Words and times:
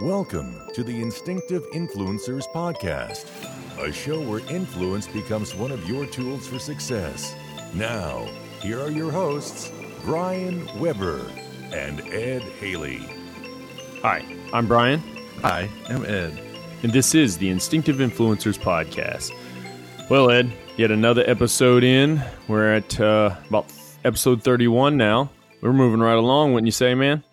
Welcome 0.00 0.60
to 0.74 0.84
the 0.84 1.00
Instinctive 1.02 1.64
Influencers 1.72 2.44
Podcast, 2.52 3.26
a 3.82 3.90
show 3.92 4.20
where 4.20 4.40
influence 4.50 5.06
becomes 5.06 5.54
one 5.54 5.70
of 5.70 5.88
your 5.88 6.06
tools 6.06 6.46
for 6.46 6.58
success. 6.58 7.34
Now, 7.74 8.26
here 8.60 8.80
are 8.80 8.90
your 8.90 9.10
hosts, 9.10 9.72
Brian 10.04 10.68
Weber 10.78 11.20
and 11.72 12.00
Ed 12.08 12.42
Haley. 12.42 13.06
Hi, 14.02 14.24
I'm 14.52 14.66
Brian, 14.66 15.00
Hi, 15.40 15.68
I'm 15.88 16.04
Ed. 16.04 16.38
and 16.82 16.92
this 16.92 17.14
is 17.14 17.38
the 17.38 17.48
Instinctive 17.48 17.96
Influencers 17.96 18.58
Podcast. 18.58 19.32
Well, 20.10 20.30
Ed, 20.30 20.52
yet 20.76 20.90
another 20.90 21.24
episode 21.26 21.82
in. 21.84 22.22
We're 22.48 22.74
at 22.74 23.00
uh, 23.00 23.34
about 23.48 23.72
episode 24.04 24.42
31 24.42 24.96
now. 24.96 25.30
We're 25.62 25.72
moving 25.72 26.00
right 26.00 26.16
along, 26.18 26.52
wouldn't 26.52 26.66
you 26.66 26.72
say, 26.72 26.94
man? 26.94 27.24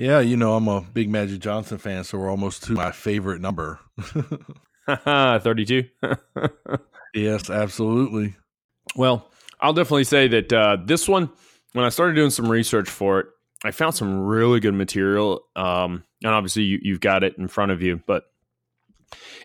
Yeah, 0.00 0.20
you 0.20 0.38
know, 0.38 0.54
I'm 0.54 0.66
a 0.66 0.80
big 0.80 1.10
Magic 1.10 1.40
Johnson 1.40 1.76
fan, 1.76 2.04
so 2.04 2.16
we're 2.16 2.30
almost 2.30 2.62
to 2.62 2.72
my 2.72 2.90
favorite 2.90 3.42
number. 3.42 3.80
32. 4.88 5.84
yes, 7.14 7.50
absolutely. 7.50 8.34
well, 8.96 9.30
I'll 9.60 9.74
definitely 9.74 10.04
say 10.04 10.26
that 10.28 10.50
uh, 10.54 10.78
this 10.82 11.06
one, 11.06 11.28
when 11.74 11.84
I 11.84 11.90
started 11.90 12.14
doing 12.14 12.30
some 12.30 12.50
research 12.50 12.88
for 12.88 13.20
it, 13.20 13.26
I 13.62 13.72
found 13.72 13.94
some 13.94 14.20
really 14.20 14.58
good 14.58 14.72
material. 14.72 15.42
Um, 15.54 16.04
and 16.24 16.32
obviously, 16.32 16.62
you, 16.62 16.78
you've 16.80 17.00
got 17.00 17.22
it 17.22 17.36
in 17.36 17.46
front 17.46 17.70
of 17.70 17.82
you, 17.82 18.00
but 18.06 18.24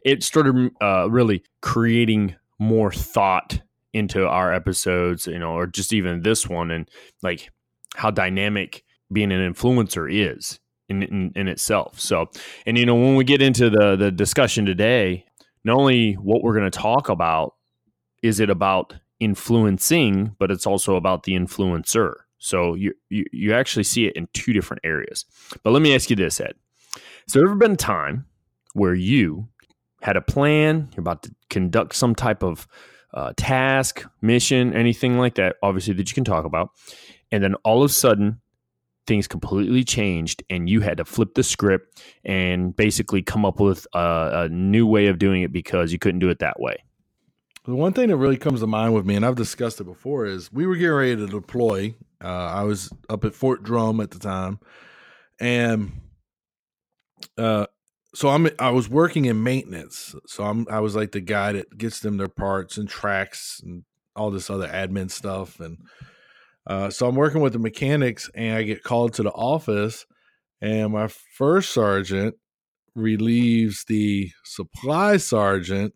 it 0.05 0.23
started 0.23 0.71
uh, 0.81 1.09
really 1.11 1.43
creating 1.61 2.33
more 2.59 2.93
thought 2.93 3.59
into 3.91 4.25
our 4.25 4.53
episodes, 4.53 5.27
you 5.27 5.37
know, 5.37 5.51
or 5.51 5.67
just 5.67 5.91
even 5.91 6.21
this 6.21 6.47
one, 6.47 6.71
and 6.71 6.89
like 7.21 7.49
how 7.97 8.09
dynamic 8.09 8.85
being 9.15 9.31
an 9.31 9.53
influencer 9.53 10.07
is 10.11 10.59
in, 10.87 11.01
in 11.01 11.31
in 11.35 11.47
itself. 11.47 11.99
So, 11.99 12.29
and 12.67 12.77
you 12.77 12.85
know, 12.85 12.95
when 12.95 13.15
we 13.15 13.23
get 13.23 13.41
into 13.41 13.71
the 13.71 13.95
the 13.95 14.11
discussion 14.11 14.65
today, 14.65 15.25
not 15.63 15.77
only 15.77 16.13
what 16.13 16.43
we're 16.43 16.53
going 16.53 16.69
to 16.69 16.79
talk 16.79 17.09
about 17.09 17.55
is 18.21 18.39
it 18.39 18.49
about 18.49 18.95
influencing, 19.19 20.35
but 20.39 20.51
it's 20.51 20.67
also 20.67 20.95
about 20.95 21.23
the 21.23 21.33
influencer. 21.33 22.13
So 22.37 22.75
you, 22.75 22.93
you 23.09 23.25
you 23.31 23.53
actually 23.53 23.83
see 23.83 24.05
it 24.05 24.15
in 24.15 24.27
two 24.33 24.53
different 24.53 24.81
areas. 24.83 25.25
But 25.63 25.71
let 25.71 25.81
me 25.81 25.95
ask 25.95 26.09
you 26.09 26.15
this, 26.15 26.39
Ed. 26.39 26.53
Has 26.93 27.33
there 27.33 27.43
ever 27.45 27.55
been 27.55 27.71
a 27.71 27.77
time 27.77 28.25
where 28.73 28.93
you 28.93 29.47
had 30.01 30.17
a 30.17 30.21
plan, 30.21 30.89
you're 30.95 31.01
about 31.01 31.23
to 31.23 31.33
conduct 31.49 31.95
some 31.95 32.13
type 32.13 32.43
of 32.43 32.67
uh, 33.13 33.33
task, 33.37 34.05
mission, 34.21 34.73
anything 34.73 35.17
like 35.17 35.35
that, 35.35 35.55
obviously 35.63 35.93
that 35.95 36.09
you 36.09 36.13
can 36.13 36.25
talk 36.25 36.45
about, 36.45 36.69
and 37.31 37.41
then 37.43 37.55
all 37.63 37.81
of 37.81 37.89
a 37.89 37.93
sudden 37.93 38.41
things 39.07 39.27
completely 39.27 39.83
changed 39.83 40.43
and 40.49 40.69
you 40.69 40.81
had 40.81 40.97
to 40.97 41.05
flip 41.05 41.33
the 41.35 41.43
script 41.43 42.01
and 42.23 42.75
basically 42.75 43.21
come 43.21 43.45
up 43.45 43.59
with 43.59 43.87
a, 43.93 44.45
a 44.45 44.49
new 44.49 44.85
way 44.87 45.07
of 45.07 45.19
doing 45.19 45.41
it 45.41 45.51
because 45.51 45.91
you 45.91 45.99
couldn't 45.99 46.19
do 46.19 46.29
it 46.29 46.39
that 46.39 46.59
way. 46.59 46.77
The 47.65 47.75
one 47.75 47.93
thing 47.93 48.09
that 48.09 48.17
really 48.17 48.37
comes 48.37 48.59
to 48.59 48.67
mind 48.67 48.93
with 48.93 49.05
me, 49.05 49.15
and 49.15 49.25
I've 49.25 49.35
discussed 49.35 49.81
it 49.81 49.85
before, 49.85 50.25
is 50.25 50.51
we 50.51 50.67
were 50.67 50.75
getting 50.75 50.93
ready 50.93 51.15
to 51.15 51.25
deploy. 51.25 51.95
Uh, 52.23 52.27
I 52.27 52.63
was 52.63 52.91
up 53.09 53.25
at 53.25 53.33
Fort 53.33 53.63
Drum 53.63 53.99
at 53.99 54.11
the 54.11 54.19
time, 54.19 54.59
and 55.39 55.91
uh, 57.39 57.65
so 58.13 58.29
I'm 58.29 58.47
I 58.59 58.69
was 58.69 58.87
working 58.87 59.25
in 59.25 59.41
maintenance. 59.41 60.15
So 60.27 60.43
I'm 60.43 60.67
I 60.69 60.79
was 60.79 60.95
like 60.95 61.11
the 61.11 61.21
guy 61.21 61.53
that 61.53 61.75
gets 61.75 61.99
them 62.01 62.17
their 62.17 62.27
parts 62.27 62.77
and 62.77 62.87
tracks 62.87 63.61
and 63.63 63.83
all 64.15 64.29
this 64.29 64.49
other 64.49 64.67
admin 64.67 65.09
stuff. 65.09 65.59
And 65.59 65.79
uh, 66.67 66.89
so 66.89 67.07
I'm 67.07 67.15
working 67.15 67.41
with 67.41 67.53
the 67.53 67.59
mechanics, 67.59 68.29
and 68.33 68.57
I 68.57 68.63
get 68.63 68.83
called 68.83 69.13
to 69.13 69.23
the 69.23 69.31
office, 69.31 70.05
and 70.61 70.93
my 70.93 71.07
first 71.07 71.71
sergeant 71.71 72.35
relieves 72.95 73.83
the 73.87 74.31
supply 74.43 75.17
sergeant 75.17 75.93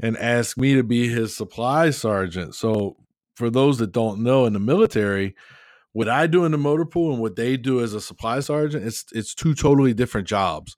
and 0.00 0.16
asks 0.16 0.56
me 0.56 0.74
to 0.74 0.82
be 0.82 1.08
his 1.08 1.36
supply 1.36 1.90
sergeant. 1.90 2.54
So 2.54 2.96
for 3.36 3.50
those 3.50 3.78
that 3.78 3.92
don't 3.92 4.22
know 4.22 4.46
in 4.46 4.52
the 4.52 4.58
military, 4.58 5.34
what 5.92 6.08
I 6.08 6.26
do 6.26 6.44
in 6.44 6.52
the 6.52 6.58
motor 6.58 6.84
pool 6.84 7.12
and 7.12 7.20
what 7.20 7.36
they 7.36 7.56
do 7.56 7.80
as 7.80 7.94
a 7.94 8.00
supply 8.00 8.40
sergeant, 8.40 8.84
it's 8.84 9.04
it's 9.12 9.34
two 9.34 9.54
totally 9.54 9.94
different 9.94 10.26
jobs. 10.26 10.76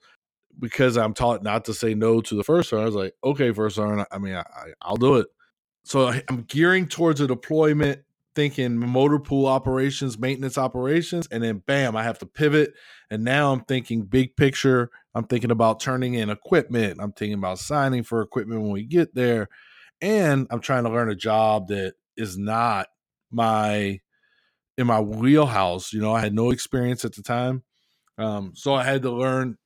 Because 0.59 0.97
I'm 0.97 1.15
taught 1.15 1.43
not 1.43 1.67
to 1.67 1.75
say 1.75 1.95
no 1.95 2.23
to 2.23 2.35
the 2.35 2.45
first 2.45 2.71
sergeant, 2.71 2.83
I 2.83 2.87
was 2.87 2.95
like, 2.95 3.15
okay, 3.23 3.53
first 3.53 3.77
sergeant, 3.77 4.09
I 4.11 4.19
mean, 4.19 4.35
I, 4.35 4.45
I'll 4.81 4.97
do 4.97 5.17
it. 5.17 5.27
So 5.85 6.09
I'm 6.09 6.43
gearing 6.43 6.89
towards 6.89 7.21
a 7.21 7.27
deployment, 7.27 8.01
thinking 8.37 8.77
motor 8.77 9.19
pool 9.19 9.47
operations, 9.47 10.19
maintenance 10.19 10.59
operations, 10.59 11.27
and 11.33 11.43
then 11.43 11.63
bam, 11.67 11.97
I 11.97 12.05
have 12.05 12.19
to 12.21 12.27
pivot. 12.27 12.75
And 13.11 13.25
now 13.25 13.53
I'm 13.53 13.63
thinking 13.63 14.03
big 14.03 14.37
picture. 14.37 14.91
I'm 15.15 15.25
thinking 15.25 15.51
about 15.51 15.81
turning 15.81 16.15
in 16.15 16.31
equipment. 16.31 17.01
I'm 17.01 17.13
thinking 17.13 17.39
about 17.39 17.59
signing 17.59 18.05
for 18.05 18.21
equipment 18.21 18.61
when 18.61 18.71
we 18.71 18.85
get 18.85 19.15
there. 19.15 19.49
And 20.01 20.47
I'm 20.51 20.61
trying 20.61 20.85
to 20.85 20.91
learn 20.91 21.11
a 21.11 21.17
job 21.17 21.69
that 21.69 21.95
is 22.17 22.37
not 22.37 22.89
my 23.33 24.01
in 24.79 24.87
my 24.87 25.01
wheelhouse. 25.01 25.93
You 25.93 26.03
know, 26.03 26.13
I 26.13 26.21
had 26.21 26.35
no 26.35 26.51
experience 26.51 27.05
at 27.05 27.15
the 27.15 27.23
time. 27.23 27.65
Um, 28.19 28.53
so 28.55 28.75
I 28.75 28.85
had 28.85 29.03
to 29.03 29.11
learn 29.11 29.57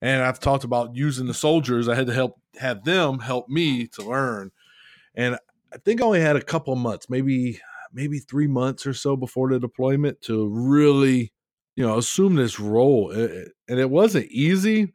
and 0.00 0.22
I've 0.22 0.40
talked 0.40 0.64
about 0.64 0.96
using 0.96 1.26
the 1.26 1.34
soldiers. 1.34 1.88
I 1.88 1.94
had 1.94 2.06
to 2.06 2.14
help 2.14 2.40
have 2.58 2.84
them 2.84 3.18
help 3.18 3.48
me 3.48 3.88
to 3.88 4.02
learn. 4.02 4.50
And 5.14 5.38
I 5.72 5.78
think 5.78 6.00
I 6.00 6.04
only 6.04 6.20
had 6.20 6.36
a 6.36 6.42
couple 6.42 6.74
months, 6.76 7.08
maybe 7.08 7.60
maybe 7.92 8.18
three 8.18 8.46
months 8.46 8.86
or 8.86 8.94
so 8.94 9.16
before 9.16 9.50
the 9.50 9.58
deployment 9.58 10.20
to 10.22 10.48
really, 10.48 11.32
you 11.76 11.86
know, 11.86 11.98
assume 11.98 12.36
this 12.36 12.58
role. 12.58 13.10
And 13.10 13.78
it 13.78 13.90
wasn't 13.90 14.26
easy, 14.26 14.92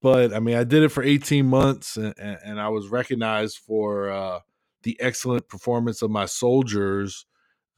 but 0.00 0.32
I 0.32 0.40
mean, 0.40 0.56
I 0.56 0.64
did 0.64 0.82
it 0.82 0.90
for 0.90 1.02
18 1.02 1.46
months 1.46 1.96
and, 1.96 2.14
and 2.18 2.60
I 2.60 2.68
was 2.68 2.88
recognized 2.88 3.58
for 3.58 4.10
uh, 4.10 4.40
the 4.82 4.96
excellent 5.00 5.48
performance 5.48 6.02
of 6.02 6.10
my 6.10 6.26
soldiers 6.26 7.26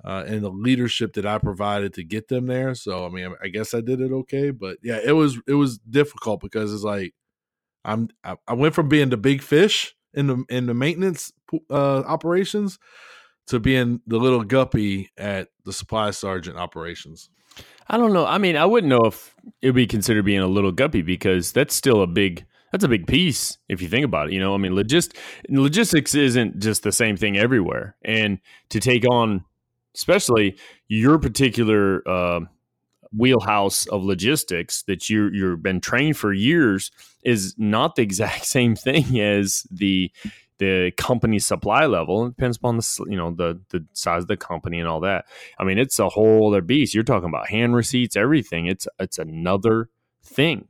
uh, 0.04 0.24
and 0.26 0.42
the 0.42 0.50
leadership 0.50 1.14
that 1.14 1.26
I 1.26 1.38
provided 1.38 1.94
to 1.94 2.04
get 2.04 2.28
them 2.28 2.46
there. 2.46 2.74
So 2.74 3.06
I 3.06 3.08
mean, 3.08 3.34
I 3.42 3.48
guess 3.48 3.74
I 3.74 3.80
did 3.80 4.00
it 4.00 4.12
okay, 4.12 4.50
but 4.50 4.78
yeah, 4.82 4.98
it 5.02 5.12
was 5.12 5.38
it 5.48 5.54
was 5.54 5.78
difficult 5.78 6.40
because 6.40 6.72
it's 6.72 6.84
like 6.84 7.14
I'm 7.84 8.08
I, 8.22 8.36
I 8.46 8.54
went 8.54 8.74
from 8.74 8.88
being 8.88 9.08
the 9.08 9.16
big 9.16 9.42
fish 9.42 9.94
in 10.14 10.26
the 10.26 10.44
in 10.48 10.66
the 10.66 10.74
maintenance 10.74 11.32
uh, 11.70 12.00
operations 12.00 12.78
to 13.46 13.60
being 13.60 14.00
the 14.06 14.18
little 14.18 14.44
guppy 14.44 15.10
at 15.16 15.48
the 15.64 15.72
supply 15.72 16.10
sergeant 16.10 16.56
operations. 16.56 17.30
I 17.88 17.96
don't 17.96 18.12
know. 18.12 18.26
I 18.26 18.38
mean, 18.38 18.56
I 18.56 18.66
wouldn't 18.66 18.90
know 18.90 19.04
if 19.06 19.34
it 19.62 19.68
would 19.68 19.76
be 19.76 19.86
considered 19.86 20.24
being 20.24 20.40
a 20.40 20.48
little 20.48 20.72
guppy 20.72 21.02
because 21.02 21.52
that's 21.52 21.74
still 21.74 22.02
a 22.02 22.06
big 22.06 22.44
that's 22.72 22.82
a 22.84 22.88
big 22.88 23.06
piece 23.06 23.58
if 23.68 23.80
you 23.80 23.88
think 23.88 24.04
about 24.04 24.28
it. 24.28 24.32
You 24.32 24.40
know, 24.40 24.54
I 24.54 24.58
mean, 24.58 24.72
logist 24.72 25.16
logistics 25.48 26.14
isn't 26.14 26.58
just 26.58 26.82
the 26.82 26.92
same 26.92 27.16
thing 27.16 27.36
everywhere, 27.36 27.96
and 28.02 28.38
to 28.70 28.80
take 28.80 29.04
on, 29.08 29.44
especially 29.94 30.56
your 30.88 31.18
particular 31.18 32.06
uh, 32.08 32.40
wheelhouse 33.16 33.86
of 33.86 34.02
logistics 34.02 34.82
that 34.82 35.08
you 35.08 35.30
you've 35.32 35.62
been 35.62 35.80
trained 35.80 36.16
for 36.16 36.32
years 36.32 36.90
is 37.24 37.54
not 37.56 37.94
the 37.94 38.02
exact 38.10 38.46
same 38.46 38.74
thing 38.74 39.20
as 39.20 39.66
the 39.70 40.10
the 40.58 40.92
company 40.96 41.38
supply 41.38 41.86
level. 41.86 42.26
It 42.26 42.36
depends 42.36 42.56
upon 42.56 42.76
the 42.78 43.06
you 43.08 43.16
know 43.16 43.30
the 43.30 43.60
the 43.70 43.84
size 43.92 44.22
of 44.22 44.28
the 44.28 44.36
company 44.36 44.78
and 44.78 44.88
all 44.88 45.00
that. 45.00 45.26
I 45.58 45.64
mean, 45.64 45.78
it's 45.78 45.98
a 45.98 46.08
whole 46.08 46.48
other 46.48 46.62
beast. 46.62 46.94
You're 46.94 47.04
talking 47.04 47.28
about 47.28 47.48
hand 47.48 47.74
receipts, 47.74 48.16
everything. 48.16 48.66
It's 48.66 48.86
it's 48.98 49.18
another 49.18 49.90
thing. 50.24 50.68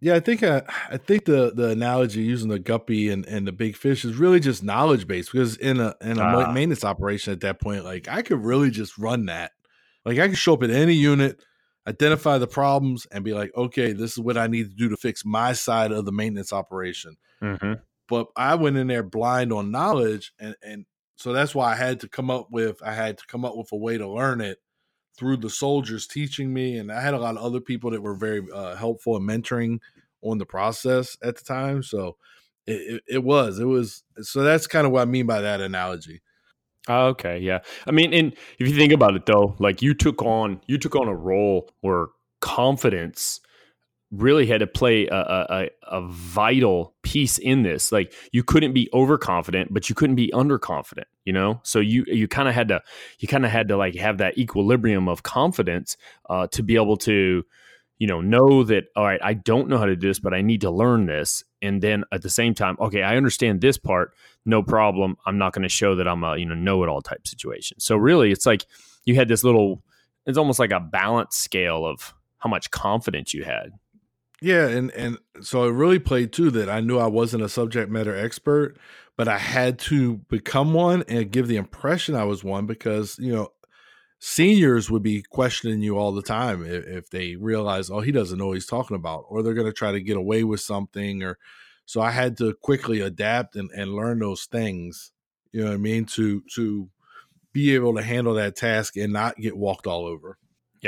Yeah, 0.00 0.14
I 0.14 0.20
think 0.20 0.42
uh, 0.44 0.62
I 0.88 0.96
think 0.96 1.24
the 1.24 1.52
the 1.54 1.70
analogy 1.70 2.22
using 2.22 2.48
the 2.48 2.60
guppy 2.60 3.08
and, 3.10 3.26
and 3.26 3.46
the 3.46 3.52
big 3.52 3.76
fish 3.76 4.04
is 4.04 4.16
really 4.16 4.38
just 4.38 4.62
knowledge 4.62 5.08
based 5.08 5.32
because 5.32 5.56
in 5.56 5.80
a 5.80 5.94
in 6.00 6.18
a 6.18 6.22
Ah. 6.22 6.52
maintenance 6.52 6.84
operation 6.84 7.32
at 7.32 7.40
that 7.40 7.60
point, 7.60 7.84
like 7.84 8.06
I 8.08 8.22
could 8.22 8.44
really 8.44 8.70
just 8.70 8.96
run 8.96 9.26
that. 9.26 9.52
Like 10.04 10.18
I 10.18 10.28
could 10.28 10.38
show 10.38 10.54
up 10.54 10.62
at 10.62 10.70
any 10.70 10.94
unit, 10.94 11.42
identify 11.86 12.38
the 12.38 12.46
problems, 12.46 13.06
and 13.10 13.24
be 13.24 13.34
like, 13.34 13.50
okay, 13.56 13.92
this 13.92 14.12
is 14.12 14.20
what 14.20 14.38
I 14.38 14.46
need 14.46 14.70
to 14.70 14.76
do 14.76 14.88
to 14.90 14.96
fix 14.96 15.24
my 15.24 15.52
side 15.52 15.90
of 15.90 16.04
the 16.04 16.12
maintenance 16.12 16.52
operation. 16.52 17.16
Mm-hmm. 17.42 17.74
But 18.08 18.28
I 18.36 18.54
went 18.54 18.76
in 18.76 18.86
there 18.86 19.02
blind 19.02 19.52
on 19.52 19.70
knowledge, 19.70 20.32
and 20.38 20.56
and 20.62 20.86
so 21.16 21.32
that's 21.32 21.54
why 21.54 21.72
I 21.72 21.76
had 21.76 22.00
to 22.00 22.08
come 22.08 22.30
up 22.30 22.48
with 22.50 22.82
I 22.82 22.94
had 22.94 23.18
to 23.18 23.26
come 23.26 23.44
up 23.44 23.56
with 23.56 23.70
a 23.72 23.76
way 23.76 23.98
to 23.98 24.08
learn 24.08 24.40
it 24.40 24.58
through 25.16 25.36
the 25.38 25.50
soldiers 25.50 26.06
teaching 26.06 26.52
me, 26.52 26.78
and 26.78 26.90
I 26.90 27.00
had 27.00 27.14
a 27.14 27.18
lot 27.18 27.36
of 27.36 27.42
other 27.42 27.60
people 27.60 27.90
that 27.90 28.02
were 28.02 28.14
very 28.14 28.46
uh, 28.52 28.76
helpful 28.76 29.16
and 29.16 29.28
mentoring 29.28 29.80
on 30.22 30.38
the 30.38 30.46
process 30.46 31.16
at 31.22 31.36
the 31.36 31.44
time. 31.44 31.82
So 31.82 32.16
it, 32.66 32.94
it, 32.94 33.02
it 33.08 33.24
was 33.24 33.58
it 33.58 33.64
was 33.64 34.04
so 34.20 34.42
that's 34.42 34.66
kind 34.66 34.86
of 34.86 34.92
what 34.92 35.02
I 35.02 35.06
mean 35.06 35.26
by 35.26 35.40
that 35.40 35.60
analogy. 35.60 36.22
Oh, 36.88 37.08
okay, 37.08 37.38
yeah. 37.38 37.58
I 37.86 37.90
mean, 37.90 38.14
and 38.14 38.34
if 38.58 38.68
you 38.68 38.74
think 38.74 38.92
about 38.92 39.14
it 39.14 39.26
though, 39.26 39.54
like 39.58 39.82
you 39.82 39.94
took 39.94 40.22
on 40.22 40.60
you 40.66 40.78
took 40.78 40.96
on 40.96 41.08
a 41.08 41.14
role 41.14 41.70
where 41.80 42.06
confidence 42.40 43.40
really 44.10 44.46
had 44.46 44.60
to 44.60 44.66
play 44.66 45.06
a, 45.06 45.16
a, 45.16 45.68
a- 45.82 46.08
vital 46.08 46.94
piece 47.02 47.36
in 47.36 47.62
this. 47.62 47.92
Like 47.92 48.14
you 48.32 48.42
couldn't 48.42 48.72
be 48.72 48.88
overconfident, 48.94 49.72
but 49.72 49.88
you 49.88 49.94
couldn't 49.94 50.16
be 50.16 50.30
underconfident, 50.32 51.04
you 51.24 51.32
know? 51.32 51.60
So 51.62 51.78
you 51.78 52.04
you 52.06 52.26
kind 52.26 52.48
of 52.48 52.54
had 52.54 52.68
to 52.68 52.82
you 53.18 53.28
kind 53.28 53.44
of 53.44 53.50
had 53.50 53.68
to 53.68 53.76
like 53.76 53.94
have 53.96 54.18
that 54.18 54.38
equilibrium 54.38 55.08
of 55.08 55.22
confidence 55.22 55.96
uh, 56.30 56.46
to 56.48 56.62
be 56.62 56.76
able 56.76 56.96
to 56.98 57.44
you 57.98 58.06
know, 58.06 58.20
know 58.20 58.62
that, 58.62 58.84
all 58.94 59.04
right, 59.04 59.20
I 59.22 59.34
don't 59.34 59.68
know 59.68 59.76
how 59.76 59.86
to 59.86 59.96
do 59.96 60.06
this, 60.06 60.20
but 60.20 60.32
I 60.32 60.40
need 60.40 60.60
to 60.60 60.70
learn 60.70 61.06
this. 61.06 61.42
And 61.60 61.82
then 61.82 62.04
at 62.12 62.22
the 62.22 62.30
same 62.30 62.54
time, 62.54 62.76
okay, 62.78 63.02
I 63.02 63.16
understand 63.16 63.60
this 63.60 63.76
part, 63.76 64.14
no 64.44 64.62
problem. 64.62 65.16
I'm 65.26 65.36
not 65.36 65.52
going 65.52 65.64
to 65.64 65.68
show 65.68 65.96
that 65.96 66.06
I'm 66.06 66.22
a, 66.22 66.36
you 66.36 66.46
know, 66.46 66.54
know 66.54 66.82
it 66.84 66.88
all 66.88 67.02
type 67.02 67.26
situation. 67.26 67.80
So 67.80 67.96
really, 67.96 68.30
it's 68.30 68.46
like 68.46 68.64
you 69.04 69.16
had 69.16 69.26
this 69.28 69.42
little, 69.42 69.82
it's 70.26 70.38
almost 70.38 70.60
like 70.60 70.70
a 70.70 70.78
balance 70.78 71.36
scale 71.36 71.84
of 71.84 72.14
how 72.38 72.48
much 72.48 72.70
confidence 72.70 73.34
you 73.34 73.42
had. 73.42 73.72
Yeah, 74.40 74.68
and 74.68 74.90
and 74.92 75.18
so 75.40 75.64
it 75.64 75.72
really 75.72 75.98
played 75.98 76.32
too 76.32 76.50
that 76.52 76.68
I 76.68 76.80
knew 76.80 76.98
I 76.98 77.08
wasn't 77.08 77.42
a 77.42 77.48
subject 77.48 77.90
matter 77.90 78.16
expert, 78.16 78.78
but 79.16 79.26
I 79.28 79.38
had 79.38 79.78
to 79.80 80.18
become 80.28 80.74
one 80.74 81.02
and 81.08 81.30
give 81.30 81.48
the 81.48 81.56
impression 81.56 82.14
I 82.14 82.24
was 82.24 82.44
one 82.44 82.66
because 82.66 83.18
you 83.18 83.32
know 83.32 83.48
seniors 84.20 84.90
would 84.90 85.02
be 85.02 85.22
questioning 85.22 85.82
you 85.82 85.98
all 85.98 86.12
the 86.12 86.22
time 86.22 86.64
if, 86.64 86.86
if 86.86 87.10
they 87.10 87.36
realize 87.36 87.90
oh 87.90 88.00
he 88.00 88.12
doesn't 88.12 88.38
know 88.38 88.48
what 88.48 88.54
he's 88.54 88.66
talking 88.66 88.96
about 88.96 89.24
or 89.28 89.42
they're 89.42 89.54
going 89.54 89.66
to 89.66 89.72
try 89.72 89.92
to 89.92 90.00
get 90.00 90.16
away 90.16 90.42
with 90.44 90.60
something 90.60 91.22
or 91.22 91.38
so 91.86 92.00
I 92.00 92.10
had 92.10 92.36
to 92.38 92.52
quickly 92.54 93.00
adapt 93.00 93.54
and, 93.56 93.70
and 93.72 93.94
learn 93.94 94.18
those 94.18 94.46
things 94.46 95.12
you 95.52 95.60
know 95.60 95.68
what 95.68 95.74
I 95.74 95.78
mean 95.78 96.04
to 96.06 96.42
to 96.54 96.90
be 97.52 97.74
able 97.74 97.94
to 97.96 98.02
handle 98.02 98.34
that 98.34 98.56
task 98.56 98.96
and 98.96 99.12
not 99.12 99.36
get 99.38 99.56
walked 99.56 99.86
all 99.86 100.06
over. 100.06 100.38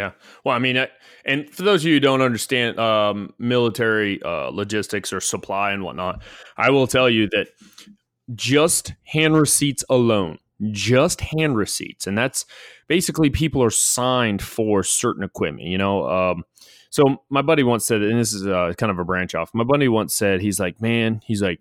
Yeah. 0.01 0.13
Well, 0.47 0.57
I 0.57 0.59
mean, 0.59 0.87
and 1.27 1.51
for 1.51 1.63
those 1.63 1.83
of 1.83 1.89
you 1.89 1.97
who 1.97 2.01
don't 2.01 2.23
understand 2.23 2.79
um, 2.79 3.35
military 3.39 4.23
uh, 4.23 4.49
logistics 4.49 5.13
or 5.13 5.21
supply 5.21 5.73
and 5.73 5.83
whatnot, 5.83 6.23
I 6.57 6.71
will 6.71 6.87
tell 6.87 7.11
you 7.11 7.29
that 7.33 7.49
just 8.35 8.95
hand 9.05 9.37
receipts 9.37 9.85
alone, 9.91 10.39
just 10.71 11.21
hand 11.21 11.55
receipts, 11.55 12.07
and 12.07 12.17
that's 12.17 12.47
basically 12.89 13.29
people 13.29 13.63
are 13.63 13.69
signed 13.69 14.41
for 14.41 14.83
certain 14.83 15.23
equipment. 15.23 15.69
You 15.69 15.77
know, 15.77 16.09
um, 16.09 16.45
so 16.89 17.23
my 17.29 17.43
buddy 17.43 17.63
once 17.63 17.85
said, 17.85 18.01
and 18.01 18.19
this 18.19 18.33
is 18.33 18.47
uh, 18.47 18.73
kind 18.79 18.91
of 18.91 18.99
a 18.99 19.05
branch 19.05 19.35
off. 19.35 19.51
My 19.53 19.65
buddy 19.65 19.89
once 19.89 20.15
said, 20.15 20.41
he's 20.41 20.59
like, 20.59 20.81
man, 20.81 21.21
he's 21.27 21.43
like. 21.43 21.61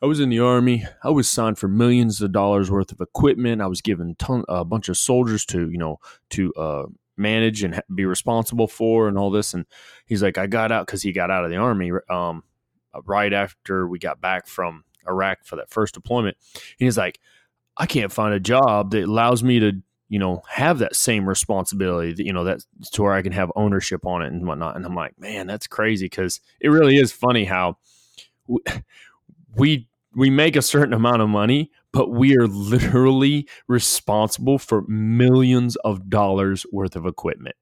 I 0.00 0.06
was 0.06 0.20
in 0.20 0.28
the 0.28 0.38
army. 0.38 0.86
I 1.02 1.10
was 1.10 1.28
signed 1.28 1.58
for 1.58 1.66
millions 1.66 2.22
of 2.22 2.30
dollars 2.30 2.70
worth 2.70 2.92
of 2.92 3.00
equipment. 3.00 3.60
I 3.60 3.66
was 3.66 3.80
given 3.80 4.14
ton, 4.14 4.44
a 4.48 4.64
bunch 4.64 4.88
of 4.88 4.96
soldiers 4.96 5.44
to, 5.46 5.68
you 5.68 5.76
know, 5.76 5.98
to 6.30 6.54
uh, 6.54 6.86
manage 7.18 7.62
and 7.62 7.82
be 7.94 8.04
responsible 8.04 8.68
for 8.68 9.08
and 9.08 9.18
all 9.18 9.30
this. 9.30 9.54
And 9.54 9.66
he's 10.06 10.22
like, 10.22 10.38
I 10.38 10.46
got 10.46 10.72
out 10.72 10.86
because 10.86 11.02
he 11.02 11.12
got 11.12 11.30
out 11.30 11.44
of 11.44 11.50
the 11.50 11.56
army 11.56 11.92
um, 12.08 12.42
right 13.04 13.32
after 13.32 13.86
we 13.86 13.98
got 13.98 14.20
back 14.20 14.46
from 14.46 14.84
Iraq 15.08 15.44
for 15.44 15.56
that 15.56 15.70
first 15.70 15.94
deployment. 15.94 16.36
And 16.54 16.86
he's 16.86 16.98
like, 16.98 17.20
I 17.76 17.86
can't 17.86 18.12
find 18.12 18.34
a 18.34 18.40
job 18.40 18.90
that 18.90 19.04
allows 19.04 19.42
me 19.42 19.60
to, 19.60 19.72
you 20.08 20.18
know, 20.18 20.42
have 20.48 20.78
that 20.78 20.96
same 20.96 21.28
responsibility, 21.28 22.12
that, 22.14 22.24
you 22.24 22.32
know, 22.32 22.44
that's 22.44 22.66
to 22.92 23.02
where 23.02 23.12
I 23.12 23.22
can 23.22 23.32
have 23.32 23.52
ownership 23.54 24.06
on 24.06 24.22
it 24.22 24.32
and 24.32 24.46
whatnot. 24.46 24.76
And 24.76 24.84
I'm 24.84 24.94
like, 24.94 25.18
man, 25.18 25.46
that's 25.46 25.66
crazy 25.66 26.06
because 26.06 26.40
it 26.60 26.68
really 26.68 26.96
is 26.96 27.12
funny 27.12 27.44
how 27.44 27.76
we 29.56 29.88
we 30.14 30.30
make 30.30 30.56
a 30.56 30.62
certain 30.62 30.94
amount 30.94 31.22
of 31.22 31.28
money, 31.28 31.70
but 31.92 32.10
we 32.10 32.36
are 32.36 32.46
literally 32.46 33.48
responsible 33.66 34.58
for 34.58 34.82
millions 34.88 35.76
of 35.76 36.08
dollars 36.08 36.66
worth 36.72 36.96
of 36.96 37.06
equipment. 37.06 37.56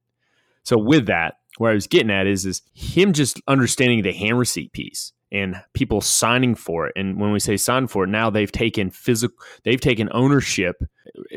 So 0.63 0.79
with 0.79 1.07
that, 1.07 1.35
where 1.59 1.71
I 1.71 1.75
was 1.75 1.87
getting 1.87 2.11
at 2.11 2.27
is 2.27 2.45
is 2.45 2.63
him 2.75 3.13
just 3.13 3.41
understanding 3.49 4.03
the 4.03 4.13
hand 4.13 4.39
receipt 4.39 4.73
piece 4.73 5.13
and 5.33 5.63
people 5.75 6.01
signing 6.01 6.55
for 6.55 6.87
it. 6.87 6.93
And 6.97 7.21
when 7.21 7.33
we 7.33 7.41
say 7.41 7.57
sign 7.57 7.87
for 7.87 8.05
it, 8.05 8.09
now 8.09 8.31
they've 8.31 8.53
taken 8.53 8.91
physical 8.91 9.37
they've 9.65 9.81
taken 9.81 10.09
ownership 10.13 10.77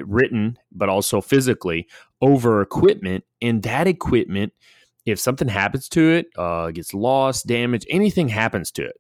written 0.04 0.58
but 0.72 0.90
also 0.90 1.22
physically 1.22 1.88
over 2.22 2.62
equipment 2.62 3.24
and 3.42 3.64
that 3.64 3.88
equipment 3.88 4.52
if 5.06 5.20
something 5.20 5.48
happens 5.48 5.90
to 5.90 6.12
it, 6.12 6.28
uh, 6.38 6.72
gets 6.72 6.94
lost, 6.94 7.48
damaged, 7.48 7.86
anything 7.90 8.30
happens 8.30 8.72
to 8.72 8.84
it, 8.84 9.00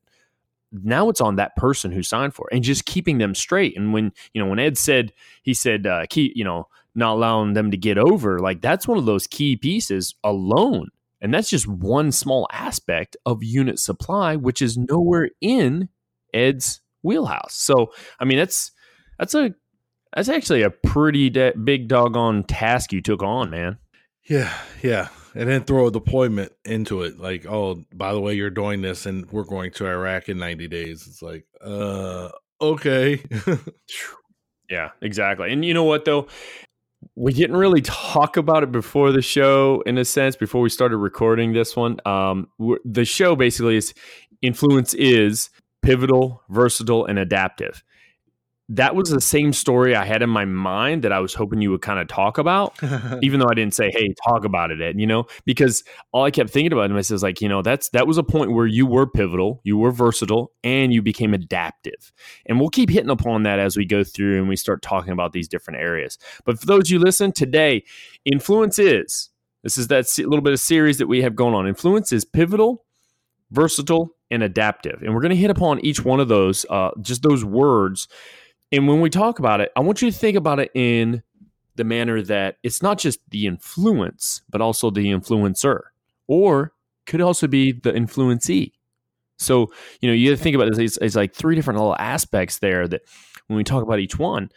now 0.71 1.10
it's 1.10 1.21
on 1.21 1.36
that 1.38 1.56
person 1.56 1.92
who 1.92 2.04
signed 2.04 2.33
for 2.33 2.48
it 2.50 2.56
and 2.56 2.63
just 2.63 2.86
keeping 2.86 3.18
them 3.18 3.33
straight. 3.33 3.75
And 3.77 3.94
when, 3.94 4.12
you 4.33 4.42
know, 4.42 4.50
when 4.50 4.60
Ed 4.60 4.77
said, 4.77 5.13
he 5.44 5.54
said, 5.54 5.88
uh, 5.88 6.06
keep, 6.10 6.33
you 6.36 6.44
know, 6.44 6.68
not 6.95 7.13
allowing 7.13 7.54
them 7.54 7.71
to 7.71 7.77
get 7.77 7.98
over, 7.98 8.39
like 8.39 8.62
that's 8.62 8.88
one 8.88 8.98
of 8.98 9.06
those 9.06 9.27
key 9.27 9.56
pieces 9.56 10.16
alone. 10.24 10.89
And 11.21 11.33
that's 11.33 11.50
just 11.50 11.68
one 11.68 12.12
small 12.12 12.48
aspect 12.51 13.18
of 13.25 13.44
unit 13.44 13.80
supply, 13.80 14.36
which 14.36 14.62
is 14.62 14.77
nowhere 14.77 15.30
in 15.42 15.89
Ed's 16.33 16.81
wheelhouse. 17.04 17.56
So, 17.56 17.92
I 18.19 18.25
mean, 18.25 18.38
that's, 18.38 18.71
that's 19.18 19.36
a, 19.36 19.54
that's 20.16 20.30
actually 20.30 20.62
a 20.62 20.69
pretty 20.69 21.30
de- 21.30 21.57
big 21.57 21.88
doggone 21.88 22.44
task 22.44 22.94
you 22.94 23.01
took 23.01 23.21
on, 23.21 23.50
man. 23.50 23.77
Yeah. 24.24 24.54
Yeah 24.81 25.10
and 25.40 25.50
then 25.50 25.64
throw 25.64 25.88
a 25.88 25.92
deployment 25.92 26.52
into 26.66 27.02
it 27.02 27.18
like 27.18 27.46
oh 27.46 27.82
by 27.94 28.12
the 28.12 28.20
way 28.20 28.34
you're 28.34 28.50
doing 28.50 28.82
this 28.82 29.06
and 29.06 29.32
we're 29.32 29.46
going 29.46 29.72
to 29.72 29.88
iraq 29.88 30.28
in 30.28 30.38
90 30.38 30.68
days. 30.68 31.08
It's 31.08 31.22
like 31.22 31.46
uh 31.66 32.30
okay. 32.62 33.24
Yeah 34.70 34.90
exactly. 35.02 35.52
And 35.52 35.66
you 35.66 35.74
know 35.74 35.86
what 35.86 36.06
though? 36.06 36.28
We 37.16 37.34
didn't 37.34 37.56
really 37.56 37.82
talk 37.82 38.38
about 38.38 38.62
it 38.62 38.72
before 38.72 39.12
the 39.12 39.22
show 39.22 39.82
in 39.86 39.98
a 39.98 40.06
sense 40.06 40.36
before 40.36 40.62
we 40.62 40.70
started 40.70 40.98
recording 40.98 41.54
this 41.54 41.76
one. 41.76 42.00
Um 42.06 42.50
the 42.84 43.06
show 43.06 43.38
basically 43.38 43.78
is 43.78 43.94
influence 44.42 44.94
is 44.94 45.50
pivotal 45.82 46.44
versatile 46.50 47.06
and 47.06 47.18
adaptive 47.18 47.82
that 48.69 48.95
was 48.95 49.10
the 49.10 49.19
same 49.19 49.51
story 49.51 49.95
I 49.95 50.06
had 50.06 50.21
in 50.21 50.30
my 50.30 50.45
mind 50.45 51.04
that 51.04 51.12
I 51.12 51.19
was 51.19 51.33
hoping 51.33 51.60
you 51.60 51.71
would 51.71 51.81
kind 51.81 52.00
of 52.00 52.07
talk 52.07 52.38
about, 52.38 52.77
even 53.24 53.39
though 53.39 53.48
I 53.50 53.56
didn't 53.56 53.74
say, 53.74 53.89
"Hey, 53.92 54.13
talk 54.27 54.45
about 54.45 54.69
it," 54.69 54.98
you 54.98 55.07
know, 55.07 55.25
because 55.44 55.83
all 56.12 56.24
I 56.24 56.31
kept 56.31 56.51
thinking 56.51 56.71
about 56.71 56.92
him 56.92 56.98
is 56.98 57.24
like, 57.24 57.42
you 57.42 57.50
know, 57.50 57.63
that's 57.63 57.89
that 57.89 58.06
was 58.06 58.19
a 58.19 58.24
point 58.24 58.51
where 58.51 58.68
you 58.68 58.86
were 58.86 59.07
pivotal, 59.07 59.60
you 59.63 59.77
were 59.77 59.92
versatile, 59.92 60.51
and 60.63 60.94
you 60.94 61.01
became 61.01 61.33
adaptive, 61.33 62.13
and 62.45 62.60
we'll 62.60 62.69
keep 62.69 62.92
hitting 62.92 63.10
upon 63.10 63.44
that 63.44 63.57
as 63.57 63.75
we 63.75 63.86
go 63.86 64.04
through 64.04 64.38
and 64.38 64.48
we 64.48 64.56
start 64.56 64.83
talking 64.83 65.13
about 65.13 65.33
these 65.33 65.48
different 65.48 65.80
areas. 65.80 66.19
But 66.45 66.60
for 66.60 66.68
those 66.68 66.92
you 66.92 67.00
listen 67.00 67.31
today, 67.31 67.83
influence 68.24 68.77
is 68.77 69.30
this 69.63 69.80
is 69.80 69.88
that 69.88 70.06
little 70.19 70.42
bit 70.42 70.54
of 70.54 70.60
series 70.60 71.00
that 71.00 71.07
we 71.07 71.24
have 71.24 71.36
going 71.36 71.56
on. 71.56 71.68
Influence 71.68 72.13
is 72.13 72.24
pivotal, 72.24 72.86
versatile, 73.50 74.16
and 74.30 74.44
adaptive, 74.44 75.01
and 75.01 75.16
we're 75.16 75.21
going 75.21 75.31
to 75.31 75.36
hit 75.36 75.50
upon 75.50 75.83
each 75.83 76.06
one 76.06 76.19
of 76.19 76.27
those, 76.27 76.68
uh, 76.69 76.92
just 77.01 77.24
those 77.24 77.44
words 77.44 78.07
and 78.71 78.88
when 78.88 79.01
we 79.01 79.10
talk 79.10 79.39
about 79.39 79.62
it, 79.62 79.71
I 79.75 79.81
want 79.81 80.01
you 80.01 80.12
to 80.12 80.18
think 80.18 80.38
about 80.38 80.60
it 80.60 80.71
in 80.74 81.24
the 81.75 81.83
manner 81.83 82.21
that 82.21 82.57
it's 82.63 82.81
not 82.81 82.98
just 82.98 83.19
the 83.30 83.48
influence, 83.48 84.42
but 84.50 84.62
also 84.62 84.89
the 84.89 85.06
influencer, 85.07 85.81
or 86.28 86.73
could 87.06 87.21
also 87.21 87.47
be 87.47 87.71
the 87.71 87.92
influencee. 87.92 88.73
So, 89.38 89.71
you 90.02 90.09
know, 90.09 90.14
you 90.14 90.35
think 90.35 90.56
about 90.56 90.69
this, 90.69 90.80
it's, 90.80 90.97
it's 90.97 91.16
like 91.16 91.33
three 91.33 91.56
different 91.56 91.80
little 91.80 91.95
aspects 91.97 92.59
there 92.59 92.88
that 92.88 93.02
when 93.47 93.57
we 93.57 93.64
talk 93.64 93.81
about 93.81 93.99
each 93.99 94.19
one, 94.19 94.49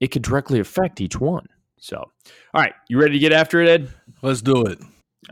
it 0.00 0.08
could 0.08 0.22
directly 0.22 0.58
affect 0.58 1.00
each 1.00 1.20
one. 1.20 1.46
So, 1.78 1.96
all 1.98 2.12
right, 2.60 2.74
you 2.88 3.00
ready 3.00 3.12
to 3.12 3.18
get 3.18 3.32
after 3.32 3.60
it, 3.62 3.68
Ed? 3.68 3.88
Let's 4.20 4.42
do 4.42 4.64
it. 4.66 4.78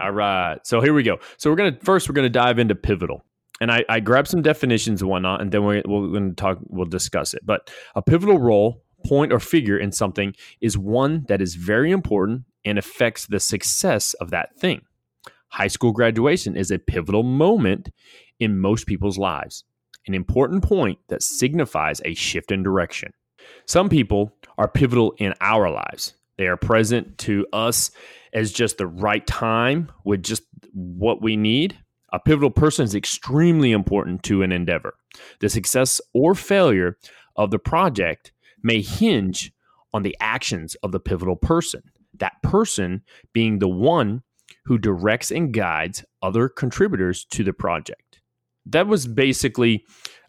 All 0.00 0.12
right. 0.12 0.58
So 0.64 0.80
here 0.80 0.94
we 0.94 1.02
go. 1.02 1.18
So 1.38 1.50
we're 1.50 1.56
gonna 1.56 1.78
first 1.82 2.08
we're 2.08 2.14
gonna 2.14 2.28
dive 2.28 2.58
into 2.58 2.74
pivotal 2.74 3.24
and 3.60 3.72
I, 3.72 3.84
I 3.88 4.00
grabbed 4.00 4.28
some 4.28 4.42
definitions 4.42 5.02
and 5.02 5.10
whatnot, 5.10 5.40
and 5.40 5.50
then 5.50 5.64
we're, 5.64 5.82
we're 5.86 6.08
going 6.08 6.30
to 6.30 6.36
talk. 6.36 6.58
We'll 6.68 6.86
discuss 6.86 7.34
it. 7.34 7.42
But 7.44 7.70
a 7.94 8.02
pivotal 8.02 8.38
role, 8.38 8.82
point, 9.06 9.32
or 9.32 9.40
figure 9.40 9.78
in 9.78 9.92
something 9.92 10.34
is 10.60 10.78
one 10.78 11.24
that 11.28 11.40
is 11.40 11.54
very 11.54 11.90
important 11.90 12.44
and 12.64 12.78
affects 12.78 13.26
the 13.26 13.40
success 13.40 14.14
of 14.14 14.30
that 14.30 14.56
thing. 14.58 14.82
High 15.48 15.68
school 15.68 15.92
graduation 15.92 16.56
is 16.56 16.70
a 16.70 16.78
pivotal 16.78 17.22
moment 17.22 17.90
in 18.38 18.58
most 18.58 18.86
people's 18.86 19.18
lives, 19.18 19.64
an 20.06 20.14
important 20.14 20.62
point 20.62 20.98
that 21.08 21.22
signifies 21.22 22.00
a 22.04 22.14
shift 22.14 22.52
in 22.52 22.62
direction. 22.62 23.12
Some 23.66 23.88
people 23.88 24.32
are 24.58 24.68
pivotal 24.68 25.14
in 25.18 25.34
our 25.40 25.70
lives. 25.70 26.14
They 26.36 26.46
are 26.46 26.56
present 26.56 27.18
to 27.18 27.46
us 27.52 27.90
as 28.32 28.52
just 28.52 28.78
the 28.78 28.86
right 28.86 29.26
time 29.26 29.90
with 30.04 30.22
just 30.22 30.42
what 30.72 31.22
we 31.22 31.36
need 31.36 31.76
a 32.12 32.18
pivotal 32.18 32.50
person 32.50 32.84
is 32.84 32.94
extremely 32.94 33.72
important 33.72 34.22
to 34.24 34.42
an 34.42 34.52
endeavor. 34.52 34.94
The 35.40 35.48
success 35.48 36.00
or 36.14 36.34
failure 36.34 36.96
of 37.36 37.50
the 37.50 37.58
project 37.58 38.32
may 38.62 38.80
hinge 38.80 39.52
on 39.92 40.02
the 40.02 40.16
actions 40.20 40.74
of 40.82 40.92
the 40.92 41.00
pivotal 41.00 41.36
person, 41.36 41.82
that 42.18 42.42
person 42.42 43.02
being 43.32 43.58
the 43.58 43.68
one 43.68 44.22
who 44.64 44.78
directs 44.78 45.30
and 45.30 45.52
guides 45.52 46.04
other 46.22 46.48
contributors 46.48 47.24
to 47.26 47.44
the 47.44 47.52
project. 47.52 48.20
That 48.66 48.86
was 48.86 49.06
basically 49.06 49.84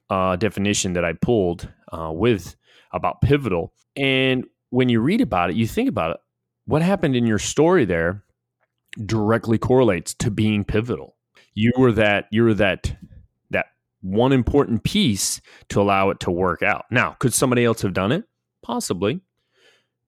a 0.10 0.38
definition 0.40 0.94
that 0.94 1.06
I 1.06 1.14
pulled 1.14 1.72
uh, 1.92 2.12
with 2.14 2.56
about 2.94 3.22
pivotal. 3.22 3.74
And 3.96 4.46
when 4.70 4.90
you 4.90 5.02
read 5.02 5.22
about 5.22 5.50
it, 5.50 5.56
you 5.56 5.68
think 5.68 5.90
about 5.90 6.12
it, 6.12 6.18
what 6.66 6.82
happened 6.82 7.16
in 7.16 7.26
your 7.26 7.40
story 7.40 7.86
there 7.86 8.24
directly 9.06 9.58
correlates 9.58 10.14
to 10.16 10.32
being 10.32 10.64
pivotal 10.64 11.16
you 11.54 11.72
were 11.78 11.92
that 11.94 12.26
you 12.32 12.44
were 12.44 12.54
that 12.56 12.96
that 13.50 13.68
one 14.02 14.32
important 14.32 14.84
piece 14.84 15.42
to 15.70 15.82
allow 15.82 16.10
it 16.10 16.20
to 16.22 16.32
work 16.32 16.64
out. 16.64 16.86
Now, 16.92 17.16
could 17.20 17.34
somebody 17.34 17.66
else 17.66 17.82
have 17.82 17.94
done 17.94 18.12
it? 18.12 18.24
Possibly. 18.62 19.22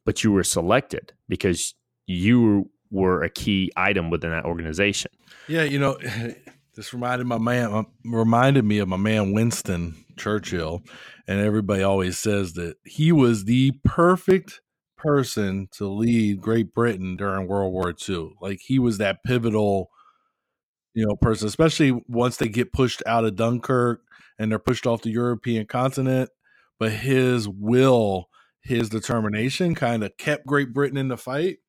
But 0.06 0.24
you 0.24 0.32
were 0.32 0.44
selected 0.44 1.14
because 1.28 1.76
you 2.08 2.70
were 2.90 3.24
a 3.24 3.30
key 3.30 3.72
item 3.78 4.10
within 4.10 4.32
that 4.32 4.46
organization. 4.46 5.12
Yeah, 5.48 5.64
you 5.64 5.80
know, 5.80 5.98
this 6.76 6.94
reminded 6.94 7.28
my 7.28 7.38
man 7.38 7.72
uh, 7.72 7.84
reminded 8.06 8.66
me 8.66 8.80
of 8.80 8.88
my 8.88 8.98
man 8.98 9.34
Winston 9.34 10.06
Churchill, 10.18 10.84
and 11.28 11.40
everybody 11.40 11.84
always 11.84 12.18
says 12.18 12.54
that 12.54 12.76
he 12.84 13.12
was 13.12 13.46
the 13.46 13.72
perfect 13.84 14.62
person 14.98 15.68
to 15.72 15.88
lead 15.88 16.42
Great 16.42 16.74
Britain 16.74 17.16
during 17.16 17.48
World 17.48 17.74
War 17.74 17.94
II. 18.08 18.34
Like 18.42 18.60
he 18.60 18.78
was 18.80 18.98
that 19.00 19.24
pivotal, 19.24 19.90
you 20.94 21.06
know, 21.06 21.16
person, 21.16 21.48
especially 21.48 22.02
once 22.08 22.38
they 22.38 22.50
get 22.50 22.74
pushed 22.74 23.02
out 23.06 23.26
of 23.26 23.36
Dunkirk 23.36 24.02
and 24.38 24.52
they're 24.52 24.60
pushed 24.60 24.86
off 24.86 25.02
the 25.02 25.12
European 25.12 25.66
continent. 25.66 26.30
But 26.80 26.92
his 26.92 27.48
will, 27.48 28.30
his 28.62 28.90
determination 28.90 29.76
kind 29.76 30.04
of 30.04 30.18
kept 30.18 30.48
Great 30.48 30.74
Britain 30.74 30.98
in 30.98 31.08
the 31.10 31.18
fight. 31.18 31.60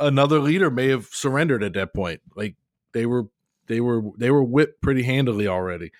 Another 0.00 0.40
leader 0.40 0.70
may 0.70 0.88
have 0.88 1.06
surrendered 1.06 1.62
at 1.62 1.74
that 1.74 1.94
point. 1.94 2.20
Like 2.34 2.56
they 2.92 3.06
were 3.06 3.26
they 3.66 3.80
were 3.80 4.02
they 4.18 4.30
were 4.30 4.42
whipped 4.42 4.82
pretty 4.82 5.04
handily 5.04 5.46
already. 5.46 5.92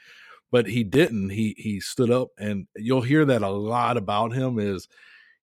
But 0.50 0.66
he 0.66 0.85
didn't. 0.85 1.30
He 1.30 1.54
he 1.56 1.80
stood 1.80 2.11
up 2.11 2.28
and 2.38 2.66
you'll 2.76 3.02
hear 3.02 3.25
that 3.25 3.42
a 3.42 3.50
lot 3.50 3.97
about 3.97 4.33
him 4.33 4.59
is 4.59 4.88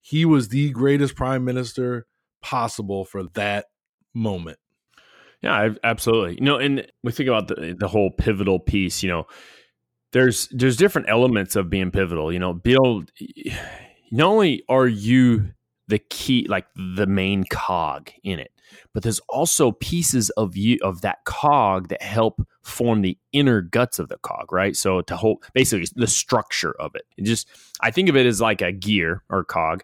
he 0.01 0.25
was 0.25 0.49
the 0.49 0.71
greatest 0.71 1.15
prime 1.15 1.45
minister 1.45 2.05
possible 2.41 3.05
for 3.05 3.23
that 3.33 3.67
moment. 4.13 4.59
Yeah, 5.43 5.73
absolutely. 5.83 6.35
You 6.35 6.45
know, 6.45 6.57
and 6.57 6.87
we 7.03 7.11
think 7.11 7.27
about 7.27 7.49
the 7.49 7.75
the 7.77 7.87
whole 7.87 8.09
pivotal 8.11 8.59
piece. 8.59 9.03
You 9.03 9.09
know, 9.09 9.27
there's 10.13 10.47
there's 10.51 10.77
different 10.77 11.09
elements 11.09 11.55
of 11.55 11.69
being 11.69 11.91
pivotal. 11.91 12.31
You 12.31 12.39
know, 12.39 12.53
Bill. 12.53 13.03
Not 14.11 14.27
only 14.27 14.63
are 14.69 14.87
you 14.87 15.49
the 15.87 15.97
key, 15.97 16.45
like 16.47 16.67
the 16.75 17.07
main 17.07 17.45
cog 17.49 18.11
in 18.23 18.37
it, 18.37 18.51
but 18.93 19.01
there's 19.01 19.19
also 19.27 19.71
pieces 19.71 20.29
of 20.31 20.55
you 20.55 20.77
of 20.83 21.01
that 21.01 21.25
cog 21.25 21.89
that 21.89 22.03
help 22.03 22.47
form 22.61 23.01
the 23.01 23.17
inner 23.31 23.61
guts 23.61 23.97
of 23.97 24.09
the 24.09 24.17
cog, 24.19 24.51
right? 24.51 24.75
So 24.75 25.01
to 25.01 25.17
hold 25.17 25.43
basically 25.55 25.87
the 25.95 26.05
structure 26.05 26.75
of 26.79 26.93
it. 26.93 27.05
it 27.17 27.23
just 27.23 27.49
I 27.81 27.89
think 27.89 28.07
of 28.07 28.15
it 28.15 28.27
as 28.27 28.39
like 28.39 28.61
a 28.61 28.71
gear 28.71 29.23
or 29.29 29.43
cog. 29.43 29.83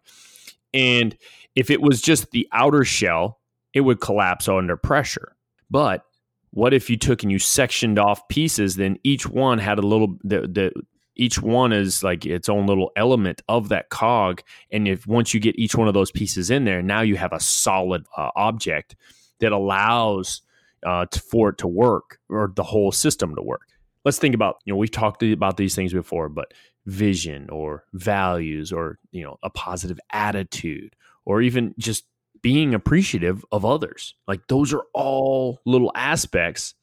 And 0.76 1.18
if 1.56 1.72
it 1.72 1.82
was 1.82 2.00
just 2.00 2.30
the 2.30 2.48
outer 2.52 2.86
shell, 2.86 3.40
it 3.74 3.82
would 3.82 4.00
collapse 4.00 4.48
under 4.48 4.78
pressure. 4.78 5.36
But 5.70 6.04
what 6.52 6.74
if 6.74 6.90
you 6.90 6.98
took 6.98 7.24
and 7.24 7.32
you 7.32 7.40
sectioned 7.40 8.00
off 8.00 8.28
pieces 8.28 8.76
then 8.76 8.98
each 9.04 9.28
one 9.28 9.60
had 9.60 9.78
a 9.78 9.84
little 9.84 10.18
the, 10.24 10.42
the 10.42 10.72
each 11.16 11.42
one 11.42 11.74
is 11.74 12.02
like 12.02 12.26
its 12.26 12.48
own 12.48 12.66
little 12.66 12.92
element 12.96 13.42
of 13.50 13.68
that 13.70 13.90
cog. 13.90 14.42
And 14.72 14.88
if 14.88 15.06
once 15.06 15.34
you 15.34 15.42
get 15.42 15.60
each 15.60 15.76
one 15.76 15.90
of 15.90 15.94
those 15.94 16.12
pieces 16.12 16.50
in 16.50 16.66
there 16.66 16.82
now 16.82 17.02
you 17.02 17.18
have 17.18 17.34
a 17.34 17.40
solid 17.40 18.06
uh, 18.18 18.30
object 18.36 18.96
that 19.40 19.52
allows 19.52 20.42
uh, 20.86 21.06
to, 21.06 21.20
for 21.20 21.50
it 21.50 21.58
to 21.60 21.68
work 21.68 22.20
or 22.30 22.52
the 22.56 22.64
whole 22.64 22.92
system 22.92 23.36
to 23.36 23.42
work. 23.42 23.68
Let's 24.06 24.18
think 24.18 24.34
about 24.34 24.58
you 24.66 24.74
know 24.74 24.78
we've 24.78 24.92
talked 24.92 25.22
about 25.24 25.58
these 25.58 25.76
things 25.76 25.94
before 25.94 26.30
but 26.30 26.54
vision 26.86 27.50
or 27.50 27.84
values 27.94 28.72
or 28.72 28.98
you 29.12 29.24
know 29.24 29.38
a 29.44 29.50
positive 29.50 30.00
attitude 30.12 30.96
or 31.26 31.42
even 31.42 31.76
just 31.78 32.06
being 32.42 32.74
appreciative 32.74 33.44
of 33.52 33.66
others 33.66 34.16
like 34.28 34.48
those 34.48 34.74
are 34.74 34.84
all 34.94 35.60
little 35.66 35.92
aspects 35.96 36.74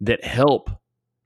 that 0.00 0.24
help 0.24 0.70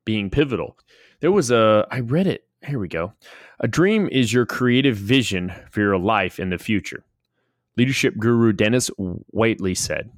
being 0.05 0.31
pivotal 0.31 0.77
there 1.21 1.33
was 1.33 1.51
a 1.51 1.87
i 1.91 2.01
read 2.01 2.27
it 2.27 2.45
here 2.67 2.79
we 2.79 2.89
go. 2.89 3.13
A 3.61 3.69
dream 3.69 4.09
is 4.11 4.33
your 4.33 4.47
creative 4.47 4.97
vision 4.97 5.53
for 5.71 5.81
your 5.81 5.99
life 5.99 6.39
in 6.39 6.51
the 6.51 6.59
future. 6.59 7.05
Leadership 7.77 8.15
guru 8.19 8.53
Dennis 8.53 8.91
Waitley 9.35 9.77
said, 9.77 10.11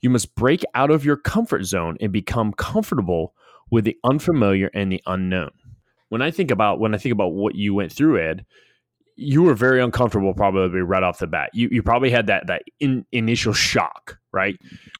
You 0.00 0.10
must 0.10 0.34
break 0.34 0.64
out 0.74 0.90
of 0.90 1.04
your 1.04 1.16
comfort 1.16 1.64
zone 1.64 1.96
and 2.00 2.12
become 2.12 2.52
comfortable 2.52 3.34
with 3.70 3.84
the 3.84 3.98
unfamiliar 4.04 4.70
and 4.72 4.90
the 4.90 5.02
unknown. 5.06 5.50
When 6.08 6.22
I 6.22 6.30
think 6.30 6.50
about 6.50 6.80
when 6.80 6.94
I 6.94 6.98
think 6.98 7.12
about 7.12 7.34
what 7.34 7.54
you 7.54 7.74
went 7.74 7.92
through, 7.92 8.20
Ed, 8.20 8.46
you 9.20 9.42
were 9.42 9.54
very 9.54 9.82
uncomfortable 9.82 10.32
probably 10.32 10.80
right 10.80 11.02
off 11.02 11.18
the 11.18 11.26
bat. 11.26 11.50
You 11.52 11.68
you 11.70 11.82
probably 11.82 12.10
had 12.10 12.26
that 12.28 12.46
that 12.46 12.62
in, 12.80 13.04
initial 13.12 13.52
shock, 13.52 14.18
right? 14.32 14.58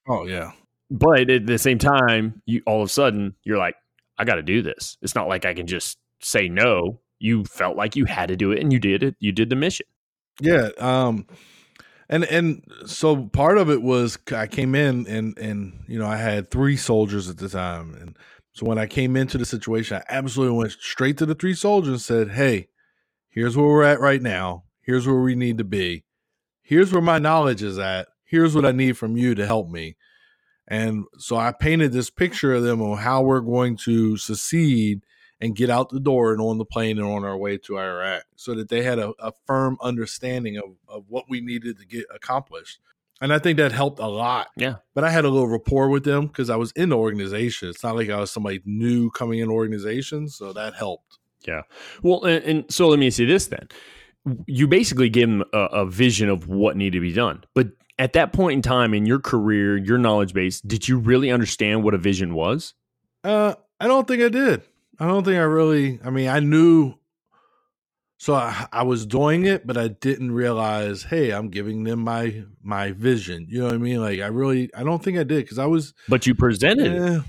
Oh 0.08 0.26
yeah. 0.26 0.52
But 0.90 1.30
at 1.30 1.46
the 1.46 1.58
same 1.58 1.78
time, 1.78 2.42
you 2.46 2.62
all 2.66 2.82
of 2.82 2.86
a 2.86 2.92
sudden 2.92 3.34
you're 3.44 3.58
like, 3.58 3.76
I 4.18 4.24
got 4.24 4.34
to 4.34 4.42
do 4.42 4.60
this. 4.62 4.98
It's 5.02 5.14
not 5.14 5.28
like 5.28 5.44
I 5.44 5.54
can 5.54 5.66
just 5.66 5.98
say 6.20 6.48
no. 6.48 7.00
You 7.18 7.44
felt 7.44 7.76
like 7.76 7.96
you 7.96 8.04
had 8.04 8.28
to 8.28 8.36
do 8.36 8.52
it 8.52 8.60
and 8.60 8.72
you 8.72 8.78
did 8.78 9.02
it. 9.02 9.16
You 9.20 9.32
did 9.32 9.50
the 9.50 9.56
mission. 9.56 9.86
Yeah. 10.40 10.70
Um, 10.78 11.26
and 12.10 12.24
and 12.24 12.64
so 12.86 13.24
part 13.26 13.56
of 13.56 13.70
it 13.70 13.82
was 13.82 14.18
I 14.34 14.46
came 14.46 14.74
in 14.74 15.06
and 15.06 15.38
and 15.38 15.84
you 15.86 15.98
know 15.98 16.06
I 16.06 16.16
had 16.16 16.50
three 16.50 16.76
soldiers 16.76 17.30
at 17.30 17.38
the 17.38 17.48
time 17.48 17.94
and 17.94 18.16
so 18.52 18.66
when 18.66 18.78
I 18.78 18.86
came 18.86 19.16
into 19.16 19.38
the 19.38 19.46
situation 19.46 19.98
I 19.98 20.14
absolutely 20.14 20.58
went 20.58 20.72
straight 20.72 21.16
to 21.18 21.26
the 21.26 21.34
three 21.34 21.54
soldiers 21.54 21.92
and 21.92 22.00
said 22.00 22.30
hey 22.32 22.68
here's 23.30 23.56
where 23.56 23.66
we're 23.66 23.82
at 23.82 24.00
right 24.00 24.22
now 24.22 24.64
here's 24.82 25.06
where 25.06 25.20
we 25.20 25.34
need 25.34 25.58
to 25.58 25.64
be 25.64 26.04
here's 26.62 26.92
where 26.92 27.02
my 27.02 27.18
knowledge 27.18 27.62
is 27.62 27.78
at 27.78 28.08
here's 28.24 28.54
what 28.54 28.66
I 28.66 28.72
need 28.72 28.96
from 28.98 29.16
you 29.16 29.34
to 29.34 29.46
help 29.46 29.68
me 29.68 29.96
and 30.68 31.04
so 31.18 31.36
I 31.36 31.52
painted 31.52 31.92
this 31.92 32.10
picture 32.10 32.54
of 32.54 32.62
them 32.62 32.80
on 32.80 32.98
how 32.98 33.22
we're 33.22 33.40
going 33.40 33.76
to 33.78 34.16
succeed 34.16 35.02
and 35.40 35.56
get 35.56 35.68
out 35.68 35.88
the 35.88 36.00
door 36.00 36.32
and 36.32 36.40
on 36.40 36.58
the 36.58 36.64
plane 36.64 36.98
and 36.98 37.06
on 37.06 37.24
our 37.24 37.36
way 37.36 37.56
to 37.58 37.78
Iraq 37.78 38.22
so 38.36 38.54
that 38.54 38.68
they 38.68 38.82
had 38.82 38.98
a, 38.98 39.12
a 39.18 39.32
firm 39.46 39.78
understanding 39.82 40.58
of, 40.58 40.76
of 40.86 41.04
what 41.08 41.24
we 41.28 41.40
needed 41.40 41.78
to 41.78 41.86
get 41.86 42.04
accomplished. 42.14 42.78
And 43.22 43.32
I 43.32 43.38
think 43.38 43.56
that 43.58 43.72
helped 43.72 43.98
a 43.98 44.06
lot. 44.06 44.48
Yeah. 44.56 44.76
But 44.94 45.04
I 45.04 45.10
had 45.10 45.24
a 45.24 45.28
little 45.28 45.48
rapport 45.48 45.88
with 45.88 46.04
them 46.04 46.26
because 46.26 46.50
I 46.50 46.56
was 46.56 46.72
in 46.72 46.90
the 46.90 46.96
organization. 46.96 47.68
It's 47.68 47.82
not 47.82 47.96
like 47.96 48.08
I 48.08 48.20
was 48.20 48.30
somebody 48.30 48.62
new 48.64 49.10
coming 49.10 49.40
in 49.40 49.50
organization. 49.50 50.28
So 50.28 50.52
that 50.52 50.74
helped. 50.74 51.18
Yeah. 51.46 51.62
Well, 52.02 52.24
and, 52.24 52.44
and 52.44 52.72
so 52.72 52.88
let 52.88 52.98
me 52.98 53.10
see 53.10 53.24
this 53.24 53.46
then. 53.46 53.68
You 54.46 54.68
basically 54.68 55.08
give 55.08 55.28
them 55.28 55.44
a, 55.52 55.58
a 55.58 55.86
vision 55.86 56.28
of 56.28 56.48
what 56.48 56.76
needed 56.76 56.98
to 56.98 57.00
be 57.00 57.12
done. 57.12 57.44
But 57.54 57.68
at 57.98 58.14
that 58.14 58.32
point 58.32 58.54
in 58.54 58.62
time 58.62 58.94
in 58.94 59.06
your 59.06 59.20
career, 59.20 59.76
your 59.76 59.98
knowledge 59.98 60.32
base, 60.32 60.60
did 60.60 60.88
you 60.88 60.98
really 60.98 61.30
understand 61.30 61.84
what 61.84 61.94
a 61.94 61.98
vision 61.98 62.34
was? 62.34 62.74
Uh, 63.24 63.54
I 63.78 63.86
don't 63.86 64.08
think 64.08 64.22
I 64.22 64.28
did. 64.28 64.62
I 64.98 65.06
don't 65.06 65.24
think 65.24 65.36
I 65.36 65.42
really. 65.42 66.00
I 66.04 66.10
mean, 66.10 66.28
I 66.28 66.40
knew. 66.40 66.94
So 68.18 68.34
I, 68.34 68.66
I 68.70 68.82
was 68.82 69.06
doing 69.06 69.46
it, 69.46 69.66
but 69.66 69.78
I 69.78 69.88
didn't 69.88 70.32
realize. 70.32 71.02
Hey, 71.02 71.30
I'm 71.30 71.48
giving 71.48 71.84
them 71.84 72.00
my 72.00 72.42
my 72.62 72.92
vision. 72.92 73.46
You 73.48 73.60
know 73.60 73.66
what 73.66 73.74
I 73.74 73.78
mean? 73.78 74.00
Like 74.00 74.20
I 74.20 74.26
really, 74.26 74.70
I 74.74 74.82
don't 74.82 75.02
think 75.02 75.18
I 75.18 75.22
did 75.22 75.44
because 75.44 75.58
I 75.58 75.66
was. 75.66 75.94
But 76.08 76.26
you 76.26 76.34
presented. 76.34 77.02
Eh, 77.02 77.20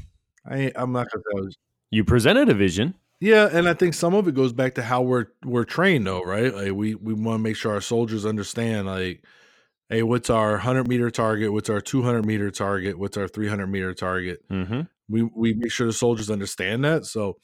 I 0.46 0.72
I'm 0.76 0.92
not 0.92 1.08
gonna 1.10 1.44
was. 1.44 1.58
You 1.92 2.04
presented 2.04 2.50
a 2.50 2.54
vision. 2.54 2.94
Yeah, 3.22 3.48
and 3.52 3.70
I 3.70 3.76
think 3.76 3.94
some 3.94 4.16
of 4.16 4.28
it 4.28 4.34
goes 4.34 4.52
back 4.52 4.74
to 4.76 4.82
how 4.82 5.04
we're 5.04 5.28
we're 5.46 5.64
trained, 5.64 6.08
though, 6.08 6.24
right? 6.24 6.54
Like 6.54 6.72
we 6.74 6.96
we 6.96 7.14
want 7.14 7.38
to 7.38 7.44
make 7.44 7.56
sure 7.56 7.72
our 7.72 7.80
soldiers 7.80 8.26
understand, 8.26 8.88
like, 8.88 9.24
hey, 9.90 10.02
what's 10.02 10.32
our 10.32 10.58
hundred 10.58 10.88
meter 10.88 11.12
target? 11.12 11.54
What's 11.54 11.70
our 11.70 11.82
two 11.82 12.02
hundred 12.02 12.26
meter 12.26 12.50
target? 12.50 12.98
What's 12.98 13.18
our 13.18 13.28
three 13.28 13.48
hundred 13.48 13.68
meter 13.68 13.94
target? 13.94 14.40
Mm-hmm. 14.50 14.82
We 15.08 15.22
we 15.22 15.54
make 15.54 15.72
sure 15.72 15.86
the 15.86 15.94
soldiers 15.94 16.32
understand 16.32 16.84
that. 16.84 17.06
So 17.06 17.38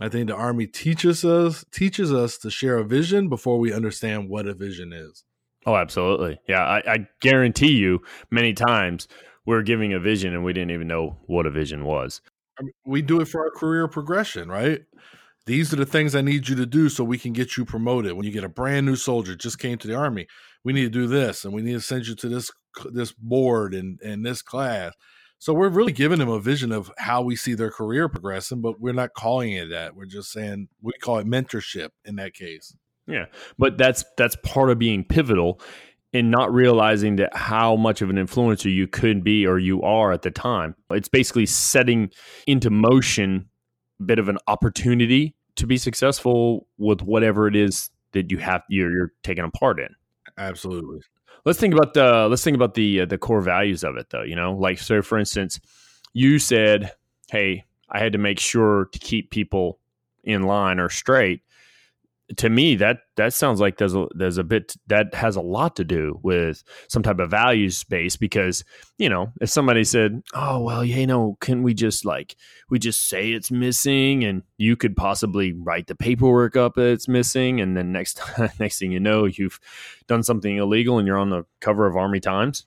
I 0.00 0.08
think 0.08 0.28
the 0.28 0.36
army 0.36 0.68
teaches 0.68 1.24
us 1.24 1.64
teaches 1.72 2.12
us 2.12 2.38
to 2.38 2.50
share 2.50 2.78
a 2.78 2.84
vision 2.84 3.28
before 3.28 3.58
we 3.58 3.72
understand 3.72 4.28
what 4.28 4.46
a 4.46 4.54
vision 4.54 4.92
is. 4.92 5.24
Oh, 5.66 5.74
absolutely. 5.74 6.38
Yeah, 6.46 6.62
I, 6.62 6.82
I 6.86 7.06
guarantee 7.20 7.72
you, 7.72 8.02
many 8.30 8.52
times 8.52 9.08
we're 9.46 9.62
giving 9.62 9.94
a 9.94 9.98
vision 9.98 10.32
and 10.32 10.44
we 10.44 10.52
didn't 10.52 10.70
even 10.70 10.86
know 10.86 11.16
what 11.26 11.46
a 11.46 11.50
vision 11.50 11.84
was. 11.84 12.20
I 12.58 12.62
mean, 12.62 12.72
we 12.86 13.02
do 13.02 13.20
it 13.20 13.26
for 13.26 13.40
our 13.40 13.50
career 13.50 13.88
progression, 13.88 14.48
right? 14.48 14.82
These 15.46 15.72
are 15.72 15.76
the 15.76 15.86
things 15.86 16.14
I 16.14 16.22
need 16.22 16.48
you 16.48 16.56
to 16.56 16.66
do 16.66 16.88
so 16.88 17.04
we 17.04 17.18
can 17.18 17.32
get 17.32 17.56
you 17.56 17.64
promoted. 17.64 18.14
When 18.14 18.24
you 18.24 18.32
get 18.32 18.44
a 18.44 18.48
brand 18.48 18.86
new 18.86 18.96
soldier 18.96 19.34
just 19.34 19.58
came 19.58 19.76
to 19.78 19.86
the 19.86 19.94
army, 19.94 20.26
we 20.64 20.72
need 20.72 20.84
to 20.84 20.90
do 20.90 21.06
this, 21.06 21.44
and 21.44 21.52
we 21.52 21.62
need 21.62 21.74
to 21.74 21.80
send 21.80 22.06
you 22.06 22.14
to 22.14 22.28
this 22.28 22.50
this 22.90 23.12
board 23.12 23.74
and 23.74 24.00
and 24.02 24.24
this 24.24 24.42
class 24.42 24.92
so 25.44 25.52
we're 25.52 25.68
really 25.68 25.92
giving 25.92 26.20
them 26.20 26.30
a 26.30 26.40
vision 26.40 26.72
of 26.72 26.90
how 26.96 27.20
we 27.20 27.36
see 27.36 27.52
their 27.52 27.70
career 27.70 28.08
progressing, 28.08 28.62
but 28.62 28.80
we're 28.80 28.94
not 28.94 29.12
calling 29.12 29.52
it 29.52 29.68
that. 29.68 29.94
We're 29.94 30.06
just 30.06 30.32
saying 30.32 30.68
we 30.80 30.92
call 31.02 31.18
it 31.18 31.26
mentorship 31.26 31.90
in 32.06 32.16
that 32.16 32.32
case. 32.32 32.74
Yeah. 33.06 33.26
But 33.58 33.76
that's 33.76 34.06
that's 34.16 34.36
part 34.42 34.70
of 34.70 34.78
being 34.78 35.04
pivotal 35.04 35.60
and 36.14 36.30
not 36.30 36.50
realizing 36.50 37.16
that 37.16 37.36
how 37.36 37.76
much 37.76 38.00
of 38.00 38.08
an 38.08 38.16
influencer 38.16 38.72
you 38.72 38.86
could 38.86 39.22
be 39.22 39.46
or 39.46 39.58
you 39.58 39.82
are 39.82 40.12
at 40.12 40.22
the 40.22 40.30
time. 40.30 40.76
It's 40.90 41.08
basically 41.08 41.44
setting 41.44 42.10
into 42.46 42.70
motion 42.70 43.50
bit 44.04 44.18
of 44.18 44.28
an 44.28 44.38
opportunity 44.46 45.34
to 45.56 45.66
be 45.66 45.76
successful 45.76 46.66
with 46.78 47.02
whatever 47.02 47.46
it 47.46 47.56
is 47.56 47.90
that 48.12 48.30
you 48.30 48.38
have 48.38 48.62
you're, 48.68 48.90
you're 48.90 49.12
taking 49.22 49.44
a 49.44 49.50
part 49.50 49.80
in. 49.80 49.88
Absolutely. 50.38 51.00
Let's 51.44 51.58
think 51.58 51.74
about 51.74 51.94
the 51.94 52.28
let's 52.28 52.42
think 52.42 52.54
about 52.54 52.74
the 52.74 53.02
uh, 53.02 53.06
the 53.06 53.18
core 53.18 53.42
values 53.42 53.84
of 53.84 53.96
it 53.96 54.10
though 54.10 54.22
you 54.22 54.36
know? 54.36 54.52
Like 54.52 54.78
so 54.78 55.02
for 55.02 55.18
instance 55.18 55.60
you 56.14 56.38
said 56.38 56.92
hey 57.28 57.64
i 57.90 57.98
had 57.98 58.12
to 58.12 58.18
make 58.18 58.38
sure 58.38 58.86
to 58.92 58.98
keep 58.98 59.30
people 59.30 59.78
in 60.22 60.44
line 60.44 60.78
or 60.78 60.88
straight 60.88 61.40
to 62.36 62.48
me 62.48 62.74
that 62.76 63.00
that 63.16 63.34
sounds 63.34 63.60
like 63.60 63.76
there's 63.76 63.94
a 63.94 64.06
there's 64.14 64.38
a 64.38 64.44
bit 64.44 64.74
that 64.86 65.12
has 65.14 65.36
a 65.36 65.42
lot 65.42 65.76
to 65.76 65.84
do 65.84 66.18
with 66.22 66.64
some 66.88 67.02
type 67.02 67.18
of 67.18 67.30
values 67.30 67.84
base 67.84 68.16
because 68.16 68.64
you 68.96 69.08
know 69.08 69.30
if 69.42 69.50
somebody 69.50 69.84
said 69.84 70.22
oh 70.32 70.60
well 70.60 70.82
you 70.82 71.06
know 71.06 71.36
can 71.40 71.62
we 71.62 71.74
just 71.74 72.04
like 72.04 72.36
we 72.70 72.78
just 72.78 73.08
say 73.08 73.30
it's 73.30 73.50
missing 73.50 74.24
and 74.24 74.42
you 74.56 74.74
could 74.74 74.96
possibly 74.96 75.52
write 75.52 75.86
the 75.86 75.94
paperwork 75.94 76.56
up 76.56 76.74
that 76.74 76.92
it's 76.92 77.08
missing 77.08 77.60
and 77.60 77.76
then 77.76 77.92
next 77.92 78.20
next 78.58 78.78
thing 78.78 78.90
you 78.90 79.00
know 79.00 79.26
you've 79.26 79.60
done 80.06 80.22
something 80.22 80.56
illegal 80.56 80.98
and 80.98 81.06
you're 81.06 81.18
on 81.18 81.30
the 81.30 81.44
cover 81.60 81.86
of 81.86 81.96
Army 81.96 82.20
Times 82.20 82.66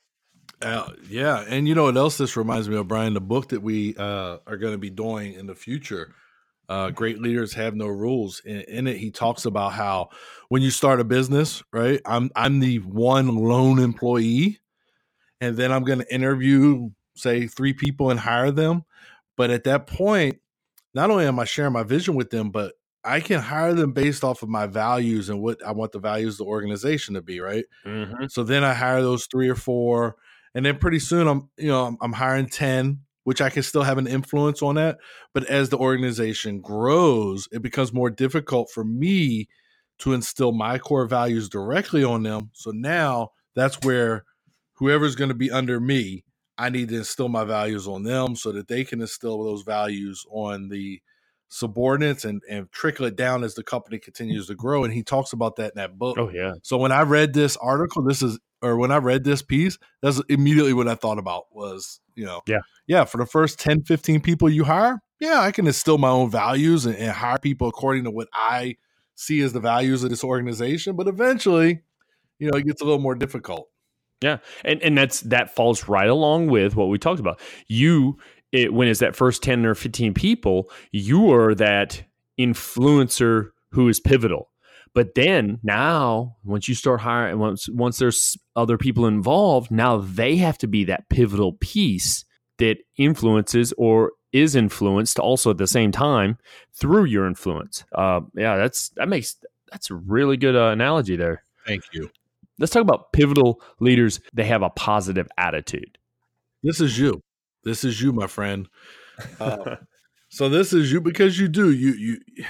uh, 0.59 0.89
yeah, 1.07 1.45
and 1.47 1.67
you 1.67 1.75
know 1.75 1.83
what 1.83 1.95
else 1.95 2.17
this 2.17 2.35
reminds 2.35 2.67
me 2.67 2.75
of, 2.77 2.87
Brian? 2.87 3.13
The 3.13 3.21
book 3.21 3.49
that 3.49 3.61
we 3.61 3.95
uh, 3.95 4.37
are 4.47 4.57
going 4.57 4.73
to 4.73 4.79
be 4.79 4.89
doing 4.89 5.33
in 5.33 5.45
the 5.45 5.53
future 5.53 6.15
uh, 6.69 6.89
great 6.89 7.21
leaders 7.21 7.53
have 7.53 7.75
no 7.75 7.87
rules. 7.87 8.41
In, 8.45 8.61
in, 8.61 8.87
it, 8.87 8.97
he 8.97 9.11
talks 9.11 9.45
about 9.45 9.73
how 9.73 10.09
when 10.49 10.61
you 10.61 10.71
start 10.71 10.99
a 10.99 11.05
business, 11.05 11.63
right? 11.71 12.01
I'm 12.05 12.29
I'm 12.35 12.59
the 12.59 12.77
one 12.77 13.35
lone 13.35 13.79
employee, 13.79 14.59
and 15.39 15.55
then 15.55 15.71
I'm 15.71 15.83
going 15.83 15.99
to 15.99 16.13
interview, 16.13 16.89
say, 17.15 17.47
three 17.47 17.73
people 17.73 18.09
and 18.09 18.19
hire 18.19 18.51
them. 18.51 18.83
But 19.37 19.49
at 19.49 19.63
that 19.65 19.87
point, 19.87 20.39
not 20.93 21.11
only 21.11 21.25
am 21.25 21.39
I 21.39 21.45
sharing 21.45 21.73
my 21.73 21.83
vision 21.83 22.15
with 22.15 22.31
them, 22.31 22.49
but 22.49 22.73
I 23.03 23.21
can 23.21 23.39
hire 23.39 23.73
them 23.73 23.93
based 23.93 24.23
off 24.23 24.43
of 24.43 24.49
my 24.49 24.67
values 24.67 25.29
and 25.29 25.39
what 25.39 25.65
I 25.65 25.71
want 25.71 25.93
the 25.93 25.99
values 25.99 26.33
of 26.33 26.39
the 26.39 26.51
organization 26.51 27.13
to 27.13 27.21
be, 27.21 27.39
right? 27.39 27.63
Mm-hmm. 27.85 28.25
So 28.29 28.43
then 28.43 28.65
I 28.65 28.73
hire 28.73 29.01
those 29.01 29.27
three 29.27 29.47
or 29.47 29.55
four, 29.55 30.17
and 30.53 30.65
then 30.65 30.79
pretty 30.79 30.99
soon 30.99 31.27
I'm, 31.27 31.49
you 31.57 31.69
know, 31.69 31.85
I'm, 31.85 31.97
I'm 32.01 32.13
hiring 32.13 32.49
ten 32.49 33.01
which 33.27 33.41
I 33.41 33.49
can 33.49 33.61
still 33.61 33.83
have 33.83 33.97
an 33.97 34.07
influence 34.07 34.61
on 34.61 34.75
that. 34.75 34.99
But 35.33 35.43
as 35.47 35.67
the 35.67 35.77
organization 35.77 36.61
grows, 36.61 37.45
it 37.51 37.61
becomes 37.61 37.91
more 37.91 38.09
difficult 38.09 38.71
for 38.71 38.85
me 38.85 39.49
to 39.99 40.13
instill 40.13 40.53
my 40.53 40.79
core 40.79 41.05
values 41.07 41.49
directly 41.49 42.05
on 42.05 42.23
them. 42.23 42.51
So 42.53 42.71
now 42.71 43.31
that's 43.53 43.81
where 43.81 44.23
whoever's 44.75 45.17
going 45.17 45.27
to 45.27 45.35
be 45.35 45.51
under 45.51 45.77
me, 45.77 46.23
I 46.57 46.69
need 46.69 46.87
to 46.87 46.99
instill 46.99 47.27
my 47.27 47.43
values 47.43 47.85
on 47.85 48.03
them 48.03 48.37
so 48.37 48.53
that 48.53 48.69
they 48.69 48.85
can 48.85 49.01
instill 49.01 49.43
those 49.43 49.63
values 49.63 50.23
on 50.31 50.69
the 50.69 51.01
subordinates 51.49 52.23
and, 52.23 52.41
and 52.49 52.71
trickle 52.71 53.07
it 53.07 53.17
down 53.17 53.43
as 53.43 53.55
the 53.55 53.63
company 53.63 53.99
continues 53.99 54.47
to 54.47 54.55
grow. 54.55 54.85
And 54.85 54.93
he 54.93 55.03
talks 55.03 55.33
about 55.33 55.57
that 55.57 55.73
in 55.73 55.81
that 55.81 55.97
book. 55.97 56.17
Oh, 56.17 56.29
yeah. 56.29 56.53
So 56.63 56.77
when 56.77 56.93
I 56.93 57.01
read 57.01 57.33
this 57.33 57.57
article, 57.57 58.03
this 58.03 58.23
is 58.23 58.39
or 58.61 58.77
when 58.77 58.91
I 58.91 58.97
read 58.97 59.23
this 59.23 59.41
piece, 59.41 59.77
that's 60.01 60.21
immediately 60.29 60.73
what 60.73 60.87
I 60.87 60.95
thought 60.95 61.19
about 61.19 61.45
was, 61.51 61.99
you 62.15 62.25
know, 62.25 62.41
yeah, 62.47 62.59
yeah, 62.87 63.05
for 63.05 63.17
the 63.17 63.25
first 63.25 63.59
10, 63.59 63.83
15 63.83 64.21
people 64.21 64.49
you 64.49 64.63
hire, 64.63 65.01
yeah, 65.19 65.41
I 65.41 65.51
can 65.51 65.67
instill 65.67 65.97
my 65.97 66.09
own 66.09 66.29
values 66.29 66.85
and, 66.85 66.95
and 66.95 67.11
hire 67.11 67.37
people 67.37 67.67
according 67.67 68.03
to 68.05 68.11
what 68.11 68.27
I 68.33 68.77
see 69.15 69.41
as 69.41 69.53
the 69.53 69.59
values 69.59 70.03
of 70.03 70.09
this 70.09 70.23
organization. 70.23 70.95
But 70.95 71.07
eventually, 71.07 71.81
you 72.39 72.49
know, 72.49 72.57
it 72.57 72.65
gets 72.65 72.81
a 72.81 72.85
little 72.85 72.99
more 72.99 73.15
difficult. 73.15 73.69
Yeah. 74.21 74.37
And 74.65 74.81
and 74.81 74.97
that's 74.97 75.21
that 75.21 75.53
falls 75.53 75.87
right 75.87 76.09
along 76.09 76.47
with 76.47 76.75
what 76.75 76.85
we 76.89 76.97
talked 76.97 77.19
about. 77.19 77.39
You 77.67 78.17
it, 78.51 78.73
when 78.73 78.87
it's 78.87 78.99
that 78.99 79.15
first 79.15 79.43
10 79.43 79.65
or 79.65 79.75
15 79.75 80.13
people, 80.13 80.71
you 80.91 81.31
are 81.33 81.53
that 81.55 82.03
influencer 82.39 83.49
who 83.71 83.89
is 83.89 83.99
pivotal 83.99 84.49
but 84.97 85.13
then 85.13 85.59
now, 85.61 86.37
once 86.43 86.67
you 86.67 86.73
start 86.73 87.01
hiring, 87.01 87.37
once 87.37 87.69
once 87.69 87.99
there's 87.99 88.35
other 88.55 88.79
people 88.79 89.05
involved, 89.05 89.69
now 89.69 89.97
they 89.97 90.37
have 90.37 90.57
to 90.57 90.65
be 90.65 90.85
that 90.85 91.07
pivotal 91.07 91.53
piece 91.53 92.25
that 92.57 92.77
influences 92.97 93.75
or 93.77 94.13
is 94.31 94.55
influenced 94.55 95.19
also 95.19 95.51
at 95.51 95.59
the 95.59 95.67
same 95.67 95.91
time 95.91 96.39
through 96.73 97.03
your 97.03 97.27
influence. 97.27 97.85
Uh, 97.91 98.21
yeah, 98.33 98.57
that's 98.57 98.89
that 98.95 99.07
makes 99.07 99.35
that's 99.71 99.91
a 99.91 99.93
really 99.93 100.35
good 100.35 100.55
uh, 100.55 100.69
analogy 100.69 101.15
there. 101.15 101.43
Thank 101.67 101.83
you. 101.93 102.09
Let's 102.57 102.71
talk 102.71 102.81
about 102.81 103.13
pivotal 103.13 103.61
leaders. 103.79 104.19
They 104.33 104.45
have 104.45 104.63
a 104.63 104.71
positive 104.71 105.27
attitude. 105.37 105.99
This 106.63 106.81
is 106.81 106.97
you. 106.97 107.21
This 107.63 107.83
is 107.83 108.01
you, 108.01 108.13
my 108.13 108.25
friend. 108.25 108.67
Uh, 109.39 109.77
so 110.29 110.49
this 110.49 110.73
is 110.73 110.91
you 110.91 111.01
because 111.01 111.39
you 111.39 111.47
do 111.47 111.71
you 111.71 111.93
you 111.93 112.45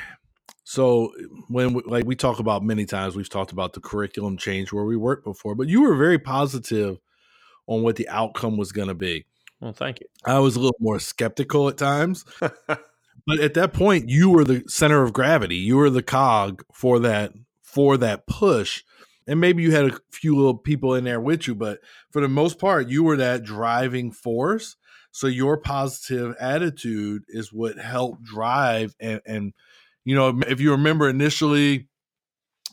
so 0.69 1.13
when 1.47 1.75
we, 1.75 1.82
like 1.86 2.03
we 2.03 2.17
talk 2.17 2.39
about 2.39 2.62
many 2.62 2.84
times, 2.84 3.15
we've 3.15 3.30
talked 3.30 3.53
about 3.53 3.71
the 3.71 3.80
curriculum 3.80 4.36
change 4.36 4.73
where 4.73 4.84
we 4.84 4.97
worked 4.97 5.23
before, 5.23 5.56
but 5.56 5.69
you 5.69 5.82
were 5.82 5.95
very 5.95 6.19
positive 6.19 6.97
on 7.67 7.84
what 7.84 7.95
the 7.95 8.10
outcome 8.10 8.58
was 8.58 8.73
going 8.73 8.89
to 8.89 8.93
be. 8.93 9.25
Well, 9.62 9.71
thank 9.71 10.01
you. 10.01 10.08
I 10.25 10.39
was 10.39 10.58
a 10.58 10.60
little 10.60 10.75
more 10.82 10.99
skeptical 10.99 11.69
at 11.69 11.77
times, 11.77 12.25
but 12.41 13.39
at 13.39 13.53
that 13.53 13.71
point, 13.71 14.10
you 14.10 14.30
were 14.30 14.43
the 14.43 14.65
center 14.67 15.03
of 15.03 15.13
gravity. 15.13 15.56
You 15.56 15.77
were 15.77 15.89
the 15.89 16.03
cog 16.03 16.65
for 16.73 16.99
that 16.99 17.32
for 17.62 17.95
that 17.99 18.27
push, 18.27 18.84
and 19.25 19.39
maybe 19.39 19.63
you 19.63 19.71
had 19.71 19.86
a 19.86 19.99
few 20.12 20.36
little 20.36 20.58
people 20.58 20.95
in 20.95 21.06
there 21.06 21.21
with 21.21 21.47
you, 21.47 21.56
but 21.56 21.80
for 22.12 22.21
the 22.21 22.27
most 22.27 22.60
part, 22.60 22.89
you 22.89 23.06
were 23.06 23.15
that 23.15 23.45
driving 23.45 24.12
force. 24.12 24.75
So 25.12 25.27
your 25.27 25.56
positive 25.56 26.36
attitude 26.41 27.23
is 27.30 27.53
what 27.53 27.77
helped 27.77 28.25
drive 28.25 28.97
and 28.99 29.21
and 29.25 29.53
you 30.08 30.15
know, 30.15 30.39
if 30.48 30.62
you 30.62 30.72
remember 30.72 31.10
initially, 31.10 31.89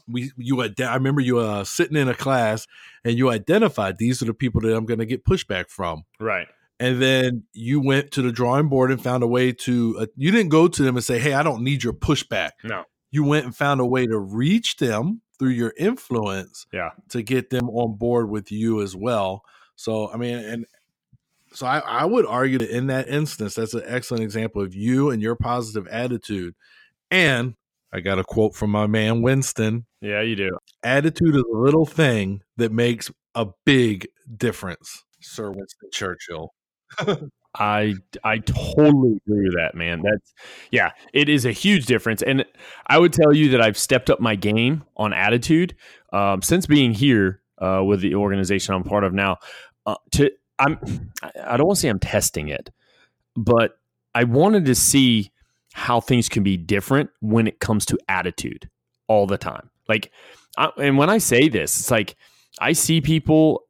we 0.07 0.31
you 0.37 0.63
I 0.63 0.95
remember 0.95 1.21
you 1.21 1.41
uh, 1.41 1.65
sitting 1.65 1.97
in 1.97 2.09
a 2.09 2.15
class 2.15 2.69
and 3.05 3.19
you 3.19 3.29
identified 3.29 3.99
these 3.99 4.23
are 4.23 4.27
the 4.27 4.35
people 4.35 4.61
that 4.61 4.73
I'm 4.73 4.87
going 4.87 5.01
to 5.01 5.05
get 5.05 5.25
pushback 5.25 5.69
from. 5.69 6.05
Right. 6.21 6.47
And 6.79 7.03
then 7.03 7.43
you 7.53 7.81
went 7.81 8.13
to 8.13 8.23
the 8.23 8.31
drawing 8.31 8.69
board 8.69 8.93
and 8.93 9.03
found 9.03 9.25
a 9.25 9.27
way 9.27 9.51
to. 9.51 9.97
Uh, 9.99 10.07
you 10.17 10.31
didn't 10.31 10.51
go 10.51 10.69
to 10.69 10.83
them 10.85 10.95
and 10.95 11.05
say, 11.05 11.19
"Hey, 11.19 11.33
I 11.33 11.43
don't 11.43 11.65
need 11.65 11.83
your 11.83 11.93
pushback." 11.93 12.51
No. 12.63 12.85
You 13.11 13.25
went 13.25 13.47
and 13.47 13.57
found 13.57 13.81
a 13.81 13.87
way 13.87 14.07
to 14.07 14.17
reach 14.17 14.77
them 14.77 15.21
through 15.37 15.51
your 15.51 15.75
influence. 15.77 16.67
Yeah. 16.73 16.91
To 17.09 17.23
get 17.25 17.51
them 17.51 17.69
on 17.69 17.97
board 17.97 18.31
with 18.31 18.53
you 18.53 18.81
as 18.81 18.95
well. 18.95 19.43
So 19.75 20.09
I 20.13 20.19
mean, 20.19 20.37
and 20.37 20.67
so 21.53 21.67
I, 21.67 21.81
I 21.81 22.05
would 22.05 22.27
argue 22.27 22.59
that 22.59 22.71
in 22.71 22.87
that 22.89 23.09
instance, 23.09 23.57
that's 23.57 23.75
an 23.75 23.83
excellent 23.87 24.23
example 24.23 24.63
of 24.63 24.73
you 24.73 25.11
and 25.11 25.21
your 25.21 25.35
positive 25.35 25.89
attitude 25.89 26.55
and 27.15 27.55
I 27.93 28.01
got 28.01 28.19
a 28.19 28.25
quote 28.25 28.57
from 28.57 28.71
my 28.71 28.89
man 28.89 29.23
Winston. 29.23 29.87
Yeah, 30.01 30.21
you 30.21 30.35
do. 30.35 30.51
Attitude 30.83 31.37
is 31.37 31.43
a 31.43 31.57
little 31.57 31.87
thing 31.87 32.43
that 32.57 32.73
makes 32.73 33.11
a 33.37 33.47
big 33.65 34.09
difference, 34.37 35.05
Sir 35.21 35.51
Winston 35.53 35.91
Churchill. 35.93 36.53
I 37.57 37.95
I 38.25 38.39
totally 38.39 39.21
agree 39.25 39.45
with 39.45 39.55
that, 39.55 39.77
man. 39.77 40.03
That's 40.03 40.35
yeah, 40.73 40.91
it 41.13 41.29
is 41.29 41.47
a 41.47 41.53
huge 41.53 41.87
difference, 41.87 42.21
and 42.21 42.45
I 42.89 42.99
would 42.99 43.13
tell 43.13 43.33
you 43.33 43.51
that 43.51 43.61
I've 43.61 43.79
stepped 43.79 44.11
up 44.11 44.19
my 44.19 44.35
game 44.35 44.83
on 44.97 45.13
attitude 45.13 45.77
um, 46.13 46.43
since 46.43 46.67
being 46.67 46.93
here 46.93 47.43
uh, 47.59 47.83
with 47.87 48.01
the 48.01 48.17
organization 48.17 48.75
I'm 48.75 48.83
part 48.83 49.05
of 49.05 49.15
now. 49.15 49.37
Uh, 49.87 49.95
to 50.13 50.33
I'm 50.59 51.13
I 51.45 51.57
don't 51.57 51.69
want 51.69 51.77
to 51.77 51.81
say 51.81 51.89
I'm 51.89 52.01
testing 52.01 52.49
it, 52.49 52.71
but 53.37 53.79
I 54.17 54.25
wanted 54.25 54.65
to 54.65 54.75
see 54.75 55.31
how 55.75 56.01
things 56.01 56.29
can 56.29 56.45
be 56.45 56.57
different 56.57 57.11
when 57.21 57.49
it 57.49 57.59
comes 57.59 57.85
to 57.85 57.99
attitude 58.09 58.71
all 59.09 59.27
the 59.27 59.37
time. 59.37 59.71
Like, 59.89 60.13
I, 60.57 60.71
and 60.79 60.97
when 60.97 61.11
I 61.11 61.19
say 61.19 61.49
this, 61.49 61.81
it's 61.81 61.91
like 61.91 62.15
I 62.61 62.73
see 62.73 63.01
people. 63.01 63.63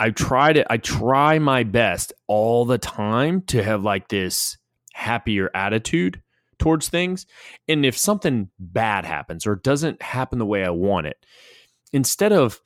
I 0.00 0.10
try 0.10 0.52
to. 0.52 0.70
I 0.70 0.78
try 0.78 1.38
my 1.38 1.62
best 1.62 2.12
all 2.26 2.64
the 2.64 2.78
time 2.78 3.42
to 3.42 3.62
have 3.62 3.84
like 3.84 4.08
this 4.08 4.58
happier 4.92 5.50
attitude 5.54 6.20
towards 6.58 6.88
things. 6.88 7.26
And 7.68 7.86
if 7.86 7.96
something 7.96 8.50
bad 8.58 9.04
happens 9.04 9.46
or 9.46 9.54
doesn't 9.54 10.02
happen 10.02 10.40
the 10.40 10.46
way 10.46 10.64
I 10.64 10.70
want 10.70 11.06
it, 11.06 11.24
instead 11.92 12.32
of 12.32 12.60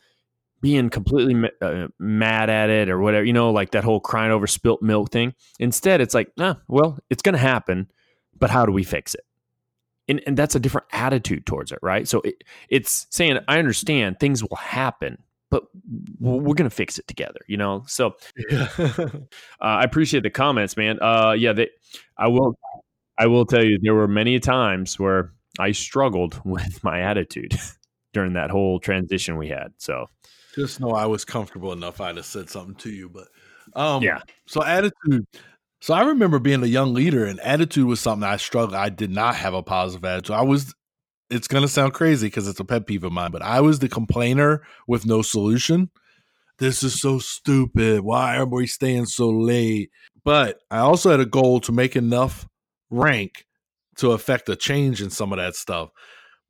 being 0.62 0.88
completely 0.88 1.50
uh, 1.60 1.88
mad 1.98 2.48
at 2.48 2.70
it 2.70 2.88
or 2.88 2.98
whatever, 2.98 3.26
you 3.26 3.34
know, 3.34 3.50
like 3.50 3.72
that 3.72 3.84
whole 3.84 4.00
crying 4.00 4.32
over 4.32 4.46
spilt 4.46 4.80
milk 4.80 5.12
thing. 5.12 5.34
Instead, 5.60 6.00
it's 6.00 6.14
like, 6.14 6.32
ah, 6.40 6.58
well, 6.66 6.98
it's 7.10 7.20
going 7.20 7.34
to 7.34 7.38
happen 7.38 7.88
but 8.38 8.50
how 8.50 8.66
do 8.66 8.72
we 8.72 8.84
fix 8.84 9.14
it? 9.14 9.24
And, 10.08 10.22
and 10.26 10.36
that's 10.36 10.54
a 10.54 10.60
different 10.60 10.86
attitude 10.92 11.46
towards 11.46 11.72
it, 11.72 11.78
right? 11.80 12.06
So 12.06 12.20
it, 12.20 12.44
it's 12.68 13.06
saying, 13.10 13.38
I 13.48 13.58
understand 13.58 14.20
things 14.20 14.42
will 14.42 14.56
happen, 14.56 15.22
but 15.50 15.64
we're 16.20 16.54
going 16.54 16.68
to 16.68 16.74
fix 16.74 16.98
it 16.98 17.06
together, 17.08 17.40
you 17.46 17.56
know? 17.56 17.84
So 17.86 18.16
yeah. 18.50 18.68
uh, 18.78 19.08
I 19.60 19.82
appreciate 19.82 20.22
the 20.22 20.30
comments, 20.30 20.76
man. 20.76 20.98
Uh, 21.00 21.32
yeah, 21.32 21.54
they, 21.54 21.70
I 22.18 22.28
will, 22.28 22.58
I 23.16 23.28
will 23.28 23.46
tell 23.46 23.64
you, 23.64 23.78
there 23.80 23.94
were 23.94 24.08
many 24.08 24.40
times 24.40 24.98
where 24.98 25.32
I 25.58 25.72
struggled 25.72 26.40
with 26.44 26.82
my 26.84 27.00
attitude 27.00 27.58
during 28.12 28.34
that 28.34 28.50
whole 28.50 28.80
transition 28.80 29.36
we 29.36 29.48
had. 29.48 29.72
So 29.78 30.08
just 30.54 30.80
know 30.80 30.90
I 30.90 31.06
was 31.06 31.24
comfortable 31.24 31.72
enough. 31.72 32.00
I'd 32.00 32.16
have 32.16 32.26
said 32.26 32.50
something 32.50 32.76
to 32.76 32.90
you, 32.90 33.08
but 33.08 33.28
um, 33.74 34.02
yeah. 34.02 34.20
So 34.46 34.62
attitude, 34.62 35.26
so 35.84 35.92
I 35.92 36.00
remember 36.00 36.38
being 36.38 36.62
a 36.62 36.66
young 36.66 36.94
leader, 36.94 37.26
and 37.26 37.38
attitude 37.40 37.84
was 37.84 38.00
something 38.00 38.26
I 38.26 38.38
struggled. 38.38 38.74
I 38.74 38.88
did 38.88 39.10
not 39.10 39.34
have 39.34 39.52
a 39.52 39.62
positive 39.62 40.02
attitude. 40.02 40.34
I 40.34 40.40
was. 40.40 40.74
It's 41.28 41.46
gonna 41.46 41.68
sound 41.68 41.92
crazy 41.92 42.28
because 42.28 42.48
it's 42.48 42.58
a 42.58 42.64
pet 42.64 42.86
peeve 42.86 43.04
of 43.04 43.12
mine, 43.12 43.30
but 43.30 43.42
I 43.42 43.60
was 43.60 43.80
the 43.80 43.88
complainer 43.90 44.62
with 44.88 45.04
no 45.04 45.20
solution. 45.20 45.90
This 46.58 46.82
is 46.82 46.98
so 46.98 47.18
stupid. 47.18 48.00
Why 48.00 48.38
are 48.38 48.46
we 48.46 48.66
staying 48.66 49.04
so 49.04 49.28
late? 49.28 49.90
But 50.24 50.60
I 50.70 50.78
also 50.78 51.10
had 51.10 51.20
a 51.20 51.26
goal 51.26 51.60
to 51.60 51.72
make 51.72 51.96
enough 51.96 52.48
rank 52.88 53.44
to 53.96 54.12
affect 54.12 54.48
a 54.48 54.56
change 54.56 55.02
in 55.02 55.10
some 55.10 55.34
of 55.34 55.38
that 55.38 55.54
stuff. 55.54 55.90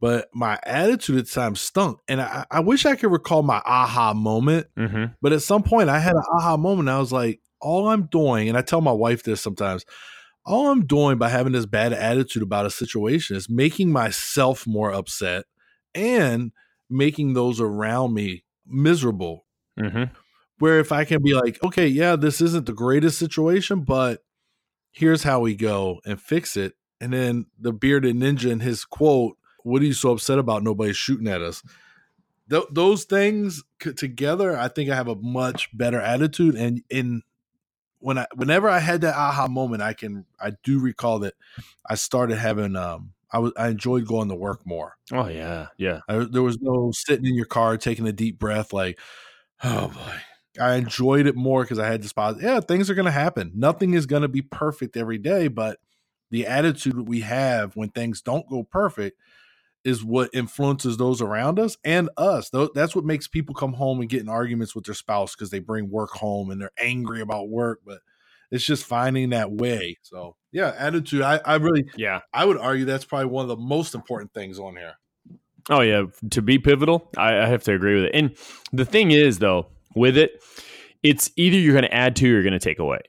but 0.01 0.29
my 0.35 0.59
attitude 0.65 1.19
at 1.19 1.31
times 1.31 1.61
stunk. 1.61 1.99
And 2.09 2.21
I, 2.21 2.45
I 2.51 2.61
wish 2.61 2.85
I 2.85 2.95
could 2.95 3.11
recall 3.11 3.43
my 3.43 3.63
aha 3.65 4.13
moment. 4.13 4.67
Mm-hmm. 4.79 5.15
But 5.23 5.33
at 5.33 5.43
some 5.43 5.63
point, 5.63 5.89
I 5.89 5.99
had 5.99 6.15
an 6.15 6.23
aha 6.31 6.57
moment. 6.57 6.89
I 6.89 6.99
was 6.99 7.11
like, 7.11 7.41
all 7.65 7.89
I'm 7.89 8.07
doing, 8.07 8.49
and 8.49 8.57
I 8.57 8.63
tell 8.63 8.81
my 8.81 8.93
wife 8.93 9.25
this 9.25 9.41
sometimes, 9.41 9.85
all 10.45 10.69
I'm 10.71 10.87
doing 10.87 11.17
by 11.19 11.31
having 11.31 11.53
this 11.53 11.67
bad 11.67 11.93
attitude 11.93 12.43
about 12.43 12.67
a 12.67 12.71
situation 12.71 13.35
is 13.35 13.49
making 13.49 13.91
myself 13.91 14.67
more 14.67 14.93
upset 14.93 15.47
and 15.95 16.53
making 16.91 17.33
those 17.33 17.61
around 17.61 18.13
me 18.13 18.45
miserable. 18.67 19.47
Mm-hmm. 19.81 20.13
Where 20.59 20.79
if 20.79 20.93
I 20.93 21.05
can 21.05 21.23
be 21.23 21.35
like, 21.35 21.63
okay, 21.65 21.87
yeah, 21.87 22.15
this 22.15 22.41
isn't 22.41 22.67
the 22.67 22.73
greatest 22.73 23.19
situation, 23.19 23.81
but 23.81 24.21
here's 24.93 25.25
how 25.25 25.41
we 25.41 25.57
go 25.57 26.01
and 26.05 26.21
fix 26.21 26.57
it. 26.57 26.75
And 27.01 27.13
then 27.13 27.47
the 27.59 27.73
bearded 27.73 28.15
ninja 28.15 28.51
in 28.51 28.61
his 28.61 28.85
quote, 28.85 29.37
what 29.65 29.83
are 29.83 29.87
you 29.87 29.95
so 29.95 30.13
upset 30.13 30.39
about? 30.39 30.63
Nobody's 30.63 30.97
shooting 30.97 31.27
at 31.27 31.41
us. 31.41 31.63
Th- 32.49 32.65
those 32.71 33.05
things 33.05 33.65
c- 33.83 33.95
together, 33.95 34.57
I 34.57 34.69
think 34.69 34.91
I 34.91 34.95
have 34.95 35.09
a 35.09 35.17
much 35.17 35.77
better 35.77 36.01
attitude. 36.01 36.55
And 36.55 36.83
in 36.89 37.23
when 38.05 38.19
I, 38.19 38.27
whenever 38.35 38.69
I 38.69 38.81
had 38.81 39.01
that 39.01 39.17
aha 39.17 39.49
moment, 39.49 39.81
I 39.81 39.95
can, 39.95 40.27
I 40.39 40.53
do 40.63 40.79
recall 40.79 41.21
that 41.21 41.33
I 41.89 41.95
started 41.95 42.37
having, 42.37 42.77
um, 42.77 43.15
I 43.33 43.39
was, 43.39 43.53
I 43.57 43.69
enjoyed 43.69 44.07
going 44.07 44.29
to 44.29 44.35
work 44.35 44.67
more. 44.67 44.97
Oh 45.11 45.27
yeah, 45.27 45.69
yeah. 45.79 46.01
I, 46.07 46.27
there 46.31 46.43
was 46.43 46.61
no 46.61 46.93
sitting 46.93 47.25
in 47.25 47.35
your 47.35 47.47
car 47.47 47.79
taking 47.79 48.07
a 48.07 48.13
deep 48.13 48.39
breath, 48.39 48.75
like, 48.75 48.99
oh 49.63 49.89
boy. 49.89 50.21
I 50.61 50.75
enjoyed 50.75 51.27
it 51.27 51.35
more 51.35 51.63
because 51.63 51.81
I 51.81 51.89
had 51.89 52.03
this 52.03 52.13
positive. 52.13 52.45
Yeah, 52.45 52.61
things 52.61 52.89
are 52.89 52.95
going 52.95 53.07
to 53.07 53.11
happen. 53.11 53.51
Nothing 53.57 53.95
is 53.95 54.07
going 54.07 54.23
to 54.23 54.29
be 54.29 54.43
perfect 54.43 54.97
every 54.97 55.19
day, 55.19 55.49
but 55.49 55.79
the 56.31 56.47
attitude 56.47 56.97
that 56.97 57.09
we 57.09 57.23
have 57.23 57.75
when 57.75 57.89
things 57.89 58.23
don't 58.23 58.49
go 58.49 58.63
perfect 58.63 59.19
is 59.85 60.03
what 60.05 60.31
influences 60.33 60.97
those 60.97 61.21
around 61.21 61.59
us 61.59 61.77
and 61.85 62.09
us. 62.17 62.51
That's 62.75 62.97
what 62.97 63.05
makes 63.05 63.29
people 63.29 63.55
come 63.55 63.75
home 63.75 64.01
and 64.01 64.09
get 64.09 64.23
in 64.23 64.29
arguments 64.29 64.75
with 64.75 64.85
their 64.85 64.95
spouse 64.95 65.35
because 65.35 65.51
they 65.51 65.59
bring 65.59 65.91
work 65.91 66.11
home 66.11 66.51
and 66.51 66.61
they're 66.61 66.71
angry 66.79 67.21
about 67.21 67.49
work. 67.49 67.81
But 67.85 68.01
it's 68.51 68.65
just 68.65 68.85
finding 68.85 69.31
that 69.31 69.51
way. 69.51 69.99
So 70.03 70.37
yeah, 70.53 70.75
attitude. 70.79 71.23
I, 71.23 71.41
I 71.45 71.57
really, 71.57 71.85
yeah, 71.97 72.21
I 72.33 72.45
would 72.45 72.57
argue 72.57 72.85
that's 72.85 73.05
probably 73.05 73.27
one 73.27 73.43
of 73.43 73.49
the 73.49 73.57
most 73.57 73.95
important 73.95 74.33
things 74.33 74.59
on 74.59 74.77
here. 74.77 74.95
Oh 75.69 75.81
yeah, 75.81 76.05
to 76.31 76.43
be 76.43 76.59
pivotal, 76.59 77.11
I, 77.17 77.39
I 77.41 77.47
have 77.47 77.65
to 77.65 77.73
agree 77.73 77.97
with 77.97 78.05
it. 78.05 78.15
And 78.15 78.37
the 78.73 78.85
thing 78.85 79.11
is, 79.11 79.39
though, 79.39 79.67
with 79.95 80.17
it, 80.17 80.43
it's 81.03 81.31
either 81.37 81.59
you're 81.59 81.73
going 81.75 81.85
to 81.85 81.95
add 81.95 82.17
to 82.17 82.27
or 82.27 82.33
you're 82.33 82.43
going 82.43 82.53
to 82.53 82.59
take 82.59 82.79
away. 82.79 83.01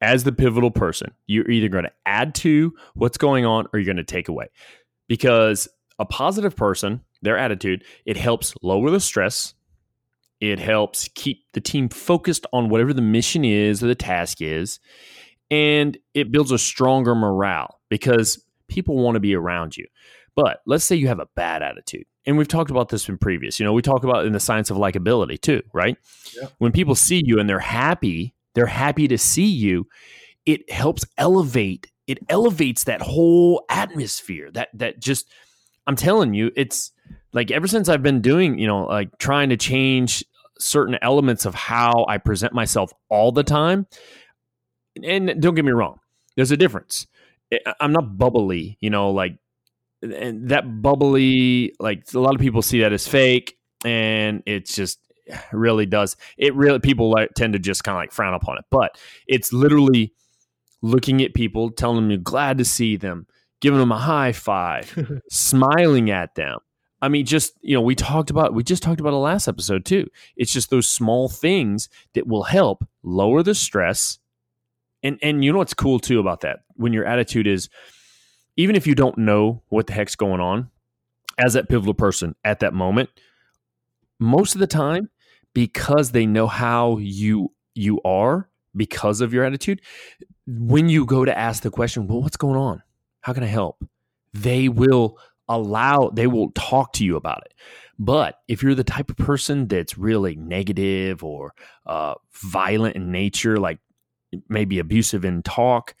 As 0.00 0.24
the 0.24 0.32
pivotal 0.32 0.70
person, 0.70 1.12
you're 1.26 1.48
either 1.50 1.68
going 1.68 1.84
to 1.84 1.92
add 2.06 2.34
to 2.36 2.74
what's 2.94 3.18
going 3.18 3.46
on 3.46 3.66
or 3.72 3.78
you're 3.78 3.86
going 3.86 3.96
to 3.98 4.04
take 4.04 4.28
away. 4.28 4.48
Because 5.08 5.68
a 6.02 6.04
positive 6.04 6.56
person, 6.56 7.00
their 7.22 7.38
attitude, 7.38 7.84
it 8.04 8.16
helps 8.16 8.54
lower 8.60 8.90
the 8.90 9.00
stress. 9.00 9.54
It 10.40 10.58
helps 10.58 11.08
keep 11.14 11.44
the 11.52 11.60
team 11.60 11.88
focused 11.88 12.44
on 12.52 12.68
whatever 12.68 12.92
the 12.92 13.00
mission 13.00 13.44
is 13.44 13.82
or 13.82 13.86
the 13.86 13.94
task 13.94 14.42
is. 14.42 14.80
And 15.48 15.96
it 16.12 16.32
builds 16.32 16.50
a 16.50 16.58
stronger 16.58 17.14
morale 17.14 17.78
because 17.88 18.44
people 18.68 18.96
want 18.96 19.14
to 19.14 19.20
be 19.20 19.36
around 19.36 19.76
you. 19.76 19.86
But 20.34 20.60
let's 20.66 20.84
say 20.84 20.96
you 20.96 21.06
have 21.06 21.20
a 21.20 21.28
bad 21.36 21.62
attitude. 21.62 22.04
And 22.26 22.36
we've 22.36 22.48
talked 22.48 22.72
about 22.72 22.88
this 22.88 23.08
in 23.08 23.18
previous. 23.18 23.60
You 23.60 23.66
know, 23.66 23.72
we 23.72 23.82
talk 23.82 24.02
about 24.02 24.26
in 24.26 24.32
the 24.32 24.40
science 24.40 24.70
of 24.70 24.76
likability 24.76 25.40
too, 25.40 25.62
right? 25.72 25.96
Yeah. 26.36 26.48
When 26.58 26.72
people 26.72 26.96
see 26.96 27.22
you 27.24 27.38
and 27.38 27.48
they're 27.48 27.60
happy, 27.60 28.34
they're 28.54 28.66
happy 28.66 29.06
to 29.06 29.18
see 29.18 29.46
you, 29.46 29.86
it 30.46 30.68
helps 30.72 31.04
elevate 31.18 31.92
it 32.06 32.18
elevates 32.28 32.84
that 32.84 33.00
whole 33.00 33.64
atmosphere. 33.68 34.50
That 34.52 34.68
that 34.74 35.00
just 35.00 35.28
I'm 35.86 35.96
telling 35.96 36.34
you, 36.34 36.50
it's 36.56 36.92
like 37.32 37.50
ever 37.50 37.66
since 37.66 37.88
I've 37.88 38.02
been 38.02 38.20
doing, 38.20 38.58
you 38.58 38.66
know, 38.66 38.84
like 38.84 39.18
trying 39.18 39.48
to 39.50 39.56
change 39.56 40.24
certain 40.58 40.96
elements 41.02 41.44
of 41.44 41.54
how 41.54 42.06
I 42.08 42.18
present 42.18 42.52
myself 42.52 42.92
all 43.08 43.32
the 43.32 43.42
time. 43.42 43.86
And 45.02 45.40
don't 45.40 45.54
get 45.54 45.64
me 45.64 45.72
wrong, 45.72 46.00
there's 46.36 46.50
a 46.50 46.56
difference. 46.56 47.06
I'm 47.80 47.92
not 47.92 48.16
bubbly, 48.16 48.78
you 48.80 48.90
know, 48.90 49.10
like 49.10 49.36
and 50.02 50.48
that 50.48 50.82
bubbly 50.82 51.74
like 51.78 52.12
a 52.12 52.18
lot 52.18 52.34
of 52.34 52.40
people 52.40 52.62
see 52.62 52.80
that 52.80 52.92
as 52.92 53.06
fake 53.06 53.56
and 53.84 54.42
it's 54.46 54.74
just 54.74 54.98
really 55.52 55.86
does 55.86 56.16
it 56.36 56.54
really 56.54 56.78
people 56.78 57.10
like, 57.10 57.30
tend 57.34 57.52
to 57.52 57.58
just 57.58 57.84
kind 57.84 57.96
of 57.96 58.00
like 58.00 58.12
frown 58.12 58.34
upon 58.34 58.58
it 58.58 58.64
but 58.70 58.98
it's 59.26 59.52
literally 59.52 60.12
looking 60.82 61.22
at 61.22 61.34
people 61.34 61.70
telling 61.70 61.96
them 61.96 62.10
you're 62.10 62.18
glad 62.18 62.58
to 62.58 62.64
see 62.64 62.96
them 62.96 63.26
giving 63.62 63.78
them 63.78 63.92
a 63.92 63.98
high 63.98 64.32
five 64.32 64.94
smiling 65.30 66.10
at 66.10 66.34
them. 66.34 66.58
I 67.00 67.08
mean 67.08 67.24
just 67.24 67.54
you 67.62 67.74
know 67.74 67.80
we 67.80 67.94
talked 67.94 68.28
about 68.28 68.52
we 68.52 68.62
just 68.62 68.82
talked 68.82 69.00
about 69.00 69.12
the 69.12 69.16
last 69.16 69.48
episode 69.48 69.86
too. 69.86 70.08
It's 70.36 70.52
just 70.52 70.68
those 70.68 70.88
small 70.88 71.30
things 71.30 71.88
that 72.12 72.26
will 72.26 72.42
help 72.42 72.86
lower 73.02 73.42
the 73.42 73.54
stress. 73.54 74.18
And 75.02 75.18
and 75.22 75.42
you 75.42 75.52
know 75.52 75.58
what's 75.58 75.74
cool 75.74 75.98
too 75.98 76.20
about 76.20 76.42
that? 76.42 76.60
When 76.74 76.92
your 76.92 77.06
attitude 77.06 77.46
is 77.46 77.70
even 78.56 78.76
if 78.76 78.86
you 78.86 78.94
don't 78.94 79.16
know 79.16 79.62
what 79.70 79.86
the 79.86 79.94
heck's 79.94 80.16
going 80.16 80.40
on 80.40 80.68
as 81.38 81.54
that 81.54 81.68
pivotal 81.68 81.94
person 81.94 82.34
at 82.44 82.60
that 82.60 82.74
moment, 82.74 83.08
most 84.18 84.54
of 84.54 84.60
the 84.60 84.66
time, 84.66 85.08
because 85.54 86.10
they 86.10 86.26
know 86.26 86.46
how 86.46 86.98
you 86.98 87.52
you 87.74 88.00
are 88.04 88.48
because 88.76 89.20
of 89.20 89.32
your 89.32 89.44
attitude, 89.44 89.80
when 90.46 90.88
you 90.88 91.04
go 91.06 91.24
to 91.24 91.36
ask 91.36 91.62
the 91.62 91.70
question, 91.70 92.06
well, 92.06 92.22
what's 92.22 92.36
going 92.36 92.56
on? 92.56 92.82
How 93.22 93.32
can 93.32 93.42
I 93.42 93.46
help? 93.46 93.84
They 94.34 94.68
will 94.68 95.18
allow, 95.48 96.10
they 96.10 96.26
will 96.26 96.50
talk 96.52 96.92
to 96.94 97.04
you 97.04 97.16
about 97.16 97.42
it. 97.46 97.54
But 97.98 98.36
if 98.48 98.62
you're 98.62 98.74
the 98.74 98.84
type 98.84 99.10
of 99.10 99.16
person 99.16 99.68
that's 99.68 99.96
really 99.96 100.34
negative 100.36 101.22
or 101.22 101.54
uh, 101.86 102.14
violent 102.32 102.96
in 102.96 103.12
nature, 103.12 103.58
like 103.58 103.78
maybe 104.48 104.78
abusive 104.78 105.24
in 105.24 105.42
talk, 105.42 105.94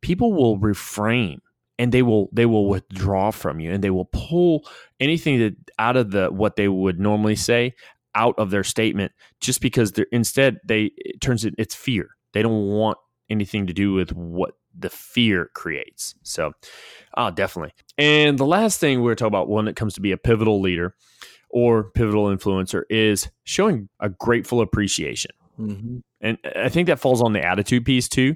people 0.00 0.32
will 0.32 0.58
refrain 0.58 1.40
and 1.78 1.92
they 1.92 2.02
will 2.02 2.28
they 2.32 2.46
will 2.46 2.68
withdraw 2.68 3.30
from 3.30 3.60
you 3.60 3.70
and 3.72 3.84
they 3.84 3.90
will 3.90 4.06
pull 4.06 4.68
anything 5.00 5.38
that 5.38 5.54
out 5.78 5.96
of 5.96 6.10
the 6.10 6.28
what 6.28 6.56
they 6.56 6.68
would 6.68 6.98
normally 6.98 7.36
say 7.36 7.74
out 8.14 8.34
of 8.38 8.50
their 8.50 8.64
statement 8.64 9.12
just 9.40 9.60
because 9.60 9.92
they're 9.92 10.06
instead 10.10 10.58
they 10.64 10.90
it 10.96 11.20
turns 11.20 11.44
it 11.44 11.54
it's 11.58 11.74
fear 11.74 12.08
they 12.32 12.42
don't 12.42 12.66
want 12.68 12.96
anything 13.28 13.66
to 13.66 13.72
do 13.72 13.92
with 13.92 14.12
what 14.12 14.54
the 14.78 14.90
fear 14.90 15.50
creates 15.54 16.14
so 16.22 16.52
oh 17.16 17.30
definitely 17.30 17.72
and 17.98 18.38
the 18.38 18.46
last 18.46 18.78
thing 18.80 19.02
we're 19.02 19.14
talking 19.14 19.28
about 19.28 19.48
when 19.48 19.68
it 19.68 19.76
comes 19.76 19.94
to 19.94 20.00
be 20.00 20.12
a 20.12 20.16
pivotal 20.16 20.60
leader 20.60 20.94
or 21.50 21.84
pivotal 21.90 22.26
influencer 22.26 22.82
is 22.90 23.30
showing 23.44 23.88
a 24.00 24.08
grateful 24.08 24.60
appreciation 24.60 25.30
mm-hmm. 25.58 25.98
and 26.20 26.38
i 26.56 26.68
think 26.68 26.86
that 26.86 26.98
falls 26.98 27.22
on 27.22 27.32
the 27.32 27.44
attitude 27.44 27.84
piece 27.84 28.08
too 28.08 28.34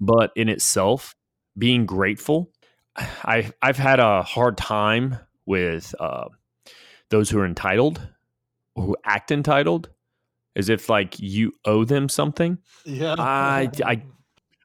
but 0.00 0.30
in 0.36 0.48
itself 0.48 1.14
being 1.58 1.84
grateful 1.86 2.50
I 2.96 3.50
I've 3.60 3.78
had 3.78 4.00
a 4.00 4.22
hard 4.22 4.56
time 4.56 5.18
with 5.46 5.94
uh, 5.98 6.28
those 7.10 7.30
who 7.30 7.38
are 7.38 7.46
entitled, 7.46 8.06
who 8.74 8.96
act 9.04 9.30
entitled, 9.30 9.88
as 10.56 10.68
if 10.68 10.88
like 10.88 11.18
you 11.18 11.52
owe 11.64 11.84
them 11.84 12.08
something. 12.08 12.58
Yeah, 12.84 13.14
I 13.18 13.70
I 13.84 14.02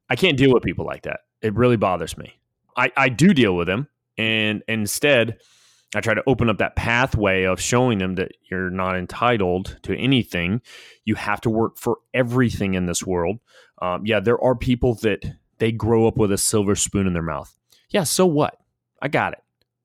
I 0.09 0.15
can't 0.15 0.37
deal 0.37 0.53
with 0.53 0.63
people 0.63 0.85
like 0.85 1.03
that. 1.03 1.21
It 1.41 1.55
really 1.55 1.77
bothers 1.77 2.17
me. 2.17 2.39
I 2.75 2.91
I 2.95 3.09
do 3.09 3.33
deal 3.33 3.55
with 3.55 3.67
them, 3.67 3.87
and, 4.17 4.63
instead. 4.67 5.37
I 5.95 6.01
try 6.01 6.13
to 6.13 6.23
open 6.27 6.49
up 6.49 6.57
that 6.57 6.75
pathway 6.75 7.43
of 7.43 7.61
showing 7.61 7.99
them 7.99 8.15
that 8.15 8.33
you're 8.51 8.69
not 8.69 8.97
entitled 8.97 9.77
to 9.83 9.95
anything. 9.97 10.61
You 11.05 11.15
have 11.15 11.39
to 11.41 11.49
work 11.49 11.77
for 11.77 11.99
everything 12.13 12.73
in 12.73 12.87
this 12.87 13.05
world. 13.05 13.39
Um, 13.81 14.05
yeah, 14.05 14.19
there 14.19 14.39
are 14.43 14.53
people 14.53 14.95
that 14.95 15.23
they 15.59 15.71
grow 15.71 16.05
up 16.05 16.17
with 16.17 16.33
a 16.33 16.37
silver 16.37 16.75
spoon 16.75 17.07
in 17.07 17.13
their 17.13 17.21
mouth. 17.21 17.57
Yeah, 17.89 18.03
so 18.03 18.25
what? 18.25 18.57
I 19.01 19.07
got 19.07 19.31
it. 19.31 19.39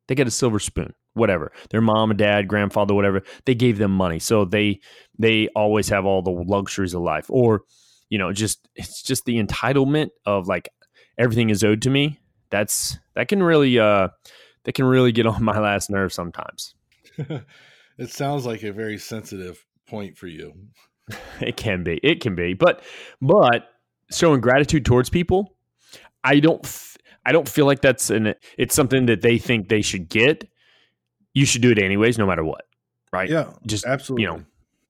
They 0.09 0.17
get 0.17 0.27
a 0.27 0.33
silver 0.33 0.59
spoon, 0.59 0.93
whatever. 1.15 1.53
Their 1.71 1.81
mom 1.81 2.11
and 2.11 2.19
dad, 2.19 2.49
grandfather, 2.49 2.95
whatever, 2.95 3.23
they 3.45 3.55
gave 3.55 3.79
them 3.79 3.93
money. 3.93 4.19
So 4.19 4.45
they 4.45 4.81
they 5.17 5.49
always 5.55 5.89
have 5.91 6.05
all 6.05 6.21
the 6.21 6.33
luxuries 6.33 6.95
of 6.95 7.03
life. 7.03 7.27
Or, 7.29 7.63
you 8.13 8.19
know, 8.19 8.31
just 8.31 8.69
it's 8.75 9.01
just 9.01 9.25
the 9.25 9.43
entitlement 9.43 10.11
of 10.27 10.47
like 10.47 10.69
everything 11.17 11.49
is 11.49 11.65
owed 11.65 11.81
to 11.81 11.89
me. 11.89 12.21
That's 12.51 12.99
that 13.15 13.29
can 13.29 13.43
really 13.43 13.79
uh 13.79 14.09
that 14.65 14.75
can 14.75 14.85
really 14.85 15.13
get 15.13 15.27
on 15.35 15.43
my 15.43 15.59
last 15.59 15.89
nerve 15.89 16.13
sometimes. 16.13 16.75
it 17.17 18.11
sounds 18.11 18.45
like 18.45 18.65
a 18.65 18.71
very 18.71 18.99
sensitive 18.99 19.65
point 19.89 20.19
for 20.19 20.27
you. 20.27 20.53
It 21.41 21.57
can 21.57 21.83
be. 21.83 21.99
It 22.03 22.21
can 22.21 22.35
be. 22.35 22.53
But 22.53 22.83
but 23.23 23.67
showing 24.13 24.43
gratitude 24.43 24.85
towards 24.85 25.09
people, 25.09 25.57
I 26.23 26.39
don't 26.39 26.67
I 27.25 27.33
don't 27.33 27.49
feel 27.49 27.65
like 27.65 27.81
that's 27.81 28.11
an 28.11 28.35
it's 28.59 28.75
something 28.75 29.07
that 29.07 29.23
they 29.23 29.39
think 29.39 29.69
they 29.69 29.81
should 29.81 30.11
get. 30.11 30.49
You 31.33 31.47
should 31.47 31.63
do 31.63 31.71
it 31.71 31.79
anyways, 31.79 32.19
no 32.19 32.27
matter 32.27 32.45
what. 32.45 32.67
Right? 33.11 33.31
Yeah. 33.31 33.53
Just 33.67 33.87
absolutely. 33.87 34.25
You 34.25 34.29
know, 34.29 34.45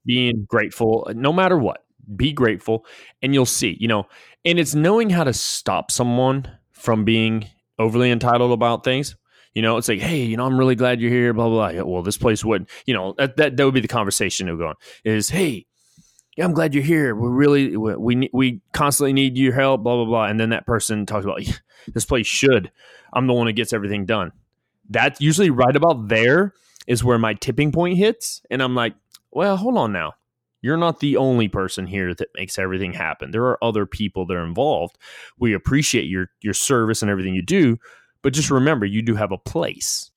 being 0.04 0.44
grateful 0.48 1.08
no 1.14 1.32
matter 1.32 1.56
what. 1.56 1.84
Be 2.16 2.32
grateful 2.32 2.84
and 3.22 3.32
you'll 3.34 3.46
see, 3.46 3.76
you 3.80 3.88
know, 3.88 4.06
and 4.44 4.58
it's 4.58 4.74
knowing 4.74 5.10
how 5.10 5.24
to 5.24 5.32
stop 5.32 5.90
someone 5.90 6.50
from 6.72 7.04
being 7.04 7.46
overly 7.78 8.10
entitled 8.10 8.52
about 8.52 8.84
things. 8.84 9.16
You 9.54 9.62
know, 9.62 9.76
it's 9.76 9.88
like, 9.88 10.00
hey, 10.00 10.22
you 10.22 10.36
know, 10.36 10.46
I'm 10.46 10.58
really 10.58 10.74
glad 10.74 11.00
you're 11.00 11.10
here. 11.10 11.32
Blah 11.32 11.48
blah. 11.48 11.72
blah. 11.72 11.82
Well, 11.84 12.02
this 12.02 12.16
place 12.16 12.44
would, 12.44 12.68
you 12.86 12.94
know, 12.94 13.14
that 13.18 13.36
that, 13.36 13.56
that 13.56 13.64
would 13.64 13.74
be 13.74 13.80
the 13.80 13.88
conversation 13.88 14.48
of 14.48 14.58
going 14.58 14.74
is, 15.04 15.28
hey, 15.28 15.66
yeah, 16.36 16.46
I'm 16.46 16.52
glad 16.52 16.74
you're 16.74 16.82
here. 16.82 17.14
We 17.14 17.28
really 17.28 17.76
we 17.76 18.30
we, 18.32 18.62
constantly 18.72 19.12
need 19.12 19.36
your 19.36 19.52
help. 19.52 19.82
Blah 19.82 19.96
blah 19.96 20.04
blah. 20.06 20.24
And 20.24 20.40
then 20.40 20.50
that 20.50 20.66
person 20.66 21.04
talks 21.04 21.24
about 21.24 21.42
this 21.92 22.06
place 22.06 22.26
should. 22.26 22.70
I'm 23.12 23.26
the 23.26 23.34
one 23.34 23.46
that 23.46 23.52
gets 23.52 23.72
everything 23.72 24.06
done. 24.06 24.32
That's 24.88 25.20
usually 25.20 25.50
right 25.50 25.76
about 25.76 26.08
there 26.08 26.54
is 26.86 27.04
where 27.04 27.18
my 27.18 27.34
tipping 27.34 27.72
point 27.72 27.98
hits, 27.98 28.42
and 28.50 28.62
I'm 28.62 28.74
like, 28.74 28.94
well, 29.30 29.56
hold 29.56 29.76
on 29.76 29.92
now. 29.92 30.14
You're 30.62 30.76
not 30.76 31.00
the 31.00 31.16
only 31.16 31.48
person 31.48 31.86
here 31.86 32.14
that 32.14 32.28
makes 32.34 32.58
everything 32.58 32.92
happen. 32.92 33.32
There 33.32 33.44
are 33.44 33.62
other 33.62 33.84
people 33.84 34.26
that 34.26 34.34
are 34.34 34.44
involved. 34.44 34.96
We 35.38 35.52
appreciate 35.52 36.04
your 36.04 36.28
your 36.40 36.54
service 36.54 37.02
and 37.02 37.10
everything 37.10 37.34
you 37.34 37.42
do, 37.42 37.78
but 38.22 38.32
just 38.32 38.50
remember 38.50 38.86
you 38.86 39.02
do 39.02 39.14
have 39.16 39.32
a 39.32 39.38
place. 39.38 40.10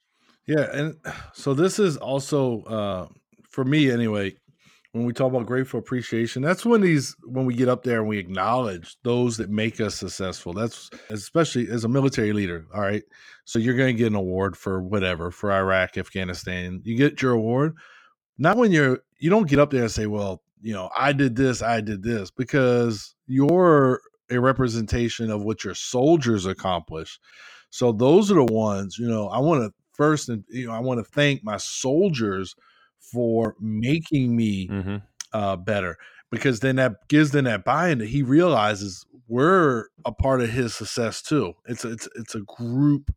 Yeah, 0.47 0.67
and 0.71 0.95
so 1.33 1.53
this 1.53 1.79
is 1.79 1.97
also 1.97 2.61
uh 2.63 3.07
for 3.49 3.65
me 3.65 3.89
anyway, 3.89 4.35
when 4.95 5.03
we 5.03 5.11
talk 5.11 5.27
about 5.27 5.45
grateful 5.45 5.79
appreciation, 5.79 6.41
that's 6.41 6.65
when 6.65 6.79
these 6.79 7.15
when 7.23 7.45
we 7.45 7.53
get 7.53 7.67
up 7.67 7.83
there 7.83 7.99
and 7.99 8.07
we 8.07 8.17
acknowledge 8.17 8.95
those 9.03 9.35
that 9.37 9.49
make 9.49 9.81
us 9.81 9.95
successful. 9.95 10.53
That's 10.53 10.89
especially 11.09 11.69
as 11.69 11.83
a 11.83 11.89
military 11.89 12.31
leader. 12.31 12.65
All 12.73 12.81
right. 12.81 13.03
So 13.43 13.59
you're 13.59 13.75
gonna 13.75 13.93
get 13.93 14.07
an 14.07 14.15
award 14.15 14.55
for 14.55 14.81
whatever, 14.81 15.31
for 15.31 15.51
Iraq, 15.51 15.97
Afghanistan. 15.97 16.81
You 16.83 16.95
get 16.95 17.21
your 17.21 17.33
award. 17.33 17.75
Not 18.37 18.57
when 18.57 18.71
you're 18.71 18.99
you 19.19 19.29
don't 19.29 19.47
get 19.47 19.59
up 19.59 19.71
there 19.71 19.83
and 19.83 19.91
say, 19.91 20.07
well, 20.07 20.41
you 20.61 20.73
know, 20.73 20.89
I 20.95 21.13
did 21.13 21.35
this, 21.35 21.61
I 21.61 21.81
did 21.81 22.03
this, 22.03 22.31
because 22.31 23.15
you're 23.27 24.01
a 24.29 24.39
representation 24.39 25.29
of 25.29 25.43
what 25.43 25.63
your 25.63 25.75
soldiers 25.75 26.45
accomplish. 26.45 27.19
So 27.69 27.91
those 27.91 28.31
are 28.31 28.35
the 28.35 28.53
ones, 28.53 28.97
you 28.97 29.07
know, 29.07 29.27
I 29.27 29.39
want 29.39 29.63
to 29.63 29.73
first 29.93 30.29
and 30.29 30.43
you 30.49 30.67
know, 30.67 30.73
I 30.73 30.79
want 30.79 30.99
to 30.99 31.11
thank 31.11 31.43
my 31.43 31.57
soldiers 31.57 32.55
for 32.99 33.55
making 33.59 34.35
me 34.35 34.67
mm-hmm. 34.67 34.97
uh, 35.33 35.55
better 35.55 35.97
because 36.31 36.59
then 36.59 36.77
that 36.77 37.07
gives 37.07 37.31
them 37.31 37.45
that 37.45 37.63
buy-in 37.63 37.99
that 37.99 38.09
he 38.09 38.23
realizes 38.23 39.05
we're 39.27 39.85
a 40.05 40.11
part 40.11 40.41
of 40.41 40.49
his 40.49 40.75
success 40.75 41.21
too. 41.21 41.53
It's 41.65 41.85
a, 41.85 41.91
it's 41.91 42.07
it's 42.15 42.35
a 42.35 42.41
group 42.41 43.13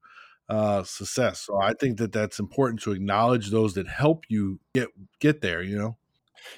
uh, 0.48 0.82
success. 0.82 1.40
So 1.40 1.60
I 1.60 1.74
think 1.74 1.98
that 1.98 2.12
that's 2.12 2.38
important 2.38 2.82
to 2.82 2.92
acknowledge 2.92 3.50
those 3.50 3.74
that 3.74 3.88
help 3.88 4.24
you 4.28 4.60
get 4.74 4.88
get 5.20 5.40
there. 5.40 5.62
You 5.62 5.78
know. 5.78 5.96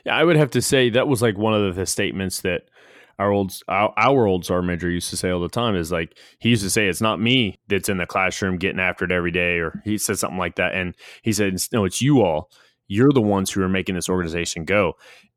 Yeah, 0.04 0.16
I 0.16 0.24
would 0.24 0.36
have 0.36 0.50
to 0.52 0.62
say 0.62 0.90
that 0.90 1.08
was 1.08 1.22
like 1.22 1.36
one 1.36 1.54
of 1.54 1.74
the 1.74 1.86
statements 1.86 2.42
that 2.42 2.62
our 3.20 3.30
old 3.32 3.52
our, 3.68 3.92
our 3.96 4.26
old 4.26 4.46
sergeant 4.46 4.66
major 4.66 4.90
used 4.90 5.10
to 5.10 5.16
say 5.16 5.30
all 5.30 5.40
the 5.40 5.48
time 5.48 5.76
is 5.76 5.92
like 5.92 6.16
he 6.38 6.48
used 6.48 6.62
to 6.62 6.70
say 6.70 6.88
it's 6.88 7.02
not 7.02 7.20
me 7.20 7.58
that's 7.68 7.88
in 7.88 7.98
the 7.98 8.06
classroom 8.06 8.56
getting 8.56 8.80
after 8.80 9.04
it 9.04 9.12
every 9.12 9.30
day 9.30 9.58
or 9.58 9.82
he 9.84 9.98
said 9.98 10.18
something 10.18 10.38
like 10.38 10.56
that 10.56 10.74
and 10.74 10.94
he 11.22 11.32
said 11.32 11.54
no 11.72 11.84
it's 11.84 12.00
you 12.00 12.22
all 12.22 12.50
you're 12.88 13.12
the 13.12 13.20
ones 13.20 13.50
who 13.50 13.62
are 13.62 13.68
making 13.68 13.94
this 13.94 14.08
organization 14.08 14.64
go 14.64 14.94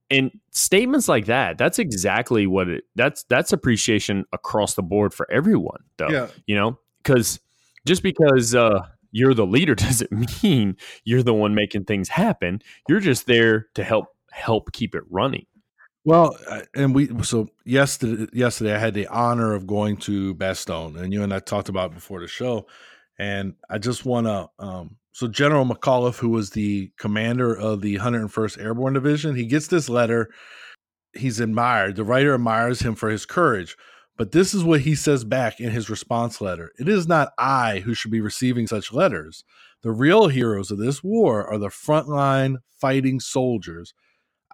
and 0.10 0.32
statements 0.52 1.10
like 1.10 1.26
that 1.26 1.58
that's 1.58 1.78
exactly 1.78 2.48
what 2.48 2.70
it 2.70 2.86
that's 2.96 3.26
that's 3.26 3.52
appreciation 3.52 4.24
across 4.32 4.76
the 4.76 4.84
board 4.84 5.14
for 5.14 5.30
everyone 5.30 5.84
though 5.98 6.10
yeah. 6.10 6.28
you 6.46 6.56
know 6.56 6.78
because 7.04 7.42
just 7.86 8.04
because 8.04 8.56
uh, 8.56 8.82
you're 9.12 9.34
the 9.34 9.46
leader 9.46 9.76
doesn't 9.76 10.44
mean 10.44 10.78
you're 11.04 11.24
the 11.24 11.34
one 11.34 11.56
making 11.56 11.86
things 11.86 12.10
happen. 12.10 12.62
You're 12.88 13.00
just 13.00 13.28
there 13.28 13.68
to 13.76 13.84
help 13.84 14.08
help 14.32 14.72
keep 14.74 14.96
it 14.96 15.04
running. 15.10 15.46
Well, 16.06 16.38
and 16.76 16.94
we 16.94 17.10
so 17.24 17.48
yesterday 17.64 18.28
yesterday 18.34 18.74
I 18.74 18.80
had 18.80 18.94
the 18.94 19.08
honor 19.08 19.54
of 19.54 19.66
going 19.66 19.98
to 19.98 20.36
Bastogne, 20.36 20.98
and 20.98 21.14
you 21.14 21.24
and 21.24 21.34
I 21.34 21.40
talked 21.40 21.70
about 21.70 21.94
before 21.94 22.20
the 22.20 22.28
show, 22.28 22.68
and 23.18 23.54
I 23.70 23.78
just 23.78 24.06
want 24.06 24.28
to. 24.28 24.50
Um, 24.60 24.98
so 25.14 25.28
General 25.28 25.64
McAuliffe, 25.66 26.18
who 26.18 26.30
was 26.30 26.50
the 26.50 26.92
commander 26.98 27.56
of 27.56 27.82
the 27.82 28.00
101st 28.00 28.60
Airborne 28.60 28.94
Division, 28.94 29.36
he 29.36 29.46
gets 29.46 29.68
this 29.68 29.88
letter. 29.88 30.32
He's 31.14 31.40
admired. 31.40 31.96
The 31.96 32.04
writer 32.04 32.34
admires 32.34 32.82
him 32.82 32.96
for 32.96 33.10
his 33.10 33.24
courage. 33.26 33.78
But 34.16 34.32
this 34.32 34.54
is 34.54 34.64
what 34.64 34.82
he 34.82 34.94
says 34.94 35.24
back 35.24 35.60
in 35.60 35.72
his 35.72 35.90
response 35.90 36.40
letter 36.40 36.72
It 36.80 36.88
is 36.88 37.08
not 37.08 37.34
I 37.38 37.80
who 37.80 37.94
should 37.94 38.12
be 38.12 38.22
receiving 38.22 38.68
such 38.68 38.94
letters. 38.94 39.44
The 39.82 39.92
real 39.92 40.28
heroes 40.28 40.72
of 40.72 40.78
this 40.78 41.04
war 41.04 41.46
are 41.46 41.58
the 41.58 41.68
frontline 41.68 42.58
fighting 42.80 43.20
soldiers. 43.20 43.94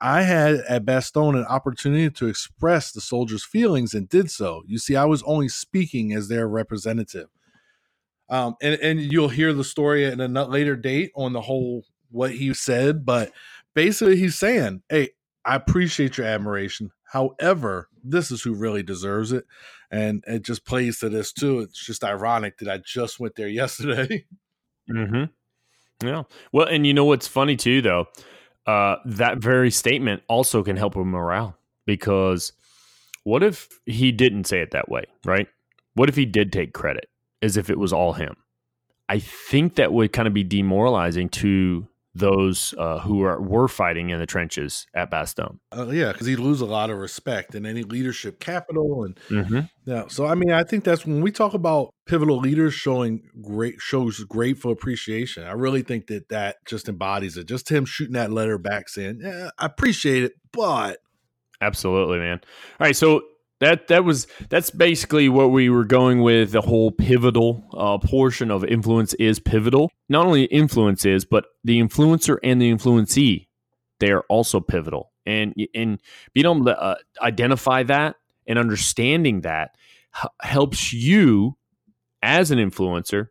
I 0.02 0.22
had 0.22 0.56
at 0.70 0.86
Bastogne 0.86 1.38
an 1.38 1.46
opportunity 1.46 2.10
to 2.10 2.28
express 2.28 2.92
the 2.92 3.02
soldiers' 3.02 3.44
feelings 3.44 3.94
and 3.94 4.08
did 4.08 4.32
so. 4.32 4.64
You 4.66 4.78
see, 4.78 4.96
I 4.96 5.06
was 5.06 5.24
only 5.24 5.50
speaking 5.50 6.14
as 6.14 6.30
their 6.30 6.48
representative. 6.48 7.28
Um, 8.30 8.56
and, 8.62 8.80
and 8.82 9.00
you'll 9.00 9.30
hear 9.30 9.54
the 9.54 9.64
story 9.64 10.06
at 10.06 10.20
a 10.20 10.28
later 10.28 10.76
date 10.76 11.12
on 11.16 11.34
the 11.34 11.42
whole 11.42 11.84
what 12.12 12.32
he 12.32 12.54
said, 12.54 13.06
but 13.06 13.32
basically 13.74 14.16
he's 14.16 14.38
saying, 14.38 14.84
Hey, 14.90 15.10
I 15.46 15.56
appreciate 15.56 16.18
your 16.18 16.28
admiration. 16.28 16.92
However, 17.04 17.89
this 18.12 18.32
is 18.32 18.42
who 18.42 18.54
really 18.54 18.84
deserves 18.84 19.32
it. 19.32 19.46
And 19.92 20.24
it 20.28 20.44
just 20.44 20.66
plays 20.66 21.00
to 21.00 21.10
this 21.10 21.34
too. 21.34 21.60
It's 21.60 21.86
just 21.86 22.04
ironic 22.04 22.58
that 22.60 22.70
I 22.70 22.78
just 22.78 23.20
went 23.20 23.36
there 23.36 23.48
yesterday. 23.48 24.26
Mm-hmm. 24.92 25.26
Yeah. 26.04 26.24
Well, 26.52 26.66
and 26.66 26.88
you 26.88 26.96
know 26.96 27.06
what's 27.06 27.28
funny 27.28 27.56
too, 27.56 27.84
though? 27.84 28.08
Uh, 28.66 28.96
that 29.06 29.38
very 29.38 29.70
statement 29.70 30.24
also 30.28 30.64
can 30.64 30.78
help 30.78 30.96
with 30.96 31.06
morale 31.06 31.56
because 31.86 32.54
what 33.24 33.44
if 33.44 33.68
he 33.86 34.12
didn't 34.12 34.46
say 34.46 34.62
it 34.62 34.72
that 34.72 34.90
way, 34.90 35.04
right? 35.26 35.48
What 35.94 36.10
if 36.10 36.16
he 36.16 36.26
did 36.26 36.52
take 36.52 36.74
credit 36.74 37.08
as 37.44 37.58
if 37.58 37.70
it 37.70 37.78
was 37.78 37.94
all 37.94 38.14
him? 38.14 38.36
I 39.10 39.20
think 39.20 39.76
that 39.76 39.92
would 39.92 40.14
kind 40.14 40.28
of 40.28 40.34
be 40.34 40.44
demoralizing 40.44 41.30
to 41.30 41.88
those 42.16 42.74
uh, 42.78 43.00
who 43.00 43.22
are 43.22 43.42
were 43.42 43.68
fighting 43.68 44.10
in 44.10 44.20
the 44.20 44.26
trenches 44.26 44.88
at 44.96 45.12
Bastogne. 45.12 45.60
Uh, 45.76 45.88
yeah, 45.88 46.12
because 46.12 46.28
he'd 46.28 46.40
lose 46.40 46.62
a 46.62 46.66
lot 46.66 46.90
of 46.90 46.98
respect 46.98 47.56
and 47.56 47.68
any 47.68 47.84
leadership 47.84 48.40
capital, 48.40 49.04
and 49.04 49.16
mm-hmm. 49.30 49.60
yeah. 49.86 50.06
So 50.08 50.26
I 50.26 50.36
mean, 50.36 50.52
I 50.52 50.64
think 50.64 50.84
that's 50.84 51.06
when 51.06 51.22
we 51.22 51.32
talk 51.32 51.54
about 51.54 51.94
pivotal 52.08 52.40
leaders 52.40 52.74
showing 52.74 53.24
great 53.42 53.76
shows 53.80 54.24
grateful 54.24 54.72
appreciation. 54.72 55.44
I 55.44 55.54
really 55.54 55.84
think 55.84 56.08
that 56.08 56.30
that 56.30 56.58
just 56.66 56.90
embodies 56.90 57.38
it. 57.38 57.48
Just 57.48 57.70
him 57.70 57.86
shooting 57.86 58.14
that 58.14 58.32
letter 58.32 58.58
back 58.58 58.90
saying, 58.90 59.20
"Yeah, 59.22 59.52
I 59.58 59.66
appreciate 59.66 60.24
it, 60.24 60.34
but." 60.52 61.00
Absolutely, 61.62 62.20
man. 62.20 62.40
All 62.80 62.88
right, 62.88 62.96
so 62.96 63.22
that 63.60 63.88
that 63.88 64.04
was 64.06 64.28
that's 64.50 64.72
basically 64.72 65.30
what 65.30 65.52
we 65.52 65.70
were 65.70 65.86
going 65.86 66.22
with 66.22 66.52
the 66.52 66.62
whole 66.62 66.92
pivotal 66.92 67.68
uh, 67.74 67.98
portion 67.98 68.52
of 68.52 68.64
influence 68.64 69.14
is 69.16 69.40
pivotal. 69.40 69.92
Not 70.08 70.26
only 70.26 70.46
influence 70.46 71.06
is 71.06 71.26
but 71.26 71.46
the 71.64 71.82
influencer 71.82 72.38
and 72.44 72.62
the 72.62 72.70
influencee 72.74 73.48
they 74.00 74.12
are 74.12 74.24
also 74.30 74.60
pivotal. 74.60 75.12
And 75.26 75.54
and 75.76 76.00
being 76.34 76.46
able 76.46 76.66
to 76.66 76.82
uh, 76.82 76.96
identify 77.22 77.84
that 77.84 78.16
and 78.48 78.58
understanding 78.58 79.42
that 79.42 79.76
h- 80.16 80.30
helps 80.42 80.92
you 80.92 81.56
as 82.24 82.52
an 82.52 82.58
influencer 82.60 83.28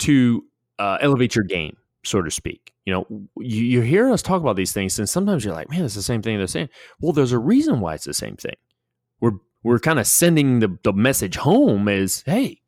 to 0.00 0.44
uh, 0.78 0.98
elevate 1.00 1.34
your 1.34 1.44
game 1.44 1.76
so 2.04 2.20
to 2.20 2.30
speak. 2.30 2.72
You 2.84 2.92
know 2.92 3.06
you, 3.38 3.62
you 3.64 3.80
hear 3.80 4.10
us 4.10 4.20
talk 4.20 4.42
about 4.42 4.56
these 4.56 4.72
things 4.72 4.98
and 4.98 5.08
sometimes 5.08 5.44
you're 5.44 5.54
like 5.54 5.70
man 5.70 5.84
it's 5.84 5.94
the 5.94 6.02
same 6.02 6.20
thing 6.20 6.36
they're 6.36 6.46
saying 6.46 6.68
well 7.00 7.12
there's 7.12 7.32
a 7.32 7.38
reason 7.38 7.80
why 7.80 7.94
it's 7.94 8.04
the 8.04 8.12
same 8.12 8.36
thing 8.36 8.56
we're 9.20 9.38
we're 9.62 9.78
kind 9.78 9.98
of 9.98 10.06
sending 10.06 10.60
the, 10.60 10.78
the 10.82 10.92
message 10.92 11.36
home 11.36 11.88
is 11.88 12.22
hey 12.26 12.60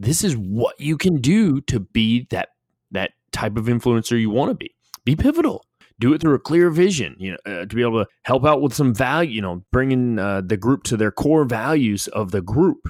this 0.00 0.24
is 0.24 0.36
what 0.36 0.80
you 0.80 0.96
can 0.96 1.20
do 1.20 1.60
to 1.62 1.78
be 1.78 2.26
that 2.30 2.48
that 2.90 3.12
type 3.32 3.56
of 3.56 3.66
influencer 3.66 4.18
you 4.18 4.30
want 4.30 4.50
to 4.50 4.54
be. 4.54 4.74
Be 5.04 5.14
pivotal. 5.14 5.64
Do 5.98 6.14
it 6.14 6.20
through 6.22 6.34
a 6.34 6.38
clear 6.38 6.70
vision 6.70 7.14
you 7.18 7.32
know 7.32 7.38
uh, 7.44 7.66
to 7.66 7.76
be 7.76 7.82
able 7.82 8.02
to 8.02 8.10
help 8.22 8.46
out 8.46 8.62
with 8.62 8.72
some 8.72 8.94
value 8.94 9.32
you 9.32 9.42
know 9.42 9.62
bringing 9.70 10.18
uh, 10.18 10.40
the 10.40 10.56
group 10.56 10.82
to 10.84 10.96
their 10.96 11.10
core 11.10 11.44
values 11.44 12.08
of 12.08 12.30
the 12.30 12.40
group 12.40 12.88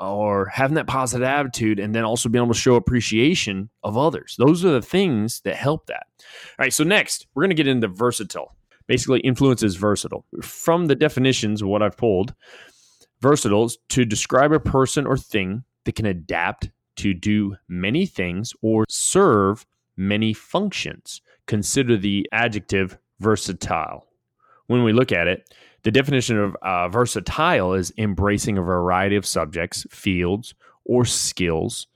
or 0.00 0.46
having 0.46 0.76
that 0.76 0.86
positive 0.86 1.24
attitude 1.24 1.78
and 1.78 1.94
then 1.94 2.04
also 2.04 2.28
being 2.30 2.42
able 2.42 2.54
to 2.54 2.58
show 2.58 2.76
appreciation 2.76 3.68
of 3.82 3.98
others. 3.98 4.36
Those 4.38 4.64
are 4.64 4.70
the 4.70 4.80
things 4.80 5.40
that 5.40 5.56
help 5.56 5.86
that. 5.88 6.06
All 6.58 6.64
right 6.64 6.72
so 6.72 6.84
next 6.84 7.26
we're 7.34 7.42
going 7.42 7.50
to 7.50 7.54
get 7.54 7.68
into 7.68 7.88
versatile 7.88 8.56
basically 8.88 9.20
influence 9.20 9.62
is 9.62 9.76
versatile. 9.76 10.24
From 10.42 10.86
the 10.86 10.96
definitions 10.96 11.62
what 11.62 11.82
I've 11.82 11.96
pulled, 11.96 12.34
versatile 13.20 13.70
to 13.90 14.04
describe 14.04 14.52
a 14.52 14.58
person 14.58 15.06
or 15.06 15.16
thing 15.16 15.62
that 15.84 15.94
can 15.94 16.06
adapt 16.06 16.70
to 16.96 17.14
do 17.14 17.54
many 17.68 18.06
things 18.06 18.52
or 18.60 18.84
serve 18.88 19.64
many 19.96 20.32
functions. 20.32 21.22
Consider 21.46 21.96
the 21.96 22.28
adjective 22.32 22.98
versatile. 23.20 24.06
When 24.66 24.82
we 24.82 24.92
look 24.92 25.12
at 25.12 25.28
it, 25.28 25.54
the 25.84 25.90
definition 25.90 26.38
of 26.38 26.56
uh, 26.62 26.88
versatile 26.88 27.74
is 27.74 27.92
embracing 27.96 28.58
a 28.58 28.62
variety 28.62 29.16
of 29.16 29.24
subjects, 29.24 29.86
fields, 29.90 30.54
or 30.84 31.04
skills, 31.04 31.86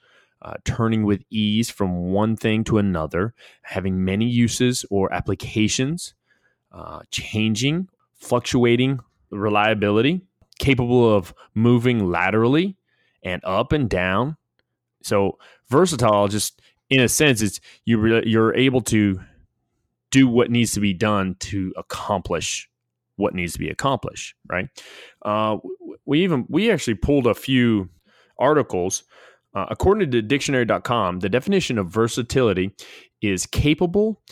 uh, 0.42 0.54
turning 0.64 1.04
with 1.04 1.24
ease 1.30 1.68
from 1.70 2.12
one 2.12 2.36
thing 2.36 2.64
to 2.64 2.78
another, 2.78 3.34
having 3.62 4.04
many 4.04 4.26
uses 4.26 4.84
or 4.90 5.12
applications, 5.12 6.14
uh, 6.72 7.00
changing, 7.10 7.88
fluctuating 8.14 9.00
reliability, 9.30 10.20
capable 10.58 11.14
of 11.14 11.34
moving 11.54 12.10
laterally 12.10 12.76
and 13.22 13.42
up 13.44 13.72
and 13.72 13.88
down. 13.88 14.36
So 15.02 15.38
versatile 15.68 16.28
just 16.28 16.60
in 16.90 17.00
a 17.00 17.08
sense, 17.08 17.40
it's 17.40 17.60
you 17.84 18.20
you're 18.20 18.54
able 18.54 18.82
to 18.82 19.20
do 20.10 20.28
what 20.28 20.50
needs 20.50 20.72
to 20.72 20.80
be 20.80 20.92
done 20.92 21.36
to 21.40 21.72
accomplish 21.76 22.68
what 23.16 23.34
needs 23.34 23.54
to 23.54 23.58
be 23.58 23.70
accomplished. 23.70 24.34
Right? 24.46 24.68
Uh, 25.22 25.58
we 26.04 26.22
even 26.22 26.46
we 26.48 26.70
actually 26.70 26.94
pulled 26.94 27.26
a 27.26 27.34
few 27.34 27.88
articles. 28.38 29.04
Uh, 29.54 29.66
according 29.70 30.10
to 30.10 30.22
dictionary.com, 30.22 31.20
the 31.20 31.28
definition 31.28 31.78
of 31.78 31.88
versatility 31.88 32.74
is 33.20 33.44
capable 33.46 34.22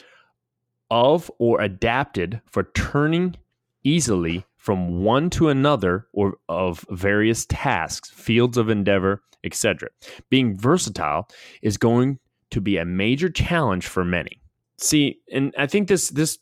of 0.90 1.31
or 1.38 1.61
adapted 1.61 2.40
for 2.46 2.64
turning 2.74 3.37
easily 3.85 4.44
from 4.57 5.03
one 5.03 5.31
to 5.31 5.48
another 5.48 6.07
or 6.12 6.35
of 6.48 6.85
various 6.90 7.46
tasks, 7.46 8.11
fields 8.11 8.59
of 8.59 8.68
endeavor, 8.68 9.22
etc. 9.44 9.88
Being 10.29 10.57
versatile 10.57 11.29
is 11.62 11.76
going 11.76 12.18
to 12.50 12.61
be 12.61 12.76
a 12.76 12.85
major 12.85 13.31
challenge 13.31 13.87
for 13.87 14.05
many. 14.05 14.42
See, 14.79 15.20
and 15.33 15.55
I 15.57 15.66
think 15.66 15.88
this 15.88 16.09
this 16.11 16.38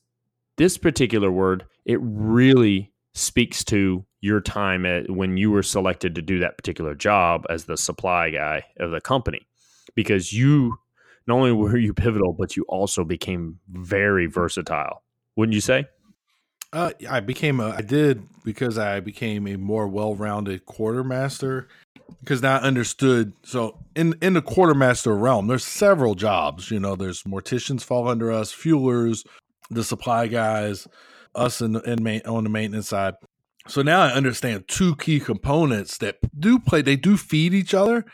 this 0.56 0.78
particular 0.78 1.30
word 1.30 1.64
it 1.84 1.98
really 2.02 2.92
speaks 3.14 3.64
to 3.64 4.04
your 4.20 4.40
time 4.40 4.84
at 4.84 5.10
when 5.10 5.36
you 5.36 5.50
were 5.50 5.62
selected 5.62 6.14
to 6.14 6.22
do 6.22 6.40
that 6.40 6.56
particular 6.56 6.94
job 6.94 7.46
as 7.48 7.64
the 7.64 7.76
supply 7.76 8.30
guy 8.30 8.64
of 8.78 8.90
the 8.90 9.00
company 9.00 9.46
because 9.94 10.32
you 10.32 10.76
not 11.28 11.36
only 11.36 11.52
were 11.52 11.76
you 11.76 11.94
pivotal 11.94 12.32
but 12.32 12.56
you 12.56 12.64
also 12.68 13.04
became 13.04 13.58
very 13.68 14.26
versatile 14.26 15.02
wouldn't 15.36 15.54
you 15.54 15.60
say 15.60 15.86
uh, 16.72 16.90
I 17.08 17.20
became 17.20 17.60
a 17.60 17.70
I 17.70 17.80
did 17.80 18.22
because 18.44 18.76
I 18.76 19.00
became 19.00 19.46
a 19.46 19.56
more 19.56 19.88
well-rounded 19.88 20.66
quartermaster 20.66 21.68
because 22.20 22.42
now 22.42 22.58
I 22.58 22.60
understood. 22.60 23.32
So 23.42 23.78
in 23.94 24.14
in 24.20 24.34
the 24.34 24.42
quartermaster 24.42 25.16
realm, 25.16 25.46
there's 25.46 25.64
several 25.64 26.14
jobs. 26.14 26.70
You 26.70 26.80
know, 26.80 26.96
there's 26.96 27.22
morticians 27.22 27.82
fall 27.82 28.08
under 28.08 28.30
us, 28.30 28.52
fuelers, 28.52 29.26
the 29.70 29.84
supply 29.84 30.26
guys, 30.26 30.86
us 31.34 31.60
and 31.60 31.76
on 31.76 32.44
the 32.44 32.50
maintenance 32.50 32.88
side. 32.88 33.14
So 33.66 33.82
now 33.82 34.00
I 34.00 34.12
understand 34.12 34.68
two 34.68 34.96
key 34.96 35.20
components 35.20 35.98
that 35.98 36.16
do 36.38 36.58
play. 36.58 36.82
They 36.82 36.96
do 36.96 37.16
feed 37.16 37.54
each 37.54 37.74
other. 37.74 38.04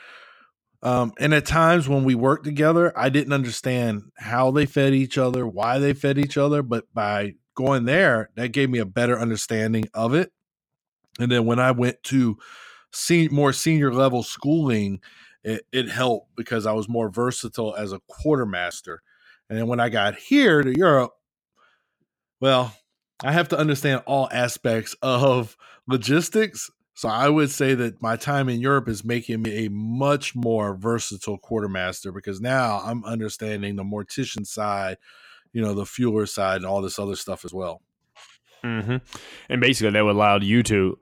Um, 0.85 1.14
and 1.18 1.33
at 1.33 1.47
times 1.47 1.88
when 1.88 2.05
we 2.05 2.14
worked 2.14 2.44
together, 2.44 2.92
I 2.97 3.09
didn't 3.09 3.33
understand 3.33 4.12
how 4.18 4.51
they 4.51 4.66
fed 4.66 4.92
each 4.92 5.16
other, 5.16 5.47
why 5.47 5.79
they 5.79 5.94
fed 5.94 6.18
each 6.18 6.37
other. 6.37 6.62
But 6.62 6.85
by 6.92 7.35
going 7.55 7.87
there, 7.87 8.31
that 8.37 8.49
gave 8.49 8.68
me 8.68 8.79
a 8.79 8.87
better 8.87 9.18
understanding 9.18 9.87
of 9.94 10.12
it. 10.12 10.31
And 11.18 11.33
then 11.33 11.47
when 11.47 11.59
I 11.59 11.70
went 11.70 12.03
to 12.05 12.37
see 12.92 13.29
more 13.29 13.53
senior 13.53 13.94
level 13.94 14.23
schooling, 14.23 15.01
it, 15.42 15.62
it 15.73 15.88
helped 15.88 16.37
because 16.37 16.66
I 16.66 16.73
was 16.73 16.88
more 16.88 17.09
versatile 17.09 17.75
as 17.75 17.92
a 17.92 18.01
quartermaster. 18.09 19.03
And 19.49 19.59
then 19.59 19.66
when 19.66 19.81
I 19.81 19.88
got 19.88 20.16
here 20.16 20.62
to 20.62 20.77
Europe, 20.77 21.12
well, 22.40 22.75
I 23.23 23.33
have 23.33 23.49
to 23.51 23.59
understand 23.59 24.03
all 24.07 24.29
aspects 24.33 24.94
of 25.01 25.57
logistics. 25.87 26.70
So 26.94 27.09
I 27.09 27.28
would 27.28 27.50
say 27.50 27.74
that 27.74 28.00
my 28.00 28.16
time 28.16 28.48
in 28.48 28.61
Europe 28.61 28.88
is 28.88 29.04
making 29.04 29.42
me 29.42 29.66
a 29.66 29.70
much 29.70 30.37
more 30.37 30.76
versatile 30.76 31.38
quartermaster 31.38 32.12
because 32.12 32.40
now 32.40 32.80
I'm 32.85 33.04
understanding 33.04 33.74
the 33.74 33.83
mortician 33.83 34.46
side, 34.46 34.98
you 35.52 35.61
know, 35.61 35.74
the 35.74 35.85
fueler 35.85 36.28
side 36.28 36.59
and 36.59 36.66
all 36.66 36.83
this 36.83 36.98
other 36.98 37.16
stuff 37.16 37.44
as 37.44 37.52
well. 37.52 37.83
Mm-hmm. 38.64 38.96
And 39.50 39.61
basically, 39.61 39.90
that 39.90 40.04
would 40.04 40.14
allow 40.14 40.38
you 40.38 40.62
to 40.62 40.98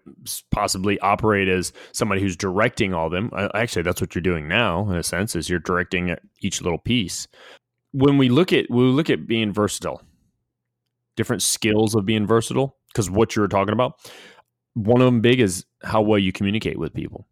possibly 0.50 0.98
operate 0.98 1.46
as 1.46 1.72
somebody 1.92 2.20
who's 2.20 2.36
directing 2.36 2.92
all 2.92 3.08
them. 3.08 3.30
Actually, 3.54 3.82
that's 3.82 4.00
what 4.00 4.14
you're 4.14 4.22
doing 4.22 4.48
now, 4.48 4.90
in 4.90 4.96
a 4.96 5.02
sense, 5.02 5.36
is 5.36 5.48
you're 5.48 5.60
directing 5.60 6.16
each 6.40 6.60
little 6.60 6.78
piece. 6.78 7.28
When 7.92 8.18
we 8.18 8.30
look 8.30 8.52
at 8.52 8.66
we 8.68 8.82
look 8.82 9.10
at 9.10 9.28
being 9.28 9.52
versatile, 9.52 10.02
different 11.16 11.42
skills 11.42 11.94
of 11.94 12.04
being 12.04 12.26
versatile, 12.26 12.76
because 12.88 13.08
what 13.08 13.36
you 13.36 13.42
were 13.42 13.48
talking 13.48 13.74
about, 13.74 14.00
one 14.74 15.00
of 15.00 15.06
them 15.06 15.20
big 15.20 15.40
is 15.40 15.64
how 15.82 16.02
well 16.02 16.18
you 16.18 16.32
communicate 16.32 16.78
with 16.78 16.94
people. 16.94 17.26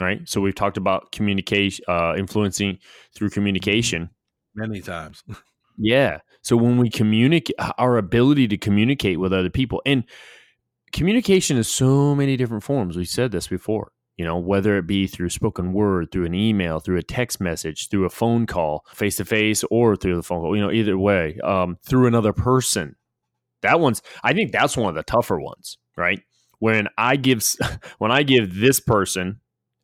Right. 0.00 0.26
So 0.26 0.40
we've 0.40 0.54
talked 0.54 0.78
about 0.78 1.12
communication, 1.12 1.84
uh, 1.86 2.14
influencing 2.16 2.78
through 3.14 3.30
communication 3.30 4.08
many 4.54 4.80
times. 4.80 5.22
Yeah. 5.82 6.18
So 6.42 6.56
when 6.56 6.76
we 6.76 6.90
communicate, 6.90 7.56
our 7.78 7.96
ability 7.96 8.48
to 8.48 8.58
communicate 8.58 9.18
with 9.18 9.32
other 9.32 9.48
people, 9.48 9.80
and 9.86 10.04
communication 10.92 11.56
is 11.56 11.68
so 11.68 12.14
many 12.14 12.36
different 12.36 12.64
forms. 12.64 12.96
We 12.98 13.06
said 13.06 13.32
this 13.32 13.48
before, 13.48 13.92
you 14.18 14.24
know, 14.26 14.36
whether 14.36 14.76
it 14.76 14.86
be 14.86 15.06
through 15.06 15.30
spoken 15.30 15.72
word, 15.72 16.12
through 16.12 16.26
an 16.26 16.34
email, 16.34 16.80
through 16.80 16.98
a 16.98 17.02
text 17.02 17.40
message, 17.40 17.88
through 17.88 18.04
a 18.04 18.10
phone 18.10 18.46
call, 18.46 18.84
face 18.92 19.16
to 19.16 19.24
face, 19.24 19.64
or 19.70 19.96
through 19.96 20.16
the 20.16 20.22
phone 20.22 20.42
call, 20.42 20.54
you 20.54 20.62
know, 20.62 20.70
either 20.70 20.98
way, 20.98 21.38
um, 21.42 21.78
through 21.82 22.06
another 22.06 22.34
person. 22.34 22.96
That 23.62 23.80
one's, 23.80 24.02
I 24.22 24.34
think 24.34 24.52
that's 24.52 24.76
one 24.76 24.90
of 24.90 24.94
the 24.94 25.02
tougher 25.02 25.40
ones, 25.40 25.78
right? 25.96 26.20
When 26.60 26.88
I 26.96 27.16
give, 27.16 27.44
when 27.98 28.10
I 28.10 28.22
give 28.22 28.54
this 28.54 28.80
person 28.80 29.40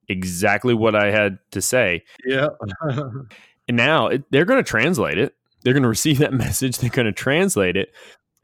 exactly 0.09 0.73
what 0.73 0.95
I 0.95 1.11
had 1.11 1.39
to 1.51 1.61
say. 1.61 2.05
Yeah. 2.25 2.49
and 2.81 3.77
now 3.77 4.07
it, 4.07 4.25
they're 4.31 4.45
going 4.45 4.63
to 4.63 4.69
translate 4.69 5.19
it. 5.19 5.35
They're 5.63 5.73
going 5.73 5.83
to 5.83 5.89
receive 5.89 6.19
that 6.19 6.33
message. 6.33 6.79
They're 6.79 6.91
going 6.91 7.07
to 7.07 7.13
translate 7.13 7.77
it 7.77 7.93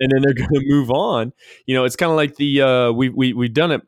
and 0.03 0.11
then 0.13 0.23
they're 0.23 0.35
going 0.49 0.51
to 0.53 0.63
move 0.67 0.91
on. 0.91 1.33
You 1.67 1.75
know 1.75 1.85
it's 1.85 1.97
kind 1.97 2.11
of 2.11 2.17
like 2.17 2.37
the 2.37 2.61
uh, 2.61 2.93
we, 2.93 3.09
we 3.09 3.33
we've 3.33 3.55
done 3.55 3.71
it 3.71 3.83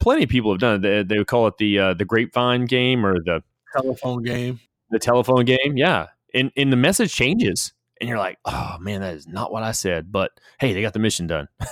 plenty 0.00 0.24
of 0.24 0.30
people 0.30 0.52
have 0.52 0.60
done 0.60 0.76
it. 0.76 0.82
They, 0.82 1.02
they 1.02 1.18
would 1.18 1.28
call 1.28 1.46
it 1.46 1.58
the 1.58 1.78
uh, 1.78 1.94
the 1.94 2.04
grapevine 2.04 2.64
game 2.64 3.06
or 3.06 3.14
the 3.14 3.42
telephone 3.72 4.22
game. 4.22 4.60
The 4.90 4.98
telephone 4.98 5.44
game 5.44 5.76
yeah. 5.76 6.06
And 6.34 6.50
and 6.56 6.72
the 6.72 6.76
message 6.76 7.12
changes 7.12 7.72
and 8.00 8.08
you're 8.08 8.18
like 8.18 8.38
oh 8.44 8.76
man 8.80 9.00
that 9.00 9.14
is 9.14 9.26
not 9.26 9.52
what 9.52 9.62
i 9.62 9.72
said 9.72 10.10
but 10.12 10.30
hey 10.60 10.72
they 10.72 10.82
got 10.82 10.92
the 10.92 10.98
mission 10.98 11.26
done. 11.26 11.48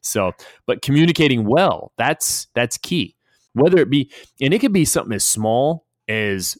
So 0.00 0.32
but 0.66 0.82
communicating 0.82 1.44
well 1.44 1.92
that's 1.96 2.48
that's 2.54 2.76
key. 2.78 3.16
Whether 3.54 3.78
it 3.78 3.90
be 3.90 4.10
and 4.40 4.52
it 4.52 4.58
could 4.60 4.72
be 4.72 4.84
something 4.84 5.14
as 5.14 5.24
small 5.24 5.86
as 6.08 6.58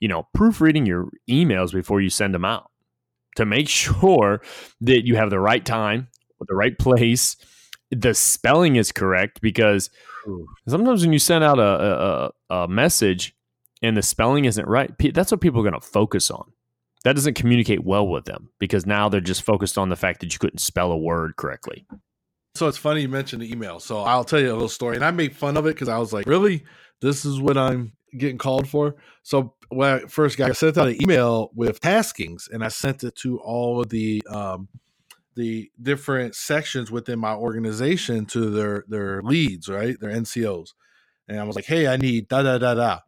you 0.00 0.08
know 0.08 0.28
proofreading 0.34 0.86
your 0.86 1.10
emails 1.28 1.72
before 1.72 2.00
you 2.00 2.10
send 2.10 2.34
them 2.34 2.44
out 2.44 2.70
to 3.36 3.44
make 3.44 3.68
sure 3.82 4.42
that 4.80 5.06
you 5.06 5.16
have 5.16 5.30
the 5.30 5.40
right 5.40 5.64
time, 5.64 6.08
the 6.46 6.54
right 6.54 6.78
place, 6.78 7.36
the 7.90 8.14
spelling 8.14 8.76
is 8.76 8.92
correct 8.92 9.40
because 9.40 9.90
sometimes 10.68 11.02
when 11.02 11.12
you 11.12 11.18
send 11.18 11.44
out 11.44 11.58
a, 11.58 12.32
a, 12.50 12.54
a 12.64 12.68
message 12.68 13.34
and 13.82 13.96
the 13.96 14.02
spelling 14.02 14.44
isn't 14.44 14.66
right, 14.66 14.90
that's 15.12 15.30
what 15.30 15.40
people 15.40 15.60
are 15.60 15.68
going 15.70 15.80
to 15.80 15.86
focus 15.86 16.30
on. 16.30 16.52
That 17.06 17.14
doesn't 17.14 17.34
communicate 17.34 17.84
well 17.84 18.08
with 18.08 18.24
them 18.24 18.50
because 18.58 18.84
now 18.84 19.08
they're 19.08 19.20
just 19.20 19.42
focused 19.42 19.78
on 19.78 19.90
the 19.90 19.94
fact 19.94 20.18
that 20.18 20.32
you 20.32 20.40
couldn't 20.40 20.58
spell 20.58 20.90
a 20.90 20.98
word 20.98 21.36
correctly. 21.36 21.86
So 22.56 22.66
it's 22.66 22.78
funny 22.78 23.02
you 23.02 23.08
mentioned 23.08 23.42
the 23.42 23.52
email. 23.52 23.78
So 23.78 24.00
I'll 24.00 24.24
tell 24.24 24.40
you 24.40 24.50
a 24.50 24.54
little 24.54 24.68
story, 24.68 24.96
and 24.96 25.04
I 25.04 25.12
made 25.12 25.36
fun 25.36 25.56
of 25.56 25.66
it 25.66 25.76
because 25.76 25.88
I 25.88 25.98
was 25.98 26.12
like, 26.12 26.26
"Really, 26.26 26.64
this 27.00 27.24
is 27.24 27.40
what 27.40 27.56
I'm 27.56 27.92
getting 28.18 28.38
called 28.38 28.68
for?" 28.68 28.96
So 29.22 29.54
when 29.68 29.88
I 29.88 29.98
first 30.08 30.36
got 30.36 30.50
I 30.50 30.52
sent 30.54 30.78
out 30.78 30.88
an 30.88 31.00
email 31.00 31.52
with 31.54 31.80
taskings, 31.80 32.50
and 32.50 32.64
I 32.64 32.68
sent 32.68 33.04
it 33.04 33.14
to 33.18 33.38
all 33.38 33.80
of 33.80 33.88
the 33.88 34.20
um, 34.28 34.66
the 35.36 35.70
different 35.80 36.34
sections 36.34 36.90
within 36.90 37.20
my 37.20 37.36
organization 37.36 38.26
to 38.26 38.50
their 38.50 38.84
their 38.88 39.22
leads, 39.22 39.68
right, 39.68 39.94
their 40.00 40.10
NCOs, 40.10 40.70
and 41.28 41.38
I 41.38 41.44
was 41.44 41.54
like, 41.54 41.66
"Hey, 41.66 41.86
I 41.86 41.98
need 41.98 42.26
da 42.26 42.42
da 42.42 42.58
da 42.58 42.74
da." 42.74 42.98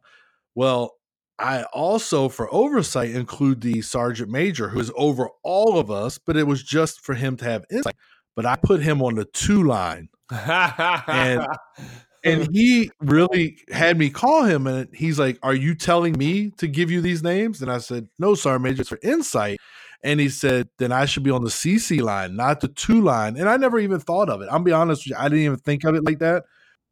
Well, 0.55 0.93
I 1.39 1.63
also, 1.73 2.27
for 2.27 2.53
oversight, 2.53 3.11
include 3.11 3.61
the 3.61 3.81
sergeant 3.81 4.29
major 4.29 4.69
who 4.69 4.79
is 4.79 4.91
over 4.95 5.29
all 5.41 5.79
of 5.79 5.89
us, 5.89 6.17
but 6.17 6.35
it 6.35 6.45
was 6.45 6.61
just 6.63 7.01
for 7.01 7.15
him 7.15 7.37
to 7.37 7.45
have 7.45 7.65
insight. 7.71 7.95
But 8.35 8.45
I 8.45 8.57
put 8.57 8.81
him 8.81 9.01
on 9.01 9.15
the 9.15 9.25
to 9.25 9.63
line, 9.63 10.09
and 10.29 11.47
and 12.23 12.47
he 12.51 12.91
really 12.99 13.57
had 13.71 13.97
me 13.97 14.09
call 14.09 14.43
him 14.43 14.67
and 14.67 14.93
he's 14.93 15.17
like 15.17 15.39
are 15.41 15.53
you 15.53 15.73
telling 15.73 16.17
me 16.17 16.51
to 16.57 16.67
give 16.67 16.91
you 16.91 17.01
these 17.01 17.23
names? 17.23 17.61
And 17.61 17.71
i 17.71 17.77
said 17.77 18.09
no 18.19 18.35
sergeant 18.35 18.63
major 18.63 18.81
it's 18.81 18.89
for 18.89 18.99
insight. 19.01 19.57
And 20.03 20.19
he 20.19 20.29
said 20.29 20.67
then 20.77 20.91
i 20.91 21.05
should 21.05 21.23
be 21.23 21.31
on 21.31 21.43
the 21.43 21.49
cc 21.49 22.01
line 22.01 22.35
not 22.35 22.59
the 22.59 22.67
to 22.67 23.01
line. 23.01 23.37
And 23.37 23.49
i 23.49 23.55
never 23.57 23.79
even 23.79 23.99
thought 23.99 24.29
of 24.29 24.41
it. 24.41 24.49
I'll 24.51 24.59
be 24.59 24.71
honest 24.73 25.05
you, 25.07 25.15
i 25.17 25.23
didn't 25.29 25.45
even 25.45 25.59
think 25.59 25.85
of 25.85 25.95
it 25.95 26.03
like 26.03 26.19
that. 26.19 26.43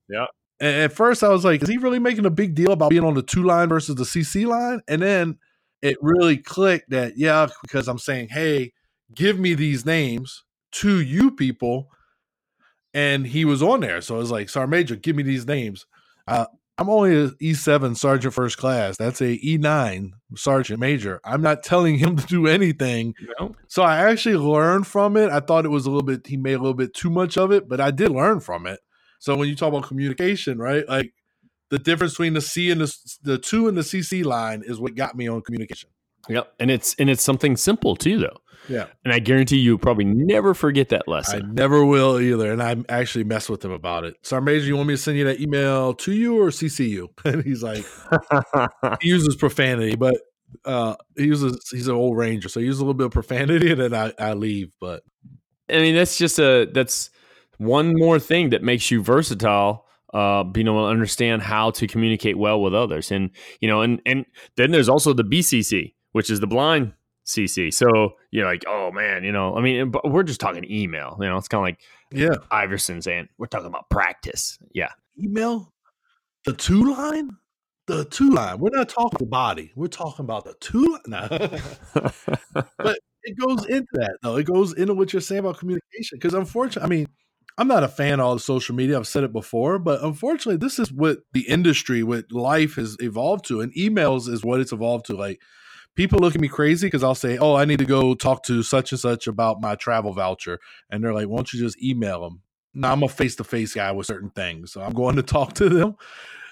Yeah 0.10 0.28
at 0.60 0.92
first 0.92 1.24
i 1.24 1.30
was 1.30 1.46
like 1.46 1.62
is 1.62 1.70
he 1.70 1.78
really 1.78 2.00
making 2.00 2.26
a 2.26 2.32
big 2.32 2.56
deal 2.56 2.72
about 2.72 2.90
being 2.90 3.04
on 3.04 3.14
the 3.14 3.22
to 3.22 3.44
line 3.44 3.70
versus 3.70 3.96
the 3.96 4.04
cc 4.04 4.46
line 4.48 4.82
and 4.88 5.02
then 5.02 5.38
it 5.82 5.98
really 6.02 6.38
clicked 6.38 6.90
that 6.90 7.18
yeah 7.18 7.48
because 7.62 7.88
i'm 7.88 8.00
saying 8.00 8.28
hey 8.30 8.72
give 9.14 9.40
me 9.40 9.54
these 9.54 9.86
names 9.86 10.44
to 10.72 11.00
you 11.00 11.32
people 11.32 11.90
and 12.98 13.28
he 13.28 13.46
was 13.46 13.62
on 13.62 13.82
there. 13.82 14.02
So 14.02 14.16
I 14.16 14.18
was 14.18 14.32
like, 14.32 14.50
Sergeant 14.50 14.72
Major, 14.72 14.96
give 14.96 15.16
me 15.16 15.24
these 15.24 15.46
names. 15.46 15.86
Uh, 16.28 16.46
I'm 16.80 16.90
only 16.90 17.16
an 17.16 17.36
E7 17.42 17.96
Sergeant 17.96 18.34
First 18.34 18.58
Class. 18.58 18.98
That's 18.98 19.22
a 19.22 19.38
E9 19.38 20.12
Sergeant 20.36 20.80
Major. 20.80 21.20
I'm 21.24 21.42
not 21.42 21.64
telling 21.64 22.00
him 22.00 22.16
to 22.18 22.26
do 22.26 22.48
anything. 22.48 23.14
No. 23.40 23.56
So 23.68 23.84
I 23.84 24.10
actually 24.10 24.38
learned 24.38 24.88
from 24.88 25.16
it. 25.16 25.30
I 25.30 25.40
thought 25.40 25.66
it 25.66 25.70
was 25.70 25.86
a 25.86 25.92
little 25.92 26.06
bit, 26.06 26.26
he 26.26 26.38
made 26.38 26.56
a 26.56 26.60
little 26.60 26.74
bit 26.74 26.94
too 26.96 27.12
much 27.12 27.38
of 27.38 27.52
it, 27.52 27.70
but 27.70 27.80
I 27.80 27.92
did 27.92 28.10
learn 28.10 28.40
from 28.40 28.66
it. 28.66 28.80
So 29.20 29.36
when 29.36 29.50
you 29.50 29.56
talk 29.56 29.70
about 29.70 29.84
communication, 29.84 30.58
right? 30.58 30.88
Like 30.88 31.14
the 31.70 31.80
difference 31.80 32.14
between 32.14 32.34
the 32.34 32.42
C 32.42 32.72
and 32.72 32.82
the, 32.82 32.96
the 33.24 33.38
to 33.38 33.68
and 33.68 33.78
the 33.78 33.82
CC 33.82 34.24
line 34.24 34.64
is 34.66 34.80
what 34.80 34.96
got 34.96 35.16
me 35.16 35.28
on 35.28 35.42
communication. 35.42 35.90
Yep. 36.30 36.54
And 36.60 36.72
it's 36.72 36.96
and 36.96 37.10
it's 37.10 37.24
something 37.24 37.56
simple 37.56 37.96
too 37.96 38.20
though. 38.20 38.38
Yeah. 38.68 38.88
And 39.06 39.14
I 39.14 39.20
guarantee 39.20 39.58
you 39.58 39.78
probably 39.78 40.06
never 40.06 40.54
forget 40.54 40.90
that 40.90 41.08
lesson. 41.08 41.44
I 41.44 41.54
never 41.54 41.86
will 41.86 42.20
either. 42.20 42.52
And 42.52 42.62
I 42.62 42.76
actually 42.90 43.24
mess 43.24 43.50
with 43.50 43.64
him 43.64 43.72
about 43.72 44.04
it. 44.04 44.16
Sergeant 44.24 44.46
Major, 44.46 44.66
you 44.66 44.76
want 44.76 44.90
me 44.90 44.96
to 44.96 45.02
send 45.02 45.18
you 45.18 45.24
that 45.26 45.40
email 45.40 45.94
to 45.94 46.12
you 46.12 46.42
or 46.42 46.50
CC 46.50 46.90
you? 46.90 47.10
And 47.26 47.44
he's 47.44 47.64
like, 47.64 47.86
he 49.02 49.10
uses 49.10 49.36
profanity, 49.36 49.96
but 49.96 50.16
uh 50.64 50.96
he 51.18 51.26
uses 51.26 51.70
he's 51.72 51.88
an 51.88 51.96
old 51.96 52.18
ranger, 52.18 52.50
so 52.50 52.60
he 52.60 52.66
uses 52.66 52.80
a 52.80 52.84
little 52.84 52.94
bit 52.94 53.08
of 53.08 53.12
profanity 53.12 53.72
and 53.72 53.82
then 53.82 53.94
I, 53.94 54.14
I 54.20 54.34
leave. 54.34 54.74
But 54.80 55.04
I 55.70 55.80
mean, 55.80 55.96
that's 55.96 56.18
just 56.18 56.40
a 56.40 56.70
that's 56.72 57.10
one 57.58 57.94
more 57.98 58.20
thing 58.20 58.50
that 58.52 58.64
makes 58.64 58.92
you 58.92 59.02
versatile. 59.02 59.86
Uh, 60.14 60.42
being 60.42 60.68
able 60.68 60.86
to 60.86 60.90
understand 60.90 61.42
how 61.42 61.70
to 61.70 61.86
communicate 61.86 62.38
well 62.38 62.62
with 62.62 62.74
others, 62.74 63.12
and 63.12 63.30
you 63.60 63.68
know, 63.68 63.82
and 63.82 64.02
and 64.06 64.26
then 64.56 64.72
there's 64.72 64.88
also 64.88 65.12
the 65.12 65.24
BCC, 65.24 65.94
which 66.14 66.30
is 66.30 66.40
the 66.40 66.48
blind 66.48 66.94
CC. 67.26 67.74
So 67.74 68.14
you're 68.32 68.46
like, 68.46 68.64
oh 68.68 68.90
man, 68.90 69.26
you 69.26 69.34
know, 69.34 69.54
I 69.56 69.62
mean, 69.62 69.92
but 69.92 70.10
we're 70.10 70.24
just 70.24 70.40
talking 70.40 70.66
email. 70.72 71.18
You 71.20 71.28
know, 71.28 71.38
it's 71.38 71.50
kind 71.50 71.60
of 71.60 71.64
like 71.64 71.80
yeah. 72.10 72.36
Iverson 72.50 73.02
saying 73.02 73.28
we're 73.38 73.48
talking 73.48 73.68
about 73.68 73.90
practice. 73.90 74.58
Yeah, 74.74 74.92
Email 75.22 75.74
the 76.46 76.54
to 76.54 76.94
line? 76.94 77.32
The 77.88 78.06
to 78.06 78.30
line. 78.30 78.60
We're 78.60 78.70
not 78.72 78.90
talking 78.90 79.18
the 79.20 79.26
body. 79.26 79.72
We're 79.76 79.88
talking 79.88 80.24
about 80.24 80.46
the 80.46 80.54
to 80.54 80.80
line. 80.80 81.02
Nah. 81.08 81.28
but 82.78 83.00
it 83.24 83.38
goes 83.38 83.66
into 83.66 83.88
that 83.94 84.18
though. 84.22 84.38
It 84.38 84.46
goes 84.46 84.74
into 84.74 84.94
what 84.94 85.12
you're 85.12 85.22
saying 85.22 85.40
about 85.40 85.58
communication. 85.58 86.18
Because 86.18 86.34
unfortunately, 86.34 86.86
I 86.86 86.90
mean, 86.90 87.08
I'm 87.58 87.68
not 87.68 87.84
a 87.84 87.88
fan 87.88 88.20
of 88.20 88.26
all 88.26 88.34
the 88.36 88.40
social 88.40 88.76
media. 88.76 88.98
I've 88.98 89.08
said 89.08 89.24
it 89.24 89.34
before, 89.34 89.80
but 89.80 90.04
unfortunately, 90.04 90.58
this 90.58 90.78
is 90.78 90.92
what 90.92 91.20
the 91.34 91.48
industry, 91.48 92.04
what 92.04 92.32
life 92.32 92.76
has 92.76 92.96
evolved 93.00 93.46
to, 93.48 93.62
and 93.62 93.74
emails 93.74 94.30
is 94.30 94.44
what 94.44 94.60
it's 94.60 94.72
evolved 94.72 95.06
to. 95.08 95.16
Like 95.16 95.42
people 95.96 96.20
look 96.20 96.36
at 96.36 96.42
me 96.42 96.48
crazy 96.48 96.88
because 96.88 97.04
I'll 97.04 97.16
say, 97.16 97.38
"Oh, 97.38 97.56
I 97.56 97.66
need 97.66 97.80
to 97.80 97.86
go 97.86 98.14
talk 98.14 98.44
to 98.44 98.62
such 98.64 98.92
and 98.92 99.00
such 99.00 99.28
about 99.28 99.62
my 99.62 99.76
travel 99.76 100.14
voucher," 100.14 100.60
and 100.90 101.04
they're 101.04 101.14
like, 101.14 101.28
"Why 101.28 101.38
don't 101.38 101.54
you 101.54 101.60
just 101.60 101.82
email 101.82 102.22
them?" 102.22 102.42
Now 102.74 102.94
I'm 102.94 103.04
a 103.04 103.10
face 103.10 103.36
to 103.38 103.44
face 103.44 103.74
guy 103.74 103.92
with 103.92 104.06
certain 104.06 104.30
things, 104.30 104.72
so 104.72 104.82
I'm 104.82 104.94
going 104.94 105.16
to 105.16 105.24
talk 105.24 105.54
to 105.56 105.68
them. 105.68 105.96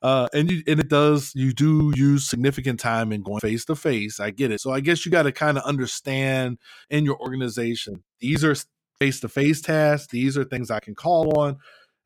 Uh, 0.02 0.28
and 0.34 0.52
you, 0.52 0.64
and 0.68 0.80
it 0.80 0.90
does 0.90 1.32
you 1.36 1.54
do 1.54 1.92
use 1.96 2.28
significant 2.28 2.80
time 2.80 3.12
in 3.12 3.24
going 3.24 3.40
face 3.40 3.66
to 3.66 3.76
face. 3.76 4.20
I 4.20 4.32
get 4.32 4.52
it. 4.52 4.62
So 4.62 4.72
I 4.72 4.80
guess 4.80 5.06
you 5.06 5.12
got 5.12 5.24
to 5.24 5.32
kind 5.32 5.58
of 5.58 5.64
understand 5.64 6.58
in 6.90 7.06
your 7.06 7.20
organization 7.20 8.04
these 8.20 8.44
are 8.44 8.56
face 9.00 9.20
to 9.22 9.30
face 9.30 9.62
tasks. 9.62 10.08
These 10.12 10.38
are 10.38 10.44
things 10.44 10.72
I 10.72 10.80
can 10.80 10.96
call 10.96 11.40
on, 11.40 11.58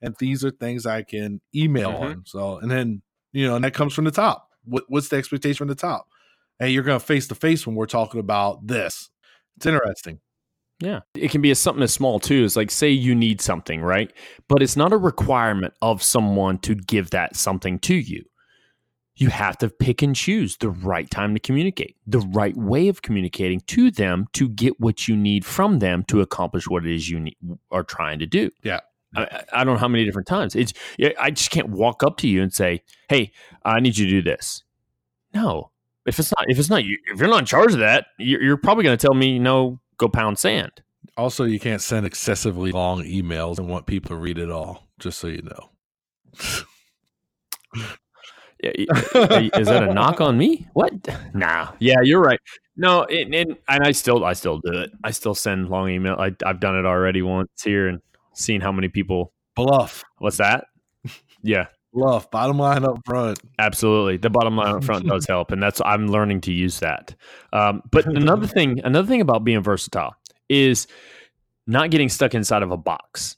and 0.01 0.15
these 0.19 0.43
are 0.45 0.51
things 0.51 0.85
I 0.85 1.03
can 1.03 1.41
email 1.55 1.91
Mhm. 1.91 2.01
on. 2.01 2.23
So 2.25 2.57
and 2.57 2.69
then 2.71 3.01
you 3.31 3.45
know, 3.47 3.55
and 3.55 3.63
that 3.63 3.73
comes 3.73 3.93
from 3.93 4.05
the 4.05 4.11
top. 4.11 4.47
What, 4.65 4.83
what's 4.87 5.09
the 5.09 5.17
expectation 5.17 5.57
from 5.57 5.67
the 5.67 5.75
top? 5.75 6.07
Hey, 6.57 6.71
you're 6.71 6.83
going 6.83 6.99
to 6.99 7.05
face 7.05 7.27
to 7.27 7.35
face 7.35 7.65
when 7.67 7.75
we're 7.75 7.85
talking 7.85 8.19
about 8.19 8.65
this. 8.65 9.09
It's 9.55 9.65
interesting. 9.67 10.19
Yeah. 10.79 11.01
It 11.13 11.29
can 11.29 11.41
be 11.41 11.51
a, 11.51 11.55
something 11.55 11.83
as 11.83 11.93
small 11.93 12.19
too. 12.19 12.43
It's 12.43 12.55
like, 12.55 12.71
say 12.71 12.89
you 12.89 13.13
need 13.13 13.39
something, 13.39 13.81
right? 13.81 14.11
But 14.47 14.61
it's 14.63 14.75
not 14.75 14.91
a 14.93 14.97
requirement 14.97 15.73
of 15.81 16.01
someone 16.01 16.57
to 16.59 16.73
give 16.73 17.11
that 17.11 17.35
something 17.35 17.77
to 17.79 17.93
you. 17.95 18.23
You 19.19 19.29
have 19.29 19.57
to 19.59 19.69
pick 19.69 20.01
and 20.01 20.15
choose 20.15 20.57
the 20.57 20.69
right 20.69 21.09
time 21.09 21.33
to 21.33 21.39
communicate, 21.39 21.97
the 22.07 22.19
right 22.19 22.55
way 22.55 22.87
of 22.87 23.01
communicating 23.01 23.59
to 23.67 23.91
them 23.91 24.27
to 24.33 24.47
get 24.47 24.79
what 24.79 25.07
you 25.07 25.15
need 25.17 25.43
from 25.45 25.79
them 25.79 26.03
to 26.05 26.21
accomplish 26.21 26.67
what 26.67 26.85
it 26.85 26.93
is 26.95 27.09
you 27.09 27.19
need, 27.19 27.35
are 27.69 27.83
trying 27.83 28.19
to 28.19 28.25
do. 28.25 28.49
Yeah. 28.63 28.79
I, 29.15 29.43
I- 29.51 29.63
don't 29.63 29.73
know 29.73 29.79
how 29.79 29.87
many 29.87 30.05
different 30.05 30.27
times. 30.27 30.55
It's 30.55 30.71
I 31.19 31.31
just 31.31 31.51
can't 31.51 31.69
walk 31.69 32.03
up 32.03 32.17
to 32.17 32.27
you 32.27 32.41
and 32.41 32.53
say, 32.53 32.81
"Hey, 33.09 33.31
I 33.65 33.79
need 33.79 33.97
you 33.97 34.05
to 34.05 34.11
do 34.11 34.21
this." 34.21 34.63
No, 35.33 35.71
if 36.05 36.17
it's 36.19 36.31
not 36.37 36.45
if 36.47 36.57
it's 36.59 36.69
not 36.69 36.85
you, 36.85 36.97
if 37.11 37.19
you're 37.19 37.27
not 37.27 37.39
in 37.39 37.45
charge 37.45 37.73
of 37.73 37.79
that, 37.79 38.05
you're, 38.19 38.41
you're 38.41 38.57
probably 38.57 38.83
going 38.83 38.97
to 38.97 39.01
tell 39.07 39.15
me, 39.15 39.37
"No, 39.39 39.79
go 39.97 40.07
pound 40.07 40.37
sand." 40.39 40.71
Also, 41.17 41.43
you 41.43 41.59
can't 41.59 41.81
send 41.81 42.05
excessively 42.05 42.71
long 42.71 43.03
emails 43.03 43.57
and 43.57 43.67
want 43.67 43.85
people 43.87 44.09
to 44.09 44.15
read 44.15 44.37
it 44.37 44.49
all, 44.49 44.87
just 44.99 45.19
so 45.19 45.27
you 45.27 45.41
know. 45.41 45.69
Yeah, 48.61 48.71
y- 49.13 49.49
is 49.55 49.67
that 49.67 49.83
a 49.83 49.93
knock 49.93 50.19
on 50.21 50.37
me? 50.37 50.67
What? 50.73 50.91
Nah. 51.33 51.71
Yeah, 51.79 52.01
you're 52.03 52.19
right. 52.21 52.39
No, 52.75 53.03
and, 53.05 53.33
and 53.33 53.57
and 53.67 53.83
I 53.83 53.91
still 53.91 54.23
I 54.25 54.33
still 54.33 54.59
do 54.59 54.71
it. 54.79 54.91
I 55.03 55.11
still 55.11 55.35
send 55.35 55.69
long 55.69 55.89
email. 55.89 56.15
I, 56.19 56.35
I've 56.45 56.59
done 56.59 56.75
it 56.77 56.85
already 56.85 57.21
once 57.21 57.49
here 57.63 57.87
and 57.87 58.01
seen 58.33 58.61
how 58.61 58.71
many 58.71 58.87
people. 58.89 59.33
BLUF, 59.57 60.03
What's 60.19 60.37
that? 60.37 60.65
Yeah, 61.41 61.67
BLUF, 61.93 62.29
bottom 62.31 62.57
line 62.59 62.83
up 62.83 62.99
front. 63.05 63.39
absolutely. 63.59 64.17
The 64.17 64.29
bottom 64.29 64.57
line 64.57 64.75
up 64.75 64.83
front 64.83 65.05
does 65.07 65.25
help, 65.25 65.51
and 65.51 65.63
that's 65.63 65.81
I'm 65.85 66.07
learning 66.07 66.41
to 66.41 66.51
use 66.53 66.79
that. 66.79 67.15
Um, 67.53 67.81
but 67.91 68.05
another 68.17 68.45
thing, 68.47 68.81
another 68.83 69.07
thing 69.07 69.21
about 69.21 69.45
being 69.45 69.63
versatile 69.63 70.15
is 70.49 70.87
not 71.67 71.91
getting 71.91 72.09
stuck 72.09 72.33
inside 72.35 72.61
of 72.63 72.71
a 72.71 72.77
box. 72.77 73.37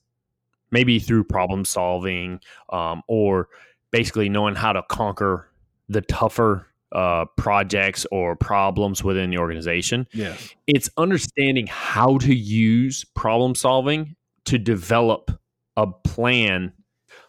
Maybe 0.71 0.97
through 0.99 1.25
problem 1.25 1.65
solving, 1.65 2.39
um, 2.71 3.03
or 3.07 3.49
basically 3.91 4.29
knowing 4.29 4.55
how 4.55 4.73
to 4.73 4.83
conquer 4.83 5.47
the 5.89 6.01
tougher 6.01 6.67
uh, 6.91 7.25
projects 7.37 8.05
or 8.11 8.35
problems 8.35 9.03
within 9.03 9.29
the 9.29 9.37
organization. 9.37 10.07
Yes. 10.13 10.53
It's 10.67 10.89
understanding 10.97 11.67
how 11.67 12.17
to 12.19 12.33
use 12.33 13.05
problem 13.15 13.55
solving 13.55 14.15
to 14.45 14.57
develop 14.57 15.31
a 15.77 15.87
plan. 15.87 16.73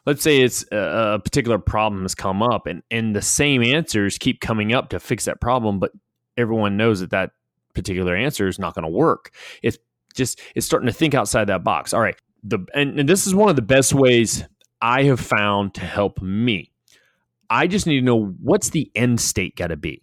Let's 0.05 0.23
say 0.23 0.41
it's 0.41 0.65
a, 0.73 1.15
a 1.15 1.19
particular 1.21 1.59
problem 1.59 2.03
has 2.03 2.15
come 2.15 2.43
up, 2.43 2.67
and 2.67 2.83
and 2.91 3.15
the 3.15 3.23
same 3.23 3.63
answers 3.63 4.19
keep 4.19 4.41
coming 4.41 4.73
up 4.75 4.89
to 4.91 4.99
fix 4.99 5.27
that 5.27 5.41
problem, 5.41 5.79
but 5.79 5.93
everyone 6.37 6.77
knows 6.77 7.01
that 7.01 7.11
that 7.11 7.31
particular 7.75 8.17
answer 8.17 8.49
is 8.49 8.59
not 8.59 8.75
going 8.75 8.85
to 8.85 8.91
work. 8.91 9.31
It's 9.63 9.79
just 10.15 10.41
it's 10.57 10.67
starting 10.67 10.89
to 10.89 10.93
think 10.93 11.15
outside 11.15 11.47
that 11.47 11.63
box. 11.63 11.95
All 11.95 12.01
right, 12.01 12.17
the 12.43 12.59
and, 12.75 12.99
and 12.99 13.09
this 13.09 13.27
is 13.27 13.35
one 13.35 13.49
of 13.49 13.57
the 13.57 13.63
best 13.63 13.95
ways 13.95 14.45
I 14.83 15.05
have 15.05 15.21
found 15.21 15.75
to 15.75 15.81
help 15.83 16.21
me. 16.21 16.73
I 17.49 17.67
just 17.67 17.87
need 17.87 18.01
to 18.01 18.05
know 18.05 18.35
what's 18.41 18.71
the 18.71 18.91
end 18.95 19.21
state 19.21 19.57
got 19.57 19.69
to 19.69 19.77
be. 19.77 20.03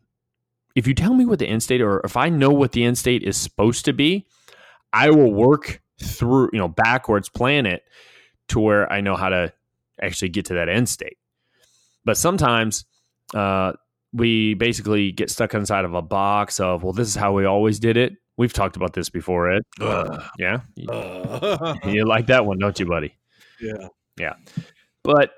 If 0.75 0.87
you 0.87 0.93
tell 0.93 1.13
me 1.13 1.25
what 1.25 1.39
the 1.39 1.47
end 1.47 1.61
state, 1.61 1.81
or 1.81 1.99
if 2.05 2.15
I 2.15 2.29
know 2.29 2.51
what 2.51 2.71
the 2.71 2.83
end 2.85 2.97
state 2.97 3.23
is 3.23 3.35
supposed 3.35 3.85
to 3.85 3.93
be, 3.93 4.25
I 4.93 5.09
will 5.09 5.33
work 5.33 5.81
through, 6.01 6.51
you 6.53 6.59
know, 6.59 6.67
backwards, 6.69 7.27
plan 7.27 7.65
it 7.65 7.83
to 8.49 8.59
where 8.59 8.91
I 8.91 9.01
know 9.01 9.15
how 9.15 9.29
to 9.29 9.51
actually 10.01 10.29
get 10.29 10.45
to 10.45 10.53
that 10.55 10.69
end 10.69 10.87
state. 10.87 11.17
But 12.05 12.17
sometimes 12.17 12.85
uh, 13.33 13.73
we 14.13 14.53
basically 14.53 15.11
get 15.11 15.29
stuck 15.29 15.53
inside 15.53 15.85
of 15.85 15.93
a 15.93 16.01
box 16.01 16.59
of, 16.59 16.83
well, 16.83 16.93
this 16.93 17.07
is 17.09 17.15
how 17.15 17.33
we 17.33 17.45
always 17.45 17.79
did 17.79 17.97
it. 17.97 18.13
We've 18.37 18.53
talked 18.53 18.77
about 18.77 18.93
this 18.93 19.09
before, 19.09 19.51
Ed. 19.51 19.63
Ugh. 19.81 20.23
Yeah, 20.37 20.61
Uh, 20.87 21.75
you 21.85 22.05
like 22.05 22.27
that 22.27 22.45
one, 22.45 22.57
don't 22.57 22.79
you, 22.79 22.85
buddy? 22.85 23.15
yeah. 23.59 23.89
But 25.03 25.31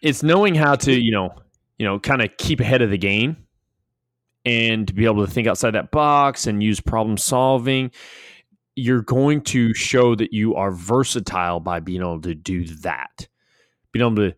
it's 0.00 0.22
knowing 0.22 0.54
how 0.54 0.74
to 0.74 0.92
you 0.92 1.12
know 1.12 1.34
you 1.78 1.86
know 1.86 1.98
kind 1.98 2.22
of 2.22 2.30
keep 2.38 2.60
ahead 2.60 2.82
of 2.82 2.90
the 2.90 2.98
game 2.98 3.36
and 4.44 4.88
to 4.88 4.94
be 4.94 5.04
able 5.04 5.24
to 5.24 5.30
think 5.30 5.46
outside 5.46 5.72
that 5.72 5.90
box 5.90 6.46
and 6.46 6.62
use 6.62 6.80
problem 6.80 7.16
solving 7.16 7.90
you're 8.74 9.02
going 9.02 9.42
to 9.42 9.74
show 9.74 10.14
that 10.14 10.32
you 10.32 10.54
are 10.54 10.70
versatile 10.70 11.60
by 11.60 11.80
being 11.80 12.00
able 12.00 12.20
to 12.22 12.34
do 12.34 12.64
that. 12.64 13.28
Being 13.92 14.06
able 14.06 14.16
to 14.16 14.34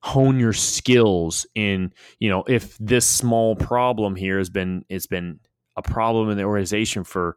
hone 0.00 0.40
your 0.40 0.52
skills 0.52 1.46
in 1.54 1.92
you 2.18 2.28
know 2.28 2.42
if 2.48 2.76
this 2.78 3.06
small 3.06 3.54
problem 3.54 4.16
here 4.16 4.38
has 4.38 4.50
been 4.50 4.84
it's 4.88 5.06
been 5.06 5.38
a 5.76 5.82
problem 5.82 6.28
in 6.28 6.36
the 6.36 6.42
organization 6.42 7.04
for 7.04 7.36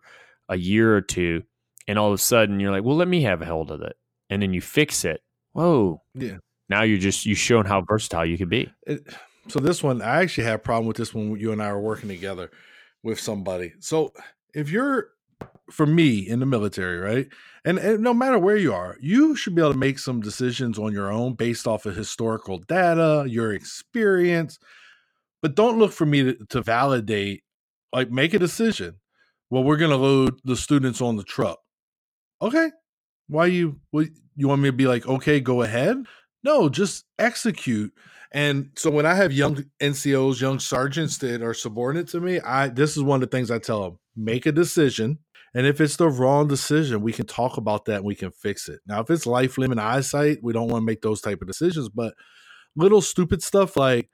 a 0.50 0.58
year 0.58 0.96
or 0.96 1.02
two 1.02 1.44
and 1.88 2.00
all 2.00 2.08
of 2.08 2.14
a 2.16 2.18
sudden 2.18 2.60
you're 2.60 2.72
like 2.72 2.84
well 2.84 2.96
let 2.96 3.08
me 3.08 3.22
have 3.22 3.42
a 3.42 3.46
hold 3.46 3.70
of 3.70 3.82
it. 3.82 3.96
And 4.32 4.42
then 4.42 4.52
you 4.52 4.62
fix 4.62 5.06
it 5.06 5.22
whoa 5.56 6.02
Yeah. 6.14 6.38
now 6.70 6.84
you're 6.84 6.98
just 7.00 7.26
you've 7.26 7.38
shown 7.38 7.66
how 7.66 7.82
versatile 7.82 8.26
you 8.26 8.38
can 8.38 8.50
be 8.50 8.72
It, 8.86 9.08
so 9.48 9.60
this 9.60 9.84
one, 9.84 10.02
I 10.02 10.22
actually 10.24 10.46
had 10.46 10.56
a 10.56 10.60
problem 10.60 10.88
with 10.88 10.98
this 10.98 11.14
when 11.14 11.36
you 11.38 11.52
and 11.52 11.62
I 11.62 11.72
were 11.72 11.80
working 11.80 12.10
together 12.10 12.50
with 13.04 13.20
somebody. 13.20 13.74
So 13.80 14.12
if 14.54 14.72
you're, 14.72 15.10
for 15.72 15.86
me 15.86 16.28
in 16.28 16.40
the 16.40 16.46
military, 16.46 16.98
right, 16.98 17.28
and, 17.64 17.78
and 17.78 18.02
no 18.02 18.14
matter 18.14 18.40
where 18.40 18.58
you 18.58 18.74
are, 18.74 18.98
you 19.00 19.36
should 19.36 19.54
be 19.54 19.62
able 19.62 19.74
to 19.74 19.78
make 19.78 20.00
some 20.00 20.20
decisions 20.20 20.80
on 20.80 20.94
your 20.94 21.12
own 21.12 21.36
based 21.36 21.68
off 21.68 21.86
of 21.86 21.96
historical 21.96 22.58
data, 22.58 23.26
your 23.28 23.54
experience. 23.54 24.58
But 25.44 25.56
don't 25.56 25.78
look 25.78 25.92
for 25.92 26.08
me 26.08 26.24
to, 26.24 26.46
to 26.50 26.62
validate. 26.64 27.44
Like, 27.94 28.10
make 28.10 28.34
a 28.34 28.40
decision. 28.40 28.96
Well, 29.52 29.64
we're 29.64 29.78
going 29.78 29.92
to 29.92 29.98
load 29.98 30.40
the 30.44 30.56
students 30.56 31.02
on 31.02 31.18
the 31.18 31.24
truck. 31.24 31.60
Okay, 32.42 32.72
why 33.28 33.48
you? 33.48 33.80
What, 33.92 34.08
you 34.36 34.48
want 34.48 34.62
me 34.62 34.70
to 34.70 34.74
be 34.74 34.88
like, 34.88 35.08
okay, 35.08 35.40
go 35.40 35.62
ahead? 35.62 35.98
No, 36.44 36.70
just 36.70 37.06
execute. 37.20 37.94
And 38.32 38.72
so 38.76 38.92
when 38.92 39.06
I 39.06 39.16
have 39.16 39.32
young 39.32 39.66
NCOs, 39.80 40.42
young 40.42 40.60
sergeants 40.60 41.18
that 41.20 41.42
are 41.42 41.54
subordinate 41.54 42.10
to 42.10 42.20
me, 42.20 42.40
I 42.42 42.68
this 42.68 42.98
is 42.98 43.04
one 43.04 43.24
of 43.24 43.30
the 43.30 43.36
things 43.36 43.50
I 43.50 43.60
tell 43.60 43.84
them: 43.84 44.00
make 44.16 44.46
a 44.46 44.52
decision, 44.52 45.20
and 45.54 45.66
if 45.66 45.80
it's 45.80 45.96
the 45.96 46.10
wrong 46.10 46.48
decision, 46.48 47.02
we 47.02 47.14
can 47.14 47.26
talk 47.26 47.58
about 47.58 47.86
that 47.86 47.98
and 47.98 48.06
we 48.06 48.16
can 48.16 48.32
fix 48.32 48.68
it. 48.68 48.82
Now, 48.88 49.00
if 49.02 49.10
it's 49.10 49.26
life, 49.26 49.58
limb, 49.58 49.72
and 49.72 49.80
eyesight, 49.80 50.40
we 50.44 50.54
don't 50.54 50.68
want 50.68 50.82
to 50.82 50.86
make 50.86 51.02
those 51.02 51.22
type 51.22 51.42
of 51.42 51.48
decisions. 51.48 51.88
But 51.90 52.14
little 52.76 53.02
stupid 53.02 53.42
stuff 53.42 53.78
like, 53.78 54.10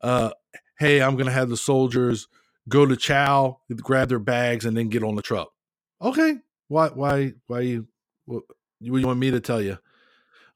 uh, 0.00 0.30
"Hey, 0.78 1.02
I'm 1.02 1.16
gonna 1.16 1.32
have 1.32 1.50
the 1.50 1.56
soldiers 1.56 2.28
go 2.68 2.86
to 2.86 2.96
chow, 2.96 3.60
grab 3.76 4.08
their 4.08 4.18
bags, 4.18 4.64
and 4.64 4.76
then 4.76 4.88
get 4.88 5.02
on 5.02 5.16
the 5.16 5.22
truck. 5.22 5.50
Okay, 6.02 6.36
why, 6.68 6.88
why, 6.88 7.34
why 7.46 7.60
you? 7.60 7.88
You 8.80 8.92
want 8.92 9.18
me 9.18 9.30
to 9.30 9.40
tell 9.40 9.60
you? 9.60 9.78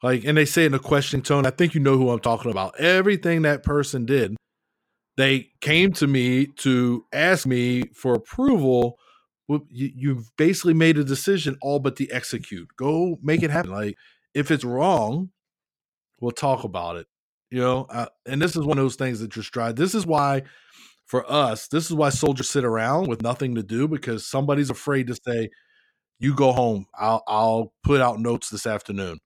Like, 0.02 0.24
and 0.24 0.36
they 0.36 0.44
say 0.44 0.64
in 0.64 0.74
a 0.74 0.78
questioning 0.78 1.22
tone. 1.22 1.46
I 1.46 1.50
think 1.50 1.74
you 1.74 1.80
know 1.80 1.96
who 1.96 2.10
I'm 2.10 2.20
talking 2.20 2.50
about. 2.50 2.78
Everything 2.80 3.42
that 3.42 3.62
person 3.62 4.06
did, 4.06 4.36
they 5.16 5.50
came 5.60 5.92
to 5.94 6.06
me 6.06 6.46
to 6.58 7.04
ask 7.12 7.46
me 7.46 7.84
for 7.94 8.14
approval. 8.14 8.98
You've 9.68 10.30
basically 10.36 10.74
made 10.74 10.96
a 10.96 11.04
decision, 11.04 11.56
all 11.60 11.80
but 11.80 11.96
the 11.96 12.10
execute. 12.12 12.68
Go 12.78 13.18
make 13.22 13.42
it 13.42 13.50
happen. 13.50 13.72
Like, 13.72 13.96
if 14.32 14.50
it's 14.50 14.64
wrong, 14.64 15.30
we'll 16.20 16.30
talk 16.30 16.64
about 16.64 16.96
it. 16.96 17.06
You 17.50 17.60
know, 17.60 17.86
uh, 17.90 18.06
and 18.26 18.40
this 18.40 18.54
is 18.54 18.64
one 18.64 18.78
of 18.78 18.84
those 18.84 18.96
things 18.96 19.20
that 19.20 19.30
just 19.30 19.50
drive. 19.50 19.76
This 19.76 19.94
is 19.94 20.06
why, 20.06 20.42
for 21.04 21.30
us, 21.30 21.66
this 21.66 21.86
is 21.86 21.92
why 21.92 22.10
soldiers 22.10 22.48
sit 22.48 22.64
around 22.64 23.08
with 23.08 23.22
nothing 23.22 23.56
to 23.56 23.62
do 23.62 23.88
because 23.88 24.24
somebody's 24.24 24.70
afraid 24.70 25.08
to 25.08 25.16
say, 25.26 25.50
"You 26.20 26.34
go 26.34 26.52
home. 26.52 26.86
I'll 26.94 27.24
I'll 27.26 27.72
put 27.82 28.00
out 28.00 28.20
notes 28.20 28.48
this 28.50 28.66
afternoon." 28.66 29.18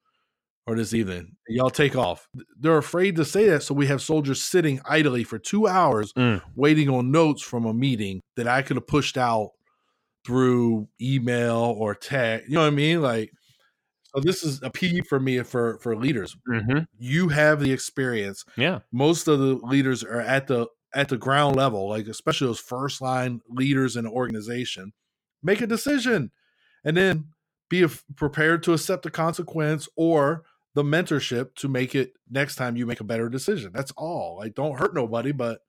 or 0.66 0.76
this 0.76 0.94
evening. 0.94 1.36
Y'all 1.48 1.70
take 1.70 1.96
off. 1.96 2.28
They're 2.58 2.78
afraid 2.78 3.16
to 3.16 3.24
say 3.24 3.48
that, 3.48 3.62
so 3.62 3.74
we 3.74 3.86
have 3.86 4.00
soldiers 4.00 4.42
sitting 4.42 4.80
idly 4.86 5.24
for 5.24 5.38
two 5.38 5.66
hours 5.66 6.12
mm. 6.14 6.40
waiting 6.56 6.88
on 6.88 7.10
notes 7.10 7.42
from 7.42 7.66
a 7.66 7.74
meeting 7.74 8.22
that 8.36 8.48
I 8.48 8.62
could 8.62 8.76
have 8.76 8.86
pushed 8.86 9.18
out 9.18 9.50
through 10.24 10.88
email 11.00 11.76
or 11.78 11.94
text. 11.94 12.48
You 12.48 12.54
know 12.54 12.62
what 12.62 12.68
I 12.68 12.70
mean? 12.70 13.02
Like, 13.02 13.30
so 14.14 14.20
this 14.20 14.42
is 14.42 14.62
a 14.62 14.70
P 14.70 15.02
for 15.02 15.20
me 15.20 15.42
for 15.42 15.78
for 15.80 15.96
leaders. 15.96 16.36
Mm-hmm. 16.48 16.84
You 16.98 17.28
have 17.28 17.60
the 17.60 17.72
experience. 17.72 18.44
Yeah. 18.56 18.80
Most 18.92 19.28
of 19.28 19.38
the 19.38 19.56
leaders 19.56 20.02
are 20.02 20.20
at 20.20 20.46
the 20.46 20.68
at 20.94 21.08
the 21.08 21.18
ground 21.18 21.56
level, 21.56 21.88
like 21.88 22.06
especially 22.06 22.46
those 22.46 22.60
first 22.60 23.02
line 23.02 23.40
leaders 23.48 23.96
in 23.96 24.06
an 24.06 24.12
organization. 24.12 24.92
Make 25.42 25.60
a 25.60 25.66
decision, 25.66 26.30
and 26.84 26.96
then 26.96 27.26
be 27.68 27.86
prepared 28.16 28.62
to 28.64 28.72
accept 28.72 29.02
the 29.02 29.10
consequence 29.10 29.88
or 29.96 30.44
the 30.74 30.82
mentorship 30.82 31.54
to 31.54 31.68
make 31.68 31.94
it 31.94 32.12
next 32.30 32.56
time 32.56 32.76
you 32.76 32.86
make 32.86 33.00
a 33.00 33.04
better 33.04 33.28
decision. 33.28 33.70
That's 33.72 33.92
all. 33.92 34.36
Like, 34.38 34.54
don't 34.54 34.78
hurt 34.78 34.94
nobody. 34.94 35.32
But 35.32 35.60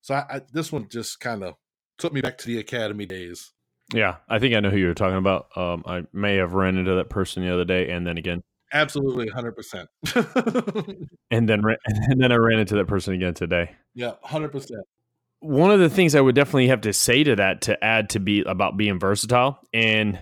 so 0.00 0.14
I, 0.14 0.36
I, 0.36 0.40
this 0.52 0.72
one 0.72 0.88
just 0.88 1.20
kind 1.20 1.42
of 1.42 1.54
took 1.98 2.12
me 2.12 2.20
back 2.20 2.38
to 2.38 2.46
the 2.46 2.58
academy 2.58 3.06
days. 3.06 3.52
Yeah, 3.92 4.16
I 4.28 4.38
think 4.38 4.54
I 4.54 4.60
know 4.60 4.70
who 4.70 4.78
you're 4.78 4.94
talking 4.94 5.18
about. 5.18 5.48
Um, 5.56 5.82
I 5.86 6.04
may 6.12 6.36
have 6.36 6.54
ran 6.54 6.76
into 6.78 6.94
that 6.94 7.10
person 7.10 7.42
the 7.42 7.52
other 7.52 7.64
day, 7.64 7.90
and 7.90 8.06
then 8.06 8.16
again, 8.16 8.42
absolutely, 8.72 9.28
hundred 9.28 9.52
percent. 9.52 9.88
And 11.30 11.48
then, 11.48 11.62
and 11.86 12.20
then 12.20 12.30
I 12.30 12.36
ran 12.36 12.58
into 12.58 12.76
that 12.76 12.86
person 12.86 13.14
again 13.14 13.34
today. 13.34 13.70
Yeah, 13.94 14.12
hundred 14.22 14.52
percent. 14.52 14.82
One 15.40 15.70
of 15.70 15.80
the 15.80 15.90
things 15.90 16.14
I 16.14 16.20
would 16.20 16.34
definitely 16.34 16.68
have 16.68 16.82
to 16.82 16.92
say 16.92 17.24
to 17.24 17.36
that 17.36 17.62
to 17.62 17.82
add 17.82 18.10
to 18.10 18.20
be 18.20 18.42
about 18.42 18.76
being 18.76 18.98
versatile, 18.98 19.58
and 19.72 20.18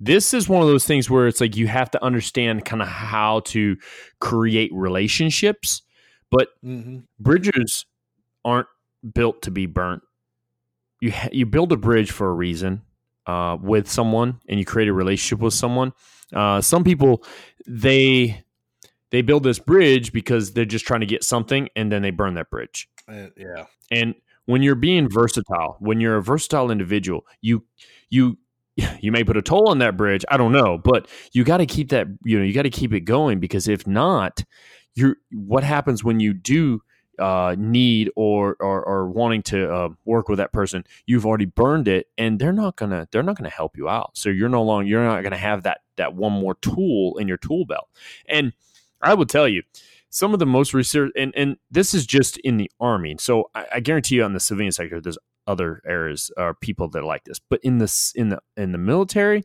this 0.00 0.34
is 0.34 0.48
one 0.48 0.62
of 0.62 0.68
those 0.68 0.86
things 0.86 1.08
where 1.08 1.26
it's 1.26 1.40
like 1.40 1.56
you 1.56 1.66
have 1.66 1.90
to 1.92 2.04
understand 2.04 2.64
kind 2.64 2.82
of 2.82 2.88
how 2.88 3.40
to 3.40 3.76
create 4.20 4.70
relationships, 4.72 5.82
but 6.30 6.48
mm-hmm. 6.64 6.98
bridges 7.18 7.86
aren't 8.44 8.68
built 9.14 9.42
to 9.42 9.50
be 9.50 9.66
burnt. 9.66 10.02
You 11.00 11.12
ha- 11.12 11.28
you 11.32 11.46
build 11.46 11.72
a 11.72 11.76
bridge 11.76 12.10
for 12.10 12.28
a 12.28 12.32
reason 12.32 12.82
uh, 13.26 13.56
with 13.60 13.88
someone 13.88 14.40
and 14.48 14.58
you 14.58 14.64
create 14.64 14.88
a 14.88 14.92
relationship 14.92 15.42
with 15.42 15.54
someone. 15.54 15.92
Uh, 16.32 16.60
some 16.60 16.84
people 16.84 17.24
they 17.66 18.42
they 19.10 19.22
build 19.22 19.44
this 19.44 19.58
bridge 19.58 20.12
because 20.12 20.52
they're 20.52 20.64
just 20.64 20.86
trying 20.86 21.00
to 21.00 21.06
get 21.06 21.22
something 21.22 21.68
and 21.76 21.92
then 21.92 22.02
they 22.02 22.10
burn 22.10 22.34
that 22.34 22.50
bridge. 22.50 22.88
Uh, 23.08 23.28
yeah. 23.36 23.66
And 23.90 24.14
when 24.46 24.62
you're 24.62 24.74
being 24.74 25.08
versatile, 25.08 25.76
when 25.78 26.00
you're 26.00 26.16
a 26.16 26.22
versatile 26.22 26.70
individual, 26.70 27.26
you 27.40 27.64
you 28.10 28.38
you 29.00 29.12
may 29.12 29.24
put 29.24 29.36
a 29.36 29.42
toll 29.42 29.68
on 29.68 29.78
that 29.78 29.96
bridge. 29.96 30.24
I 30.30 30.36
don't 30.36 30.52
know, 30.52 30.78
but 30.78 31.08
you 31.32 31.44
got 31.44 31.58
to 31.58 31.66
keep 31.66 31.90
that. 31.90 32.06
You 32.24 32.38
know, 32.38 32.44
you 32.44 32.52
got 32.52 32.62
to 32.62 32.70
keep 32.70 32.92
it 32.92 33.00
going 33.00 33.40
because 33.40 33.68
if 33.68 33.86
not, 33.86 34.44
you're. 34.94 35.16
What 35.32 35.64
happens 35.64 36.02
when 36.04 36.20
you 36.20 36.32
do 36.32 36.80
uh, 37.18 37.54
need 37.58 38.10
or, 38.16 38.56
or, 38.60 38.84
or 38.84 39.08
wanting 39.08 39.42
to 39.42 39.72
uh, 39.72 39.88
work 40.04 40.28
with 40.28 40.38
that 40.38 40.52
person, 40.52 40.84
you've 41.06 41.26
already 41.26 41.44
burned 41.44 41.88
it, 41.88 42.08
and 42.18 42.38
they're 42.38 42.52
not 42.52 42.76
gonna 42.76 43.08
they're 43.10 43.22
not 43.22 43.36
gonna 43.36 43.50
help 43.50 43.76
you 43.76 43.88
out. 43.88 44.10
So 44.14 44.28
you're 44.28 44.48
no 44.48 44.62
longer 44.62 44.88
you're 44.88 45.04
not 45.04 45.22
gonna 45.22 45.36
have 45.36 45.62
that 45.64 45.80
that 45.96 46.14
one 46.14 46.32
more 46.32 46.56
tool 46.56 47.16
in 47.18 47.28
your 47.28 47.36
tool 47.36 47.64
belt. 47.66 47.88
And 48.26 48.52
I 49.02 49.14
will 49.14 49.26
tell 49.26 49.48
you, 49.48 49.62
some 50.10 50.32
of 50.32 50.38
the 50.38 50.46
most 50.46 50.74
research 50.74 51.12
and 51.16 51.32
and 51.36 51.56
this 51.70 51.94
is 51.94 52.06
just 52.06 52.38
in 52.38 52.56
the 52.56 52.70
army. 52.80 53.16
So 53.18 53.50
I, 53.54 53.66
I 53.74 53.80
guarantee 53.80 54.16
you 54.16 54.24
on 54.24 54.32
the 54.32 54.40
civilian 54.40 54.72
sector, 54.72 55.00
there's 55.00 55.18
other 55.46 55.82
areas 55.86 56.30
or 56.36 56.54
people 56.54 56.88
that 56.88 57.00
are 57.00 57.04
like 57.04 57.24
this, 57.24 57.38
but 57.38 57.60
in 57.62 57.78
this 57.78 58.12
in 58.14 58.30
the 58.30 58.40
in 58.56 58.72
the 58.72 58.78
military, 58.78 59.44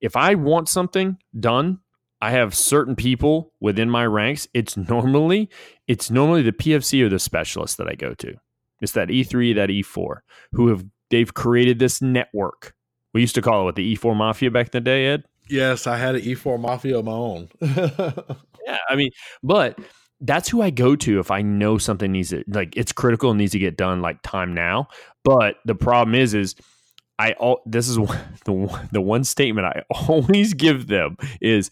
if 0.00 0.16
I 0.16 0.34
want 0.34 0.68
something 0.68 1.18
done 1.38 1.80
I 2.22 2.30
have 2.30 2.54
certain 2.54 2.94
people 2.94 3.52
within 3.58 3.90
my 3.90 4.06
ranks. 4.06 4.46
It's 4.54 4.76
normally 4.76 5.50
it's 5.88 6.08
normally 6.08 6.42
the 6.42 6.52
PFC 6.52 7.04
or 7.04 7.08
the 7.08 7.18
specialist 7.18 7.78
that 7.78 7.88
I 7.88 7.96
go 7.96 8.14
to. 8.14 8.34
It's 8.80 8.92
that 8.92 9.08
E3, 9.08 9.56
that 9.56 9.70
E4, 9.70 10.18
who 10.52 10.68
have 10.68 10.84
they've 11.10 11.34
created 11.34 11.80
this 11.80 12.00
network. 12.00 12.74
We 13.12 13.22
used 13.22 13.34
to 13.34 13.42
call 13.42 13.62
it 13.62 13.64
what 13.64 13.74
the 13.74 13.96
E4 13.96 14.16
Mafia 14.16 14.52
back 14.52 14.66
in 14.66 14.70
the 14.72 14.80
day, 14.80 15.06
Ed. 15.06 15.24
Yes, 15.48 15.88
I 15.88 15.96
had 15.96 16.14
an 16.14 16.20
E4 16.20 16.60
Mafia 16.60 17.00
of 17.00 17.04
my 17.04 17.12
own. 17.12 17.48
yeah, 17.60 18.78
I 18.88 18.94
mean, 18.94 19.10
but 19.42 19.76
that's 20.22 20.48
who 20.48 20.62
I 20.62 20.70
go 20.70 20.96
to 20.96 21.18
if 21.18 21.30
I 21.30 21.42
know 21.42 21.78
something 21.78 22.12
needs 22.12 22.30
to 22.30 22.44
like 22.46 22.76
it's 22.76 22.92
critical 22.92 23.30
and 23.30 23.38
needs 23.38 23.52
to 23.52 23.58
get 23.58 23.76
done 23.76 24.00
like 24.00 24.22
time 24.22 24.54
now. 24.54 24.88
But 25.24 25.56
the 25.64 25.74
problem 25.74 26.14
is, 26.14 26.32
is 26.32 26.54
I 27.18 27.32
all 27.32 27.60
this 27.66 27.88
is 27.88 27.96
the 28.44 28.80
the 28.92 29.00
one 29.00 29.24
statement 29.24 29.66
I 29.66 29.82
always 30.08 30.54
give 30.54 30.86
them 30.86 31.16
is 31.40 31.70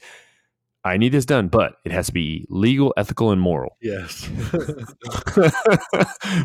I 0.82 0.96
need 0.96 1.12
this 1.12 1.26
done, 1.26 1.48
but 1.48 1.74
it 1.84 1.92
has 1.92 2.06
to 2.06 2.12
be 2.12 2.46
legal, 2.48 2.94
ethical, 2.96 3.32
and 3.32 3.40
moral. 3.40 3.76
Yes. 3.82 4.26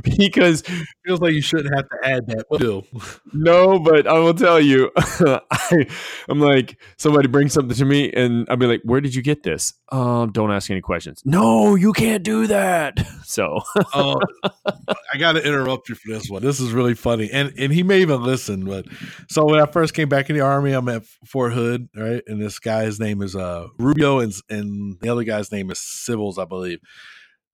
because 0.04 0.62
it 0.62 0.88
feels 1.06 1.22
like 1.22 1.34
you 1.34 1.42
shouldn't 1.42 1.74
have 1.74 1.88
to 1.88 1.98
add 2.04 2.28
that. 2.28 2.44
No, 3.34 3.80
but 3.80 4.08
I 4.08 4.20
will 4.20 4.34
tell 4.34 4.60
you, 4.60 4.92
I, 4.98 5.88
am 6.30 6.42
like 6.42 6.78
somebody 6.98 7.30
brings 7.30 7.54
something 7.54 7.78
to 7.78 7.86
me, 7.86 8.12
and 8.12 8.46
I'll 8.50 8.58
be 8.58 8.68
like, 8.68 8.82
"Where 8.84 9.00
did 9.00 9.16
you 9.16 9.22
get 9.22 9.44
this?" 9.44 9.74
Um, 9.90 10.34
don't 10.34 10.52
ask 10.52 10.70
any 10.70 10.82
questions. 10.82 11.22
No, 11.24 11.76
you 11.76 11.94
can't 11.94 12.24
do 12.24 12.48
that. 12.48 13.06
So, 13.26 13.60
uh, 13.94 14.16
I 15.12 15.18
got 15.18 15.32
to 15.32 15.46
interrupt 15.46 15.90
you 15.90 15.96
for 15.96 16.12
this 16.12 16.30
one. 16.30 16.44
This 16.44 16.60
is 16.60 16.72
really 16.72 16.94
funny, 16.94 17.28
and 17.34 17.52
and 17.58 17.74
he 17.74 17.82
may 17.82 18.02
even 18.02 18.22
listen. 18.22 18.66
But 18.66 18.86
so 19.28 19.46
when 19.46 19.60
I 19.60 19.66
first 19.66 19.96
came 19.96 20.10
back 20.10 20.30
in 20.30 20.36
the 20.36 20.44
army, 20.44 20.74
I'm 20.74 20.88
at 20.90 21.06
Fort 21.26 21.52
Hood, 21.52 21.90
right, 21.96 22.22
and 22.28 22.40
this 22.40 22.60
guy, 22.60 22.84
his 22.84 23.00
name 23.00 23.24
is 23.24 23.36
uh 23.36 23.68
Rubio 23.80 24.20
and 24.50 25.00
the 25.00 25.10
other 25.10 25.24
guy's 25.24 25.52
name 25.52 25.72
is 25.72 25.80
Civils, 25.80 26.38
I 26.38 26.46
believe. 26.46 26.80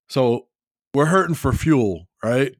So 0.09 0.47
we're 0.93 1.05
hurting 1.05 1.35
for 1.35 1.53
fuel, 1.53 2.07
right? 2.23 2.55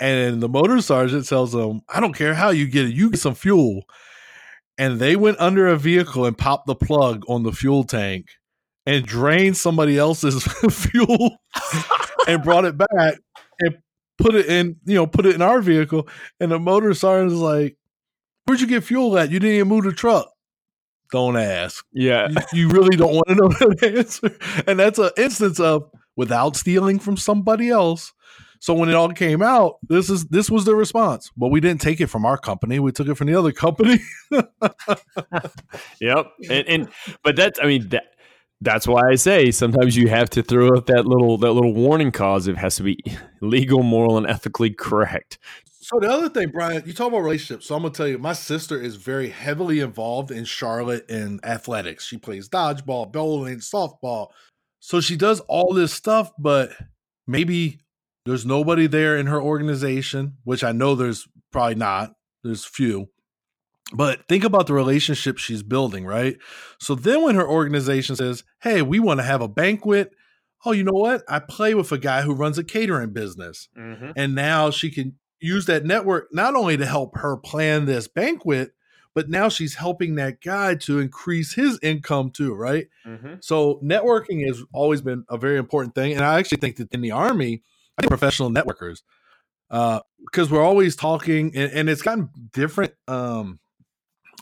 And 0.00 0.42
the 0.42 0.48
motor 0.48 0.80
sergeant 0.80 1.26
tells 1.28 1.52
them, 1.52 1.80
I 1.88 2.00
don't 2.00 2.12
care 2.12 2.34
how 2.34 2.50
you 2.50 2.66
get 2.66 2.86
it, 2.86 2.94
you 2.94 3.10
get 3.10 3.20
some 3.20 3.34
fuel. 3.34 3.82
And 4.78 4.98
they 4.98 5.16
went 5.16 5.40
under 5.40 5.68
a 5.68 5.76
vehicle 5.76 6.26
and 6.26 6.36
popped 6.36 6.66
the 6.66 6.74
plug 6.74 7.24
on 7.28 7.44
the 7.44 7.52
fuel 7.52 7.84
tank 7.84 8.28
and 8.84 9.06
drained 9.06 9.56
somebody 9.56 9.98
else's 9.98 10.42
fuel 10.70 11.38
and 12.28 12.42
brought 12.42 12.66
it 12.66 12.76
back 12.76 13.18
and 13.60 13.78
put 14.18 14.34
it 14.34 14.46
in, 14.46 14.76
you 14.84 14.96
know, 14.96 15.06
put 15.06 15.24
it 15.24 15.34
in 15.34 15.42
our 15.42 15.62
vehicle. 15.62 16.08
And 16.40 16.52
the 16.52 16.58
motor 16.58 16.92
sergeant 16.92 17.32
is 17.32 17.38
like, 17.38 17.76
Where'd 18.44 18.60
you 18.60 18.68
get 18.68 18.84
fuel 18.84 19.18
at? 19.18 19.30
You 19.30 19.40
didn't 19.40 19.56
even 19.56 19.68
move 19.68 19.84
the 19.84 19.92
truck 19.92 20.30
don't 21.10 21.36
ask. 21.36 21.84
Yeah. 21.92 22.28
You, 22.28 22.36
you 22.52 22.68
really 22.68 22.96
don't 22.96 23.14
want 23.14 23.28
to 23.28 23.34
know 23.34 23.48
that 23.48 23.94
answer. 23.96 24.36
And 24.66 24.78
that's 24.78 24.98
an 24.98 25.10
instance 25.16 25.60
of 25.60 25.90
without 26.16 26.56
stealing 26.56 26.98
from 26.98 27.16
somebody 27.16 27.70
else. 27.70 28.12
So 28.58 28.74
when 28.74 28.88
it 28.88 28.94
all 28.94 29.12
came 29.12 29.42
out, 29.42 29.76
this 29.82 30.08
is 30.10 30.26
this 30.26 30.50
was 30.50 30.64
the 30.64 30.74
response. 30.74 31.30
But 31.36 31.48
we 31.48 31.60
didn't 31.60 31.80
take 31.80 32.00
it 32.00 32.06
from 32.06 32.24
our 32.24 32.38
company. 32.38 32.78
We 32.80 32.92
took 32.92 33.08
it 33.08 33.14
from 33.14 33.26
the 33.28 33.34
other 33.34 33.52
company. 33.52 34.00
yep. 36.00 36.26
And, 36.50 36.68
and 36.68 36.88
but 37.22 37.36
that's 37.36 37.60
I 37.62 37.66
mean 37.66 37.88
that 37.90 38.04
that's 38.60 38.86
why 38.86 39.02
I 39.10 39.16
say 39.16 39.50
sometimes 39.50 39.96
you 39.96 40.08
have 40.08 40.30
to 40.30 40.42
throw 40.42 40.68
out 40.68 40.86
that 40.86 41.06
little 41.06 41.36
that 41.38 41.52
little 41.52 41.74
warning 41.74 42.10
cause. 42.10 42.48
It 42.48 42.56
has 42.56 42.76
to 42.76 42.82
be 42.82 42.98
legal, 43.40 43.82
moral, 43.82 44.16
and 44.16 44.26
ethically 44.26 44.70
correct. 44.70 45.38
So 45.86 46.00
the 46.00 46.10
other 46.10 46.28
thing, 46.28 46.48
Brian, 46.48 46.82
you 46.84 46.92
talk 46.92 47.06
about 47.06 47.20
relationships. 47.20 47.66
So 47.66 47.76
I'm 47.76 47.82
gonna 47.82 47.94
tell 47.94 48.08
you, 48.08 48.18
my 48.18 48.32
sister 48.32 48.76
is 48.76 48.96
very 48.96 49.28
heavily 49.28 49.78
involved 49.78 50.32
in 50.32 50.44
Charlotte 50.44 51.08
in 51.08 51.38
athletics. 51.44 52.04
She 52.04 52.18
plays 52.18 52.48
dodgeball, 52.48 53.12
bowling, 53.12 53.58
softball. 53.58 54.30
So 54.80 55.00
she 55.00 55.14
does 55.14 55.38
all 55.42 55.72
this 55.72 55.92
stuff, 55.92 56.32
but 56.40 56.72
maybe 57.28 57.78
there's 58.24 58.44
nobody 58.44 58.88
there 58.88 59.16
in 59.16 59.28
her 59.28 59.40
organization, 59.40 60.38
which 60.42 60.64
I 60.64 60.72
know 60.72 60.96
there's 60.96 61.28
probably 61.52 61.76
not. 61.76 62.14
There's 62.42 62.64
few. 62.64 63.06
But 63.92 64.26
think 64.28 64.42
about 64.42 64.66
the 64.66 64.74
relationship 64.74 65.38
she's 65.38 65.62
building, 65.62 66.04
right? 66.04 66.36
So 66.80 66.96
then 66.96 67.22
when 67.22 67.36
her 67.36 67.48
organization 67.48 68.16
says, 68.16 68.42
Hey, 68.60 68.82
we 68.82 68.98
want 68.98 69.20
to 69.20 69.24
have 69.24 69.40
a 69.40 69.46
banquet. 69.46 70.10
Oh, 70.64 70.72
you 70.72 70.82
know 70.82 70.94
what? 70.94 71.22
I 71.28 71.38
play 71.38 71.74
with 71.74 71.92
a 71.92 71.98
guy 71.98 72.22
who 72.22 72.34
runs 72.34 72.58
a 72.58 72.64
catering 72.64 73.12
business. 73.12 73.68
Mm-hmm. 73.78 74.10
And 74.16 74.34
now 74.34 74.70
she 74.70 74.90
can 74.90 75.16
use 75.40 75.66
that 75.66 75.84
network 75.84 76.28
not 76.32 76.54
only 76.54 76.76
to 76.76 76.86
help 76.86 77.16
her 77.16 77.36
plan 77.36 77.84
this 77.84 78.08
banquet, 78.08 78.72
but 79.14 79.30
now 79.30 79.48
she's 79.48 79.76
helping 79.76 80.16
that 80.16 80.42
guy 80.42 80.74
to 80.74 80.98
increase 80.98 81.54
his 81.54 81.78
income 81.82 82.30
too, 82.30 82.54
right? 82.54 82.88
Mm-hmm. 83.06 83.36
So 83.40 83.80
networking 83.82 84.46
has 84.46 84.62
always 84.72 85.00
been 85.00 85.24
a 85.30 85.38
very 85.38 85.56
important 85.56 85.94
thing, 85.94 86.12
and 86.12 86.22
I 86.22 86.38
actually 86.38 86.58
think 86.58 86.76
that 86.76 86.92
in 86.92 87.00
the 87.00 87.12
army, 87.12 87.62
I 87.96 88.02
think 88.02 88.10
professional 88.10 88.50
networkers, 88.50 89.02
uh, 89.70 90.00
because 90.24 90.50
we're 90.50 90.62
always 90.62 90.96
talking, 90.96 91.56
and, 91.56 91.72
and 91.72 91.88
it's 91.88 92.02
gotten 92.02 92.28
different. 92.52 92.92
Um, 93.08 93.58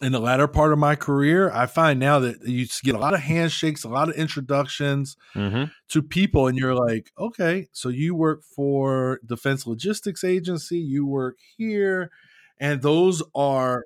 in 0.03 0.12
the 0.12 0.20
latter 0.20 0.49
part 0.49 0.72
of 0.72 0.78
my 0.78 0.97
career, 0.97 1.51
I 1.53 1.66
find 1.66 2.01
now 2.01 2.18
that 2.18 2.47
you 2.47 2.66
get 2.82 2.95
a 2.95 2.99
lot 2.99 3.14
of 3.14 3.20
handshakes, 3.20 3.84
a 3.84 3.88
lot 3.88 4.09
of 4.09 4.16
introductions 4.16 5.16
mm-hmm. 5.34 5.64
to 5.88 6.03
people, 6.03 6.47
and 6.49 6.59
you're 6.59 6.74
like, 6.74 7.12
okay, 7.18 7.68
so 7.72 7.88
you 7.88 8.14
work 8.14 8.42
for 8.42 9.20
Defense 9.24 9.66
Logistics 9.66 10.24
Agency, 10.24 10.78
you 10.78 11.07
work 11.07 11.38
here, 11.57 12.11
and 12.59 12.82
those 12.82 13.22
are 13.34 13.84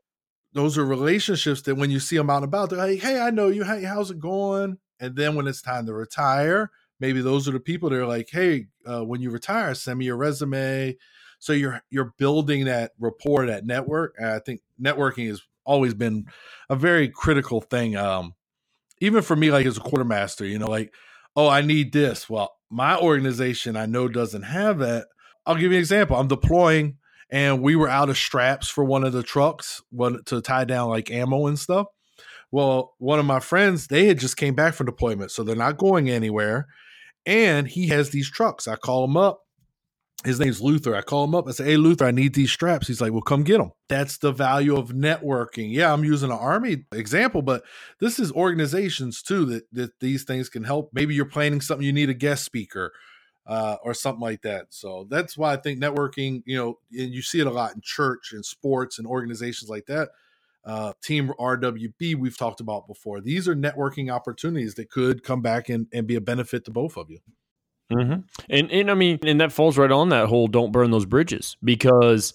those 0.54 0.78
are 0.78 0.84
relationships 0.84 1.62
that 1.62 1.76
when 1.76 1.90
you 1.90 2.00
see 2.00 2.16
them 2.16 2.30
out 2.30 2.36
and 2.36 2.44
about, 2.44 2.70
they're 2.70 2.78
like, 2.78 3.00
hey, 3.00 3.20
I 3.20 3.30
know 3.30 3.48
you, 3.48 3.64
hey, 3.64 3.82
how's 3.82 4.10
it 4.10 4.18
going? 4.18 4.78
And 4.98 5.14
then 5.14 5.34
when 5.34 5.46
it's 5.46 5.62
time 5.62 5.86
to 5.86 5.92
retire, 5.92 6.70
maybe 6.98 7.20
those 7.20 7.46
are 7.46 7.52
the 7.52 7.60
people 7.60 7.90
that 7.90 8.00
are 8.00 8.06
like, 8.06 8.28
hey, 8.32 8.66
uh, 8.86 9.04
when 9.04 9.20
you 9.20 9.30
retire, 9.30 9.74
send 9.74 9.98
me 9.98 10.06
your 10.06 10.16
resume. 10.16 10.96
So 11.38 11.52
you're 11.52 11.82
you're 11.90 12.12
building 12.18 12.64
that 12.64 12.92
rapport, 12.98 13.46
that 13.46 13.66
network. 13.66 14.14
And 14.18 14.28
I 14.28 14.38
think 14.40 14.62
networking 14.80 15.30
is 15.30 15.42
always 15.68 15.94
been 15.94 16.24
a 16.68 16.74
very 16.74 17.08
critical 17.08 17.60
thing. 17.60 17.96
Um, 17.96 18.34
even 19.00 19.22
for 19.22 19.36
me, 19.36 19.50
like 19.52 19.66
as 19.66 19.76
a 19.76 19.80
quartermaster, 19.80 20.44
you 20.44 20.58
know, 20.58 20.66
like, 20.66 20.92
oh, 21.36 21.48
I 21.48 21.60
need 21.60 21.92
this. 21.92 22.28
Well, 22.28 22.52
my 22.70 22.96
organization 22.98 23.76
I 23.76 23.86
know 23.86 24.08
doesn't 24.08 24.42
have 24.42 24.78
that. 24.78 25.06
I'll 25.46 25.54
give 25.54 25.70
you 25.70 25.78
an 25.78 25.80
example. 25.80 26.16
I'm 26.16 26.28
deploying 26.28 26.96
and 27.30 27.62
we 27.62 27.76
were 27.76 27.88
out 27.88 28.10
of 28.10 28.16
straps 28.16 28.68
for 28.68 28.84
one 28.84 29.04
of 29.04 29.12
the 29.12 29.22
trucks 29.22 29.82
one, 29.90 30.22
to 30.24 30.40
tie 30.40 30.64
down 30.64 30.88
like 30.88 31.10
ammo 31.10 31.46
and 31.46 31.58
stuff. 31.58 31.86
Well, 32.50 32.94
one 32.98 33.18
of 33.18 33.26
my 33.26 33.40
friends, 33.40 33.88
they 33.88 34.06
had 34.06 34.18
just 34.18 34.38
came 34.38 34.54
back 34.54 34.72
from 34.72 34.86
deployment, 34.86 35.30
so 35.30 35.42
they're 35.42 35.54
not 35.54 35.76
going 35.76 36.08
anywhere. 36.08 36.66
And 37.26 37.68
he 37.68 37.88
has 37.88 38.08
these 38.08 38.30
trucks. 38.30 38.66
I 38.66 38.76
call 38.76 39.04
him 39.04 39.18
up 39.18 39.42
his 40.24 40.40
name's 40.40 40.60
Luther. 40.60 40.96
I 40.96 41.02
call 41.02 41.24
him 41.24 41.34
up. 41.34 41.46
I 41.46 41.52
say, 41.52 41.64
"Hey, 41.64 41.76
Luther, 41.76 42.04
I 42.04 42.10
need 42.10 42.34
these 42.34 42.50
straps." 42.50 42.88
He's 42.88 43.00
like, 43.00 43.12
"Well, 43.12 43.22
come 43.22 43.44
get 43.44 43.58
them." 43.58 43.70
That's 43.88 44.18
the 44.18 44.32
value 44.32 44.76
of 44.76 44.90
networking. 44.90 45.72
Yeah, 45.72 45.92
I'm 45.92 46.04
using 46.04 46.30
an 46.30 46.38
army 46.38 46.84
example, 46.92 47.42
but 47.42 47.62
this 48.00 48.18
is 48.18 48.32
organizations 48.32 49.22
too 49.22 49.44
that 49.46 49.72
that 49.72 50.00
these 50.00 50.24
things 50.24 50.48
can 50.48 50.64
help. 50.64 50.90
Maybe 50.92 51.14
you're 51.14 51.24
planning 51.24 51.60
something, 51.60 51.86
you 51.86 51.92
need 51.92 52.10
a 52.10 52.14
guest 52.14 52.44
speaker. 52.44 52.92
Uh, 53.46 53.78
or 53.82 53.94
something 53.94 54.20
like 54.20 54.42
that. 54.42 54.66
So 54.68 55.06
that's 55.08 55.38
why 55.38 55.54
I 55.54 55.56
think 55.56 55.80
networking, 55.80 56.42
you 56.44 56.54
know, 56.54 56.80
and 56.92 57.14
you 57.14 57.22
see 57.22 57.40
it 57.40 57.46
a 57.46 57.50
lot 57.50 57.74
in 57.74 57.80
church 57.82 58.34
and 58.34 58.44
sports 58.44 58.98
and 58.98 59.06
organizations 59.06 59.70
like 59.70 59.86
that. 59.86 60.10
Uh, 60.66 60.92
Team 61.02 61.32
RWB, 61.40 62.14
we've 62.16 62.36
talked 62.36 62.60
about 62.60 62.86
before. 62.86 63.22
These 63.22 63.48
are 63.48 63.56
networking 63.56 64.12
opportunities 64.12 64.74
that 64.74 64.90
could 64.90 65.22
come 65.22 65.40
back 65.40 65.70
and, 65.70 65.86
and 65.94 66.06
be 66.06 66.16
a 66.16 66.20
benefit 66.20 66.66
to 66.66 66.70
both 66.70 66.98
of 66.98 67.10
you. 67.10 67.20
Mm-hmm. 67.92 68.20
And 68.50 68.70
and 68.70 68.90
I 68.90 68.94
mean, 68.94 69.18
and 69.24 69.40
that 69.40 69.52
falls 69.52 69.78
right 69.78 69.90
on 69.90 70.10
that 70.10 70.28
whole 70.28 70.46
don't 70.48 70.72
burn 70.72 70.90
those 70.90 71.06
bridges 71.06 71.56
because. 71.62 72.34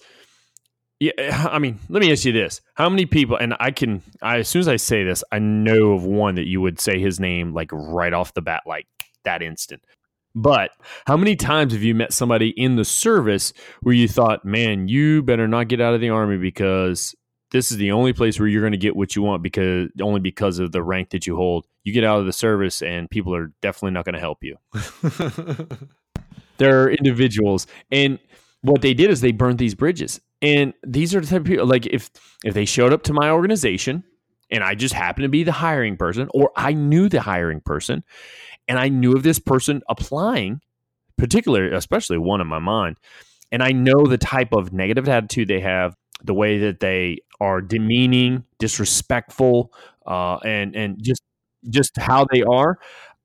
Yeah, 1.00 1.48
I 1.50 1.58
mean, 1.58 1.80
let 1.88 2.00
me 2.00 2.12
ask 2.12 2.24
you 2.24 2.30
this: 2.32 2.60
How 2.74 2.88
many 2.88 3.04
people? 3.04 3.36
And 3.36 3.54
I 3.58 3.72
can, 3.72 4.00
I 4.22 4.38
as 4.38 4.48
soon 4.48 4.60
as 4.60 4.68
I 4.68 4.76
say 4.76 5.02
this, 5.02 5.24
I 5.32 5.40
know 5.40 5.92
of 5.92 6.04
one 6.04 6.36
that 6.36 6.46
you 6.46 6.60
would 6.60 6.80
say 6.80 7.00
his 7.00 7.18
name 7.18 7.52
like 7.52 7.70
right 7.72 8.12
off 8.12 8.32
the 8.32 8.40
bat, 8.40 8.62
like 8.64 8.86
that 9.24 9.42
instant. 9.42 9.82
But 10.34 10.70
how 11.06 11.16
many 11.16 11.36
times 11.36 11.72
have 11.72 11.82
you 11.82 11.94
met 11.94 12.12
somebody 12.12 12.50
in 12.50 12.76
the 12.76 12.84
service 12.84 13.52
where 13.82 13.94
you 13.94 14.08
thought, 14.08 14.44
man, 14.44 14.88
you 14.88 15.22
better 15.22 15.46
not 15.46 15.68
get 15.68 15.80
out 15.80 15.94
of 15.94 16.00
the 16.00 16.10
army 16.10 16.38
because 16.38 17.14
this 17.54 17.70
is 17.70 17.76
the 17.76 17.92
only 17.92 18.12
place 18.12 18.40
where 18.40 18.48
you're 18.48 18.62
going 18.62 18.72
to 18.72 18.76
get 18.76 18.96
what 18.96 19.14
you 19.14 19.22
want 19.22 19.40
because 19.40 19.88
only 20.02 20.18
because 20.18 20.58
of 20.58 20.72
the 20.72 20.82
rank 20.82 21.10
that 21.10 21.24
you 21.24 21.36
hold. 21.36 21.64
You 21.84 21.92
get 21.92 22.02
out 22.02 22.18
of 22.18 22.26
the 22.26 22.32
service 22.32 22.82
and 22.82 23.08
people 23.08 23.32
are 23.32 23.52
definitely 23.62 23.92
not 23.92 24.04
going 24.04 24.14
to 24.14 24.20
help 24.20 24.42
you. 24.42 24.58
They're 26.56 26.90
individuals 26.90 27.68
and 27.92 28.18
what 28.62 28.82
they 28.82 28.92
did 28.92 29.08
is 29.08 29.20
they 29.20 29.30
burned 29.30 29.58
these 29.58 29.76
bridges. 29.76 30.20
And 30.42 30.74
these 30.84 31.14
are 31.14 31.20
the 31.20 31.28
type 31.28 31.42
of 31.42 31.46
people 31.46 31.64
like 31.64 31.86
if 31.86 32.10
if 32.44 32.54
they 32.54 32.64
showed 32.64 32.92
up 32.92 33.04
to 33.04 33.12
my 33.12 33.30
organization 33.30 34.02
and 34.50 34.64
I 34.64 34.74
just 34.74 34.94
happened 34.94 35.22
to 35.22 35.28
be 35.28 35.44
the 35.44 35.52
hiring 35.52 35.96
person 35.96 36.28
or 36.34 36.50
I 36.56 36.72
knew 36.72 37.08
the 37.08 37.20
hiring 37.20 37.60
person 37.60 38.02
and 38.66 38.80
I 38.80 38.88
knew 38.88 39.12
of 39.12 39.22
this 39.22 39.38
person 39.38 39.80
applying, 39.88 40.60
particularly 41.16 41.72
especially 41.72 42.18
one 42.18 42.40
in 42.40 42.48
my 42.48 42.58
mind, 42.58 42.96
and 43.52 43.62
I 43.62 43.70
know 43.70 44.06
the 44.06 44.18
type 44.18 44.52
of 44.52 44.72
negative 44.72 45.08
attitude 45.08 45.46
they 45.46 45.60
have 45.60 45.94
the 46.24 46.34
way 46.34 46.58
that 46.58 46.80
they 46.80 47.18
are 47.44 47.60
demeaning, 47.60 48.44
disrespectful, 48.58 49.70
uh, 50.06 50.36
and 50.38 50.74
and 50.74 51.02
just 51.02 51.22
just 51.68 51.96
how 51.98 52.26
they 52.32 52.42
are, 52.42 52.78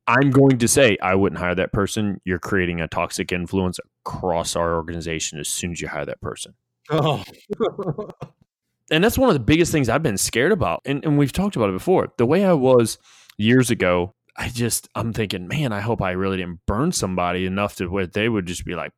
I'm 0.07 0.29
going 0.31 0.57
to 0.57 0.67
say 0.67 0.97
I 1.01 1.15
wouldn't 1.15 1.39
hire 1.39 1.55
that 1.55 1.71
person. 1.71 2.19
You're 2.25 2.39
creating 2.39 2.81
a 2.81 2.87
toxic 2.87 3.31
influence 3.31 3.79
across 4.05 4.55
our 4.55 4.75
organization 4.75 5.39
as 5.39 5.47
soon 5.47 5.71
as 5.71 5.81
you 5.81 5.87
hire 5.87 6.05
that 6.05 6.21
person. 6.21 6.53
Oh. 6.89 7.23
and 8.91 9.03
that's 9.03 9.17
one 9.17 9.29
of 9.29 9.35
the 9.35 9.39
biggest 9.39 9.71
things 9.71 9.87
I've 9.87 10.03
been 10.03 10.17
scared 10.17 10.51
about. 10.51 10.81
And, 10.85 11.03
and 11.05 11.17
we've 11.17 11.33
talked 11.33 11.55
about 11.55 11.69
it 11.69 11.73
before. 11.73 12.11
The 12.17 12.25
way 12.25 12.45
I 12.45 12.53
was 12.53 12.97
years 13.37 13.69
ago, 13.69 14.15
I 14.35 14.49
just, 14.49 14.89
I'm 14.95 15.13
thinking, 15.13 15.47
man, 15.47 15.73
I 15.73 15.81
hope 15.81 16.01
I 16.01 16.11
really 16.11 16.37
didn't 16.37 16.61
burn 16.65 16.91
somebody 16.91 17.45
enough 17.45 17.75
to 17.75 17.87
where 17.87 18.07
they 18.07 18.29
would 18.29 18.45
just 18.45 18.65
be 18.65 18.73
like, 18.73 18.93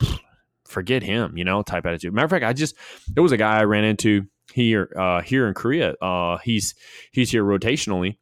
forget 0.71 1.03
him, 1.03 1.37
you 1.37 1.43
know, 1.43 1.61
type 1.61 1.85
attitude. 1.85 2.13
Matter 2.13 2.25
of 2.25 2.31
fact, 2.31 2.45
I 2.45 2.53
just 2.53 2.75
there 3.09 3.21
was 3.21 3.31
a 3.31 3.37
guy 3.37 3.59
I 3.59 3.63
ran 3.65 3.83
into 3.83 4.25
here 4.51 4.93
uh, 4.97 5.21
here 5.21 5.47
in 5.47 5.53
Korea. 5.53 5.93
Uh, 6.01 6.37
he's 6.37 6.75
he's 7.11 7.31
here 7.31 7.43
rotationally, 7.43 8.17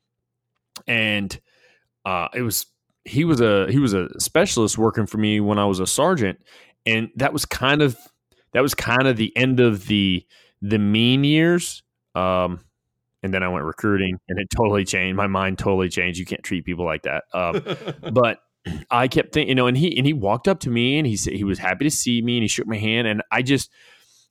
and 0.88 1.40
uh, 2.06 2.28
it 2.34 2.42
was 2.42 2.66
he 3.06 3.26
was 3.26 3.42
a 3.42 3.68
he 3.70 3.80
was 3.80 3.94
a 3.94 4.08
specialist 4.20 4.78
working 4.78 5.06
for 5.06 5.18
me 5.18 5.40
when 5.40 5.60
I 5.60 5.66
was 5.66 5.80
a 5.80 5.88
sergeant, 5.88 6.40
and 6.86 7.10
that 7.16 7.34
was 7.34 7.46
kind 7.46 7.82
of 7.82 7.98
that 8.54 8.62
was 8.62 8.74
kind 8.74 9.08
of 9.08 9.18
the 9.18 9.36
end 9.36 9.60
of 9.60 9.88
the 9.88 10.26
the 10.62 10.80
mean 10.80 11.24
years. 11.24 11.84
Um, 12.16 12.62
and 13.22 13.34
then 13.34 13.44
I 13.44 13.50
went 13.50 13.66
recruiting, 13.66 14.18
and 14.30 14.40
it 14.40 14.50
totally 14.50 14.86
changed. 14.86 15.18
My 15.18 15.28
mind 15.28 15.60
totally 15.60 15.90
changed. 15.90 16.20
You 16.20 16.26
can't 16.26 16.44
treat 16.44 16.66
people 16.66 16.86
like 16.86 17.04
that. 17.04 17.24
Um, 17.34 17.64
but 18.14 18.40
I 18.90 19.08
kept 19.08 19.34
thinking, 19.34 19.50
you 19.50 19.56
know, 19.56 19.68
and 19.68 19.78
he 19.78 19.96
and 19.98 20.06
he 20.06 20.14
walked 20.14 20.48
up 20.48 20.60
to 20.62 20.70
me 20.70 20.98
and 20.98 21.08
he 21.08 21.16
said 21.16 21.34
he 21.34 21.44
was 21.44 21.60
happy 21.60 21.86
to 21.86 21.92
see 21.92 22.22
me 22.22 22.38
and 22.38 22.44
he 22.44 22.48
shook 22.48 22.68
my 22.68 22.78
hand 22.78 23.08
and 23.08 23.22
I 23.32 23.42
just 23.42 23.70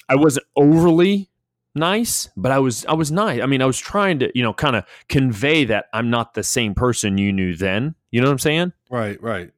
I 0.09 0.17
wasn't 0.17 0.47
overly 0.57 1.31
nice, 1.79 2.29
but 2.37 2.53
I 2.53 2.59
was 2.59 2.85
I 2.87 2.95
was 2.95 3.11
nice. 3.11 3.41
I 3.41 3.47
mean, 3.47 3.63
I 3.63 3.67
was 3.67 3.79
trying 3.79 4.19
to, 4.21 4.31
you 4.35 4.43
know, 4.43 4.53
kind 4.53 4.77
of 4.77 4.85
convey 5.09 5.65
that 5.65 5.87
I'm 5.93 6.11
not 6.11 6.35
the 6.35 6.43
same 6.43 6.75
person 6.75 7.19
you 7.19 7.33
knew 7.33 7.57
then. 7.57 7.95
You 8.11 8.21
know 8.21 8.29
what 8.29 8.33
I'm 8.33 8.39
saying? 8.39 8.73
Right, 8.91 9.23
right. 9.23 9.51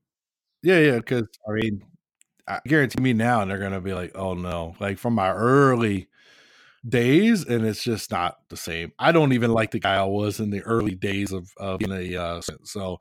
Yeah, 0.63 0.79
yeah, 0.79 0.97
because 0.97 1.29
I 1.49 1.53
mean, 1.53 1.83
I 2.47 2.61
guarantee 2.67 3.03
me 3.03 3.13
now 3.13 3.45
they're 3.45 3.59
gonna 3.59 3.81
be 3.81 3.95
like, 3.95 4.13
oh 4.15 4.35
no, 4.35 4.75
like 4.81 4.99
from 4.99 5.15
my 5.15 5.31
early 5.31 6.09
days, 6.89 7.45
and 7.45 7.67
it's 7.67 7.83
just 7.83 8.11
not 8.11 8.39
the 8.49 8.57
same. 8.57 8.93
I 8.99 9.13
don't 9.13 9.33
even 9.33 9.53
like 9.53 9.71
the 9.71 9.81
guy 9.81 9.97
I 9.97 10.05
was 10.05 10.41
in 10.41 10.51
the 10.51 10.63
early 10.63 10.95
days 10.95 11.33
of, 11.33 11.51
of 11.57 11.79
being 11.79 11.93
a 11.93 12.17
uh, 12.17 12.41
so 12.65 13.01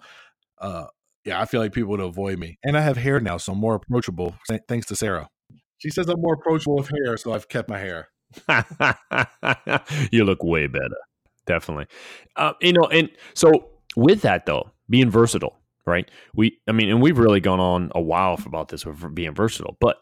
uh 0.59 0.85
yeah, 1.25 1.41
I 1.41 1.45
feel 1.45 1.61
like 1.61 1.73
people 1.73 1.91
would 1.91 1.99
avoid 1.99 2.39
me. 2.39 2.57
And 2.63 2.77
I 2.77 2.81
have 2.81 2.97
hair 2.97 3.19
now, 3.19 3.37
so 3.37 3.51
I'm 3.53 3.59
more 3.59 3.75
approachable 3.75 4.35
thanks 4.67 4.87
to 4.87 4.95
Sarah. 4.95 5.29
She 5.77 5.89
says 5.89 6.07
I'm 6.09 6.21
more 6.21 6.33
approachable 6.33 6.77
with 6.77 6.89
hair, 6.89 7.17
so 7.17 7.33
I've 7.33 7.47
kept 7.47 7.69
my 7.69 7.79
hair. 7.79 8.09
you 10.11 10.23
look 10.23 10.43
way 10.43 10.67
better. 10.67 10.97
Definitely. 11.45 11.87
Uh, 12.35 12.53
you 12.61 12.73
know, 12.73 12.85
and 12.85 13.09
so 13.33 13.69
with 13.95 14.21
that 14.21 14.45
though, 14.45 14.71
being 14.89 15.09
versatile, 15.09 15.57
right? 15.85 16.09
We, 16.35 16.59
I 16.67 16.71
mean, 16.71 16.89
and 16.89 17.01
we've 17.01 17.17
really 17.17 17.39
gone 17.39 17.59
on 17.59 17.91
a 17.95 18.01
while 18.01 18.39
about 18.45 18.69
this 18.69 18.85
with 18.85 19.15
being 19.15 19.33
versatile, 19.33 19.77
but 19.79 19.97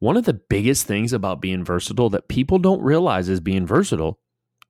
one 0.00 0.16
of 0.16 0.24
the 0.24 0.34
biggest 0.34 0.86
things 0.86 1.12
about 1.12 1.40
being 1.40 1.64
versatile 1.64 2.10
that 2.10 2.28
people 2.28 2.58
don't 2.58 2.82
realize 2.82 3.28
is 3.28 3.40
being 3.40 3.66
versatile 3.66 4.18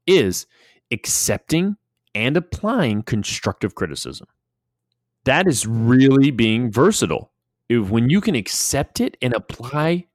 is 0.06 0.46
accepting 0.90 1.76
and 2.14 2.36
applying 2.36 3.02
constructive 3.02 3.74
criticism 3.74 4.26
that 5.28 5.46
is 5.46 5.66
really 5.66 6.30
being 6.30 6.72
versatile. 6.72 7.30
If, 7.68 7.90
when 7.90 8.08
you 8.08 8.22
can 8.22 8.34
accept 8.34 8.98
it 8.98 9.14
and 9.20 9.34
apply 9.34 10.06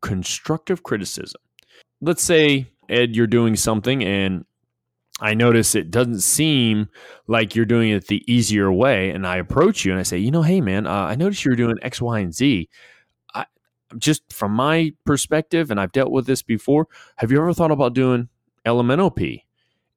constructive 0.00 0.82
criticism. 0.82 1.40
Let's 2.02 2.22
say, 2.22 2.70
Ed, 2.88 3.16
you're 3.16 3.26
doing 3.26 3.56
something 3.56 4.04
and 4.04 4.44
I 5.20 5.34
notice 5.34 5.76
it 5.76 5.92
doesn't 5.92 6.20
seem 6.20 6.88
like 7.28 7.54
you're 7.54 7.64
doing 7.64 7.90
it 7.90 8.08
the 8.08 8.24
easier 8.30 8.72
way. 8.72 9.10
And 9.10 9.24
I 9.24 9.36
approach 9.36 9.84
you 9.84 9.92
and 9.92 10.00
I 10.00 10.02
say, 10.02 10.18
you 10.18 10.32
know, 10.32 10.42
hey, 10.42 10.60
man, 10.60 10.86
uh, 10.86 10.90
I 10.90 11.14
noticed 11.14 11.44
you're 11.44 11.54
doing 11.54 11.78
X, 11.80 12.02
Y, 12.02 12.18
and 12.18 12.34
Z. 12.34 12.68
I, 13.32 13.46
just 13.98 14.32
from 14.32 14.52
my 14.52 14.92
perspective, 15.06 15.70
and 15.70 15.78
I've 15.78 15.92
dealt 15.92 16.10
with 16.10 16.26
this 16.26 16.42
before, 16.42 16.88
have 17.16 17.30
you 17.30 17.38
ever 17.38 17.54
thought 17.54 17.70
about 17.70 17.94
doing 17.94 18.28
LMNOP? 18.66 19.42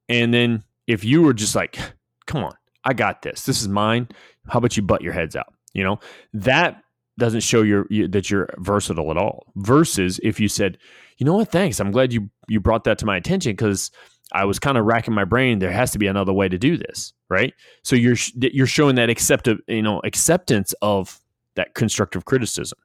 And 0.07 0.31
then 0.31 0.63
if 0.85 1.03
you 1.03 1.23
were 1.23 1.33
just 1.33 1.55
like, 1.55 1.79
come 2.27 2.43
on, 2.43 2.53
I 2.83 2.93
got 2.93 3.23
this, 3.23 3.45
this 3.45 3.61
is 3.61 3.67
mine, 3.67 4.09
how 4.47 4.59
about 4.59 4.77
you 4.77 4.83
butt 4.83 5.01
your 5.01 5.13
heads 5.13 5.35
out? 5.35 5.53
You 5.73 5.83
know, 5.83 5.99
that 6.33 6.83
doesn't 7.17 7.41
show 7.41 7.63
your 7.63 7.87
you, 7.89 8.07
that 8.09 8.29
you're 8.29 8.49
versatile 8.57 9.09
at 9.09 9.17
all. 9.17 9.51
Versus 9.55 10.19
if 10.21 10.39
you 10.39 10.47
said, 10.47 10.77
you 11.17 11.25
know 11.25 11.35
what, 11.35 11.51
thanks, 11.51 11.79
I'm 11.79 11.91
glad 11.91 12.13
you 12.13 12.29
you 12.47 12.59
brought 12.59 12.83
that 12.85 12.97
to 12.99 13.05
my 13.05 13.17
attention 13.17 13.53
because 13.53 13.91
I 14.33 14.45
was 14.45 14.59
kind 14.59 14.77
of 14.77 14.85
racking 14.85 15.13
my 15.13 15.25
brain. 15.25 15.59
There 15.59 15.71
has 15.71 15.91
to 15.91 15.99
be 15.99 16.07
another 16.07 16.33
way 16.33 16.49
to 16.49 16.57
do 16.57 16.77
this, 16.77 17.13
right? 17.29 17.53
So 17.83 17.95
you're 17.95 18.17
you're 18.35 18.67
showing 18.67 18.95
that 18.95 19.09
accept 19.09 19.47
you 19.67 19.81
know 19.81 20.01
acceptance 20.03 20.73
of 20.81 21.19
that 21.55 21.73
constructive 21.73 22.25
criticism. 22.25 22.77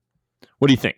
What 0.58 0.68
do 0.68 0.74
you 0.74 0.78
think? 0.78 0.96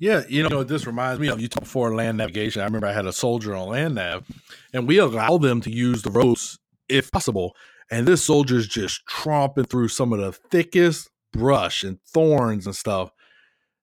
Yeah, 0.00 0.22
you 0.28 0.48
know, 0.48 0.64
this 0.64 0.86
reminds 0.86 1.20
me 1.20 1.28
of 1.28 1.40
you 1.40 1.48
talked 1.48 1.64
before 1.64 1.94
land 1.94 2.18
navigation. 2.18 2.62
I 2.62 2.64
remember 2.64 2.86
I 2.86 2.92
had 2.92 3.06
a 3.06 3.12
soldier 3.12 3.54
on 3.54 3.68
land 3.68 3.94
nav, 3.94 4.26
and 4.72 4.86
we 4.86 4.98
allow 4.98 5.38
them 5.38 5.60
to 5.62 5.70
use 5.70 6.02
the 6.02 6.10
roads 6.10 6.58
if 6.88 7.10
possible. 7.10 7.54
And 7.90 8.06
this 8.06 8.24
soldier's 8.24 8.66
just 8.66 9.06
tromping 9.06 9.68
through 9.68 9.88
some 9.88 10.12
of 10.12 10.20
the 10.20 10.32
thickest 10.32 11.10
brush 11.32 11.84
and 11.84 12.00
thorns 12.02 12.66
and 12.66 12.76
stuff. 12.76 13.10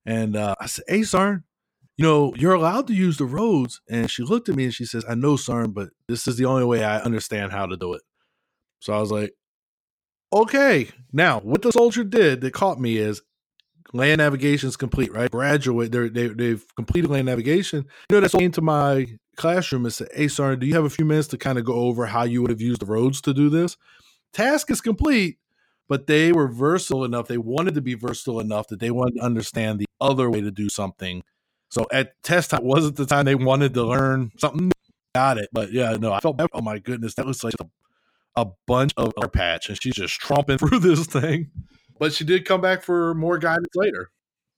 And 0.06 0.36
uh, 0.36 0.56
I 0.60 0.68
said, 0.68 0.86
Hey, 0.88 1.04
Sarn, 1.04 1.44
you 1.98 2.04
know, 2.04 2.34
you're 2.36 2.54
allowed 2.54 2.88
to 2.88 2.94
use 2.94 3.18
the 3.18 3.26
roads. 3.26 3.82
And 3.90 4.10
she 4.10 4.24
looked 4.24 4.50
at 4.50 4.56
me 4.56 4.66
and 4.66 4.74
she 4.74 4.86
says, 4.86 5.06
I 5.08 5.16
know, 5.16 5.36
Sarn, 5.38 5.72
but 5.72 5.90
this 6.08 6.28
is 6.28 6.38
the 6.38 6.46
only 6.46 6.66
way 6.66 6.84
I 6.84 7.00
understand 7.00 7.52
how 7.52 7.66
to 7.66 7.78
do 7.78 7.94
it. 7.94 8.02
So 8.80 8.94
I 8.94 9.00
was 9.00 9.12
like, 9.12 9.34
Okay. 10.34 10.90
Now, 11.14 11.40
what 11.40 11.62
the 11.62 11.72
soldier 11.72 12.04
did 12.04 12.42
that 12.42 12.52
caught 12.52 12.80
me 12.80 12.98
is 12.98 13.22
land 13.94 14.20
navigation 14.20 14.68
is 14.68 14.76
complete, 14.76 15.14
right? 15.14 15.32
Graduate, 15.32 15.92
they're, 15.92 16.10
they, 16.10 16.28
they've 16.28 16.66
completed 16.76 17.10
land 17.10 17.28
navigation. 17.28 17.86
You 18.10 18.16
know, 18.18 18.22
that's 18.22 18.34
into 18.34 18.62
my 18.62 19.08
classroom 19.38 19.86
and 19.86 19.94
said, 19.94 20.10
Hey, 20.14 20.28
Sarn, 20.28 20.60
do 20.60 20.66
you 20.66 20.74
have 20.74 20.84
a 20.84 20.90
few 20.90 21.06
minutes 21.06 21.30
to 21.30 21.38
kind 21.38 21.58
of 21.58 21.64
go 21.64 21.74
over 21.74 22.08
how 22.08 22.24
you 22.24 22.42
would 22.42 22.52
have 22.52 22.60
used 22.62 22.82
the 22.82 22.86
roads 22.86 23.22
to 23.22 23.34
do 23.34 23.50
this? 23.50 23.78
Task 24.34 24.70
is 24.72 24.82
complete 24.82 25.38
but 25.88 26.08
they 26.08 26.32
were 26.32 26.48
versatile 26.48 27.04
enough. 27.04 27.28
They 27.28 27.38
wanted 27.38 27.76
to 27.76 27.82
be 27.82 27.94
versatile 27.94 28.40
enough 28.40 28.68
that 28.70 28.80
they 28.80 28.92
wanted 28.92 29.16
to 29.18 29.24
understand 29.24 29.80
the 29.80 29.86
other 30.02 30.30
way 30.30 30.42
to 30.42 30.52
do 30.52 30.70
something. 30.70 31.24
So 31.70 31.86
at 31.92 32.22
test 32.24 32.52
time 32.52 32.64
wasn't 32.64 32.96
the 32.96 33.06
time 33.06 33.26
they 33.26 33.36
wanted 33.36 33.74
to 33.74 33.84
learn 33.84 34.32
something. 34.38 34.72
Got 35.14 35.38
it, 35.38 35.50
but 35.54 35.72
yeah, 35.72 35.96
no, 36.00 36.12
I 36.12 36.20
felt 36.20 36.38
bad. 36.38 36.50
Oh 36.54 36.62
my 36.62 36.80
goodness, 36.80 37.16
that 37.16 37.26
looks 37.26 37.44
like 37.44 37.54
a, 37.62 37.66
a 38.36 38.48
bunch 38.68 38.94
of 38.98 39.14
our 39.18 39.30
patch, 39.30 39.70
and 39.70 39.82
she's 39.82 39.96
just 39.96 40.20
tromping 40.20 40.60
through 40.60 40.80
this 40.80 41.06
thing. 41.06 41.52
But 41.98 42.14
she 42.14 42.26
did 42.26 42.46
come 42.46 42.62
back 42.62 42.84
for 42.84 43.14
more 43.14 43.38
guidance 43.38 43.74
later, 43.76 44.12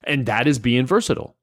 and 0.03 0.26
that 0.26 0.47
is 0.47 0.58
being 0.60 0.86
versatile. 0.86 1.36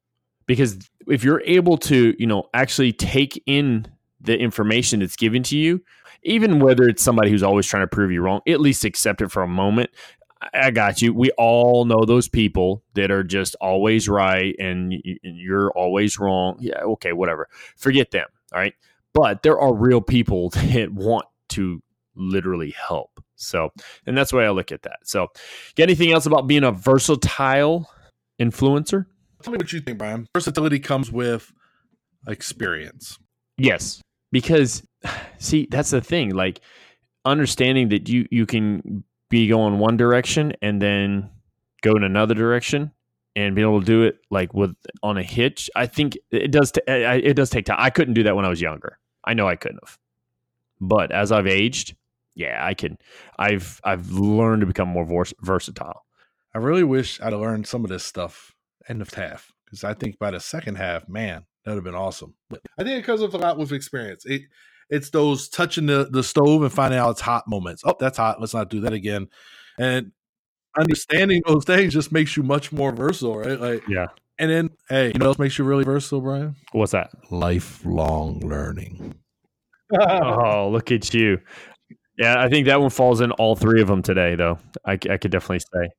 Because 0.47 0.77
if 1.07 1.23
you're 1.23 1.41
able 1.45 1.77
to, 1.77 2.15
you 2.19 2.27
know, 2.27 2.49
actually 2.53 2.93
take 2.93 3.41
in 3.45 3.87
the 4.21 4.37
information 4.37 4.99
that's 4.99 5.15
given 5.15 5.43
to 5.43 5.57
you 5.57 5.81
even 6.25 6.59
whether 6.59 6.89
it's 6.89 7.03
somebody 7.03 7.29
who's 7.29 7.43
always 7.43 7.67
trying 7.67 7.83
to 7.83 7.87
prove 7.87 8.11
you 8.11 8.21
wrong, 8.21 8.41
at 8.47 8.59
least 8.59 8.83
accept 8.83 9.21
it 9.21 9.31
for 9.31 9.43
a 9.43 9.47
moment. 9.47 9.91
I 10.53 10.71
got 10.71 11.01
you. 11.01 11.13
We 11.13 11.31
all 11.31 11.85
know 11.85 12.05
those 12.05 12.27
people 12.27 12.83
that 12.93 13.09
are 13.11 13.23
just 13.23 13.55
always 13.61 14.07
right 14.07 14.55
and 14.59 14.93
you're 15.23 15.71
always 15.71 16.19
wrong. 16.19 16.57
Yeah, 16.59 16.79
okay, 16.81 17.13
whatever. 17.13 17.47
Forget 17.77 18.11
them. 18.11 18.27
All 18.53 18.59
right. 18.59 18.73
But 19.13 19.43
there 19.43 19.59
are 19.59 19.73
real 19.73 20.01
people 20.01 20.49
that 20.51 20.91
want 20.91 21.25
to 21.49 21.81
literally 22.15 22.71
help. 22.71 23.23
So, 23.35 23.71
and 24.05 24.17
that's 24.17 24.31
the 24.31 24.37
way 24.37 24.45
I 24.45 24.51
look 24.51 24.71
at 24.71 24.83
that. 24.83 24.99
So, 25.03 25.27
get 25.75 25.83
anything 25.83 26.11
else 26.11 26.25
about 26.25 26.47
being 26.47 26.63
a 26.63 26.71
versatile 26.71 27.89
influencer? 28.39 29.05
Tell 29.41 29.51
me 29.51 29.57
what 29.57 29.73
you 29.73 29.81
think, 29.81 29.97
Brian. 29.97 30.27
Versatility 30.33 30.79
comes 30.79 31.11
with 31.11 31.51
experience. 32.27 33.19
Yes 33.57 34.01
because 34.35 34.83
see 35.39 35.67
that's 35.71 35.91
the 35.91 36.01
thing 36.01 36.31
like 36.31 36.59
understanding 37.23 37.89
that 37.89 38.09
you 38.09 38.27
you 38.29 38.45
can 38.45 39.03
be 39.29 39.47
going 39.47 39.79
one 39.79 39.97
direction 39.97 40.53
and 40.61 40.81
then 40.81 41.29
go 41.81 41.95
in 41.95 42.03
another 42.03 42.33
direction 42.33 42.91
and 43.35 43.55
be 43.55 43.61
able 43.61 43.79
to 43.79 43.85
do 43.85 44.03
it 44.03 44.19
like 44.31 44.53
with 44.53 44.75
on 45.03 45.17
a 45.17 45.23
hitch 45.23 45.69
i 45.75 45.85
think 45.85 46.17
it 46.31 46.51
does 46.51 46.71
it 46.87 47.35
does 47.35 47.49
take 47.49 47.65
time 47.65 47.77
i 47.79 47.89
couldn't 47.89 48.13
do 48.13 48.23
that 48.23 48.35
when 48.35 48.45
i 48.45 48.49
was 48.49 48.61
younger 48.61 48.97
i 49.23 49.33
know 49.33 49.47
i 49.47 49.55
couldn't 49.55 49.79
have 49.85 49.97
but 50.79 51.11
as 51.11 51.31
i've 51.31 51.47
aged 51.47 51.95
yeah 52.35 52.65
i 52.65 52.73
can 52.73 52.97
i've 53.37 53.79
i've 53.83 54.09
learned 54.11 54.61
to 54.61 54.65
become 54.65 54.87
more 54.87 55.05
vers- 55.05 55.33
versatile 55.41 56.05
i 56.53 56.57
really 56.57 56.83
wish 56.83 57.19
i'd 57.21 57.33
learned 57.33 57.67
some 57.67 57.83
of 57.83 57.89
this 57.89 58.03
stuff 58.03 58.55
in 58.87 58.99
the 58.99 59.15
half 59.15 59.51
because 59.65 59.83
i 59.83 59.93
think 59.93 60.17
by 60.17 60.31
the 60.31 60.39
second 60.39 60.75
half 60.75 61.07
man 61.09 61.45
that 61.65 61.71
would 61.71 61.77
have 61.77 61.83
been 61.83 61.95
awesome. 61.95 62.35
But 62.49 62.61
I 62.77 62.83
think 62.83 62.99
it 62.99 63.05
comes 63.05 63.21
with 63.21 63.33
a 63.33 63.39
lot 63.39 63.57
with 63.57 63.71
experience. 63.71 64.25
It 64.25 64.43
it's 64.89 65.09
those 65.09 65.49
touching 65.49 65.85
the, 65.85 66.07
the 66.11 66.23
stove 66.23 66.61
and 66.61 66.71
finding 66.71 66.99
out 66.99 67.11
it's 67.11 67.21
hot 67.21 67.47
moments. 67.47 67.83
Oh, 67.85 67.95
that's 67.99 68.17
hot. 68.17 68.39
Let's 68.39 68.53
not 68.53 68.69
do 68.69 68.81
that 68.81 68.93
again. 68.93 69.27
And 69.77 70.11
understanding 70.77 71.41
those 71.45 71.65
things 71.65 71.93
just 71.93 72.11
makes 72.11 72.35
you 72.37 72.43
much 72.43 72.71
more 72.71 72.91
versatile, 72.91 73.39
right? 73.39 73.59
Like 73.59 73.87
yeah. 73.87 74.07
And 74.37 74.51
then 74.51 74.69
hey, 74.89 75.07
you 75.13 75.19
know 75.19 75.29
what 75.29 75.39
makes 75.39 75.57
you 75.57 75.65
really 75.65 75.83
versatile, 75.83 76.21
Brian? 76.21 76.55
What's 76.73 76.91
that? 76.91 77.11
Lifelong 77.31 78.39
learning. 78.41 79.15
oh, 79.99 80.69
look 80.69 80.91
at 80.91 81.13
you. 81.13 81.39
Yeah, 82.17 82.41
I 82.41 82.49
think 82.49 82.65
that 82.67 82.79
one 82.79 82.89
falls 82.89 83.21
in 83.21 83.31
all 83.31 83.55
three 83.55 83.81
of 83.81 83.87
them 83.87 84.01
today, 84.01 84.35
though. 84.35 84.57
I, 84.85 84.93
I 84.93 85.17
could 85.17 85.31
definitely 85.31 85.59
say 85.59 85.89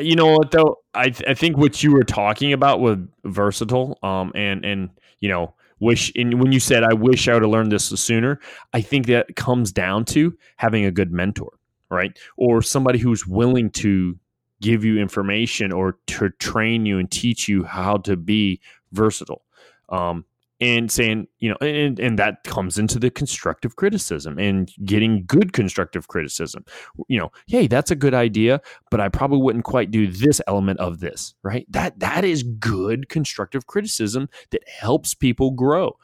you 0.00 0.14
know 0.14 0.26
what 0.26 0.50
though? 0.50 0.76
I 0.94 1.04
th- 1.04 1.28
I 1.28 1.34
think 1.34 1.56
what 1.56 1.82
you 1.82 1.92
were 1.92 2.04
talking 2.04 2.52
about 2.52 2.80
with 2.80 3.08
versatile, 3.24 3.98
um, 4.02 4.32
and 4.34 4.64
and 4.64 4.90
you 5.20 5.28
know, 5.28 5.54
wish. 5.80 6.12
And 6.14 6.40
when 6.40 6.52
you 6.52 6.60
said 6.60 6.84
I 6.84 6.94
wish 6.94 7.28
I 7.28 7.34
would 7.34 7.42
have 7.42 7.50
learned 7.50 7.72
this 7.72 7.86
sooner, 7.86 8.40
I 8.72 8.80
think 8.80 9.06
that 9.06 9.36
comes 9.36 9.72
down 9.72 10.04
to 10.06 10.36
having 10.56 10.84
a 10.84 10.90
good 10.90 11.10
mentor, 11.10 11.58
right, 11.90 12.16
or 12.36 12.62
somebody 12.62 12.98
who's 12.98 13.26
willing 13.26 13.70
to 13.70 14.18
give 14.60 14.84
you 14.84 14.98
information 15.00 15.72
or 15.72 15.98
to 16.06 16.30
train 16.30 16.86
you 16.86 16.98
and 16.98 17.10
teach 17.10 17.48
you 17.48 17.64
how 17.64 17.96
to 17.96 18.16
be 18.16 18.60
versatile. 18.92 19.42
Um, 19.88 20.24
and 20.60 20.90
saying, 20.90 21.26
you 21.38 21.48
know, 21.48 21.56
and, 21.60 21.98
and 21.98 22.18
that 22.18 22.44
comes 22.44 22.78
into 22.78 22.98
the 22.98 23.10
constructive 23.10 23.76
criticism 23.76 24.38
and 24.38 24.70
getting 24.84 25.24
good 25.26 25.52
constructive 25.52 26.08
criticism. 26.08 26.64
You 27.08 27.18
know, 27.18 27.32
hey, 27.46 27.66
that's 27.66 27.90
a 27.90 27.96
good 27.96 28.14
idea, 28.14 28.60
but 28.90 29.00
I 29.00 29.08
probably 29.08 29.38
wouldn't 29.38 29.64
quite 29.64 29.90
do 29.90 30.06
this 30.06 30.40
element 30.46 30.80
of 30.80 31.00
this, 31.00 31.34
right? 31.42 31.66
That 31.70 31.98
that 32.00 32.24
is 32.24 32.42
good 32.42 33.08
constructive 33.08 33.66
criticism 33.66 34.28
that 34.50 34.62
helps 34.68 35.14
people 35.14 35.50
grow. 35.50 35.96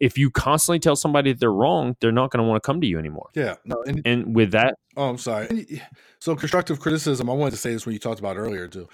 If 0.00 0.18
you 0.18 0.30
constantly 0.30 0.80
tell 0.80 0.96
somebody 0.96 1.32
that 1.32 1.38
they're 1.38 1.52
wrong, 1.52 1.96
they're 2.00 2.10
not 2.10 2.32
going 2.32 2.42
to 2.42 2.48
want 2.48 2.60
to 2.60 2.66
come 2.66 2.80
to 2.80 2.86
you 2.86 2.98
anymore. 2.98 3.30
Yeah. 3.34 3.54
No, 3.64 3.84
and, 3.86 4.02
and 4.04 4.34
with 4.34 4.50
that, 4.50 4.74
oh, 4.96 5.10
I'm 5.10 5.18
sorry. 5.18 5.80
So 6.18 6.34
constructive 6.34 6.80
criticism, 6.80 7.30
I 7.30 7.32
wanted 7.34 7.52
to 7.52 7.56
say 7.56 7.72
this 7.72 7.86
when 7.86 7.92
you 7.92 8.00
talked 8.00 8.18
about 8.18 8.36
earlier 8.36 8.66
too. 8.66 8.88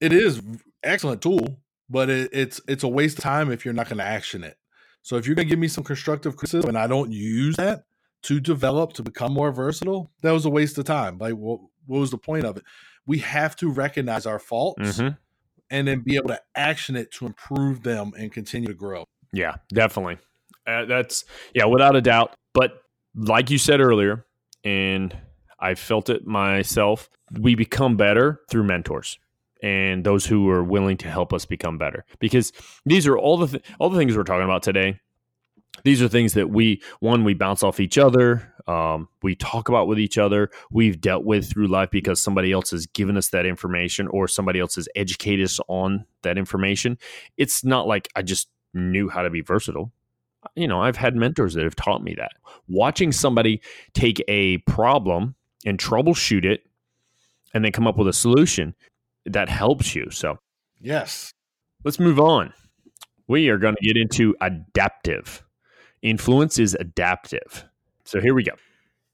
It 0.00 0.12
is 0.12 0.42
excellent 0.82 1.22
tool, 1.22 1.58
but 1.90 2.08
it, 2.08 2.30
it's 2.32 2.60
it's 2.68 2.84
a 2.84 2.88
waste 2.88 3.18
of 3.18 3.24
time 3.24 3.50
if 3.50 3.64
you're 3.64 3.74
not 3.74 3.88
going 3.88 3.98
to 3.98 4.04
action 4.04 4.44
it. 4.44 4.56
So 5.02 5.16
if 5.16 5.26
you're 5.26 5.34
going 5.34 5.48
to 5.48 5.50
give 5.50 5.58
me 5.58 5.68
some 5.68 5.84
constructive 5.84 6.36
criticism 6.36 6.68
and 6.68 6.78
I 6.78 6.86
don't 6.86 7.10
use 7.10 7.56
that 7.56 7.84
to 8.22 8.38
develop 8.38 8.92
to 8.94 9.02
become 9.02 9.32
more 9.32 9.50
versatile, 9.50 10.10
that 10.22 10.30
was 10.30 10.44
a 10.44 10.50
waste 10.50 10.78
of 10.78 10.84
time. 10.84 11.18
Like, 11.18 11.34
what, 11.34 11.60
what 11.86 12.00
was 12.00 12.10
the 12.10 12.18
point 12.18 12.44
of 12.44 12.58
it? 12.58 12.64
We 13.06 13.18
have 13.18 13.56
to 13.56 13.70
recognize 13.70 14.26
our 14.26 14.38
faults 14.38 14.98
mm-hmm. 14.98 15.14
and 15.70 15.88
then 15.88 16.00
be 16.00 16.16
able 16.16 16.28
to 16.28 16.40
action 16.54 16.96
it 16.96 17.10
to 17.12 17.26
improve 17.26 17.82
them 17.82 18.12
and 18.16 18.30
continue 18.30 18.68
to 18.68 18.74
grow. 18.74 19.04
Yeah, 19.32 19.54
definitely. 19.72 20.18
Uh, 20.66 20.84
that's 20.84 21.24
yeah, 21.54 21.64
without 21.64 21.96
a 21.96 22.02
doubt. 22.02 22.34
But 22.52 22.82
like 23.14 23.50
you 23.50 23.58
said 23.58 23.80
earlier, 23.80 24.26
and 24.64 25.16
I 25.58 25.74
felt 25.74 26.10
it 26.10 26.26
myself, 26.26 27.08
we 27.38 27.54
become 27.54 27.96
better 27.96 28.40
through 28.50 28.64
mentors 28.64 29.18
and 29.62 30.04
those 30.04 30.26
who 30.26 30.48
are 30.48 30.64
willing 30.64 30.96
to 30.98 31.08
help 31.08 31.32
us 31.32 31.44
become 31.44 31.78
better. 31.78 32.04
Because 32.18 32.52
these 32.84 33.06
are 33.06 33.18
all 33.18 33.36
the 33.36 33.46
th- 33.46 33.64
all 33.78 33.90
the 33.90 33.98
things 33.98 34.16
we're 34.16 34.24
talking 34.24 34.44
about 34.44 34.62
today. 34.62 35.00
These 35.84 36.02
are 36.02 36.08
things 36.08 36.34
that 36.34 36.50
we 36.50 36.82
one 37.00 37.24
we 37.24 37.34
bounce 37.34 37.62
off 37.62 37.80
each 37.80 37.98
other. 37.98 38.52
Um, 38.66 39.08
we 39.22 39.34
talk 39.34 39.68
about 39.68 39.88
with 39.88 39.98
each 39.98 40.18
other. 40.18 40.50
We've 40.70 41.00
dealt 41.00 41.24
with 41.24 41.50
through 41.50 41.68
life 41.68 41.90
because 41.90 42.20
somebody 42.20 42.52
else 42.52 42.70
has 42.70 42.86
given 42.86 43.16
us 43.16 43.28
that 43.28 43.46
information 43.46 44.06
or 44.08 44.28
somebody 44.28 44.60
else 44.60 44.76
has 44.76 44.88
educated 44.94 45.44
us 45.44 45.58
on 45.68 46.04
that 46.22 46.38
information. 46.38 46.98
It's 47.36 47.64
not 47.64 47.86
like 47.86 48.08
I 48.14 48.22
just 48.22 48.48
knew 48.74 49.08
how 49.08 49.22
to 49.22 49.30
be 49.30 49.40
versatile. 49.40 49.92
You 50.54 50.68
know, 50.68 50.80
I've 50.80 50.96
had 50.96 51.16
mentors 51.16 51.54
that 51.54 51.64
have 51.64 51.76
taught 51.76 52.02
me 52.02 52.14
that. 52.14 52.32
Watching 52.68 53.12
somebody 53.12 53.60
take 53.92 54.22
a 54.28 54.58
problem 54.58 55.34
and 55.66 55.78
troubleshoot 55.78 56.44
it 56.44 56.62
and 57.52 57.64
then 57.64 57.72
come 57.72 57.86
up 57.86 57.98
with 57.98 58.08
a 58.08 58.12
solution 58.12 58.74
that 59.26 59.48
helps 59.48 59.94
you. 59.94 60.10
So, 60.10 60.38
yes. 60.80 61.32
Let's 61.84 62.00
move 62.00 62.20
on. 62.20 62.52
We 63.26 63.48
are 63.48 63.58
going 63.58 63.76
to 63.76 63.86
get 63.86 63.96
into 63.96 64.34
adaptive. 64.40 65.44
Influence 66.02 66.58
is 66.58 66.74
adaptive. 66.78 67.64
So, 68.04 68.20
here 68.20 68.34
we 68.34 68.42
go. 68.42 68.52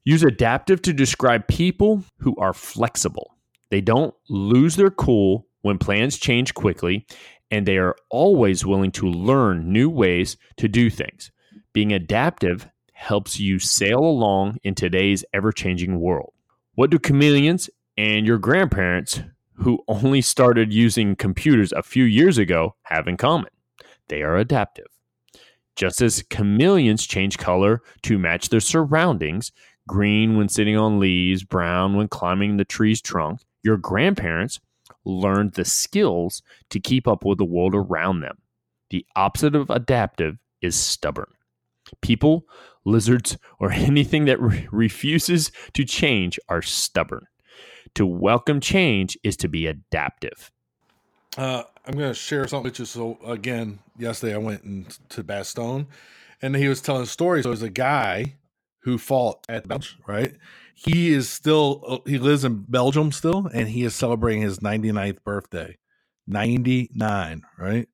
Use 0.05 0.23
adaptive 0.23 0.81
to 0.83 0.93
describe 0.93 1.47
people 1.47 2.03
who 2.19 2.35
are 2.37 2.53
flexible. 2.53 3.35
They 3.69 3.81
don't 3.81 4.13
lose 4.29 4.75
their 4.77 4.89
cool 4.89 5.47
when 5.61 5.77
plans 5.77 6.17
change 6.17 6.53
quickly, 6.53 7.05
and 7.51 7.65
they 7.65 7.77
are 7.77 7.95
always 8.09 8.65
willing 8.65 8.91
to 8.91 9.07
learn 9.07 9.71
new 9.71 9.89
ways 9.89 10.37
to 10.57 10.67
do 10.67 10.89
things. 10.89 11.31
Being 11.73 11.91
adaptive 11.91 12.69
helps 12.93 13.39
you 13.39 13.59
sail 13.59 13.99
along 13.99 14.57
in 14.63 14.75
today's 14.75 15.25
ever 15.33 15.51
changing 15.51 15.99
world. 15.99 16.33
What 16.75 16.89
do 16.89 16.97
chameleons 16.97 17.69
and 17.97 18.25
your 18.25 18.37
grandparents 18.37 19.21
who 19.57 19.83
only 19.87 20.21
started 20.21 20.71
using 20.73 21.15
computers 21.15 21.71
a 21.71 21.83
few 21.83 22.03
years 22.03 22.37
ago 22.37 22.75
have 22.83 23.07
in 23.07 23.17
common? 23.17 23.49
They 24.07 24.21
are 24.21 24.37
adaptive. 24.37 24.87
Just 25.75 26.01
as 26.01 26.23
chameleons 26.23 27.05
change 27.05 27.37
color 27.37 27.81
to 28.03 28.17
match 28.17 28.49
their 28.49 28.59
surroundings, 28.59 29.51
green 29.87 30.37
when 30.37 30.49
sitting 30.49 30.77
on 30.77 30.99
leaves, 30.99 31.43
brown 31.43 31.95
when 31.95 32.07
climbing 32.07 32.57
the 32.57 32.65
tree's 32.65 33.01
trunk, 33.01 33.41
your 33.63 33.77
grandparents 33.77 34.59
learned 35.05 35.53
the 35.53 35.65
skills 35.65 36.41
to 36.69 36.79
keep 36.79 37.07
up 37.07 37.23
with 37.23 37.37
the 37.37 37.45
world 37.45 37.75
around 37.75 38.21
them. 38.21 38.37
The 38.89 39.05
opposite 39.15 39.55
of 39.55 39.69
adaptive 39.69 40.37
is 40.61 40.75
stubborn. 40.75 41.31
People, 42.01 42.45
lizards, 42.85 43.37
or 43.59 43.71
anything 43.71 44.25
that 44.25 44.41
re- 44.41 44.67
refuses 44.71 45.51
to 45.73 45.85
change 45.85 46.39
are 46.49 46.61
stubborn. 46.61 47.27
To 47.95 48.05
welcome 48.05 48.59
change 48.59 49.17
is 49.23 49.37
to 49.37 49.47
be 49.47 49.67
adaptive. 49.67 50.51
Uh, 51.37 51.63
I'm 51.85 51.93
going 51.93 52.09
to 52.09 52.13
share 52.13 52.47
something 52.47 52.63
with 52.63 52.79
you. 52.79 52.85
So, 52.85 53.17
again, 53.25 53.79
yesterday 53.97 54.33
I 54.33 54.37
went 54.37 54.63
in, 54.63 54.87
to 55.09 55.23
Bastogne 55.23 55.85
and 56.41 56.55
he 56.55 56.67
was 56.67 56.81
telling 56.81 57.03
a 57.03 57.07
story. 57.07 57.43
So, 57.43 57.49
there's 57.49 57.61
a 57.61 57.69
guy 57.69 58.35
who 58.81 58.97
fought 58.97 59.45
at 59.49 59.63
the 59.63 59.69
bench, 59.69 59.97
right? 60.07 60.35
He 60.73 61.13
is 61.13 61.29
still, 61.29 61.83
uh, 61.87 61.97
he 62.09 62.17
lives 62.17 62.43
in 62.45 62.65
Belgium 62.67 63.11
still, 63.11 63.49
and 63.53 63.67
he 63.67 63.83
is 63.83 63.95
celebrating 63.95 64.41
his 64.41 64.59
99th 64.59 65.23
birthday. 65.23 65.77
99, 66.27 67.41
right? 67.57 67.87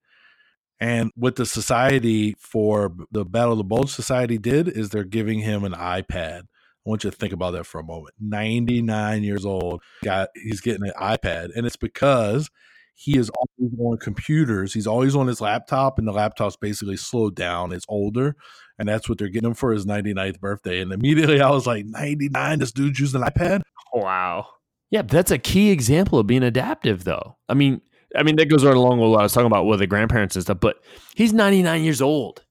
And 0.79 1.11
what 1.15 1.35
the 1.35 1.45
society 1.45 2.35
for 2.39 2.93
the 3.11 3.23
Battle 3.23 3.53
of 3.53 3.57
the 3.57 3.63
Bulge 3.63 3.91
Society 3.91 4.37
did 4.37 4.67
is 4.67 4.89
they're 4.89 5.03
giving 5.03 5.39
him 5.39 5.63
an 5.63 5.73
iPad. 5.73 6.43
I 6.85 6.89
want 6.89 7.03
you 7.03 7.11
to 7.11 7.15
think 7.15 7.33
about 7.33 7.51
that 7.51 7.65
for 7.65 7.79
a 7.79 7.83
moment. 7.83 8.15
99 8.19 9.23
years 9.23 9.45
old, 9.45 9.81
got 10.03 10.29
he's 10.35 10.61
getting 10.61 10.83
an 10.83 10.93
iPad, 10.99 11.49
and 11.55 11.65
it's 11.65 11.77
because 11.77 12.49
he 12.95 13.17
is 13.17 13.29
always 13.29 13.73
on 13.79 13.97
computers. 13.97 14.73
He's 14.73 14.87
always 14.87 15.15
on 15.15 15.27
his 15.27 15.41
laptop, 15.41 15.97
and 15.97 16.07
the 16.07 16.11
laptop's 16.11 16.57
basically 16.57 16.97
slowed 16.97 17.35
down. 17.35 17.71
It's 17.71 17.85
older, 17.87 18.35
and 18.77 18.87
that's 18.87 19.07
what 19.07 19.17
they're 19.17 19.29
getting 19.29 19.49
him 19.49 19.55
for 19.55 19.71
his 19.71 19.85
99th 19.85 20.39
birthday. 20.39 20.81
And 20.81 20.91
immediately 20.91 21.41
I 21.41 21.49
was 21.51 21.65
like, 21.65 21.85
99, 21.85 22.59
this 22.59 22.71
dude's 22.71 22.99
using 22.99 23.21
an 23.21 23.27
iPad? 23.29 23.61
Wow. 23.93 24.47
Yeah, 24.91 25.01
that's 25.01 25.31
a 25.31 25.39
key 25.39 25.71
example 25.71 26.19
of 26.19 26.27
being 26.27 26.43
adaptive, 26.43 27.03
though. 27.03 27.37
I 27.49 27.55
mean, 27.55 27.81
I 28.15 28.23
mean, 28.23 28.35
that 28.35 28.49
goes 28.49 28.63
right 28.63 28.75
along 28.75 28.99
with 28.99 29.09
what 29.09 29.21
I 29.21 29.23
was 29.23 29.33
talking 29.33 29.47
about 29.47 29.65
with 29.65 29.79
the 29.79 29.87
grandparents 29.87 30.35
and 30.35 30.43
stuff, 30.43 30.59
but 30.59 30.77
he's 31.15 31.33
99 31.33 31.83
years 31.83 32.01
old 32.01 32.42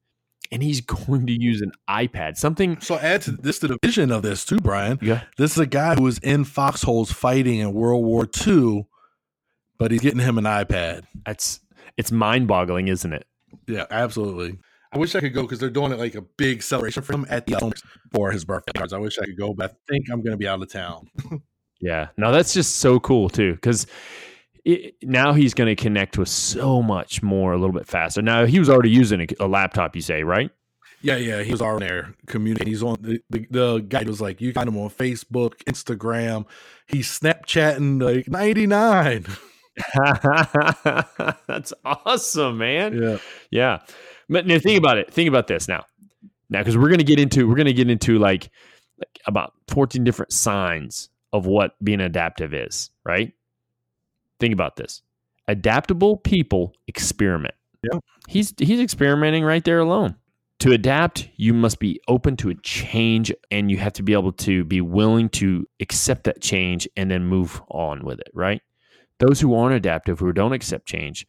and 0.53 0.63
he's 0.63 0.81
going 0.83 1.27
to 1.27 1.33
use 1.33 1.63
an 1.63 1.73
iPad. 1.89 2.37
Something. 2.37 2.81
So 2.81 2.99
add 2.99 3.23
to 3.23 3.33
this 3.33 3.59
to 3.61 3.69
the 3.69 3.79
vision 3.83 4.13
of 4.13 4.23
this 4.23 4.45
too, 4.45 4.59
Brian. 4.59 4.99
Yeah. 5.03 5.23
This 5.39 5.53
is 5.53 5.59
a 5.59 5.67
guy 5.67 5.95
who 5.95 6.03
was 6.03 6.19
in 6.19 6.45
foxholes 6.45 7.11
fighting 7.11 7.59
in 7.59 7.73
World 7.73 8.05
War 8.05 8.29
II, 8.47 8.87
but 9.79 9.91
he's 9.91 10.03
getting 10.03 10.21
him 10.21 10.39
an 10.39 10.45
iPad. 10.45 11.05
That's 11.27 11.61
it's 11.97 12.13
mind 12.13 12.47
boggling, 12.47 12.89
isn't 12.89 13.13
it? 13.13 13.27
Yeah, 13.67 13.87
absolutely. 13.91 14.59
I 14.93 14.99
wish 14.99 15.15
I 15.15 15.21
could 15.21 15.33
go 15.33 15.43
because 15.43 15.59
they're 15.59 15.71
doing 15.71 15.91
it 15.91 15.99
like 15.99 16.15
a 16.15 16.21
big 16.21 16.63
celebration 16.63 17.03
for 17.03 17.15
him 17.15 17.27
at 17.31 17.47
the 17.47 17.73
for 18.13 18.31
his 18.31 18.45
birthday 18.45 18.73
cards. 18.77 18.93
I 18.93 18.99
wish 18.99 19.19
I 19.19 19.25
could 19.25 19.39
go, 19.39 19.55
but 19.55 19.71
I 19.71 19.75
think 19.91 20.07
I'm 20.11 20.21
going 20.21 20.33
to 20.33 20.37
be 20.37 20.47
out 20.47 20.61
of 20.61 20.71
town. 20.71 21.09
yeah, 21.81 22.09
no, 22.19 22.31
that's 22.31 22.53
just 22.53 22.77
so 22.77 23.01
cool 23.01 23.31
too 23.31 23.55
because 23.55 23.87
it, 24.65 24.95
now 25.03 25.33
he's 25.33 25.55
going 25.55 25.75
to 25.75 25.81
connect 25.81 26.19
with 26.19 26.29
so 26.29 26.83
much 26.83 27.23
more 27.23 27.53
a 27.53 27.59
little 27.59 27.73
bit 27.73 27.87
faster. 27.87 28.23
Now 28.23 28.47
he 28.47 28.59
was 28.59 28.71
already 28.71 28.91
using 28.91 29.23
a, 29.23 29.27
a 29.41 29.47
laptop, 29.47 29.97
you 29.97 30.03
say, 30.03 30.23
right? 30.23 30.51
Yeah, 31.03 31.17
yeah, 31.17 31.43
he 31.43 31.51
was 31.51 31.61
already 31.61 31.87
there 31.87 32.15
communicating. 32.27 32.73
He's 32.73 32.83
on 32.83 32.97
the, 33.01 33.21
the, 33.29 33.47
the 33.51 33.79
guy 33.81 34.05
was 34.05 34.21
like, 34.21 34.41
you 34.41 34.53
find 34.53 34.69
him 34.69 34.79
on 34.79 34.89
Facebook, 34.89 35.55
Instagram. 35.65 36.47
He's 36.87 37.09
Snapchatting 37.19 38.01
like 38.01 38.29
ninety 38.29 38.69
nine. 38.69 39.27
That's 41.49 41.73
awesome, 41.85 42.59
man. 42.59 43.03
Yeah, 43.03 43.19
yeah. 43.51 43.79
But 44.29 44.47
now 44.47 44.61
think 44.61 44.79
about 44.79 44.99
it. 44.99 45.13
Think 45.13 45.29
about 45.29 45.49
this 45.49 45.67
now. 45.67 45.85
Now, 46.51 46.61
because 46.61 46.77
we're 46.77 46.91
gonna 46.91 47.03
get 47.03 47.19
into 47.19 47.49
we're 47.49 47.57
gonna 47.57 47.73
get 47.73 47.91
into 47.91 48.21
like, 48.21 48.51
like 48.99 49.19
about 49.27 49.55
fourteen 49.67 50.05
different 50.05 50.33
signs 50.33 51.09
of 51.33 51.47
what 51.47 51.73
being 51.83 52.01
adaptive 52.01 52.55
is, 52.55 52.91
right? 53.05 53.33
Think 54.43 54.55
about 54.55 54.75
this. 54.75 55.03
Adaptable 55.47 56.17
people 56.17 56.75
experiment. 56.89 57.55
Yeah. 57.85 58.01
He's 58.27 58.53
he's 58.59 58.81
experimenting 58.81 59.45
right 59.45 59.65
there 59.65 59.79
alone. 59.79 60.17
To 60.59 60.73
adapt, 60.73 61.29
you 61.37 61.55
must 61.55 61.79
be 61.79 62.01
open 62.09 62.37
to 62.39 62.51
a 62.51 62.57
change 62.57 63.33
and 63.53 63.71
you 63.71 63.77
have 63.77 63.93
to 63.93 64.03
be 64.03 64.15
able 64.15 64.33
to 64.33 64.65
be 64.65 64.81
willing 64.81 65.29
to 65.29 65.65
accept 65.79 66.25
that 66.25 66.41
change 66.41 66.89
and 66.97 67.09
then 67.09 67.25
move 67.25 67.63
on 67.69 68.05
with 68.05 68.19
it, 68.19 68.33
right? 68.35 68.61
Those 69.21 69.41
who 69.41 69.55
aren't 69.55 69.77
adaptive, 69.77 70.19
who 70.19 70.33
don't 70.33 70.53
accept 70.53 70.87
change, 70.87 71.25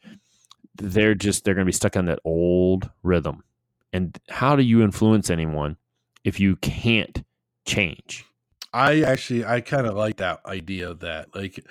they're 0.77 1.13
just 1.13 1.45
they're 1.45 1.53
going 1.53 1.65
to 1.65 1.69
be 1.69 1.71
stuck 1.71 1.95
on 1.95 2.05
that 2.05 2.17
old 2.25 2.89
rhythm. 3.03 3.43
And 3.91 4.19
how 4.27 4.55
do 4.55 4.63
you 4.63 4.81
influence 4.81 5.29
anyone 5.29 5.77
if 6.23 6.39
you 6.39 6.55
can't 6.55 7.23
change? 7.67 8.25
I 8.73 9.01
actually 9.01 9.45
I 9.45 9.61
kind 9.61 9.85
of 9.85 9.93
like 9.93 10.17
that 10.17 10.43
idea 10.47 10.89
of 10.89 11.01
that. 11.01 11.35
Like 11.35 11.63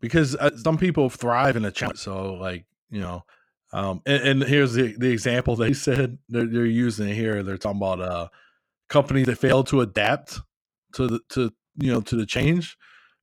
because 0.00 0.36
uh, 0.36 0.56
some 0.56 0.78
people 0.78 1.10
thrive 1.10 1.56
in 1.56 1.64
a 1.64 1.70
challenge. 1.70 1.98
So, 1.98 2.34
like 2.34 2.64
you 2.90 3.00
know, 3.00 3.24
um, 3.72 4.02
and, 4.06 4.22
and, 4.22 4.42
here's 4.42 4.74
the 4.74 4.94
the 4.96 5.10
example 5.10 5.56
they 5.56 5.72
said 5.72 6.18
they're, 6.28 6.46
they're 6.46 6.66
using 6.66 7.08
here. 7.08 7.42
They're 7.42 7.58
talking 7.58 7.78
about 7.78 8.00
uh 8.00 8.28
companies 8.88 9.26
that 9.26 9.38
fail 9.38 9.62
to 9.64 9.80
adapt 9.80 10.40
to 10.94 11.06
the 11.06 11.20
to 11.30 11.52
you 11.76 11.92
know 11.92 12.00
to 12.02 12.16
the 12.16 12.26
change. 12.26 12.76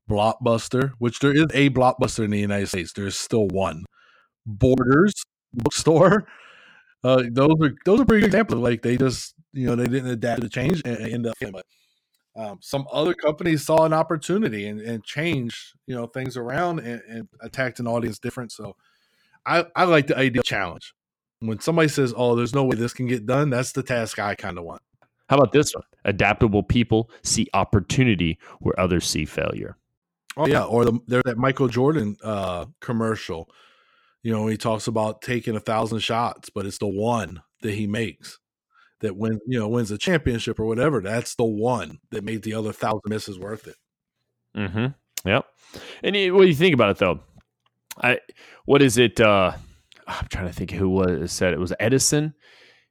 Blockbuster, 0.09 0.93
which 0.99 1.19
there 1.19 1.35
is 1.35 1.47
a 1.53 1.69
blockbuster 1.69 2.23
in 2.23 2.31
the 2.31 2.39
United 2.39 2.67
States, 2.67 2.93
there's 2.93 3.19
still 3.19 3.47
one. 3.49 3.83
Borders 4.45 5.13
bookstore. 5.53 6.27
Uh, 7.03 7.23
those 7.29 7.55
are 7.61 7.75
those 7.85 7.99
are 7.99 8.05
pretty 8.05 8.21
good 8.21 8.27
examples. 8.27 8.61
Like 8.61 8.81
they 8.81 8.95
just 8.97 9.33
you 9.53 9.67
know 9.67 9.75
they 9.75 9.85
didn't 9.87 10.09
adapt 10.09 10.41
to 10.41 10.49
change 10.49 10.81
and, 10.85 10.97
end 10.97 11.27
up. 11.27 11.35
But 11.41 11.65
um, 12.37 12.59
some 12.61 12.87
other 12.91 13.15
companies 13.15 13.65
saw 13.65 13.83
an 13.85 13.93
opportunity 13.93 14.67
and, 14.67 14.79
and 14.79 15.03
changed 15.03 15.73
you 15.87 15.95
know 15.95 16.05
things 16.05 16.37
around 16.37 16.79
and, 16.79 17.01
and, 17.09 17.27
attacked 17.41 17.79
an 17.79 17.87
audience 17.87 18.19
different. 18.19 18.51
So 18.51 18.75
I, 19.45 19.65
I 19.75 19.85
like 19.85 20.07
the 20.07 20.17
idea 20.17 20.41
of 20.41 20.45
challenge. 20.45 20.93
When 21.39 21.59
somebody 21.59 21.87
says 21.87 22.13
oh 22.15 22.35
there's 22.35 22.53
no 22.53 22.63
way 22.63 22.75
this 22.75 22.93
can 22.93 23.07
get 23.07 23.25
done 23.25 23.49
that's 23.49 23.71
the 23.71 23.83
task 23.83 24.19
i 24.19 24.35
kind 24.35 24.57
of 24.57 24.63
want. 24.63 24.81
How 25.29 25.37
about 25.37 25.51
this 25.51 25.73
one? 25.73 25.83
Adaptable 26.05 26.63
people 26.63 27.09
see 27.23 27.47
opportunity 27.53 28.39
where 28.59 28.79
others 28.79 29.05
see 29.05 29.25
failure. 29.25 29.75
Oh 30.37 30.47
yeah 30.47 30.63
or 30.63 30.85
the, 30.85 30.99
there's 31.07 31.23
that 31.25 31.37
michael 31.37 31.67
jordan 31.67 32.17
uh, 32.23 32.65
commercial 32.81 33.49
you 34.21 34.31
know 34.31 34.45
he 34.47 34.57
talks 34.57 34.87
about 34.87 35.23
taking 35.23 35.55
a 35.55 35.59
thousand 35.59 35.99
shots 35.99 36.51
but 36.51 36.67
it's 36.67 36.77
the 36.77 36.87
one 36.87 37.41
that 37.61 37.73
he 37.73 37.87
makes 37.87 38.37
that 39.01 39.15
wins, 39.15 39.39
you 39.47 39.59
know, 39.59 39.67
wins 39.67 39.91
a 39.91 39.97
championship 39.97 40.59
or 40.59 40.65
whatever. 40.65 41.01
That's 41.01 41.35
the 41.35 41.45
one 41.45 41.99
that 42.11 42.23
made 42.23 42.43
the 42.43 42.53
other 42.53 42.73
thousand 42.73 43.01
misses 43.05 43.39
worth 43.39 43.67
it. 43.67 43.75
Mm-hmm. 44.55 44.87
Yep. 45.29 45.45
And 46.03 46.33
what 46.33 46.41
do 46.41 46.47
you 46.47 46.55
think 46.55 46.73
about 46.73 46.91
it 46.91 46.97
though? 46.97 47.19
I 48.01 48.19
what 48.65 48.81
is 48.81 48.97
it? 48.97 49.19
uh 49.19 49.51
I'm 50.07 50.27
trying 50.29 50.47
to 50.47 50.53
think 50.53 50.71
who 50.71 50.89
was 50.89 51.31
said 51.31 51.53
it 51.53 51.59
was 51.59 51.73
Edison. 51.79 52.33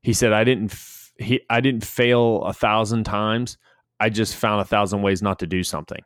He 0.02 0.12
said 0.12 0.32
I 0.32 0.44
didn't 0.44 0.76
he 1.18 1.40
I 1.48 1.60
didn't 1.60 1.84
fail 1.84 2.42
a 2.44 2.52
thousand 2.52 3.04
times. 3.04 3.58
I 3.98 4.10
just 4.10 4.36
found 4.36 4.60
a 4.60 4.64
thousand 4.64 5.02
ways 5.02 5.22
not 5.22 5.38
to 5.38 5.46
do 5.46 5.62
something. 5.62 6.00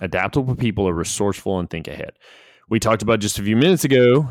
Adaptable 0.00 0.56
people 0.56 0.88
are 0.88 0.94
resourceful 0.94 1.58
and 1.58 1.68
think 1.68 1.86
ahead. 1.86 2.12
We 2.70 2.80
talked 2.80 3.02
about 3.02 3.20
just 3.20 3.38
a 3.38 3.42
few 3.42 3.56
minutes 3.56 3.84
ago 3.84 4.30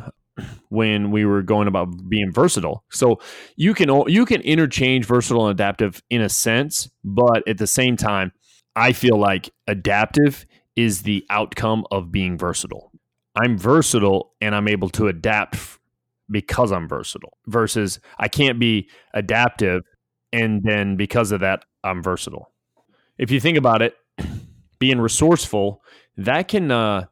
when 0.69 1.11
we 1.11 1.25
were 1.25 1.41
going 1.41 1.67
about 1.67 2.09
being 2.09 2.31
versatile. 2.31 2.83
So 2.89 3.19
you 3.55 3.73
can 3.73 3.89
you 4.07 4.25
can 4.25 4.41
interchange 4.41 5.05
versatile 5.05 5.47
and 5.47 5.59
adaptive 5.59 6.01
in 6.09 6.21
a 6.21 6.29
sense, 6.29 6.89
but 7.03 7.47
at 7.47 7.57
the 7.57 7.67
same 7.67 7.97
time, 7.97 8.31
I 8.75 8.93
feel 8.93 9.17
like 9.17 9.49
adaptive 9.67 10.45
is 10.75 11.01
the 11.01 11.25
outcome 11.29 11.85
of 11.91 12.11
being 12.11 12.37
versatile. 12.37 12.91
I'm 13.35 13.57
versatile 13.57 14.33
and 14.41 14.55
I'm 14.55 14.67
able 14.67 14.89
to 14.91 15.07
adapt 15.07 15.57
because 16.29 16.71
I'm 16.71 16.87
versatile 16.87 17.37
versus 17.47 17.99
I 18.17 18.27
can't 18.27 18.59
be 18.59 18.89
adaptive 19.13 19.83
and 20.31 20.61
then 20.63 20.95
because 20.95 21.31
of 21.31 21.41
that 21.41 21.65
I'm 21.83 22.03
versatile. 22.03 22.51
If 23.17 23.31
you 23.31 23.39
think 23.39 23.57
about 23.57 23.81
it, 23.81 23.95
being 24.79 24.99
resourceful, 24.99 25.83
that 26.17 26.47
can 26.47 26.71
uh 26.71 27.05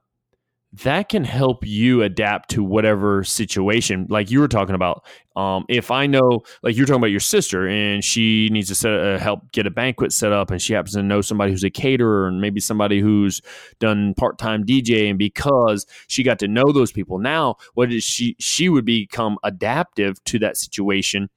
that 0.74 1.10
can 1.10 1.24
help 1.24 1.66
you 1.66 2.04
adapt 2.04 2.50
to 2.50 2.64
whatever 2.64 3.24
situation 3.24 4.06
like 4.10 4.30
you 4.30 4.40
were 4.40 4.48
talking 4.48 4.76
about. 4.76 5.06
Um, 5.36 5.66
if 5.70 5.92
i 5.92 6.08
know 6.08 6.42
like 6.64 6.76
you're 6.76 6.88
talking 6.88 7.00
about 7.00 7.12
your 7.12 7.20
sister 7.20 7.68
and 7.68 8.04
she 8.04 8.50
needs 8.52 8.70
to 8.70 8.76
set, 8.76 8.92
uh, 8.92 9.20
help 9.20 9.52
get 9.52 9.68
a 9.68 9.70
banquet 9.70 10.12
set 10.12 10.32
up 10.32 10.50
and 10.50 10.60
she 10.60 10.74
happens 10.74 10.96
to 10.96 11.04
know 11.04 11.22
somebody 11.22 11.52
who's 11.52 11.64
a 11.64 11.70
caterer 11.70 12.28
and 12.28 12.42
maybe 12.42 12.60
somebody 12.60 13.00
who's 13.00 13.40
done 13.78 14.16
part-time 14.16 14.64
dj 14.64 15.08
and 15.08 15.20
because 15.20 15.86
she 16.08 16.24
got 16.24 16.40
to 16.40 16.48
know 16.48 16.72
those 16.72 16.92
people 16.92 17.20
now 17.20 17.56
what 17.76 17.94
is 17.94 18.04
she 18.04 18.36
she 18.40 18.68
would 18.68 18.84
become 18.84 19.38
adaptive 19.44 20.24
to 20.24 20.40
that 20.40 20.58
situation 20.58 21.30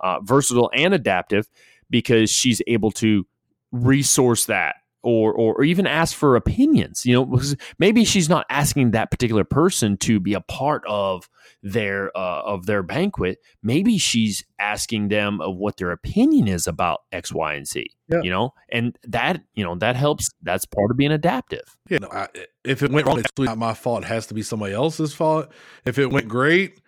uh, 0.00 0.20
versatile 0.20 0.70
and 0.74 0.94
adaptive 0.94 1.46
because 1.90 2.30
she's 2.30 2.62
able 2.66 2.90
to 2.90 3.26
resource 3.72 4.46
that 4.46 4.76
or, 5.04 5.32
or 5.32 5.54
or 5.54 5.64
even 5.64 5.86
ask 5.86 6.16
for 6.16 6.34
opinions. 6.34 7.04
You 7.04 7.14
know, 7.14 7.40
maybe 7.78 8.04
she's 8.04 8.28
not 8.28 8.46
asking 8.48 8.92
that 8.92 9.10
particular 9.10 9.44
person 9.44 9.96
to 9.98 10.18
be 10.18 10.34
a 10.34 10.40
part 10.40 10.82
of 10.88 11.28
their 11.62 12.16
uh, 12.16 12.42
of 12.42 12.66
their 12.66 12.82
banquet. 12.82 13.38
Maybe 13.62 13.98
she's 13.98 14.44
asking 14.58 15.08
them 15.08 15.40
of 15.40 15.56
what 15.56 15.76
their 15.76 15.90
opinion 15.90 16.48
is 16.48 16.66
about 16.66 17.02
X, 17.12 17.32
Y, 17.32 17.54
and 17.54 17.66
Z. 17.66 17.90
Yeah. 18.08 18.20
You 18.22 18.30
know, 18.30 18.54
and 18.70 18.98
that 19.04 19.42
you 19.54 19.62
know 19.64 19.76
that 19.76 19.96
helps. 19.96 20.28
That's 20.42 20.64
part 20.64 20.90
of 20.90 20.96
being 20.96 21.12
adaptive. 21.12 21.76
Yeah, 21.88 21.98
no, 21.98 22.08
I, 22.10 22.28
if 22.64 22.82
it 22.82 22.90
went 22.90 23.06
wrong, 23.06 23.18
it's 23.18 23.30
not 23.38 23.58
my 23.58 23.74
fault. 23.74 24.04
It 24.04 24.06
has 24.06 24.26
to 24.28 24.34
be 24.34 24.42
somebody 24.42 24.74
else's 24.74 25.14
fault. 25.14 25.52
If 25.84 25.98
it 25.98 26.10
went 26.10 26.28
great, 26.28 26.80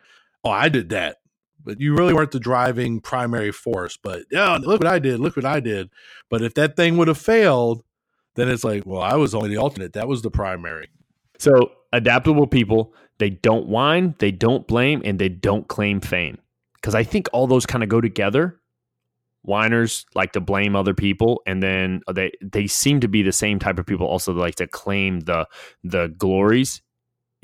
oh, 0.43 0.51
I 0.51 0.69
did 0.69 0.89
that 0.91 1.19
but 1.67 1.81
you 1.81 1.95
really 1.95 2.15
weren't 2.15 2.31
the 2.31 2.39
driving 2.39 3.01
primary 3.01 3.51
force. 3.51 3.99
But 4.01 4.23
yeah, 4.31 4.57
look 4.57 4.81
what 4.81 4.87
I 4.87 5.01
did. 5.01 5.19
Look 5.19 5.37
what 5.37 5.45
I 5.45 5.59
did. 5.59 5.91
But 6.31 6.41
if 6.43 6.55
that 6.55 6.77
thing 6.77 6.97
would 6.97 7.09
have 7.09 7.19
failed, 7.19 7.83
then 8.37 8.49
it's 8.49 8.65
like, 8.65 8.87
well, 8.87 9.01
I 9.01 9.17
was 9.17 9.35
only 9.35 9.49
the 9.49 9.57
alternate. 9.57 9.95
That 9.95 10.09
was 10.09 10.23
the 10.23 10.31
primary. 10.31 10.89
So 11.39 11.73
adaptable 11.93 12.47
people, 12.47 12.95
they 13.19 13.31
don't 13.31 13.67
whine, 13.67 14.15
they 14.19 14.31
don't 14.31 14.67
blame, 14.67 15.03
and 15.05 15.19
they 15.19 15.29
don't 15.29 15.67
claim 15.69 16.01
fame. 16.01 16.39
Because 16.75 16.95
I 16.95 17.03
think 17.03 17.29
all 17.33 17.47
those 17.47 17.67
kind 17.67 17.83
of 17.83 17.89
go 17.89 18.01
together. 18.01 18.61
Whiners 19.43 20.07
like 20.15 20.33
to 20.33 20.41
blame 20.41 20.75
other 20.75 20.93
people, 20.95 21.41
and 21.47 21.63
then 21.63 22.01
they 22.13 22.33
they 22.43 22.67
seem 22.67 22.99
to 23.01 23.09
be 23.09 23.23
the 23.23 23.33
same 23.33 23.61
type 23.61 23.79
of 23.79 23.87
people 23.87 24.07
also 24.07 24.33
like 24.33 24.57
to 24.57 24.67
claim 24.67 25.21
the 25.21 25.47
the 25.85 26.09
glories 26.19 26.83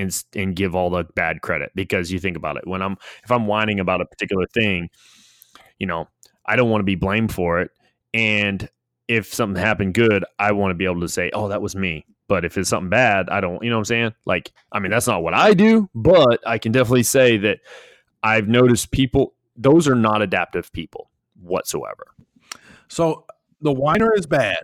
and 0.00 0.24
and 0.34 0.56
give 0.56 0.74
all 0.74 0.90
the 0.90 1.04
bad 1.14 1.42
credit 1.42 1.70
because 1.76 2.10
you 2.10 2.18
think 2.18 2.36
about 2.36 2.56
it 2.56 2.66
when 2.66 2.82
I'm 2.82 2.96
if 3.22 3.30
I'm 3.30 3.46
whining 3.46 3.78
about 3.78 4.00
a 4.00 4.04
particular 4.04 4.46
thing, 4.52 4.90
you 5.78 5.86
know, 5.86 6.08
I 6.44 6.56
don't 6.56 6.70
want 6.70 6.80
to 6.80 6.86
be 6.86 6.96
blamed 6.96 7.32
for 7.32 7.60
it 7.60 7.70
and 8.12 8.68
if 9.12 9.32
something 9.32 9.60
happened 9.60 9.94
good, 9.94 10.24
I 10.38 10.52
want 10.52 10.70
to 10.70 10.74
be 10.74 10.84
able 10.84 11.00
to 11.00 11.08
say, 11.08 11.30
"Oh, 11.32 11.48
that 11.48 11.62
was 11.62 11.76
me." 11.76 12.04
But 12.28 12.44
if 12.44 12.56
it's 12.56 12.70
something 12.70 12.88
bad, 12.88 13.28
I 13.28 13.40
don't, 13.40 13.62
you 13.62 13.68
know 13.68 13.76
what 13.76 13.80
I'm 13.80 13.84
saying? 13.86 14.14
Like, 14.24 14.52
I 14.70 14.78
mean, 14.78 14.90
that's 14.90 15.06
not 15.06 15.22
what 15.22 15.34
I 15.34 15.52
do, 15.52 15.90
but 15.94 16.40
I 16.46 16.56
can 16.58 16.72
definitely 16.72 17.02
say 17.02 17.36
that 17.38 17.58
I've 18.22 18.48
noticed 18.48 18.90
people 18.90 19.34
those 19.56 19.86
are 19.86 19.94
not 19.94 20.22
adaptive 20.22 20.72
people 20.72 21.10
whatsoever. 21.40 22.06
So, 22.88 23.26
the 23.60 23.72
whiner 23.72 24.14
is 24.14 24.26
bad, 24.26 24.58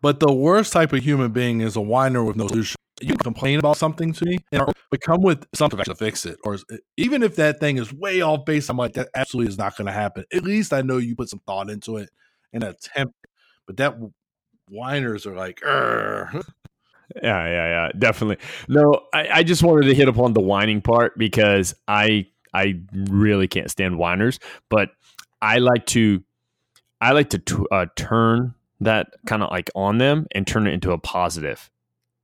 but 0.00 0.18
the 0.20 0.32
worst 0.32 0.72
type 0.72 0.92
of 0.92 1.02
human 1.02 1.32
being 1.32 1.60
is 1.60 1.76
a 1.76 1.80
whiner 1.80 2.24
with 2.24 2.36
no 2.36 2.48
solution 2.48 2.76
you 3.00 3.16
complain 3.16 3.58
about 3.58 3.76
something 3.76 4.12
to 4.12 4.24
me 4.24 4.38
and 4.52 4.62
come 5.00 5.22
with 5.22 5.46
something 5.54 5.80
to 5.80 5.94
fix 5.94 6.26
it. 6.26 6.38
Or 6.44 6.58
even 6.96 7.22
if 7.22 7.36
that 7.36 7.60
thing 7.60 7.78
is 7.78 7.92
way 7.92 8.20
off 8.20 8.44
base, 8.44 8.68
I'm 8.68 8.76
like, 8.76 8.94
that 8.94 9.08
absolutely 9.14 9.50
is 9.50 9.58
not 9.58 9.76
going 9.76 9.86
to 9.86 9.92
happen. 9.92 10.24
At 10.32 10.44
least 10.44 10.72
I 10.72 10.82
know 10.82 10.98
you 10.98 11.16
put 11.16 11.28
some 11.28 11.40
thought 11.46 11.70
into 11.70 11.96
it 11.96 12.10
and 12.52 12.62
attempt. 12.62 13.14
But 13.66 13.76
that 13.78 13.96
whiners 14.68 15.26
are 15.26 15.34
like, 15.34 15.60
yeah, 15.64 16.32
yeah, 17.22 17.46
yeah, 17.46 17.88
definitely. 17.98 18.38
No, 18.68 19.02
I, 19.12 19.28
I 19.32 19.42
just 19.42 19.62
wanted 19.62 19.86
to 19.86 19.94
hit 19.94 20.08
upon 20.08 20.32
the 20.32 20.40
whining 20.40 20.80
part 20.80 21.18
because 21.18 21.74
I 21.88 22.26
I 22.52 22.80
really 22.92 23.48
can't 23.48 23.70
stand 23.70 23.98
whiners, 23.98 24.38
but 24.68 24.90
I 25.42 25.58
like 25.58 25.86
to 25.86 26.22
I 27.00 27.12
like 27.12 27.30
to 27.30 27.38
t- 27.38 27.66
uh, 27.70 27.86
turn 27.96 28.54
that 28.80 29.08
kind 29.26 29.42
of 29.42 29.50
like 29.50 29.70
on 29.74 29.98
them 29.98 30.26
and 30.32 30.46
turn 30.46 30.66
it 30.66 30.72
into 30.72 30.92
a 30.92 30.98
positive. 30.98 31.70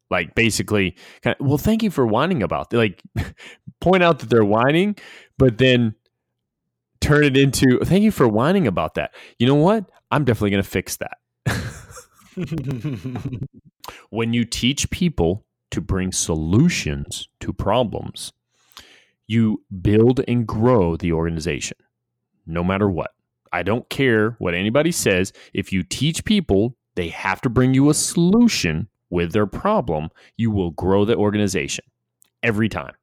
Like 0.09 0.35
basically 0.35 0.97
kind 1.23 1.37
of, 1.39 1.47
well 1.47 1.59
thank 1.59 1.83
you 1.83 1.91
for 1.91 2.07
whining 2.07 2.43
about 2.43 2.73
like 2.73 3.03
point 3.81 4.03
out 4.05 4.21
that 4.21 4.31
they're 4.31 4.45
whining 4.45 4.97
but 5.37 5.59
then 5.59 5.97
turn 7.01 7.25
it 7.25 7.37
into 7.37 7.81
thank 7.81 8.05
you 8.05 8.13
for 8.13 8.29
whining 8.29 8.67
about 8.69 8.95
that. 8.95 9.15
You 9.39 9.49
know 9.49 9.57
what? 9.57 9.91
I'm 10.13 10.25
definitely 10.25 10.51
going 10.51 10.63
to 10.63 10.69
fix 10.69 10.97
that 10.99 11.19
when 14.11 14.33
you 14.33 14.45
teach 14.45 14.91
people 14.91 15.45
to 15.71 15.81
bring 15.81 16.13
solutions 16.13 17.29
to 17.41 17.53
problems 17.53 18.33
you 19.27 19.63
build 19.83 20.21
and 20.29 20.47
grow 20.47 20.97
the 20.97 21.13
organization 21.13 21.77
no 22.47 22.63
matter 22.63 22.89
what 22.89 23.13
i 23.53 23.63
don't 23.63 23.89
care 23.89 24.37
what 24.39 24.55
anybody 24.55 24.93
says 24.93 25.33
if 25.55 25.73
you 25.73 25.83
teach 25.83 26.25
people 26.25 26.77
they 26.95 27.09
have 27.09 27.41
to 27.43 27.51
bring 27.51 27.75
you 27.75 27.91
a 27.91 27.95
solution 27.95 28.89
with 29.11 29.33
their 29.33 29.47
problem, 29.47 30.11
you 30.37 30.51
will 30.51 30.71
grow 30.73 31.05
the 31.05 31.17
organization 31.17 31.85
every 32.43 32.69
time. 32.69 32.95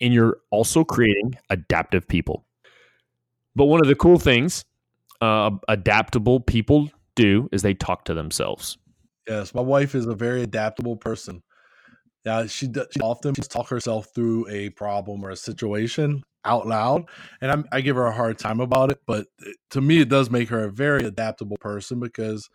And 0.00 0.12
you're 0.12 0.38
also 0.50 0.84
creating 0.84 1.36
adaptive 1.50 2.06
people. 2.06 2.44
But 3.56 3.66
one 3.66 3.80
of 3.80 3.88
the 3.88 3.94
cool 3.94 4.18
things 4.18 4.64
uh, 5.20 5.50
adaptable 5.66 6.38
people 6.38 6.90
do 7.18 7.48
is 7.52 7.62
they 7.62 7.74
talk 7.74 8.04
to 8.06 8.14
themselves. 8.14 8.78
Yes, 9.28 9.54
my 9.54 9.60
wife 9.60 9.94
is 9.94 10.06
a 10.06 10.14
very 10.14 10.42
adaptable 10.42 10.96
person. 10.96 11.42
Yeah, 12.24 12.46
she, 12.46 12.68
does, 12.68 12.86
she 12.90 13.00
often 13.00 13.34
talk 13.34 13.68
herself 13.68 14.08
through 14.14 14.48
a 14.48 14.70
problem 14.70 15.24
or 15.24 15.30
a 15.30 15.36
situation 15.36 16.22
out 16.44 16.66
loud, 16.66 17.04
and 17.40 17.50
I'm, 17.50 17.64
I 17.72 17.80
give 17.80 17.96
her 17.96 18.06
a 18.06 18.12
hard 18.12 18.38
time 18.38 18.60
about 18.60 18.90
it. 18.90 19.00
But 19.06 19.26
to 19.70 19.80
me, 19.80 20.00
it 20.00 20.08
does 20.08 20.30
make 20.30 20.48
her 20.48 20.64
a 20.64 20.70
very 20.70 21.04
adaptable 21.04 21.58
person 21.58 22.00
because 22.00 22.48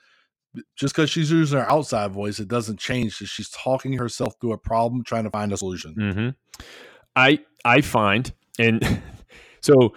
just 0.75 0.95
because 0.95 1.09
she's 1.09 1.31
using 1.31 1.59
her 1.59 1.71
outside 1.71 2.11
voice, 2.11 2.39
it 2.39 2.47
doesn't 2.47 2.79
change 2.79 3.19
that 3.19 3.27
she's 3.27 3.49
talking 3.49 3.93
herself 3.93 4.33
through 4.39 4.53
a 4.53 4.57
problem, 4.57 5.03
trying 5.03 5.23
to 5.23 5.29
find 5.29 5.51
a 5.51 5.57
solution. 5.57 5.95
Mm-hmm. 5.95 6.63
I 7.15 7.39
I 7.65 7.81
find, 7.81 8.31
and 8.59 9.01
so 9.61 9.93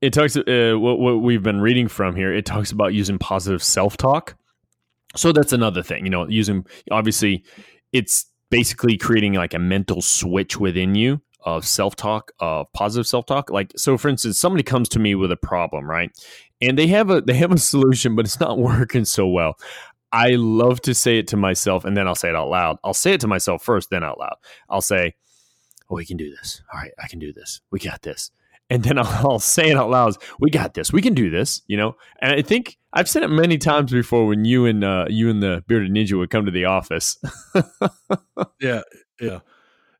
it 0.00 0.12
talks 0.12 0.36
uh, 0.36 0.74
what 0.76 0.98
what 0.98 1.22
we've 1.22 1.42
been 1.42 1.60
reading 1.60 1.88
from 1.88 2.14
here. 2.14 2.32
It 2.32 2.46
talks 2.46 2.70
about 2.70 2.94
using 2.94 3.18
positive 3.18 3.62
self 3.62 3.96
talk. 3.96 4.36
So 5.16 5.32
that's 5.32 5.52
another 5.52 5.82
thing, 5.82 6.04
you 6.04 6.10
know, 6.10 6.28
using 6.28 6.66
obviously 6.90 7.44
it's 7.92 8.26
basically 8.50 8.96
creating 8.96 9.34
like 9.34 9.54
a 9.54 9.58
mental 9.58 10.02
switch 10.02 10.58
within 10.58 10.94
you 10.94 11.20
of 11.42 11.66
self 11.66 11.96
talk, 11.96 12.32
of 12.40 12.72
positive 12.72 13.06
self 13.06 13.26
talk. 13.26 13.50
Like, 13.50 13.72
so 13.76 13.96
for 13.96 14.08
instance, 14.08 14.38
somebody 14.38 14.62
comes 14.62 14.88
to 14.90 14.98
me 14.98 15.14
with 15.14 15.32
a 15.32 15.36
problem, 15.36 15.88
right? 15.88 16.10
And 16.60 16.78
they 16.78 16.86
have 16.88 17.10
a 17.10 17.20
they 17.20 17.34
have 17.34 17.52
a 17.52 17.58
solution, 17.72 18.14
but 18.16 18.26
it's 18.26 18.40
not 18.40 18.58
working 18.58 19.04
so 19.04 19.26
well. 19.26 19.58
I 20.12 20.30
love 20.30 20.80
to 20.82 20.94
say 20.94 21.18
it 21.18 21.28
to 21.28 21.36
myself 21.36 21.84
and 21.84 21.96
then 21.96 22.06
I'll 22.06 22.14
say 22.14 22.30
it 22.30 22.36
out 22.36 22.48
loud. 22.48 22.78
I'll 22.82 22.94
say 22.94 23.12
it 23.12 23.20
to 23.22 23.26
myself 23.26 23.62
first, 23.62 23.90
then 23.90 24.04
out 24.04 24.18
loud. 24.18 24.36
I'll 24.68 24.80
say, 24.80 25.14
Oh, 25.90 25.96
we 25.96 26.04
can 26.04 26.16
do 26.18 26.30
this. 26.30 26.62
All 26.72 26.80
right, 26.80 26.92
I 27.02 27.08
can 27.08 27.18
do 27.18 27.32
this. 27.32 27.60
We 27.70 27.78
got 27.78 28.02
this. 28.02 28.30
And 28.70 28.82
then 28.82 28.98
I'll, 28.98 29.38
say 29.38 29.70
it 29.70 29.76
out 29.76 29.90
loud. 29.90 30.16
We 30.38 30.50
got 30.50 30.74
this. 30.74 30.92
We 30.92 31.02
can 31.02 31.14
do 31.14 31.30
this. 31.30 31.62
You 31.66 31.76
know. 31.76 31.96
And 32.20 32.32
I 32.32 32.42
think 32.42 32.76
I've 32.92 33.08
said 33.08 33.22
it 33.22 33.28
many 33.28 33.58
times 33.58 33.92
before 33.92 34.26
when 34.26 34.44
you 34.44 34.66
and 34.66 34.84
uh, 34.84 35.06
you 35.08 35.30
and 35.30 35.42
the 35.42 35.64
bearded 35.66 35.92
ninja 35.92 36.18
would 36.18 36.30
come 36.30 36.46
to 36.46 36.52
the 36.52 36.64
office. 36.64 37.18
yeah, 38.60 38.82
yeah. 39.20 39.40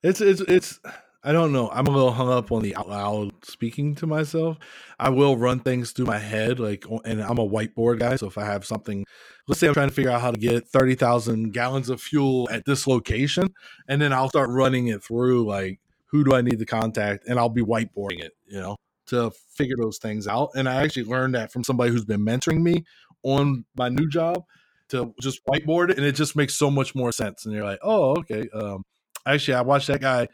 It's 0.03 0.21
it's 0.21 0.41
it's 0.43 0.81
I 1.25 1.33
don't 1.33 1.53
know. 1.53 1.69
I'm 1.71 1.87
a 1.87 1.91
little 1.91 2.13
hung 2.13 2.31
up 2.31 2.53
on 2.53 2.63
the 2.63 2.77
out 2.77 2.89
loud 2.89 3.33
speaking 3.45 3.95
to 3.97 4.07
myself. 4.07 4.57
I 5.01 5.11
will 5.11 5.37
run 5.37 5.61
things 5.61 5.91
through 5.91 6.07
my 6.07 6.19
head, 6.19 6.61
like, 6.61 6.85
and 7.05 7.21
I'm 7.21 7.39
a 7.39 7.49
whiteboard 7.49 7.99
guy. 7.99 8.15
So 8.17 8.29
if 8.29 8.39
I 8.39 8.45
have 8.45 8.65
something, 8.65 9.05
let's 9.49 9.61
say 9.61 9.67
I'm 9.67 9.75
trying 9.75 9.89
to 9.89 9.95
figure 9.95 10.13
out 10.13 10.21
how 10.21 10.31
to 10.31 10.39
get 10.39 10.69
30,000 10.69 11.53
gallons 11.53 11.91
of 11.91 12.01
fuel 12.01 12.49
at 12.53 12.65
this 12.67 12.87
location, 12.87 13.49
and 13.89 14.01
then 14.01 14.13
I'll 14.13 14.29
start 14.29 14.49
running 14.49 14.87
it 14.87 15.03
through, 15.03 15.45
like, 15.45 15.81
who 16.11 16.25
do 16.25 16.35
I 16.35 16.41
need 16.41 16.59
to 16.59 16.67
contact? 16.67 17.27
And 17.27 17.39
I'll 17.39 17.49
be 17.49 17.63
whiteboarding 17.63 18.21
it, 18.21 18.33
you 18.47 18.61
know, 18.61 18.77
to 19.07 19.31
figure 19.51 19.77
those 19.81 19.99
things 19.99 20.27
out. 20.27 20.51
And 20.55 20.69
I 20.69 20.83
actually 20.83 21.05
learned 21.05 21.35
that 21.35 21.53
from 21.53 21.65
somebody 21.65 21.91
who's 21.91 22.05
been 22.05 22.25
mentoring 22.25 22.61
me 22.61 22.85
on 23.23 23.65
my 23.77 23.89
new 23.89 24.09
job 24.09 24.43
to 24.89 25.15
just 25.21 25.45
whiteboard 25.47 25.91
it. 25.91 25.99
And 25.99 26.07
it 26.07 26.13
just 26.13 26.37
makes 26.37 26.55
so 26.55 26.71
much 26.71 26.95
more 26.95 27.13
sense. 27.13 27.45
And 27.45 27.55
you're 27.55 27.65
like, 27.65 27.81
oh, 27.83 28.17
okay. 28.19 28.49
Um, 28.55 28.85
actually, 29.27 29.55
I 29.55 29.61
watched 29.63 29.89
that 29.89 30.01
guy 30.01 30.29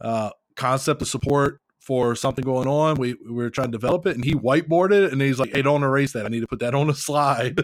uh, 0.00 0.30
concept 0.56 1.02
of 1.02 1.08
support 1.08 1.60
for 1.82 2.14
something 2.14 2.44
going 2.44 2.68
on. 2.68 2.96
We, 2.96 3.14
we 3.14 3.32
were 3.32 3.50
trying 3.50 3.68
to 3.68 3.78
develop 3.78 4.06
it, 4.06 4.14
and 4.14 4.24
he 4.24 4.34
whiteboarded 4.34 5.06
it, 5.06 5.12
and 5.12 5.20
he's 5.20 5.40
like, 5.40 5.52
"Hey, 5.52 5.62
don't 5.62 5.82
erase 5.82 6.12
that. 6.12 6.24
I 6.24 6.28
need 6.28 6.40
to 6.40 6.46
put 6.46 6.60
that 6.60 6.74
on 6.74 6.88
a 6.88 6.94
slide." 7.08 7.60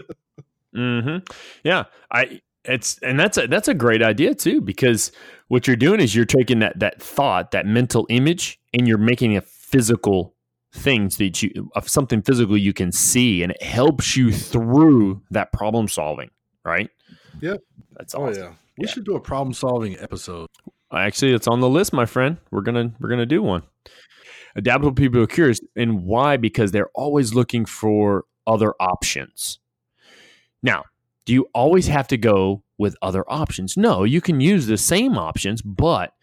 mm-hmm. 0.75 1.17
Yeah, 1.63 1.85
I 2.11 2.41
it's 2.65 2.97
and 2.99 3.19
that's 3.19 3.37
a 3.37 3.47
that's 3.47 3.67
a 3.67 3.73
great 3.73 4.03
idea 4.03 4.35
too 4.35 4.61
because 4.61 5.11
what 5.47 5.65
you're 5.65 5.75
doing 5.75 5.99
is 5.99 6.15
you're 6.15 6.25
taking 6.25 6.59
that 6.59 6.79
that 6.79 7.01
thought, 7.01 7.51
that 7.51 7.65
mental 7.65 8.05
image, 8.09 8.59
and 8.73 8.87
you're 8.87 8.97
making 8.97 9.35
a 9.35 9.41
physical 9.41 10.35
things 10.73 11.17
that 11.17 11.41
you 11.41 11.71
of 11.75 11.89
something 11.89 12.21
physical 12.21 12.57
you 12.57 12.73
can 12.73 12.91
see, 12.91 13.43
and 13.43 13.51
it 13.51 13.63
helps 13.63 14.15
you 14.15 14.31
through 14.31 15.21
that 15.31 15.51
problem 15.51 15.87
solving. 15.87 16.29
Right? 16.63 16.89
Yep. 17.41 17.61
That's 17.97 18.15
oh, 18.15 18.27
awesome. 18.27 18.41
Oh 18.41 18.45
yeah. 18.45 18.53
We 18.77 18.85
yeah. 18.85 18.91
should 18.91 19.05
do 19.05 19.15
a 19.15 19.19
problem 19.19 19.53
solving 19.53 19.99
episode. 19.99 20.47
Actually, 20.93 21.33
it's 21.33 21.47
on 21.47 21.59
the 21.59 21.69
list, 21.69 21.93
my 21.93 22.05
friend. 22.05 22.37
We're 22.51 22.61
gonna 22.61 22.93
we're 22.99 23.09
gonna 23.09 23.25
do 23.25 23.41
one. 23.41 23.63
Adaptable 24.55 24.93
people 24.93 25.21
are 25.21 25.27
curious, 25.27 25.59
and 25.75 26.03
why? 26.03 26.37
Because 26.37 26.71
they're 26.71 26.89
always 26.95 27.33
looking 27.33 27.65
for 27.65 28.25
other 28.47 28.73
options. 28.79 29.59
Now, 30.61 30.85
do 31.25 31.33
you 31.33 31.47
always 31.53 31.87
have 31.87 32.07
to 32.09 32.17
go 32.17 32.63
with 32.77 32.95
other 33.01 33.23
options? 33.31 33.77
No, 33.77 34.03
you 34.03 34.21
can 34.21 34.41
use 34.41 34.67
the 34.67 34.77
same 34.77 35.17
options, 35.17 35.61
but 35.61 36.13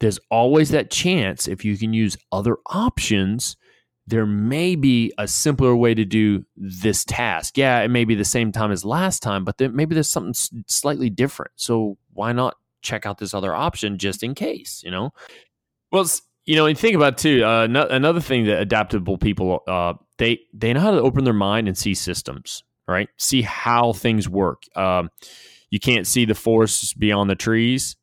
there's 0.00 0.18
always 0.30 0.70
that 0.70 0.90
chance 0.90 1.48
if 1.48 1.64
you 1.64 1.76
can 1.78 1.92
use 1.92 2.16
other 2.32 2.56
options 2.66 3.56
there 4.06 4.26
may 4.26 4.76
be 4.76 5.12
a 5.18 5.26
simpler 5.26 5.74
way 5.74 5.92
to 5.94 6.04
do 6.04 6.44
this 6.56 7.04
task. 7.04 7.58
Yeah, 7.58 7.80
it 7.80 7.88
may 7.88 8.04
be 8.04 8.14
the 8.14 8.24
same 8.24 8.52
time 8.52 8.70
as 8.70 8.84
last 8.84 9.22
time, 9.22 9.44
but 9.44 9.58
there, 9.58 9.70
maybe 9.70 9.94
there's 9.94 10.08
something 10.08 10.34
slightly 10.68 11.10
different. 11.10 11.52
So 11.56 11.98
why 12.12 12.32
not 12.32 12.56
check 12.82 13.04
out 13.04 13.18
this 13.18 13.34
other 13.34 13.54
option 13.54 13.98
just 13.98 14.22
in 14.22 14.34
case, 14.34 14.82
you 14.84 14.92
know? 14.92 15.10
Well, 15.90 16.06
you 16.44 16.54
know, 16.54 16.66
and 16.66 16.78
think 16.78 16.94
about 16.94 17.18
too. 17.18 17.44
Uh, 17.44 17.64
another 17.90 18.20
thing 18.20 18.44
that 18.44 18.60
adaptable 18.60 19.18
people 19.18 19.64
uh, 19.66 19.94
they 20.18 20.40
they 20.54 20.72
know 20.72 20.80
how 20.80 20.92
to 20.92 21.00
open 21.00 21.24
their 21.24 21.34
mind 21.34 21.66
and 21.66 21.76
see 21.76 21.94
systems, 21.94 22.62
right? 22.86 23.08
See 23.16 23.42
how 23.42 23.92
things 23.92 24.28
work. 24.28 24.62
Um, 24.74 25.10
you 25.70 25.80
can't 25.80 26.06
see 26.06 26.24
the 26.24 26.34
forest 26.34 26.98
beyond 26.98 27.28
the 27.28 27.34
trees, 27.34 27.96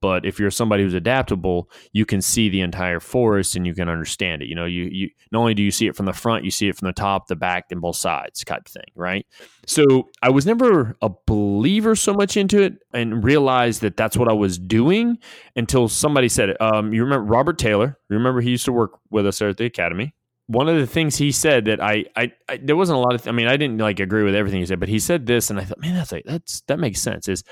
but 0.00 0.24
if 0.24 0.38
you're 0.38 0.50
somebody 0.50 0.84
who's 0.84 0.94
adaptable, 0.94 1.68
you 1.92 2.06
can 2.06 2.22
see 2.22 2.48
the 2.48 2.60
entire 2.60 3.00
forest 3.00 3.56
and 3.56 3.66
you 3.66 3.74
can 3.74 3.88
understand 3.88 4.42
it. 4.42 4.48
You 4.48 4.54
know, 4.54 4.64
you 4.64 4.84
you 4.84 5.10
not 5.32 5.40
only 5.40 5.54
do 5.54 5.62
you 5.62 5.72
see 5.72 5.88
it 5.88 5.96
from 5.96 6.06
the 6.06 6.12
front, 6.12 6.44
you 6.44 6.50
see 6.52 6.68
it 6.68 6.76
from 6.76 6.86
the 6.86 6.92
top, 6.92 7.26
the 7.26 7.34
back, 7.34 7.66
and 7.70 7.80
both 7.80 7.96
sides, 7.96 8.44
type 8.44 8.68
thing, 8.68 8.84
right? 8.94 9.26
So 9.66 10.08
I 10.22 10.30
was 10.30 10.46
never 10.46 10.96
a 11.02 11.10
believer 11.26 11.96
so 11.96 12.14
much 12.14 12.36
into 12.36 12.62
it 12.62 12.74
and 12.92 13.24
realized 13.24 13.80
that 13.80 13.96
that's 13.96 14.16
what 14.16 14.28
I 14.28 14.34
was 14.34 14.58
doing 14.58 15.18
until 15.56 15.88
somebody 15.88 16.28
said 16.28 16.50
it. 16.50 16.60
Um, 16.60 16.92
you 16.92 17.02
remember 17.02 17.24
Robert 17.24 17.58
Taylor? 17.58 17.98
Remember 18.08 18.40
he 18.40 18.50
used 18.50 18.66
to 18.66 18.72
work 18.72 19.00
with 19.10 19.26
us 19.26 19.40
there 19.40 19.48
at 19.48 19.56
the 19.56 19.64
academy. 19.64 20.14
One 20.48 20.68
of 20.68 20.76
the 20.76 20.86
things 20.86 21.16
he 21.16 21.30
said 21.30 21.66
that 21.66 21.80
I, 21.80 22.06
I, 22.16 22.32
I 22.48 22.56
there 22.56 22.76
wasn't 22.76 22.96
a 22.96 23.00
lot 23.00 23.14
of, 23.14 23.22
th- 23.22 23.32
I 23.32 23.36
mean, 23.36 23.46
I 23.46 23.56
didn't 23.56 23.78
like 23.78 24.00
agree 24.00 24.24
with 24.24 24.34
everything 24.34 24.60
he 24.60 24.66
said, 24.66 24.80
but 24.80 24.88
he 24.88 24.98
said 24.98 25.26
this, 25.26 25.50
and 25.50 25.60
I 25.60 25.64
thought, 25.64 25.78
man, 25.78 25.94
that's 25.94 26.10
like 26.10 26.24
that's 26.24 26.62
that 26.62 26.78
makes 26.78 27.00
sense. 27.00 27.28
Is 27.28 27.44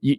you, 0.00 0.16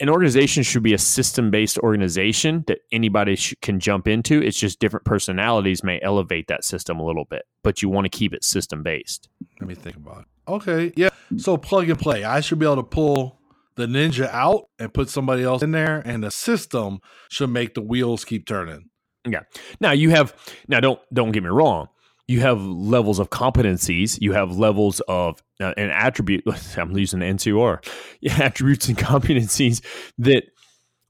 an 0.00 0.08
organization 0.08 0.62
should 0.62 0.82
be 0.82 0.94
a 0.94 0.98
system 0.98 1.50
based 1.50 1.78
organization 1.78 2.64
that 2.66 2.78
anybody 2.92 3.36
sh- 3.36 3.54
can 3.62 3.78
jump 3.78 4.08
into. 4.08 4.42
It's 4.42 4.58
just 4.58 4.80
different 4.80 5.04
personalities 5.04 5.84
may 5.84 6.00
elevate 6.02 6.48
that 6.48 6.64
system 6.64 6.98
a 6.98 7.04
little 7.04 7.26
bit, 7.26 7.44
but 7.62 7.82
you 7.82 7.88
want 7.88 8.06
to 8.06 8.08
keep 8.08 8.34
it 8.34 8.42
system 8.42 8.82
based. 8.82 9.28
Let 9.60 9.68
me 9.68 9.74
think 9.74 9.96
about 9.96 10.22
it. 10.22 10.50
Okay. 10.50 10.92
Yeah. 10.96 11.10
So 11.36 11.56
plug 11.56 11.88
and 11.88 11.98
play. 11.98 12.24
I 12.24 12.40
should 12.40 12.58
be 12.58 12.66
able 12.66 12.76
to 12.76 12.82
pull 12.82 13.38
the 13.76 13.86
ninja 13.86 14.28
out 14.30 14.68
and 14.78 14.94
put 14.94 15.08
somebody 15.08 15.42
else 15.42 15.62
in 15.62 15.72
there, 15.72 16.00
and 16.04 16.22
the 16.22 16.30
system 16.30 17.00
should 17.28 17.50
make 17.50 17.74
the 17.74 17.82
wheels 17.82 18.24
keep 18.24 18.46
turning. 18.46 18.90
Yeah. 19.26 19.40
Now 19.80 19.92
you 19.92 20.10
have 20.10 20.34
now 20.68 20.80
don't 20.80 21.00
don't 21.12 21.32
get 21.32 21.42
me 21.42 21.48
wrong 21.48 21.88
you 22.26 22.40
have 22.40 22.60
levels 22.62 23.18
of 23.18 23.30
competencies, 23.30 24.18
you 24.20 24.32
have 24.32 24.56
levels 24.56 25.00
of 25.08 25.42
uh, 25.60 25.74
an 25.76 25.90
attribute. 25.90 26.44
I'm 26.76 26.96
using 26.96 27.20
N2R 27.20 27.86
attributes 28.40 28.88
and 28.88 28.96
competencies 28.96 29.84
that 30.18 30.44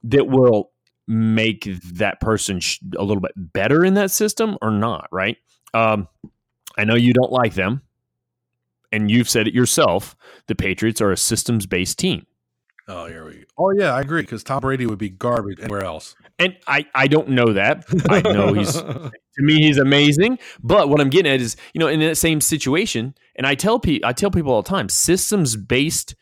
that 0.03 0.27
will 0.27 0.71
make 1.07 1.69
that 1.95 2.21
person 2.21 2.61
sh- 2.61 2.81
a 2.97 3.05
little 3.05 3.21
bit 3.21 3.33
better 3.37 3.85
in 3.85 3.95
that 3.95 4.11
system 4.11 4.59
or 4.61 4.71
not. 4.71 5.09
Right? 5.13 5.37
Um, 5.73 6.09
I 6.77 6.85
know 6.85 6.97
you 6.97 7.13
don't 7.13 7.33
like 7.33 7.55
them, 7.55 7.83
and 8.91 9.11
you've 9.11 9.29
said 9.29 9.47
it 9.47 9.55
yourself. 9.55 10.17
The 10.49 10.55
Patriots 10.55 11.01
are 11.01 11.13
a 11.13 11.17
systems 11.17 11.67
based 11.67 11.99
team. 11.99 12.27
Oh, 12.89 13.07
here 13.07 13.25
we 13.25 13.35
go. 13.35 13.44
Oh, 13.57 13.71
yeah, 13.71 13.95
I 13.95 14.01
agree 14.01 14.23
because 14.23 14.43
Tom 14.43 14.61
Brady 14.61 14.87
would 14.87 14.99
be 14.99 15.11
garbage 15.11 15.61
anywhere 15.61 15.85
else. 15.85 16.17
And 16.39 16.57
I, 16.67 16.87
I 16.95 17.07
don't 17.07 17.29
know 17.29 17.53
that. 17.53 17.85
I 18.09 18.21
know 18.21 18.53
he's 18.53 18.73
to 18.73 19.13
me 19.39 19.63
he's 19.63 19.79
amazing. 19.79 20.39
But 20.63 20.89
what 20.89 21.01
I'm 21.01 21.11
getting 21.11 21.33
at 21.33 21.41
is, 21.41 21.57
you 21.73 21.79
know, 21.79 21.87
in 21.87 22.01
that 22.01 22.17
same 22.17 22.41
situation, 22.41 23.15
and 23.37 23.47
I 23.47 23.55
tell 23.55 23.79
people 23.79 24.09
I 24.09 24.13
tell 24.13 24.31
people 24.31 24.53
all 24.53 24.63
the 24.63 24.69
time, 24.69 24.89
systems 24.89 25.57
based 25.57 26.17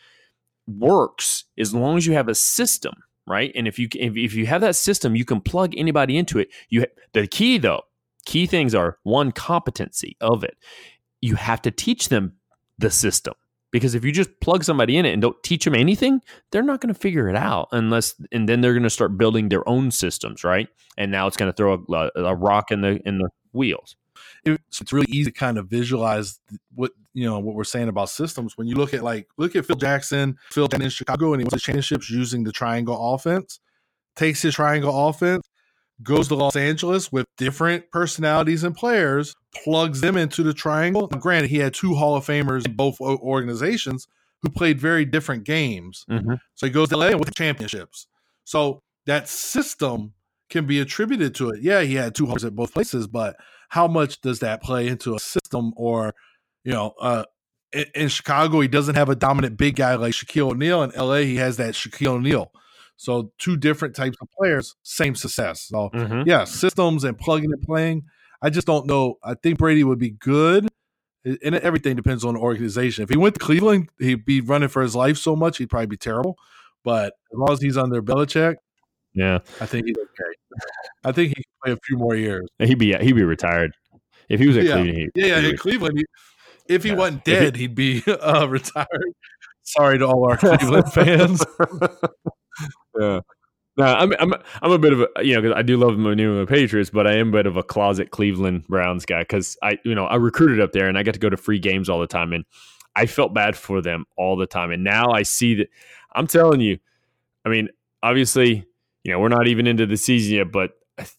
works 0.66 1.44
as 1.58 1.74
long 1.74 1.96
as 1.96 2.06
you 2.06 2.12
have 2.12 2.28
a 2.28 2.34
system, 2.34 2.94
right? 3.26 3.50
And 3.54 3.66
if 3.66 3.78
you 3.78 3.88
if, 3.94 4.16
if 4.16 4.34
you 4.34 4.46
have 4.46 4.60
that 4.60 4.76
system, 4.76 5.16
you 5.16 5.24
can 5.24 5.40
plug 5.40 5.72
anybody 5.76 6.18
into 6.18 6.38
it. 6.38 6.48
You 6.68 6.84
the 7.14 7.26
key 7.26 7.56
though, 7.56 7.82
key 8.26 8.46
things 8.46 8.74
are 8.74 8.98
one 9.04 9.32
competency 9.32 10.16
of 10.20 10.44
it. 10.44 10.56
You 11.22 11.36
have 11.36 11.62
to 11.62 11.70
teach 11.70 12.10
them 12.10 12.34
the 12.78 12.90
system 12.90 13.34
because 13.72 13.94
if 13.94 14.04
you 14.04 14.12
just 14.12 14.30
plug 14.40 14.62
somebody 14.62 14.96
in 14.96 15.04
it 15.04 15.12
and 15.12 15.20
don't 15.20 15.42
teach 15.42 15.64
them 15.64 15.74
anything 15.74 16.20
they're 16.50 16.62
not 16.62 16.80
going 16.80 16.92
to 16.92 16.98
figure 16.98 17.28
it 17.28 17.36
out 17.36 17.68
unless 17.72 18.14
and 18.30 18.48
then 18.48 18.60
they're 18.60 18.72
going 18.72 18.82
to 18.82 18.90
start 18.90 19.18
building 19.18 19.48
their 19.48 19.68
own 19.68 19.90
systems 19.90 20.44
right? 20.44 20.68
And 20.96 21.10
now 21.10 21.26
it's 21.26 21.36
going 21.36 21.50
to 21.50 21.56
throw 21.56 21.84
a, 21.88 22.10
a, 22.20 22.34
rock 22.34 22.70
in 22.70 22.82
the 22.82 23.00
in 23.06 23.18
the 23.18 23.30
wheels. 23.52 23.96
It's 24.44 24.92
really 24.92 25.06
easy 25.08 25.30
to 25.30 25.32
kind 25.32 25.58
of 25.58 25.68
visualize 25.68 26.38
what 26.74 26.92
you 27.14 27.24
know 27.24 27.38
what 27.38 27.54
we're 27.54 27.64
saying 27.64 27.88
about 27.88 28.10
systems. 28.10 28.56
When 28.56 28.66
you 28.66 28.74
look 28.76 28.94
at 28.94 29.02
like 29.02 29.28
look 29.38 29.56
at 29.56 29.66
phil 29.66 29.76
jackson 29.76 30.36
phil 30.50 30.68
jackson 30.68 30.82
in 30.82 30.90
chicago 30.90 31.32
and 31.32 31.40
he 31.40 31.44
wins 31.44 31.54
the 31.54 31.60
championships 31.60 32.10
using 32.10 32.44
the 32.44 32.52
triangle 32.52 33.14
offense 33.14 33.60
takes 34.16 34.42
his 34.42 34.54
triangle 34.54 35.08
offense 35.08 35.48
goes 36.02 36.28
to 36.28 36.34
Los 36.34 36.56
Angeles 36.56 37.12
with 37.12 37.26
different 37.36 37.90
personalities 37.90 38.64
and 38.64 38.74
players, 38.74 39.34
plugs 39.54 40.00
them 40.00 40.16
into 40.16 40.42
the 40.42 40.54
triangle. 40.54 41.06
granted, 41.06 41.50
he 41.50 41.58
had 41.58 41.74
two 41.74 41.94
Hall 41.94 42.16
of 42.16 42.26
Famers 42.26 42.66
in 42.66 42.74
both 42.74 43.00
organizations 43.00 44.08
who 44.42 44.50
played 44.50 44.80
very 44.80 45.04
different 45.04 45.44
games. 45.44 46.04
Mm-hmm. 46.10 46.34
So 46.54 46.66
he 46.66 46.72
goes 46.72 46.88
to 46.88 46.96
LA 46.96 47.16
with 47.16 47.34
championships. 47.34 48.06
So 48.44 48.82
that 49.06 49.28
system 49.28 50.14
can 50.50 50.66
be 50.66 50.80
attributed 50.80 51.34
to 51.36 51.50
it. 51.50 51.62
Yeah, 51.62 51.82
he 51.82 51.94
had 51.94 52.14
two 52.14 52.26
Halls 52.26 52.44
at 52.44 52.54
both 52.54 52.72
places, 52.72 53.06
but 53.06 53.36
how 53.68 53.86
much 53.86 54.20
does 54.20 54.40
that 54.40 54.62
play 54.62 54.88
into 54.88 55.14
a 55.14 55.20
system 55.20 55.72
or, 55.76 56.14
you 56.64 56.72
know, 56.72 56.92
uh, 57.00 57.24
in, 57.72 57.86
in 57.94 58.08
Chicago, 58.08 58.60
he 58.60 58.68
doesn't 58.68 58.96
have 58.96 59.08
a 59.08 59.16
dominant 59.16 59.56
big 59.56 59.76
guy 59.76 59.94
like 59.94 60.12
Shaquille 60.12 60.52
O'Neal. 60.52 60.82
In 60.82 60.90
LA, 60.90 61.18
he 61.18 61.36
has 61.36 61.56
that 61.56 61.74
Shaquille 61.74 62.08
O'Neal. 62.08 62.52
So 62.96 63.32
two 63.38 63.56
different 63.56 63.96
types 63.96 64.16
of 64.20 64.28
players, 64.38 64.76
same 64.82 65.14
success. 65.14 65.62
So 65.62 65.90
mm-hmm. 65.92 66.22
yeah, 66.26 66.44
systems 66.44 67.04
and 67.04 67.16
plugging 67.18 67.52
and 67.52 67.62
playing. 67.62 68.04
I 68.42 68.50
just 68.50 68.66
don't 68.66 68.86
know. 68.86 69.18
I 69.22 69.34
think 69.34 69.58
Brady 69.58 69.84
would 69.84 69.98
be 69.98 70.10
good. 70.10 70.68
And 71.24 71.54
everything 71.54 71.94
depends 71.94 72.24
on 72.24 72.34
the 72.34 72.40
organization. 72.40 73.04
If 73.04 73.10
he 73.10 73.16
went 73.16 73.36
to 73.36 73.40
Cleveland, 73.40 73.90
he'd 74.00 74.24
be 74.24 74.40
running 74.40 74.68
for 74.68 74.82
his 74.82 74.96
life 74.96 75.16
so 75.16 75.36
much, 75.36 75.58
he'd 75.58 75.70
probably 75.70 75.86
be 75.86 75.96
terrible. 75.96 76.36
But 76.82 77.14
as 77.32 77.38
long 77.38 77.52
as 77.52 77.62
he's 77.62 77.76
under 77.76 78.02
Belichick, 78.02 78.56
yeah, 79.14 79.38
I 79.60 79.66
think 79.66 79.86
he's 79.86 79.94
okay. 79.96 80.34
I 81.04 81.12
think 81.12 81.28
he 81.28 81.34
can 81.34 81.44
play 81.62 81.72
a 81.74 81.78
few 81.86 81.96
more 81.96 82.16
years. 82.16 82.48
He'd 82.58 82.78
be 82.78 82.92
he'd 82.94 83.12
be 83.12 83.22
retired 83.22 83.72
if 84.28 84.40
he 84.40 84.48
was 84.48 84.56
at 84.56 84.64
yeah. 84.64 84.72
Cleveland. 84.72 85.10
Yeah, 85.14 85.26
yeah, 85.26 85.48
in 85.50 85.56
Cleveland, 85.58 85.98
he, 85.98 86.04
if 86.74 86.82
he 86.82 86.88
yeah. 86.88 86.96
wasn't 86.96 87.24
dead, 87.24 87.54
he, 87.54 87.68
would 87.68 87.76
be 87.76 88.02
uh, 88.06 88.48
retired. 88.48 89.12
Sorry 89.62 89.98
to 89.98 90.06
all 90.06 90.28
our 90.28 90.36
Cleveland 90.38 90.92
fans 90.92 91.44
yeah. 92.98 93.20
No, 93.76 93.84
I'm 93.84 94.12
I'm 94.18 94.34
I'm 94.60 94.72
a 94.72 94.78
bit 94.78 94.92
of 94.92 95.00
a 95.00 95.08
you 95.24 95.34
know 95.34 95.40
because 95.40 95.56
I 95.56 95.62
do 95.62 95.78
love 95.78 95.96
the 95.96 96.14
New 96.14 96.30
England 96.30 96.48
Patriots, 96.48 96.90
but 96.90 97.06
I 97.06 97.16
am 97.16 97.28
a 97.28 97.32
bit 97.32 97.46
of 97.46 97.56
a 97.56 97.62
closet 97.62 98.10
Cleveland 98.10 98.66
Browns 98.68 99.06
guy 99.06 99.22
because 99.22 99.56
I 99.62 99.78
you 99.84 99.94
know 99.94 100.04
I 100.04 100.16
recruited 100.16 100.60
up 100.60 100.72
there 100.72 100.88
and 100.88 100.98
I 100.98 101.02
got 101.02 101.14
to 101.14 101.20
go 101.20 101.30
to 101.30 101.38
free 101.38 101.58
games 101.58 101.88
all 101.88 101.98
the 101.98 102.06
time 102.06 102.34
and 102.34 102.44
I 102.94 103.06
felt 103.06 103.32
bad 103.32 103.56
for 103.56 103.80
them 103.80 104.04
all 104.16 104.36
the 104.36 104.46
time 104.46 104.72
and 104.72 104.84
now 104.84 105.12
I 105.12 105.22
see 105.22 105.54
that 105.54 105.68
I'm 106.14 106.26
telling 106.26 106.60
you, 106.60 106.78
I 107.46 107.48
mean 107.48 107.68
obviously 108.02 108.66
you 109.04 109.12
know 109.12 109.18
we're 109.18 109.28
not 109.28 109.48
even 109.48 109.66
into 109.66 109.86
the 109.86 109.96
season 109.96 110.34
yet, 110.36 110.52
but 110.52 110.72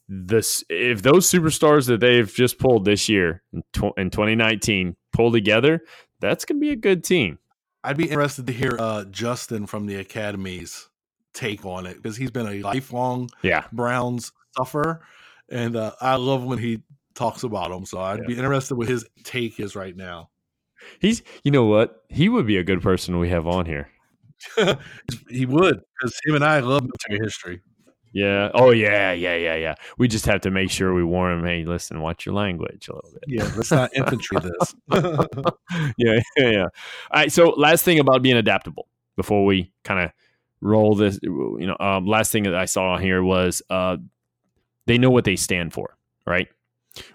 this 0.07 0.63
if 0.69 1.01
those 1.01 1.27
superstars 1.29 1.87
that 1.87 2.01
they've 2.01 2.31
just 2.31 2.59
pulled 2.59 2.85
this 2.85 3.09
year 3.09 3.41
in, 3.51 3.63
tw- 3.73 3.97
in 3.97 4.11
2019 4.11 4.95
pull 5.11 5.31
together, 5.31 5.81
that's 6.19 6.45
gonna 6.45 6.59
be 6.59 6.69
a 6.69 6.75
good 6.75 7.03
team. 7.03 7.39
I'd 7.84 7.97
be 7.97 8.09
interested 8.09 8.45
to 8.45 8.53
hear 8.53 8.77
uh, 8.80 9.05
Justin 9.05 9.65
from 9.65 9.88
the 9.88 9.95
academies 9.95 10.88
take 11.34 11.65
on 11.65 11.85
it 11.85 12.01
because 12.01 12.18
he's 12.18 12.31
been 12.31 12.47
a 12.47 12.61
lifelong 12.61 13.30
yeah. 13.41 13.65
Browns 13.72 14.31
sufferer, 14.57 15.01
and 15.49 15.76
uh, 15.76 15.91
I 16.01 16.15
love 16.15 16.43
when 16.43 16.60
he 16.60 16.84
talks 17.15 17.43
about 17.43 17.69
them. 17.69 17.85
So 17.85 17.99
I'd 17.99 18.19
yeah. 18.19 18.27
be 18.27 18.35
interested 18.35 18.76
what 18.76 18.88
his 18.88 19.05
take 19.23 19.60
is 19.60 19.76
right 19.76 19.95
now. 19.95 20.30
He's, 20.99 21.23
you 21.43 21.51
know 21.51 21.65
what, 21.65 22.03
he 22.10 22.30
would 22.30 22.45
be 22.45 22.57
a 22.57 22.64
good 22.64 22.81
person 22.81 23.19
we 23.19 23.30
have 23.30 23.47
on 23.47 23.65
here. 23.65 23.89
he 25.30 25.45
would 25.45 25.81
because 25.99 26.19
him 26.26 26.35
and 26.35 26.43
I 26.43 26.60
love 26.60 26.84
military 26.84 27.23
history. 27.23 27.61
Yeah. 28.14 28.51
Oh, 28.53 28.69
yeah, 28.69 29.11
yeah, 29.11 29.35
yeah, 29.35 29.55
yeah. 29.55 29.76
We 29.97 30.07
just 30.07 30.27
have 30.27 30.41
to 30.41 30.51
make 30.51 30.69
sure 30.69 30.93
we 30.93 31.03
warn 31.03 31.39
him. 31.39 31.45
Hey, 31.45 31.65
listen, 31.65 31.99
watch 31.99 32.27
your 32.27 32.35
language 32.35 32.88
a 32.88 32.95
little 32.95 33.11
bit. 33.11 33.23
Yeah, 33.27 33.51
let's 33.57 33.72
not 33.72 33.91
infantry 33.95 34.38
this. 34.39 34.76
yeah, 35.97 36.19
yeah, 36.38 36.49
yeah. 36.49 36.61
All 36.61 36.69
right. 37.15 37.31
So, 37.31 37.49
last 37.49 37.84
thing 37.84 37.99
about 37.99 38.22
being 38.22 38.38
adaptable 38.38 38.88
before 39.18 39.45
we 39.45 39.72
kind 39.84 39.99
of 39.99 40.11
roll 40.64 40.95
this. 40.95 41.19
You 41.22 41.68
know, 41.68 41.77
um, 41.80 42.07
last 42.07 42.31
thing 42.31 42.44
that 42.44 42.56
I 42.56 42.65
saw 42.65 42.98
here 42.98 43.22
was 43.23 43.61
uh, 43.69 43.98
they 44.88 44.98
know 44.98 45.11
what 45.11 45.26
they 45.26 45.35
stand 45.35 45.73
for, 45.73 45.98
right? 46.26 46.48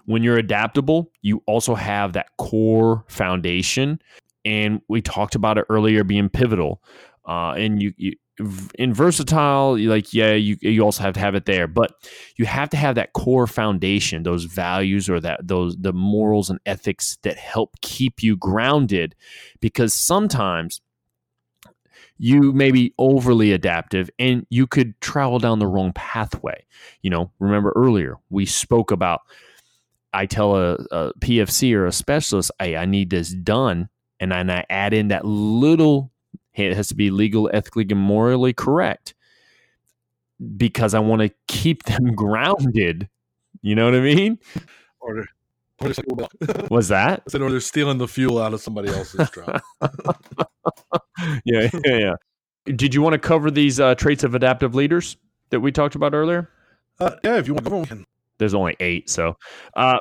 When 0.05 0.23
you're 0.23 0.37
adaptable, 0.37 1.11
you 1.21 1.41
also 1.45 1.75
have 1.75 2.13
that 2.13 2.27
core 2.37 3.05
foundation, 3.07 4.01
and 4.45 4.81
we 4.87 5.01
talked 5.01 5.35
about 5.35 5.57
it 5.57 5.65
earlier 5.69 6.03
being 6.03 6.29
pivotal. 6.29 6.81
Uh, 7.25 7.53
and 7.53 7.81
you, 7.81 7.93
you 7.97 8.13
in 8.75 8.93
versatile, 8.93 9.77
like 9.77 10.13
yeah, 10.13 10.33
you 10.33 10.57
you 10.61 10.81
also 10.81 11.03
have 11.03 11.13
to 11.13 11.19
have 11.19 11.35
it 11.35 11.45
there, 11.45 11.67
but 11.67 11.91
you 12.37 12.45
have 12.45 12.69
to 12.69 12.77
have 12.77 12.95
that 12.95 13.13
core 13.13 13.47
foundation, 13.47 14.23
those 14.23 14.45
values 14.45 15.09
or 15.09 15.19
that 15.19 15.45
those 15.45 15.75
the 15.77 15.93
morals 15.93 16.49
and 16.49 16.59
ethics 16.65 17.17
that 17.23 17.37
help 17.37 17.75
keep 17.81 18.23
you 18.23 18.37
grounded, 18.37 19.15
because 19.59 19.93
sometimes 19.93 20.81
you 22.19 22.51
may 22.51 22.69
be 22.69 22.93
overly 22.99 23.53
adaptive 23.53 24.09
and 24.19 24.45
you 24.49 24.67
could 24.67 24.99
travel 24.99 25.39
down 25.39 25.59
the 25.59 25.65
wrong 25.65 25.93
pathway. 25.93 26.65
You 27.01 27.09
know, 27.09 27.31
remember 27.39 27.73
earlier 27.75 28.17
we 28.29 28.45
spoke 28.45 28.91
about 28.91 29.21
I 30.13 30.25
tell 30.25 30.55
a, 30.55 30.73
a 30.91 31.13
PFC 31.19 31.73
or 31.73 31.85
a 31.85 31.91
specialist, 31.91 32.51
hey, 32.59 32.75
I 32.75 32.85
need 32.85 33.09
this 33.09 33.29
done, 33.29 33.89
and 34.19 34.31
then 34.31 34.49
I 34.49 34.65
add 34.69 34.93
in 34.93 35.09
that 35.09 35.23
little, 35.23 36.11
hey, 36.51 36.67
it 36.67 36.75
has 36.75 36.87
to 36.89 36.95
be 36.95 37.11
legal, 37.11 37.49
ethically, 37.53 37.85
and 37.89 37.99
morally 37.99 38.53
correct 38.53 39.13
because 40.57 40.93
I 40.93 40.99
want 40.99 41.21
to 41.21 41.31
keep 41.47 41.83
them 41.83 42.13
grounded. 42.15 43.07
You 43.61 43.75
know 43.75 43.85
what 43.85 43.95
I 43.95 43.99
mean? 43.99 44.39
Or, 44.99 45.19
or 45.19 45.25
Was 46.69 46.87
that? 46.89 47.23
I 47.25 47.29
said, 47.29 47.41
or 47.41 47.49
they're 47.49 47.59
stealing 47.59 47.97
the 47.97 48.07
fuel 48.07 48.39
out 48.39 48.53
of 48.53 48.61
somebody 48.61 48.89
else's 48.89 49.29
truck. 49.29 49.63
yeah, 51.45 51.69
yeah, 51.85 51.97
yeah. 51.97 52.13
Did 52.65 52.93
you 52.93 53.01
want 53.01 53.13
to 53.13 53.19
cover 53.19 53.49
these 53.49 53.79
uh, 53.79 53.95
traits 53.95 54.23
of 54.23 54.35
adaptive 54.35 54.75
leaders 54.75 55.17
that 55.49 55.59
we 55.59 55.71
talked 55.71 55.95
about 55.95 56.13
earlier? 56.13 56.49
Uh, 56.99 57.15
yeah, 57.23 57.37
if 57.37 57.47
you 57.47 57.53
want 57.53 57.65
to 57.65 57.71
go, 57.71 57.79
we. 57.79 58.05
There's 58.37 58.53
only 58.53 58.75
eight, 58.79 59.09
so 59.09 59.35
uh, 59.75 59.97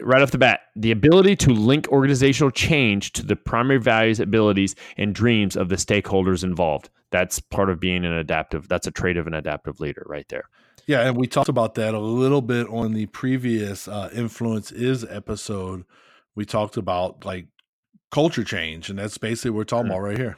right 0.00 0.22
off 0.22 0.30
the 0.30 0.38
bat, 0.38 0.60
the 0.76 0.92
ability 0.92 1.36
to 1.36 1.50
link 1.52 1.88
organizational 1.88 2.50
change 2.50 3.12
to 3.12 3.24
the 3.24 3.36
primary 3.36 3.80
values, 3.80 4.20
abilities, 4.20 4.76
and 4.96 5.14
dreams 5.14 5.56
of 5.56 5.68
the 5.68 5.76
stakeholders 5.76 6.44
involved. 6.44 6.90
That's 7.10 7.40
part 7.40 7.70
of 7.70 7.80
being 7.80 8.04
an 8.04 8.12
adaptive. 8.12 8.68
That's 8.68 8.86
a 8.86 8.92
trait 8.92 9.16
of 9.16 9.26
an 9.26 9.34
adaptive 9.34 9.80
leader, 9.80 10.04
right 10.06 10.26
there. 10.28 10.44
Yeah, 10.90 11.06
and 11.06 11.16
we 11.16 11.28
talked 11.28 11.48
about 11.48 11.76
that 11.76 11.94
a 11.94 12.00
little 12.00 12.42
bit 12.42 12.66
on 12.68 12.94
the 12.94 13.06
previous 13.06 13.86
uh, 13.86 14.10
influence 14.12 14.72
is 14.72 15.04
episode. 15.04 15.84
We 16.34 16.44
talked 16.44 16.76
about 16.76 17.24
like 17.24 17.46
culture 18.10 18.42
change, 18.42 18.90
and 18.90 18.98
that's 18.98 19.16
basically 19.16 19.52
what 19.52 19.58
we're 19.58 19.64
talking 19.66 19.86
Mm. 19.86 19.90
about 19.94 20.00
right 20.00 20.18
here. 20.18 20.36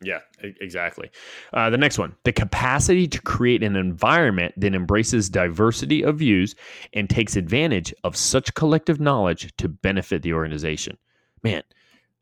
Yeah, 0.00 0.20
exactly. 0.40 1.10
Uh, 1.52 1.68
the 1.68 1.76
next 1.76 1.98
one 1.98 2.16
the 2.24 2.32
capacity 2.32 3.06
to 3.08 3.20
create 3.20 3.62
an 3.62 3.76
environment 3.76 4.54
that 4.56 4.74
embraces 4.74 5.28
diversity 5.28 6.02
of 6.02 6.16
views 6.16 6.54
and 6.94 7.10
takes 7.10 7.36
advantage 7.36 7.92
of 8.02 8.16
such 8.16 8.54
collective 8.54 9.00
knowledge 9.00 9.54
to 9.58 9.68
benefit 9.68 10.22
the 10.22 10.32
organization. 10.32 10.96
Man, 11.42 11.62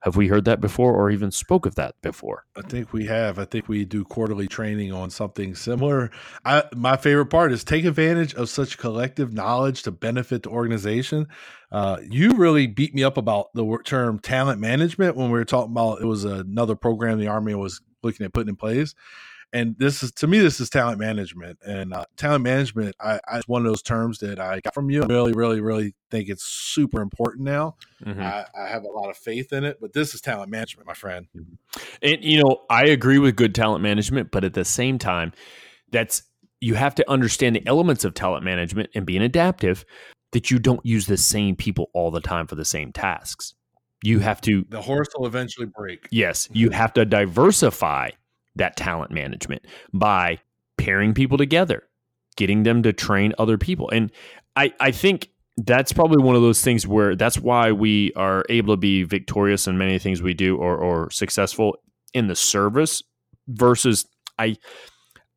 have 0.02 0.16
we 0.16 0.28
heard 0.28 0.44
that 0.44 0.60
before 0.60 0.94
or 0.94 1.10
even 1.10 1.30
spoke 1.30 1.66
of 1.66 1.74
that 1.74 2.00
before? 2.02 2.44
I 2.56 2.62
think 2.62 2.92
we 2.92 3.06
have. 3.06 3.38
I 3.38 3.44
think 3.44 3.68
we 3.68 3.84
do 3.84 4.04
quarterly 4.04 4.46
training 4.46 4.92
on 4.92 5.10
something 5.10 5.56
similar. 5.56 6.10
I, 6.44 6.64
my 6.76 6.96
favorite 6.96 7.26
part 7.26 7.52
is 7.52 7.64
take 7.64 7.84
advantage 7.84 8.34
of 8.34 8.48
such 8.48 8.78
collective 8.78 9.32
knowledge 9.32 9.82
to 9.82 9.90
benefit 9.90 10.44
the 10.44 10.50
organization. 10.50 11.26
Uh, 11.72 11.98
you 12.08 12.36
really 12.36 12.68
beat 12.68 12.94
me 12.94 13.02
up 13.02 13.16
about 13.16 13.52
the 13.54 13.78
term 13.84 14.20
talent 14.20 14.60
management 14.60 15.16
when 15.16 15.30
we 15.30 15.38
were 15.38 15.44
talking 15.44 15.72
about 15.72 16.00
it 16.00 16.06
was 16.06 16.24
another 16.24 16.76
program 16.76 17.18
the 17.18 17.26
army 17.26 17.54
was 17.54 17.80
looking 18.02 18.24
at 18.24 18.32
putting 18.32 18.50
in 18.50 18.56
place. 18.56 18.94
And 19.52 19.76
this 19.78 20.02
is 20.02 20.12
to 20.12 20.26
me, 20.26 20.38
this 20.38 20.60
is 20.60 20.68
talent 20.68 20.98
management. 20.98 21.58
And 21.66 21.94
uh, 21.94 22.04
talent 22.16 22.44
management, 22.44 22.94
I, 23.00 23.18
I, 23.26 23.38
it's 23.38 23.48
one 23.48 23.64
of 23.64 23.70
those 23.70 23.82
terms 23.82 24.18
that 24.18 24.38
I 24.38 24.60
got 24.60 24.74
from 24.74 24.90
you. 24.90 25.02
I 25.02 25.06
really, 25.06 25.32
really, 25.32 25.60
really 25.60 25.94
think 26.10 26.28
it's 26.28 26.44
super 26.44 27.00
important 27.00 27.44
now. 27.44 27.76
Mm-hmm. 28.04 28.20
I, 28.20 28.44
I 28.54 28.68
have 28.68 28.84
a 28.84 28.88
lot 28.88 29.08
of 29.08 29.16
faith 29.16 29.52
in 29.52 29.64
it, 29.64 29.78
but 29.80 29.92
this 29.94 30.14
is 30.14 30.20
talent 30.20 30.50
management, 30.50 30.86
my 30.86 30.94
friend. 30.94 31.26
Mm-hmm. 31.34 31.80
And 32.02 32.24
you 32.24 32.42
know, 32.42 32.62
I 32.68 32.84
agree 32.86 33.18
with 33.18 33.36
good 33.36 33.54
talent 33.54 33.82
management, 33.82 34.30
but 34.30 34.44
at 34.44 34.54
the 34.54 34.64
same 34.64 34.98
time, 34.98 35.32
that's 35.90 36.22
you 36.60 36.74
have 36.74 36.94
to 36.96 37.10
understand 37.10 37.56
the 37.56 37.66
elements 37.66 38.04
of 38.04 38.14
talent 38.14 38.44
management 38.44 38.90
and 38.94 39.06
being 39.06 39.22
adaptive 39.22 39.84
that 40.32 40.50
you 40.50 40.58
don't 40.58 40.84
use 40.84 41.06
the 41.06 41.16
same 41.16 41.56
people 41.56 41.88
all 41.94 42.10
the 42.10 42.20
time 42.20 42.46
for 42.46 42.54
the 42.54 42.64
same 42.64 42.92
tasks. 42.92 43.54
You 44.04 44.18
have 44.20 44.40
to 44.42 44.64
The 44.68 44.82
horse 44.82 45.08
will 45.16 45.26
eventually 45.26 45.66
break. 45.66 46.06
yes, 46.10 46.48
you 46.52 46.68
mm-hmm. 46.68 46.74
have 46.74 46.92
to 46.94 47.04
diversify 47.04 48.10
that 48.58 48.76
talent 48.76 49.10
management 49.10 49.66
by 49.92 50.38
pairing 50.76 51.14
people 51.14 51.38
together, 51.38 51.82
getting 52.36 52.62
them 52.62 52.82
to 52.82 52.92
train 52.92 53.34
other 53.38 53.58
people. 53.58 53.90
And 53.90 54.12
I 54.56 54.72
I 54.80 54.90
think 54.90 55.30
that's 55.56 55.92
probably 55.92 56.22
one 56.22 56.36
of 56.36 56.42
those 56.42 56.62
things 56.62 56.86
where 56.86 57.16
that's 57.16 57.38
why 57.38 57.72
we 57.72 58.12
are 58.14 58.44
able 58.48 58.74
to 58.74 58.78
be 58.78 59.02
victorious 59.02 59.66
in 59.66 59.76
many 59.76 59.98
things 59.98 60.22
we 60.22 60.34
do 60.34 60.56
or 60.56 60.76
or 60.76 61.10
successful 61.10 61.76
in 62.14 62.28
the 62.28 62.36
service 62.36 63.02
versus 63.48 64.06
I 64.38 64.56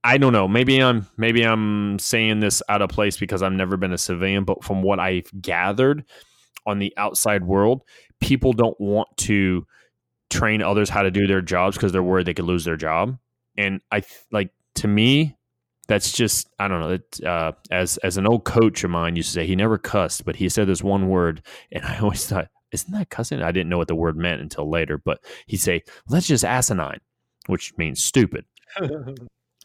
I 0.04 0.18
don't 0.18 0.34
know. 0.34 0.48
Maybe 0.48 0.80
I'm 0.80 1.08
maybe 1.18 1.44
I'm 1.44 2.00
saying 2.00 2.40
this 2.40 2.62
out 2.70 2.82
of 2.82 2.90
place 2.90 3.18
because 3.18 3.44
I've 3.44 3.52
never 3.52 3.78
been 3.78 3.94
a 3.94 3.98
civilian, 3.98 4.44
but 4.44 4.64
from 4.64 4.82
what 4.82 5.00
I've 5.00 5.30
gathered 5.42 6.06
on 6.66 6.80
the 6.80 6.94
outside 6.98 7.44
world, 7.44 7.82
people 8.20 8.54
don't 8.54 8.80
want 8.80 9.10
to 9.18 9.66
train 10.32 10.62
others 10.62 10.90
how 10.90 11.04
to 11.04 11.12
do 11.12 11.28
their 11.28 11.42
jobs 11.42 11.78
because 11.78 11.92
they're 11.92 12.04
worried 12.04 12.26
they 12.26 12.34
could 12.34 12.46
lose 12.46 12.66
their 12.66 12.78
job. 12.78 13.18
And 13.58 13.82
I 13.92 14.04
like 14.32 14.52
to 14.76 14.88
me, 14.88 15.38
that's 15.88 16.12
just 16.12 16.50
I 16.58 16.68
don't 16.68 16.80
know. 16.80 16.92
It, 16.92 17.26
uh, 17.26 17.52
as 17.70 17.98
as 17.98 18.18
an 18.18 18.28
old 18.28 18.46
coach 18.46 18.84
of 18.84 18.92
mine 18.92 19.16
used 19.16 19.30
to 19.30 19.34
say, 19.34 19.46
he 19.46 19.56
never 19.56 19.78
cussed, 19.78 20.26
but 20.26 20.38
he 20.38 20.50
said 20.50 20.68
this 20.68 20.84
one 20.84 21.10
word, 21.10 21.44
and 21.72 21.86
I 21.86 22.00
always 22.00 22.26
thought, 22.26 22.48
isn't 22.72 22.92
that 22.94 23.10
cussing? 23.10 23.42
I 23.42 23.52
didn't 23.52 23.70
know 23.70 23.78
what 23.78 23.90
the 23.90 23.96
word 23.96 24.16
meant 24.18 24.42
until 24.42 24.70
later, 24.70 24.98
but 24.98 25.20
he'd 25.48 25.58
say, 25.58 25.82
let's 26.08 26.28
just 26.28 26.46
asinine, 26.46 27.02
which 27.48 27.78
means 27.78 28.04
stupid. 28.04 28.46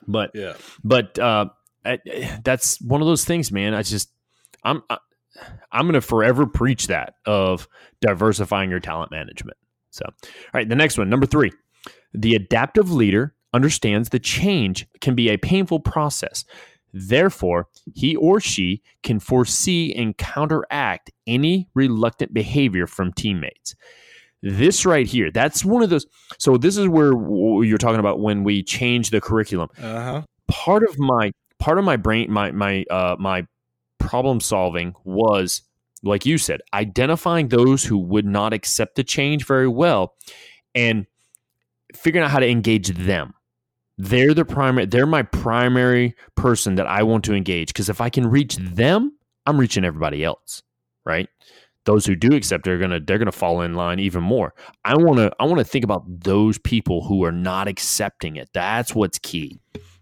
But 0.06 0.32
yeah. 0.34 0.54
but 0.84 1.18
uh, 1.18 1.46
I, 1.84 1.98
that's 2.44 2.80
one 2.80 3.00
of 3.00 3.06
those 3.06 3.24
things, 3.24 3.50
man. 3.50 3.74
I 3.74 3.82
just 3.82 4.10
I'm 4.62 4.82
I, 4.90 4.98
I'm 5.72 5.86
going 5.86 5.94
to 5.94 6.00
forever 6.00 6.46
preach 6.46 6.88
that 6.88 7.14
of 7.24 7.68
diversifying 8.00 8.70
your 8.70 8.80
talent 8.80 9.10
management. 9.10 9.56
So, 9.96 10.04
all 10.06 10.50
right, 10.54 10.68
the 10.68 10.76
next 10.76 10.98
one, 10.98 11.08
number 11.10 11.26
three, 11.26 11.52
the 12.12 12.34
adaptive 12.34 12.90
leader 12.90 13.34
understands 13.52 14.10
that 14.10 14.22
change 14.22 14.86
can 15.00 15.14
be 15.14 15.28
a 15.28 15.36
painful 15.36 15.80
process. 15.80 16.44
Therefore, 16.92 17.68
he 17.94 18.16
or 18.16 18.40
she 18.40 18.82
can 19.02 19.18
foresee 19.20 19.92
and 19.94 20.16
counteract 20.16 21.10
any 21.26 21.68
reluctant 21.74 22.32
behavior 22.32 22.86
from 22.86 23.12
teammates. 23.12 23.74
This 24.42 24.86
right 24.86 25.06
here, 25.06 25.30
that's 25.30 25.64
one 25.64 25.82
of 25.82 25.90
those. 25.90 26.06
So, 26.38 26.56
this 26.56 26.76
is 26.76 26.88
where 26.88 27.12
you're 27.64 27.78
talking 27.78 28.00
about 28.00 28.20
when 28.20 28.44
we 28.44 28.62
change 28.62 29.10
the 29.10 29.20
curriculum 29.20 29.68
Uh 29.82 30.02
huh. 30.02 30.22
part 30.48 30.82
of 30.84 30.98
my 30.98 31.32
part 31.58 31.78
of 31.78 31.84
my 31.84 31.96
brain 31.96 32.30
my 32.30 32.50
my 32.52 32.84
uh 32.90 33.16
my 33.18 33.46
problem 33.98 34.40
solving 34.40 34.94
was 35.04 35.62
like 36.06 36.24
you 36.24 36.38
said 36.38 36.60
identifying 36.72 37.48
those 37.48 37.84
who 37.84 37.98
would 37.98 38.26
not 38.26 38.52
accept 38.52 38.96
the 38.96 39.04
change 39.04 39.46
very 39.46 39.68
well 39.68 40.14
and 40.74 41.06
figuring 41.94 42.24
out 42.24 42.30
how 42.30 42.38
to 42.38 42.48
engage 42.48 42.88
them. 42.88 43.34
They're 43.98 44.34
the 44.34 44.44
primary 44.44 44.86
they're 44.86 45.06
my 45.06 45.22
primary 45.22 46.14
person 46.34 46.74
that 46.74 46.86
i 46.86 47.02
want 47.02 47.24
to 47.24 47.34
engage 47.34 47.68
because 47.68 47.88
if 47.88 48.02
i 48.02 48.10
can 48.10 48.26
reach 48.26 48.56
them 48.56 49.16
i'm 49.46 49.58
reaching 49.58 49.86
everybody 49.86 50.22
else 50.22 50.62
right? 51.06 51.28
Those 51.84 52.04
who 52.04 52.16
do 52.16 52.34
accept 52.34 52.68
are 52.68 52.78
gonna 52.78 53.00
they're 53.00 53.16
gonna 53.16 53.32
fall 53.32 53.62
in 53.62 53.74
line 53.74 54.00
even 54.00 54.22
more. 54.22 54.52
I 54.84 54.96
want 54.96 55.18
to 55.18 55.32
i 55.40 55.44
want 55.44 55.58
to 55.58 55.64
think 55.64 55.84
about 55.84 56.02
those 56.06 56.58
people 56.58 57.04
who 57.04 57.24
are 57.24 57.32
not 57.32 57.68
accepting 57.68 58.36
it. 58.36 58.50
That's 58.52 58.94
what's 58.94 59.18
key. 59.20 59.60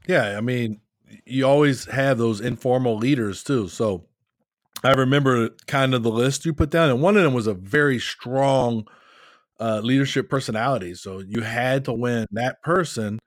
Yeah, 0.08 0.36
I 0.36 0.40
mean, 0.40 0.80
you 1.26 1.46
always 1.46 1.84
have 1.84 2.18
those 2.18 2.40
informal 2.40 2.96
leaders 2.96 3.44
too. 3.44 3.68
So 3.68 4.06
I 4.82 4.92
remember 4.92 5.50
kind 5.66 5.94
of 5.94 6.02
the 6.02 6.10
list 6.10 6.44
you 6.44 6.52
put 6.52 6.70
down, 6.70 6.90
and 6.90 7.00
one 7.00 7.16
of 7.16 7.22
them 7.22 7.32
was 7.32 7.46
a 7.46 7.54
very 7.54 7.98
strong 7.98 8.86
uh, 9.60 9.80
leadership 9.80 10.28
personality. 10.28 10.94
So 10.94 11.20
you 11.20 11.42
had 11.42 11.84
to 11.86 11.92
win 11.92 12.26
that 12.32 12.62
person 12.62 13.18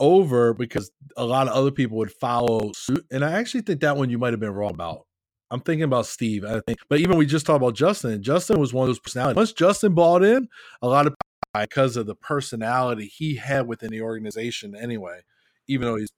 over 0.00 0.52
because 0.52 0.90
a 1.16 1.24
lot 1.24 1.48
of 1.48 1.54
other 1.54 1.70
people 1.70 1.96
would 1.98 2.12
follow 2.12 2.72
suit. 2.74 3.06
And 3.10 3.24
I 3.24 3.32
actually 3.32 3.62
think 3.62 3.80
that 3.80 3.96
one 3.96 4.10
you 4.10 4.18
might 4.18 4.32
have 4.32 4.40
been 4.40 4.50
wrong 4.50 4.74
about. 4.74 5.06
I'm 5.50 5.60
thinking 5.60 5.84
about 5.84 6.06
Steve. 6.06 6.44
I 6.44 6.60
think, 6.66 6.78
but 6.88 6.98
even 6.98 7.16
we 7.16 7.26
just 7.26 7.46
talked 7.46 7.62
about 7.62 7.76
Justin. 7.76 8.22
Justin 8.22 8.58
was 8.58 8.72
one 8.72 8.84
of 8.84 8.88
those 8.88 8.98
personalities. 8.98 9.36
Once 9.36 9.52
Justin 9.52 9.94
bought 9.94 10.24
in, 10.24 10.48
a 10.82 10.88
lot 10.88 11.06
of 11.06 11.14
because 11.54 11.96
of 11.96 12.06
the 12.06 12.16
personality 12.16 13.06
he 13.06 13.36
had 13.36 13.68
within 13.68 13.90
the 13.90 14.02
organization 14.02 14.74
anyway. 14.74 15.20
Even 15.68 15.86
though 15.86 15.96
he's 15.96 16.10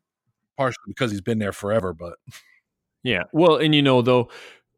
partially 0.57 0.85
because 0.89 1.11
he's 1.11 1.21
been 1.21 1.39
there 1.39 1.53
forever, 1.53 1.93
but 1.93 2.15
Yeah. 3.07 3.23
Well, 3.33 3.57
and 3.57 3.73
you 3.73 3.83
know, 3.83 4.03
though, 4.03 4.31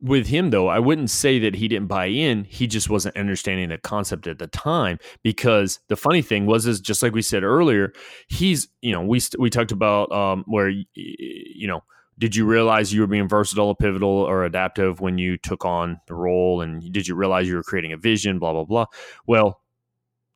with 0.02 0.26
him, 0.26 0.50
though, 0.50 0.68
I 0.68 0.78
wouldn't 0.78 1.08
say 1.08 1.38
that 1.38 1.54
he 1.54 1.66
didn't 1.66 1.88
buy 1.88 2.06
in. 2.06 2.44
He 2.44 2.66
just 2.66 2.90
wasn't 2.90 3.16
understanding 3.16 3.70
the 3.70 3.78
concept 3.78 4.26
at 4.26 4.38
the 4.38 4.46
time. 4.48 4.98
Because 5.22 5.80
the 5.88 5.96
funny 5.96 6.20
thing 6.20 6.44
was, 6.44 6.66
is 6.66 6.78
just 6.78 7.02
like 7.02 7.14
we 7.14 7.22
said 7.22 7.42
earlier, 7.42 7.94
he's, 8.28 8.68
you 8.82 8.92
know, 8.92 9.00
we 9.00 9.18
we 9.38 9.48
talked 9.48 9.72
about 9.72 10.12
um, 10.12 10.44
where, 10.46 10.68
you 10.94 11.66
know, 11.66 11.82
did 12.18 12.36
you 12.36 12.44
realize 12.44 12.92
you 12.92 13.00
were 13.00 13.06
being 13.06 13.28
versatile, 13.28 13.74
pivotal, 13.74 14.10
or 14.10 14.44
adaptive 14.44 15.00
when 15.00 15.16
you 15.16 15.38
took 15.38 15.64
on 15.64 15.98
the 16.06 16.14
role? 16.14 16.60
And 16.60 16.92
did 16.92 17.08
you 17.08 17.14
realize 17.14 17.48
you 17.48 17.56
were 17.56 17.62
creating 17.62 17.94
a 17.94 17.96
vision? 17.96 18.38
Blah 18.38 18.52
blah 18.52 18.64
blah. 18.64 18.86
Well, 19.26 19.62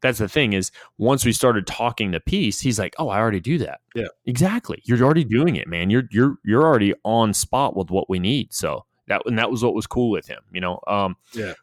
that's 0.02 0.18
the 0.18 0.28
thing 0.28 0.52
is 0.52 0.70
once 0.98 1.24
we 1.24 1.32
started 1.32 1.66
talking 1.66 2.10
the 2.10 2.20
piece, 2.20 2.60
he's 2.60 2.78
like, 2.78 2.94
"Oh, 2.98 3.08
I 3.08 3.18
already 3.18 3.40
do 3.40 3.56
that." 3.58 3.80
Yeah. 3.94 4.08
exactly. 4.26 4.82
You're 4.84 5.02
already 5.02 5.24
doing 5.24 5.56
it, 5.56 5.68
man. 5.68 5.88
You're 5.90 6.04
you're 6.10 6.36
you're 6.44 6.62
already 6.62 6.92
on 7.04 7.32
spot 7.32 7.76
with 7.76 7.90
what 7.90 8.10
we 8.10 8.18
need. 8.18 8.52
So 8.52 8.84
that 9.08 9.22
and 9.26 9.38
that 9.38 9.50
was 9.50 9.62
what 9.64 9.74
was 9.74 9.86
cool 9.86 10.10
with 10.10 10.26
him. 10.26 10.40
You 10.52 10.60
know, 10.60 10.80
um, 10.86 11.16
Yeah. 11.32 11.54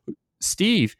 Steve, 0.42 0.96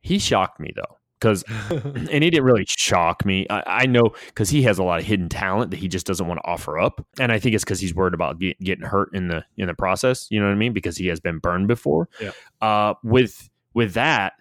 he 0.00 0.18
shocked 0.18 0.58
me 0.60 0.72
though 0.74 0.98
because 1.20 1.44
and 1.70 2.24
he 2.24 2.30
didn't 2.30 2.44
really 2.44 2.64
shock 2.66 3.24
me. 3.24 3.46
I, 3.48 3.62
I 3.66 3.86
know 3.86 4.10
because 4.26 4.50
he 4.50 4.62
has 4.62 4.78
a 4.78 4.82
lot 4.82 4.98
of 4.98 5.06
hidden 5.06 5.28
talent 5.28 5.70
that 5.70 5.76
he 5.78 5.86
just 5.86 6.06
doesn't 6.06 6.26
want 6.26 6.38
to 6.38 6.46
offer 6.50 6.78
up, 6.80 7.04
and 7.20 7.30
I 7.30 7.38
think 7.38 7.54
it's 7.54 7.64
because 7.64 7.78
he's 7.80 7.94
worried 7.94 8.14
about 8.14 8.40
get, 8.40 8.58
getting 8.60 8.84
hurt 8.84 9.10
in 9.14 9.28
the 9.28 9.44
in 9.56 9.68
the 9.68 9.74
process. 9.74 10.26
You 10.30 10.40
know 10.40 10.46
what 10.46 10.52
I 10.52 10.56
mean? 10.56 10.72
Because 10.72 10.96
he 10.96 11.06
has 11.06 11.20
been 11.20 11.38
burned 11.38 11.68
before. 11.68 12.08
Yeah. 12.20 12.32
Uh, 12.60 12.94
with 13.04 13.48
with 13.72 13.94
that, 13.94 14.32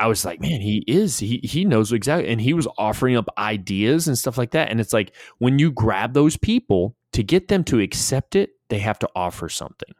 I 0.00 0.06
was 0.06 0.24
like, 0.24 0.40
man, 0.40 0.60
he 0.60 0.82
is 0.86 1.18
he 1.18 1.40
he 1.44 1.64
knows 1.64 1.92
exactly, 1.92 2.28
and 2.28 2.40
he 2.40 2.54
was 2.54 2.66
offering 2.78 3.16
up 3.16 3.28
ideas 3.38 4.08
and 4.08 4.18
stuff 4.18 4.38
like 4.38 4.50
that. 4.52 4.70
And 4.70 4.80
it's 4.80 4.92
like 4.92 5.14
when 5.38 5.58
you 5.58 5.70
grab 5.70 6.14
those 6.14 6.36
people 6.36 6.96
to 7.12 7.22
get 7.22 7.48
them 7.48 7.64
to 7.64 7.80
accept 7.80 8.34
it, 8.34 8.50
they 8.68 8.78
have 8.78 8.98
to 9.00 9.08
offer 9.14 9.48
something. 9.48 9.94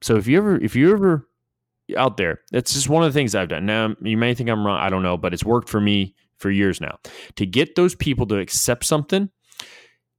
So 0.00 0.16
if 0.16 0.26
you 0.26 0.38
ever 0.38 0.56
if 0.56 0.74
you 0.74 0.92
ever 0.92 1.28
out 1.96 2.16
there. 2.16 2.40
That's 2.50 2.72
just 2.72 2.88
one 2.88 3.02
of 3.02 3.12
the 3.12 3.18
things 3.18 3.34
I've 3.34 3.48
done. 3.48 3.66
Now, 3.66 3.94
you 4.02 4.16
may 4.16 4.34
think 4.34 4.48
I'm 4.50 4.66
wrong. 4.66 4.78
I 4.78 4.88
don't 4.88 5.02
know, 5.02 5.16
but 5.16 5.34
it's 5.34 5.44
worked 5.44 5.68
for 5.68 5.80
me 5.80 6.14
for 6.38 6.50
years 6.50 6.80
now. 6.80 6.98
To 7.36 7.46
get 7.46 7.74
those 7.74 7.94
people 7.94 8.26
to 8.26 8.38
accept 8.38 8.84
something, 8.84 9.30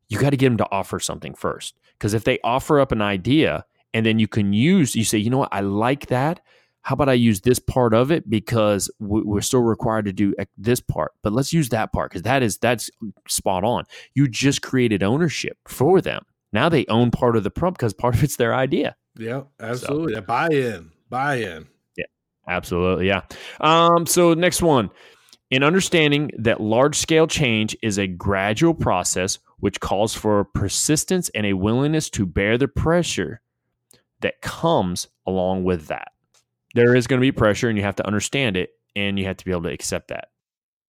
you 0.09 0.19
got 0.19 0.31
to 0.31 0.37
get 0.37 0.49
them 0.49 0.57
to 0.57 0.71
offer 0.71 0.99
something 0.99 1.33
first. 1.33 1.79
Because 1.97 2.13
if 2.13 2.23
they 2.23 2.39
offer 2.43 2.79
up 2.79 2.91
an 2.91 3.01
idea 3.01 3.65
and 3.93 4.05
then 4.05 4.19
you 4.19 4.27
can 4.27 4.53
use, 4.53 4.95
you 4.95 5.03
say, 5.03 5.17
you 5.17 5.29
know 5.29 5.37
what, 5.39 5.53
I 5.53 5.61
like 5.61 6.07
that. 6.07 6.41
How 6.83 6.93
about 6.93 7.09
I 7.09 7.13
use 7.13 7.41
this 7.41 7.59
part 7.59 7.93
of 7.93 8.11
it 8.11 8.29
because 8.29 8.91
we're 8.99 9.41
still 9.41 9.61
required 9.61 10.05
to 10.05 10.13
do 10.13 10.35
this 10.57 10.79
part, 10.79 11.13
but 11.21 11.33
let's 11.33 11.53
use 11.53 11.69
that 11.69 11.91
part 11.91 12.11
because 12.11 12.23
that 12.23 12.43
is 12.43 12.57
that's 12.57 12.89
spot 13.27 13.63
on. 13.63 13.85
You 14.13 14.27
just 14.27 14.61
created 14.61 15.01
ownership 15.03 15.57
for 15.67 16.01
them. 16.01 16.23
Now 16.51 16.69
they 16.69 16.85
own 16.87 17.09
part 17.09 17.35
of 17.35 17.43
the 17.43 17.49
prompt 17.49 17.79
because 17.79 17.93
part 17.93 18.15
of 18.15 18.23
it's 18.23 18.35
their 18.35 18.53
idea. 18.53 18.95
Yeah, 19.17 19.43
absolutely. 19.59 20.15
So, 20.15 20.21
buy 20.21 20.49
in 20.49 20.91
buy-in. 21.13 21.67
Yeah, 21.95 22.05
absolutely. 22.47 23.07
Yeah. 23.07 23.21
Um, 23.61 24.07
so 24.07 24.33
next 24.33 24.63
one, 24.63 24.89
in 25.51 25.63
understanding 25.63 26.31
that 26.39 26.59
large-scale 26.59 27.27
change 27.27 27.77
is 27.83 27.99
a 27.99 28.07
gradual 28.07 28.73
process 28.73 29.37
which 29.59 29.79
calls 29.79 30.15
for 30.15 30.43
persistence 30.43 31.29
and 31.35 31.45
a 31.45 31.53
willingness 31.53 32.09
to 32.09 32.25
bear 32.25 32.57
the 32.57 32.67
pressure 32.67 33.41
that 34.21 34.41
comes 34.41 35.07
along 35.27 35.63
with 35.63 35.87
that. 35.87 36.12
There 36.73 36.95
is 36.95 37.07
going 37.07 37.19
to 37.19 37.25
be 37.25 37.31
pressure, 37.31 37.69
and 37.69 37.77
you 37.77 37.83
have 37.83 37.95
to 37.97 38.07
understand 38.07 38.57
it, 38.57 38.71
and 38.95 39.17
you 39.19 39.25
have 39.25 39.37
to 39.37 39.45
be 39.45 39.51
able 39.51 39.63
to 39.63 39.71
accept 39.71 40.09
that. 40.09 40.29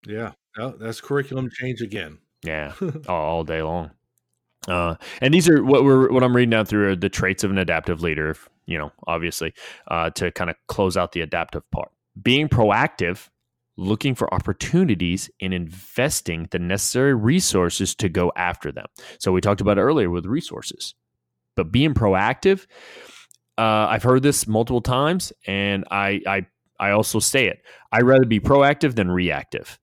Yeah, 0.06 0.32
oh, 0.59 0.74
that's 0.78 1.01
curriculum 1.01 1.51
change 1.51 1.81
again. 1.81 2.19
Yeah, 2.44 2.73
all 3.09 3.44
day 3.44 3.62
long. 3.62 3.90
Uh, 4.69 4.97
and 5.20 5.35
these 5.35 5.48
are 5.48 5.62
what 5.62 5.85
we're 5.85 6.11
what 6.11 6.23
I'm 6.23 6.35
reading 6.35 6.51
down 6.51 6.66
through 6.66 6.90
are 6.90 6.97
the 6.97 7.09
traits 7.09 7.44
of 7.44 7.51
an 7.51 7.59
adaptive 7.59 8.02
leader. 8.02 8.36
You 8.66 8.78
know, 8.78 8.93
obviously, 9.06 9.52
uh, 9.89 10.11
to 10.11 10.31
kind 10.32 10.51
of 10.51 10.56
close 10.69 10.97
out 10.97 11.12
the 11.12 11.20
adaptive 11.20 11.70
part. 11.70 11.90
Being 12.20 12.48
proactive, 12.48 13.28
looking 13.77 14.15
for 14.15 14.32
opportunities, 14.32 15.31
and 15.40 15.52
investing 15.52 16.48
the 16.51 16.59
necessary 16.59 17.15
resources 17.15 17.94
to 17.97 18.09
go 18.09 18.32
after 18.36 18.73
them. 18.73 18.86
So 19.19 19.32
we 19.32 19.40
talked 19.40 19.61
about 19.61 19.78
it 19.78 19.82
earlier 19.82 20.09
with 20.09 20.27
resources, 20.27 20.94
but 21.56 21.70
being 21.73 21.94
proactive. 21.94 22.66
Uh, 23.57 23.87
I've 23.89 24.03
heard 24.03 24.23
this 24.23 24.47
multiple 24.47 24.81
times, 24.81 25.33
and 25.47 25.85
I 25.91 26.21
I 26.27 26.47
I 26.79 26.91
also 26.91 27.19
say 27.19 27.47
it. 27.47 27.63
I'd 27.93 28.03
rather 28.03 28.25
be 28.25 28.41
proactive 28.41 28.95
than 28.95 29.11
reactive 29.11 29.79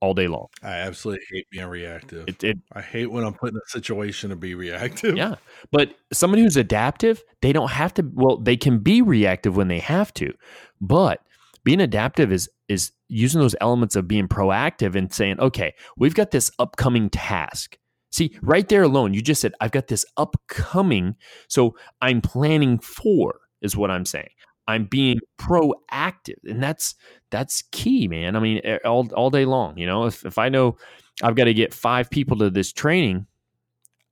all 0.00 0.14
day 0.14 0.28
long. 0.28 0.46
I 0.62 0.76
absolutely 0.76 1.24
hate 1.30 1.46
being 1.50 1.66
reactive. 1.66 2.28
It, 2.28 2.44
it, 2.44 2.58
I 2.72 2.80
hate 2.80 3.10
when 3.10 3.24
I'm 3.24 3.34
put 3.34 3.50
in 3.50 3.56
a 3.56 3.68
situation 3.68 4.30
to 4.30 4.36
be 4.36 4.54
reactive. 4.54 5.16
Yeah. 5.16 5.36
But 5.72 5.94
somebody 6.12 6.42
who's 6.42 6.56
adaptive, 6.56 7.24
they 7.42 7.52
don't 7.52 7.70
have 7.70 7.94
to 7.94 8.08
well, 8.14 8.36
they 8.36 8.56
can 8.56 8.78
be 8.78 9.02
reactive 9.02 9.56
when 9.56 9.68
they 9.68 9.80
have 9.80 10.12
to. 10.14 10.32
But 10.80 11.20
being 11.64 11.80
adaptive 11.80 12.30
is 12.30 12.48
is 12.68 12.92
using 13.08 13.40
those 13.40 13.56
elements 13.60 13.96
of 13.96 14.06
being 14.06 14.28
proactive 14.28 14.94
and 14.94 15.12
saying, 15.12 15.40
"Okay, 15.40 15.74
we've 15.96 16.14
got 16.14 16.30
this 16.30 16.50
upcoming 16.58 17.10
task." 17.10 17.78
See, 18.10 18.36
right 18.42 18.68
there 18.68 18.82
alone, 18.82 19.14
you 19.14 19.22
just 19.22 19.40
said, 19.40 19.54
"I've 19.60 19.72
got 19.72 19.88
this 19.88 20.04
upcoming, 20.16 21.16
so 21.48 21.76
I'm 22.00 22.20
planning 22.20 22.78
for." 22.78 23.40
Is 23.62 23.76
what 23.76 23.90
I'm 23.90 24.04
saying. 24.04 24.28
I'm 24.68 24.84
being 24.84 25.20
proactive, 25.38 26.38
and 26.44 26.62
that's 26.62 26.94
that's 27.30 27.62
key, 27.72 28.08
man. 28.08 28.36
I 28.36 28.40
mean, 28.40 28.60
all 28.84 29.08
all 29.14 29.30
day 29.30 29.44
long. 29.44 29.78
You 29.78 29.86
know, 29.86 30.06
if 30.06 30.24
if 30.24 30.38
I 30.38 30.48
know 30.48 30.76
I've 31.22 31.36
got 31.36 31.44
to 31.44 31.54
get 31.54 31.74
five 31.74 32.10
people 32.10 32.36
to 32.38 32.50
this 32.50 32.72
training, 32.72 33.26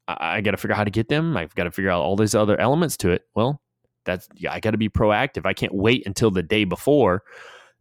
I, 0.09 0.37
I 0.37 0.41
got 0.41 0.53
to 0.53 0.57
figure 0.57 0.75
out 0.75 0.79
how 0.79 0.85
to 0.85 0.91
get 0.91 1.09
them. 1.09 1.37
I've 1.37 1.55
got 1.55 1.65
to 1.65 1.71
figure 1.71 1.91
out 1.91 2.03
all 2.03 2.17
these 2.17 2.35
other 2.35 2.59
elements 2.59 2.97
to 2.99 3.11
it. 3.11 3.23
Well, 3.35 3.61
that's 4.05 4.29
yeah, 4.37 4.53
I 4.53 4.61
got 4.61 4.73
to 4.73 4.79
be 4.79 4.89
proactive. 4.89 5.47
I 5.47 5.55
can't 5.55 5.75
wait 5.75 6.07
until 6.07 6.31
the 6.31 6.43
day 6.43 6.65
before 6.65 7.23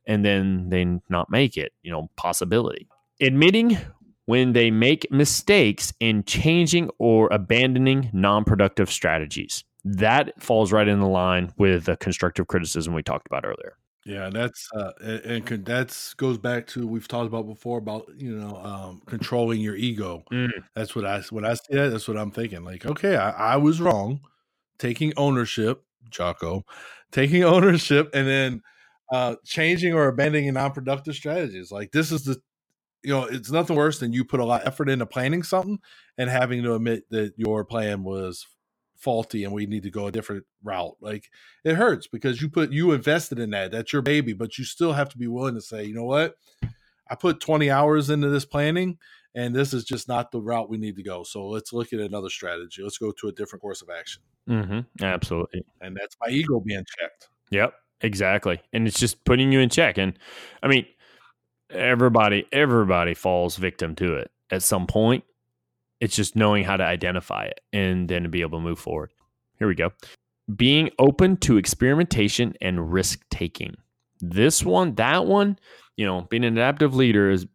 and 0.06 0.24
then 0.24 0.70
they 0.70 0.86
not 1.10 1.30
make 1.30 1.58
it. 1.58 1.74
You 1.82 1.92
know, 1.92 2.10
possibility. 2.16 2.88
Admitting 3.22 3.78
when 4.26 4.54
they 4.54 4.72
make 4.72 5.10
mistakes 5.12 5.94
in 6.00 6.24
changing 6.24 6.90
or 6.98 7.28
abandoning 7.32 8.10
non-productive 8.14 8.90
strategies 8.90 9.64
that 9.86 10.42
falls 10.42 10.72
right 10.72 10.88
in 10.88 11.00
the 11.00 11.08
line 11.08 11.52
with 11.58 11.86
the 11.86 11.98
constructive 11.98 12.48
criticism 12.48 12.94
we 12.94 13.04
talked 13.04 13.28
about 13.28 13.46
earlier. 13.46 13.78
Yeah, 14.06 14.30
that's 14.30 14.68
uh, 14.76 14.92
and, 15.02 15.50
and 15.50 15.66
that's 15.66 16.14
goes 16.16 16.38
back 16.38 16.68
to 16.68 16.86
we've 16.86 17.08
talked 17.08 17.28
about 17.28 17.48
before 17.48 17.78
about 17.78 18.10
you 18.18 18.38
know 18.38 18.58
um, 18.58 19.02
controlling 19.06 19.62
your 19.62 19.78
ego. 19.78 20.24
Mm. 20.32 20.52
That's 20.76 20.94
what 20.94 21.06
I 21.06 21.22
when 21.30 21.46
I 21.46 21.54
see 21.54 21.76
that 21.76 21.90
that's 21.90 22.08
what 22.08 22.18
I'm 22.18 22.32
thinking. 22.32 22.66
Like, 22.66 22.86
okay, 22.86 23.16
I, 23.16 23.54
I 23.54 23.58
was 23.58 23.80
wrong, 23.80 24.20
taking 24.78 25.14
ownership, 25.16 25.84
Jocko, 26.10 26.66
taking 27.14 27.44
ownership, 27.46 28.10
and 28.14 28.28
then 28.28 28.62
uh, 29.14 29.36
changing 29.46 29.94
or 29.94 30.08
abandoning 30.10 30.54
non-productive 30.54 31.16
strategies. 31.16 31.72
Like 31.72 31.94
this 31.94 32.12
is 32.12 32.26
the 32.26 32.42
you 33.04 33.12
know 33.12 33.26
it's 33.26 33.52
nothing 33.52 33.76
worse 33.76 34.00
than 34.00 34.14
you 34.14 34.24
put 34.24 34.40
a 34.40 34.46
lot 34.46 34.62
of 34.62 34.68
effort 34.68 34.90
into 34.90 35.06
planning 35.06 35.44
something 35.44 35.80
and 36.18 36.30
having 36.30 36.64
to 36.64 36.76
admit 36.76 37.10
that 37.10 37.34
your 37.38 37.66
plan 37.66 38.04
was 38.04 38.48
faulty 39.04 39.44
and 39.44 39.54
we 39.54 39.66
need 39.66 39.84
to 39.84 39.92
go 39.92 40.08
a 40.08 40.12
different 40.12 40.46
route. 40.64 40.96
Like 41.02 41.30
it 41.64 41.76
hurts 41.76 42.08
because 42.08 42.42
you 42.42 42.50
put 42.50 42.72
you 42.72 42.94
invested 42.94 43.38
in 43.38 43.50
that. 43.52 43.72
That's 43.72 43.92
your 43.92 44.02
baby, 44.02 44.34
but 44.34 44.58
you 44.58 44.64
still 44.64 44.94
have 44.94 45.10
to 45.10 45.18
be 45.18 45.28
willing 45.28 45.56
to 45.56 45.62
say, 45.62 45.84
you 45.84 45.94
know 45.94 46.06
what? 46.06 46.36
I 47.10 47.16
put 47.16 47.42
20 47.42 47.70
hours 47.70 48.10
into 48.10 48.30
this 48.30 48.46
planning 48.46 48.98
and 49.36 49.54
this 49.54 49.74
is 49.74 49.84
just 49.84 50.08
not 50.08 50.32
the 50.32 50.42
route 50.42 50.70
we 50.70 50.78
need 50.78 50.96
to 50.96 51.04
go. 51.04 51.24
So 51.24 51.48
let's 51.48 51.74
look 51.74 51.92
at 51.92 52.00
another 52.00 52.30
strategy. 52.30 52.82
Let's 52.82 52.98
go 52.98 53.12
to 53.12 53.28
a 53.28 53.32
different 53.32 53.62
course 53.62 53.82
of 53.82 53.90
action. 53.90 54.22
Mm-hmm. 54.50 55.04
Absolutely. 55.04 55.66
And 55.82 55.98
that's 55.98 56.16
my 56.22 56.32
ego 56.32 56.62
being 56.62 56.86
checked. 57.00 57.30
Yep, 57.50 57.74
exactly. 58.02 58.62
And 58.72 58.88
it's 58.88 59.00
just 59.00 59.24
putting 59.26 59.52
you 59.52 59.60
in 59.60 59.70
check. 59.70 59.98
And 59.98 60.18
I 60.62 60.68
mean, 60.68 60.86
everybody, 61.74 62.46
everybody 62.52 63.14
falls 63.14 63.58
victim 63.58 63.96
to 63.96 64.16
it 64.16 64.32
at 64.52 64.64
some 64.64 64.88
point. 64.88 65.24
It's 66.00 66.16
just 66.16 66.36
knowing 66.36 66.64
how 66.64 66.78
to 66.78 66.84
identify 66.84 67.46
it 67.46 67.62
and 67.72 68.10
then 68.10 68.24
to 68.24 68.30
be 68.30 68.42
able 68.42 68.60
to 68.60 68.64
move 68.64 68.80
forward. 68.80 69.12
Here 69.60 69.68
we 69.68 69.76
go. 69.76 69.92
Being 70.54 70.90
open 71.00 71.38
to 71.38 71.58
experimentation 71.58 72.56
and 72.62 72.92
risk 72.92 73.22
taking. 73.30 73.76
This 74.20 74.64
one, 74.64 74.96
that 74.96 75.26
one, 75.26 75.58
you 75.96 76.06
know, 76.06 76.22
being 76.30 76.44
an 76.44 76.58
adaptive 76.58 76.96
leader 76.96 77.30
is 77.30 77.46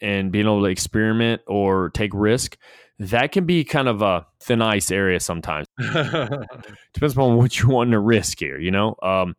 and 0.00 0.30
being 0.30 0.44
able 0.44 0.60
to 0.60 0.66
experiment 0.66 1.40
or 1.46 1.90
take 1.90 2.10
risk, 2.12 2.58
that 2.98 3.32
can 3.32 3.44
be 3.44 3.64
kind 3.64 3.88
of 3.88 4.02
a 4.02 4.26
thin 4.40 4.62
ice 4.62 4.90
area 4.90 5.20
sometimes. 5.20 5.66
Depends 5.78 7.12
upon 7.12 7.36
what 7.36 7.58
you 7.58 7.68
want 7.68 7.90
to 7.90 7.98
risk 7.98 8.38
here, 8.38 8.58
you 8.58 8.70
know. 8.70 8.94
Um, 9.02 9.36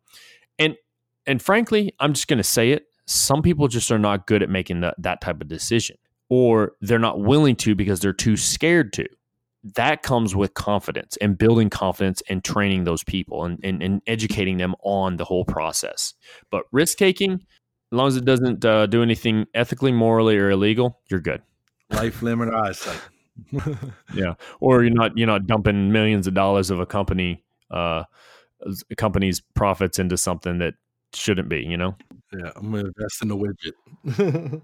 and 0.58 0.76
and 1.26 1.42
frankly, 1.42 1.92
I'm 2.00 2.12
just 2.12 2.28
going 2.28 2.38
to 2.38 2.44
say 2.44 2.70
it. 2.72 2.86
Some 3.08 3.42
people 3.42 3.68
just 3.68 3.90
are 3.90 3.98
not 3.98 4.26
good 4.26 4.42
at 4.42 4.50
making 4.50 4.80
that 4.80 4.94
that 4.98 5.20
type 5.20 5.40
of 5.40 5.48
decision 5.48 5.96
or 6.28 6.72
they're 6.80 6.98
not 6.98 7.20
willing 7.20 7.56
to 7.56 7.74
because 7.74 8.00
they're 8.00 8.12
too 8.12 8.36
scared 8.36 8.92
to. 8.94 9.06
That 9.74 10.02
comes 10.02 10.36
with 10.36 10.54
confidence 10.54 11.16
and 11.20 11.36
building 11.36 11.68
confidence 11.68 12.22
and 12.28 12.44
training 12.44 12.84
those 12.84 13.02
people 13.02 13.44
and, 13.44 13.58
and, 13.64 13.82
and 13.82 14.02
educating 14.06 14.58
them 14.58 14.74
on 14.82 15.16
the 15.16 15.24
whole 15.24 15.44
process. 15.44 16.14
But 16.50 16.64
risk 16.70 16.98
taking, 16.98 17.32
as 17.32 17.40
long 17.90 18.08
as 18.08 18.16
it 18.16 18.24
doesn't 18.24 18.64
uh, 18.64 18.86
do 18.86 19.02
anything 19.02 19.46
ethically, 19.54 19.92
morally, 19.92 20.36
or 20.36 20.50
illegal, 20.50 21.00
you're 21.10 21.20
good. 21.20 21.42
Life 21.90 22.22
limit 22.22 22.54
eyesight. 22.54 23.00
yeah, 24.14 24.34
or 24.60 24.82
you're 24.82 24.92
not 24.92 25.16
you're 25.16 25.26
not 25.26 25.46
dumping 25.46 25.92
millions 25.92 26.26
of 26.26 26.34
dollars 26.34 26.70
of 26.70 26.80
a 26.80 26.86
company 26.86 27.44
uh, 27.70 28.02
a 28.90 28.94
company's 28.96 29.40
profits 29.54 29.98
into 29.98 30.16
something 30.16 30.58
that 30.58 30.74
shouldn't 31.12 31.48
be. 31.48 31.60
You 31.60 31.76
know. 31.76 31.96
Yeah, 32.32 32.50
I'm 32.56 32.70
gonna 32.70 32.84
invest 32.96 33.22
in 33.22 33.28
the 33.28 33.36
widget. 34.04 34.62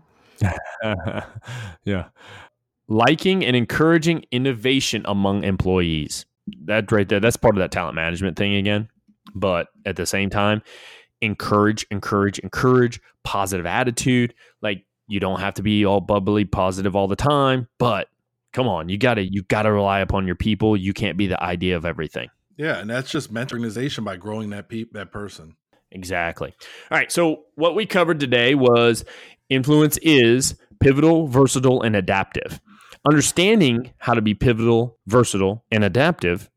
yeah. 1.85 2.05
Liking 2.87 3.45
and 3.45 3.57
encouraging 3.57 4.27
innovation 4.31 5.03
among 5.07 5.45
employees. 5.45 6.27
That 6.65 6.93
right 6.93 7.09
there, 7.09 7.21
that's 7.21 7.39
part 7.39 7.55
of 7.55 7.61
that 7.61 7.73
talent 7.73 7.95
management 7.95 8.37
thing 8.37 8.55
again. 8.55 8.89
But 9.35 9.69
at 9.87 9.97
the 9.97 10.05
same 10.05 10.29
time, 10.29 10.63
encourage, 11.23 11.87
encourage, 11.91 12.39
encourage 12.41 13.01
positive 13.23 13.65
attitude. 13.65 14.35
Like 14.61 14.85
you 15.07 15.21
don't 15.21 15.41
have 15.41 15.55
to 15.55 15.63
be 15.63 15.85
all 15.85 16.01
bubbly 16.01 16.45
positive 16.45 16.95
all 16.95 17.09
the 17.09 17.17
time, 17.17 17.69
but 17.79 18.09
come 18.53 18.69
on, 18.69 18.89
you 18.89 18.99
gotta 18.99 19.23
you 19.23 19.43
gotta 19.43 19.73
rely 19.73 20.01
upon 20.01 20.27
your 20.27 20.37
people. 20.37 20.77
You 20.77 20.93
can't 20.93 21.17
be 21.17 21.27
the 21.27 21.43
idea 21.43 21.77
of 21.77 21.85
everything. 21.85 22.29
Yeah, 22.57 22.79
and 22.79 22.89
that's 22.89 23.11
just 23.11 23.35
mentorization 23.35 24.05
by 24.05 24.17
growing 24.17 24.51
that 24.51 24.69
pe- 24.69 24.87
that 24.93 25.11
person. 25.11 25.57
Exactly. 25.95 26.53
All 26.91 26.99
right. 26.99 27.11
So, 27.11 27.45
what 27.55 27.75
we 27.75 27.87
covered 27.87 28.21
today 28.21 28.55
was 28.55 29.05
Influence 29.51 29.99
is 29.99 30.57
pivotal, 30.81 31.27
versatile, 31.29 31.83
and 31.83 31.95
adaptive. 31.95 32.61
Understanding 33.07 33.93
how 33.99 34.15
to 34.15 34.23
be 34.23 34.35
pivotal, 34.35 34.99
versatile, 35.07 35.65
and 35.71 35.85
adaptive, 35.85 36.51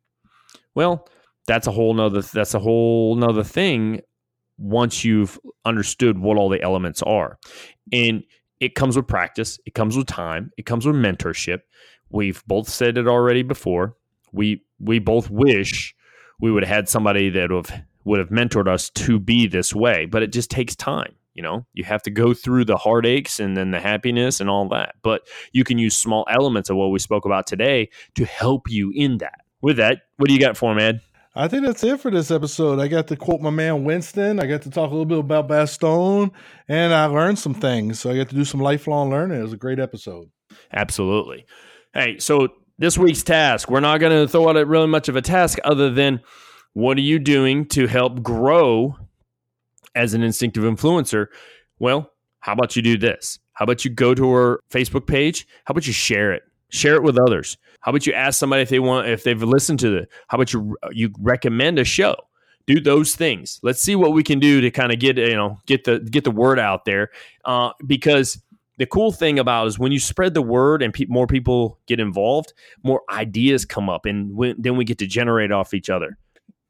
well, 0.76 1.08
that's 1.48 1.68
a 1.68 1.72
whole 1.72 1.94
nother 1.94 2.22
that's 2.22 2.54
a 2.54 2.60
whole 2.60 3.16
nother 3.16 3.44
thing 3.44 4.02
once 4.58 5.04
you've 5.04 5.40
understood 5.66 6.18
what 6.18 6.38
all 6.38 6.50
the 6.50 6.62
elements 6.62 7.02
are. 7.04 7.38
And 7.92 8.24
it 8.60 8.76
comes 8.76 8.96
with 8.96 9.08
practice, 9.08 9.60
it 9.66 9.74
comes 9.74 9.98
with 9.98 10.08
time, 10.08 10.52
it 10.58 10.66
comes 10.66 10.86
with 10.86 10.96
mentorship. 10.96 11.60
We've 12.10 12.44
both 12.48 12.70
said 12.70 12.98
it 12.98 13.08
already 13.08 13.44
before. 13.44 13.96
We 14.32 14.64
we 14.80 15.00
both 15.00 15.30
wish 15.30 15.94
we 16.40 16.52
would 16.52 16.64
have 16.64 16.74
had 16.76 16.90
somebody 16.90 17.30
that 17.32 17.52
would 17.52 17.68
have 17.68 17.82
would 18.08 18.20
have 18.20 18.30
mentored 18.30 18.68
us 18.68 18.90
to 18.92 19.20
be 19.20 19.48
this 19.48 19.76
way, 19.76 20.06
but 20.06 20.24
it 20.24 20.32
just 20.32 20.50
takes 20.50 20.76
time. 20.76 21.14
You 21.34 21.44
know, 21.44 21.68
you 21.74 21.84
have 21.84 22.02
to 22.04 22.10
go 22.10 22.34
through 22.34 22.66
the 22.66 22.78
heartaches 22.78 23.40
and 23.40 23.56
then 23.56 23.70
the 23.70 23.80
happiness 23.80 24.42
and 24.42 24.50
all 24.50 24.68
that. 24.70 24.96
But 25.04 25.28
you 25.52 25.64
can 25.64 25.78
use 25.78 25.96
small 25.96 26.26
elements 26.32 26.72
of 26.72 26.78
what 26.78 26.88
we 26.88 26.98
spoke 26.98 27.26
about 27.26 27.46
today 27.46 27.90
to 28.16 28.26
help 28.26 28.70
you 28.70 28.92
in 28.96 29.20
that. 29.20 29.42
With 29.62 29.78
that, 29.78 30.02
what 30.18 30.30
do 30.30 30.34
you 30.34 30.40
got 30.40 30.58
for 30.58 30.72
him, 30.72 30.80
Ed? 30.80 31.02
I 31.36 31.48
think 31.48 31.64
that's 31.64 31.84
it 31.84 32.00
for 32.00 32.10
this 32.10 32.32
episode. 32.32 32.80
I 32.80 32.88
got 32.88 33.06
to 33.08 33.16
quote 33.16 33.42
my 33.42 33.52
man 33.52 33.84
Winston. 33.84 34.40
I 34.40 34.48
got 34.48 34.64
to 34.64 34.72
talk 34.72 34.90
a 34.90 34.96
little 34.96 35.06
bit 35.06 35.20
about 35.20 35.48
Bastogne, 35.48 36.32
and 36.68 36.92
I 36.92 37.06
learned 37.06 37.38
some 37.38 37.54
things. 37.54 38.00
So 38.00 38.10
I 38.10 38.18
got 38.18 38.30
to 38.30 38.36
do 38.36 38.44
some 38.44 38.60
lifelong 38.60 39.12
learning. 39.12 39.40
It 39.40 39.44
was 39.44 39.54
a 39.54 39.58
great 39.58 39.80
episode. 39.80 40.32
Absolutely. 40.74 41.46
Hey, 41.94 42.18
so 42.18 42.48
this 42.80 42.98
week's 42.98 43.22
task, 43.22 43.70
we're 43.70 43.80
not 43.80 44.00
going 44.00 44.12
to 44.12 44.28
throw 44.28 44.50
out 44.50 44.68
really 44.68 44.88
much 44.88 45.10
of 45.10 45.16
a 45.16 45.22
task 45.22 45.60
other 45.64 45.92
than 45.92 46.22
what 46.78 46.96
are 46.96 47.02
you 47.02 47.18
doing 47.18 47.66
to 47.66 47.88
help 47.88 48.22
grow 48.22 48.96
as 49.96 50.14
an 50.14 50.22
instinctive 50.22 50.64
influencer? 50.64 51.26
Well, 51.80 52.12
how 52.40 52.54
about 52.54 52.76
you 52.76 52.84
do 52.84 53.00
this? 53.00 53.40
How 53.54 53.64
about 53.64 53.84
you 53.84 53.90
go 53.90 54.14
to 54.14 54.30
her 54.30 54.60
Facebook 54.70 55.08
page? 55.08 55.48
How 55.66 55.72
about 55.72 55.88
you 55.88 55.94
share 55.94 56.32
it? 56.32 56.44
Share 56.70 56.94
it 56.94 57.02
with 57.02 57.18
others. 57.18 57.58
How 57.80 57.90
about 57.90 58.06
you 58.06 58.14
ask 58.14 58.38
somebody 58.38 58.62
if 58.62 58.70
they 58.70 58.78
want 58.78 59.08
if 59.08 59.24
they've 59.24 59.42
listened 59.42 59.80
to 59.80 59.90
the? 59.90 60.08
How 60.28 60.36
about 60.36 60.54
you 60.54 60.78
you 60.92 61.12
recommend 61.18 61.80
a 61.80 61.84
show? 61.84 62.16
Do 62.68 62.80
those 62.80 63.16
things. 63.16 63.60
Let's 63.64 63.82
see 63.82 63.96
what 63.96 64.14
we 64.14 64.22
can 64.22 64.38
do 64.38 64.62
to 64.62 64.70
kind 64.70 64.92
of 64.92 65.00
get 65.00 65.18
you 65.18 65.36
know 65.36 65.58
get 65.66 65.86
the 65.86 65.98
get 66.02 66.26
the 66.26 66.32
word 66.32 66.60
out 66.60 66.86
there. 66.86 67.10
Uh, 67.44 67.72
because 67.88 68.40
the 68.78 68.86
cool 68.86 69.12
thing 69.12 69.40
about 69.40 69.66
is 69.66 69.80
when 69.80 69.92
you 69.92 70.00
spread 70.00 70.36
the 70.36 70.44
word 70.44 70.84
and 70.84 70.94
pe- 70.94 71.06
more 71.08 71.26
people 71.26 71.80
get 71.88 72.00
involved, 72.00 72.54
more 72.84 73.02
ideas 73.10 73.66
come 73.66 73.90
up, 73.90 74.06
and 74.06 74.36
when, 74.36 74.56
then 74.60 74.78
we 74.78 74.86
get 74.86 75.00
to 75.00 75.08
generate 75.08 75.52
off 75.52 75.74
each 75.74 75.90
other. 75.90 76.20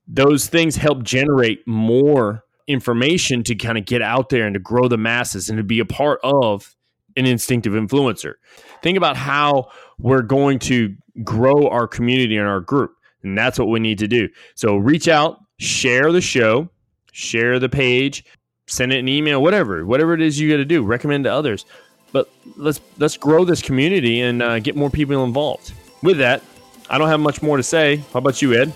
Those 0.07 0.47
things 0.47 0.75
help 0.75 1.03
generate 1.03 1.67
more 1.67 2.43
information 2.67 3.43
to 3.43 3.55
kind 3.55 3.77
of 3.77 3.85
get 3.85 4.01
out 4.01 4.29
there 4.29 4.45
and 4.45 4.53
to 4.53 4.59
grow 4.59 4.87
the 4.87 4.97
masses 4.97 5.49
and 5.49 5.57
to 5.57 5.63
be 5.63 5.79
a 5.79 5.85
part 5.85 6.19
of 6.23 6.75
an 7.15 7.25
instinctive 7.25 7.73
influencer. 7.73 8.35
Think 8.81 8.97
about 8.97 9.17
how 9.17 9.69
we're 9.97 10.21
going 10.21 10.59
to 10.59 10.95
grow 11.23 11.67
our 11.67 11.87
community 11.87 12.37
and 12.37 12.47
our 12.47 12.59
group. 12.59 12.93
And 13.23 13.37
that's 13.37 13.57
what 13.57 13.69
we 13.69 13.79
need 13.79 13.97
to 13.99 14.07
do. 14.07 14.29
So 14.55 14.75
reach 14.77 15.07
out, 15.07 15.39
share 15.57 16.11
the 16.11 16.21
show, 16.21 16.69
share 17.11 17.59
the 17.59 17.69
page, 17.69 18.23
send 18.67 18.93
it 18.93 18.99
an 18.99 19.07
email, 19.07 19.41
whatever, 19.41 19.85
whatever 19.85 20.13
it 20.13 20.21
is 20.21 20.39
you 20.39 20.49
got 20.49 20.57
to 20.57 20.65
do, 20.65 20.83
recommend 20.83 21.23
to 21.23 21.33
others. 21.33 21.65
But 22.11 22.29
let's 22.55 22.79
let's 22.99 23.17
grow 23.17 23.43
this 23.43 23.61
community 23.61 24.21
and 24.21 24.41
uh, 24.41 24.59
get 24.59 24.75
more 24.75 24.89
people 24.89 25.23
involved. 25.23 25.73
With 26.03 26.19
that, 26.19 26.41
I 26.89 26.97
don't 26.97 27.09
have 27.09 27.19
much 27.19 27.41
more 27.41 27.57
to 27.57 27.63
say. 27.63 27.97
How 28.13 28.19
about 28.19 28.41
you, 28.41 28.53
Ed? 28.53 28.71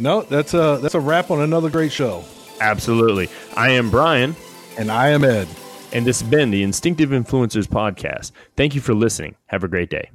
No, 0.00 0.22
that's 0.22 0.54
a 0.54 0.78
that's 0.80 0.94
a 0.94 1.00
wrap 1.00 1.30
on 1.30 1.40
another 1.40 1.70
great 1.70 1.92
show. 1.92 2.24
Absolutely. 2.60 3.28
I 3.56 3.70
am 3.70 3.90
Brian. 3.90 4.34
And 4.78 4.90
I 4.90 5.08
am 5.08 5.24
Ed. 5.24 5.48
And 5.92 6.06
this 6.06 6.20
has 6.20 6.30
been 6.30 6.50
the 6.50 6.62
Instinctive 6.62 7.10
Influencers 7.10 7.66
Podcast. 7.66 8.32
Thank 8.56 8.74
you 8.74 8.80
for 8.80 8.94
listening. 8.94 9.34
Have 9.46 9.64
a 9.64 9.68
great 9.68 9.90
day. 9.90 10.10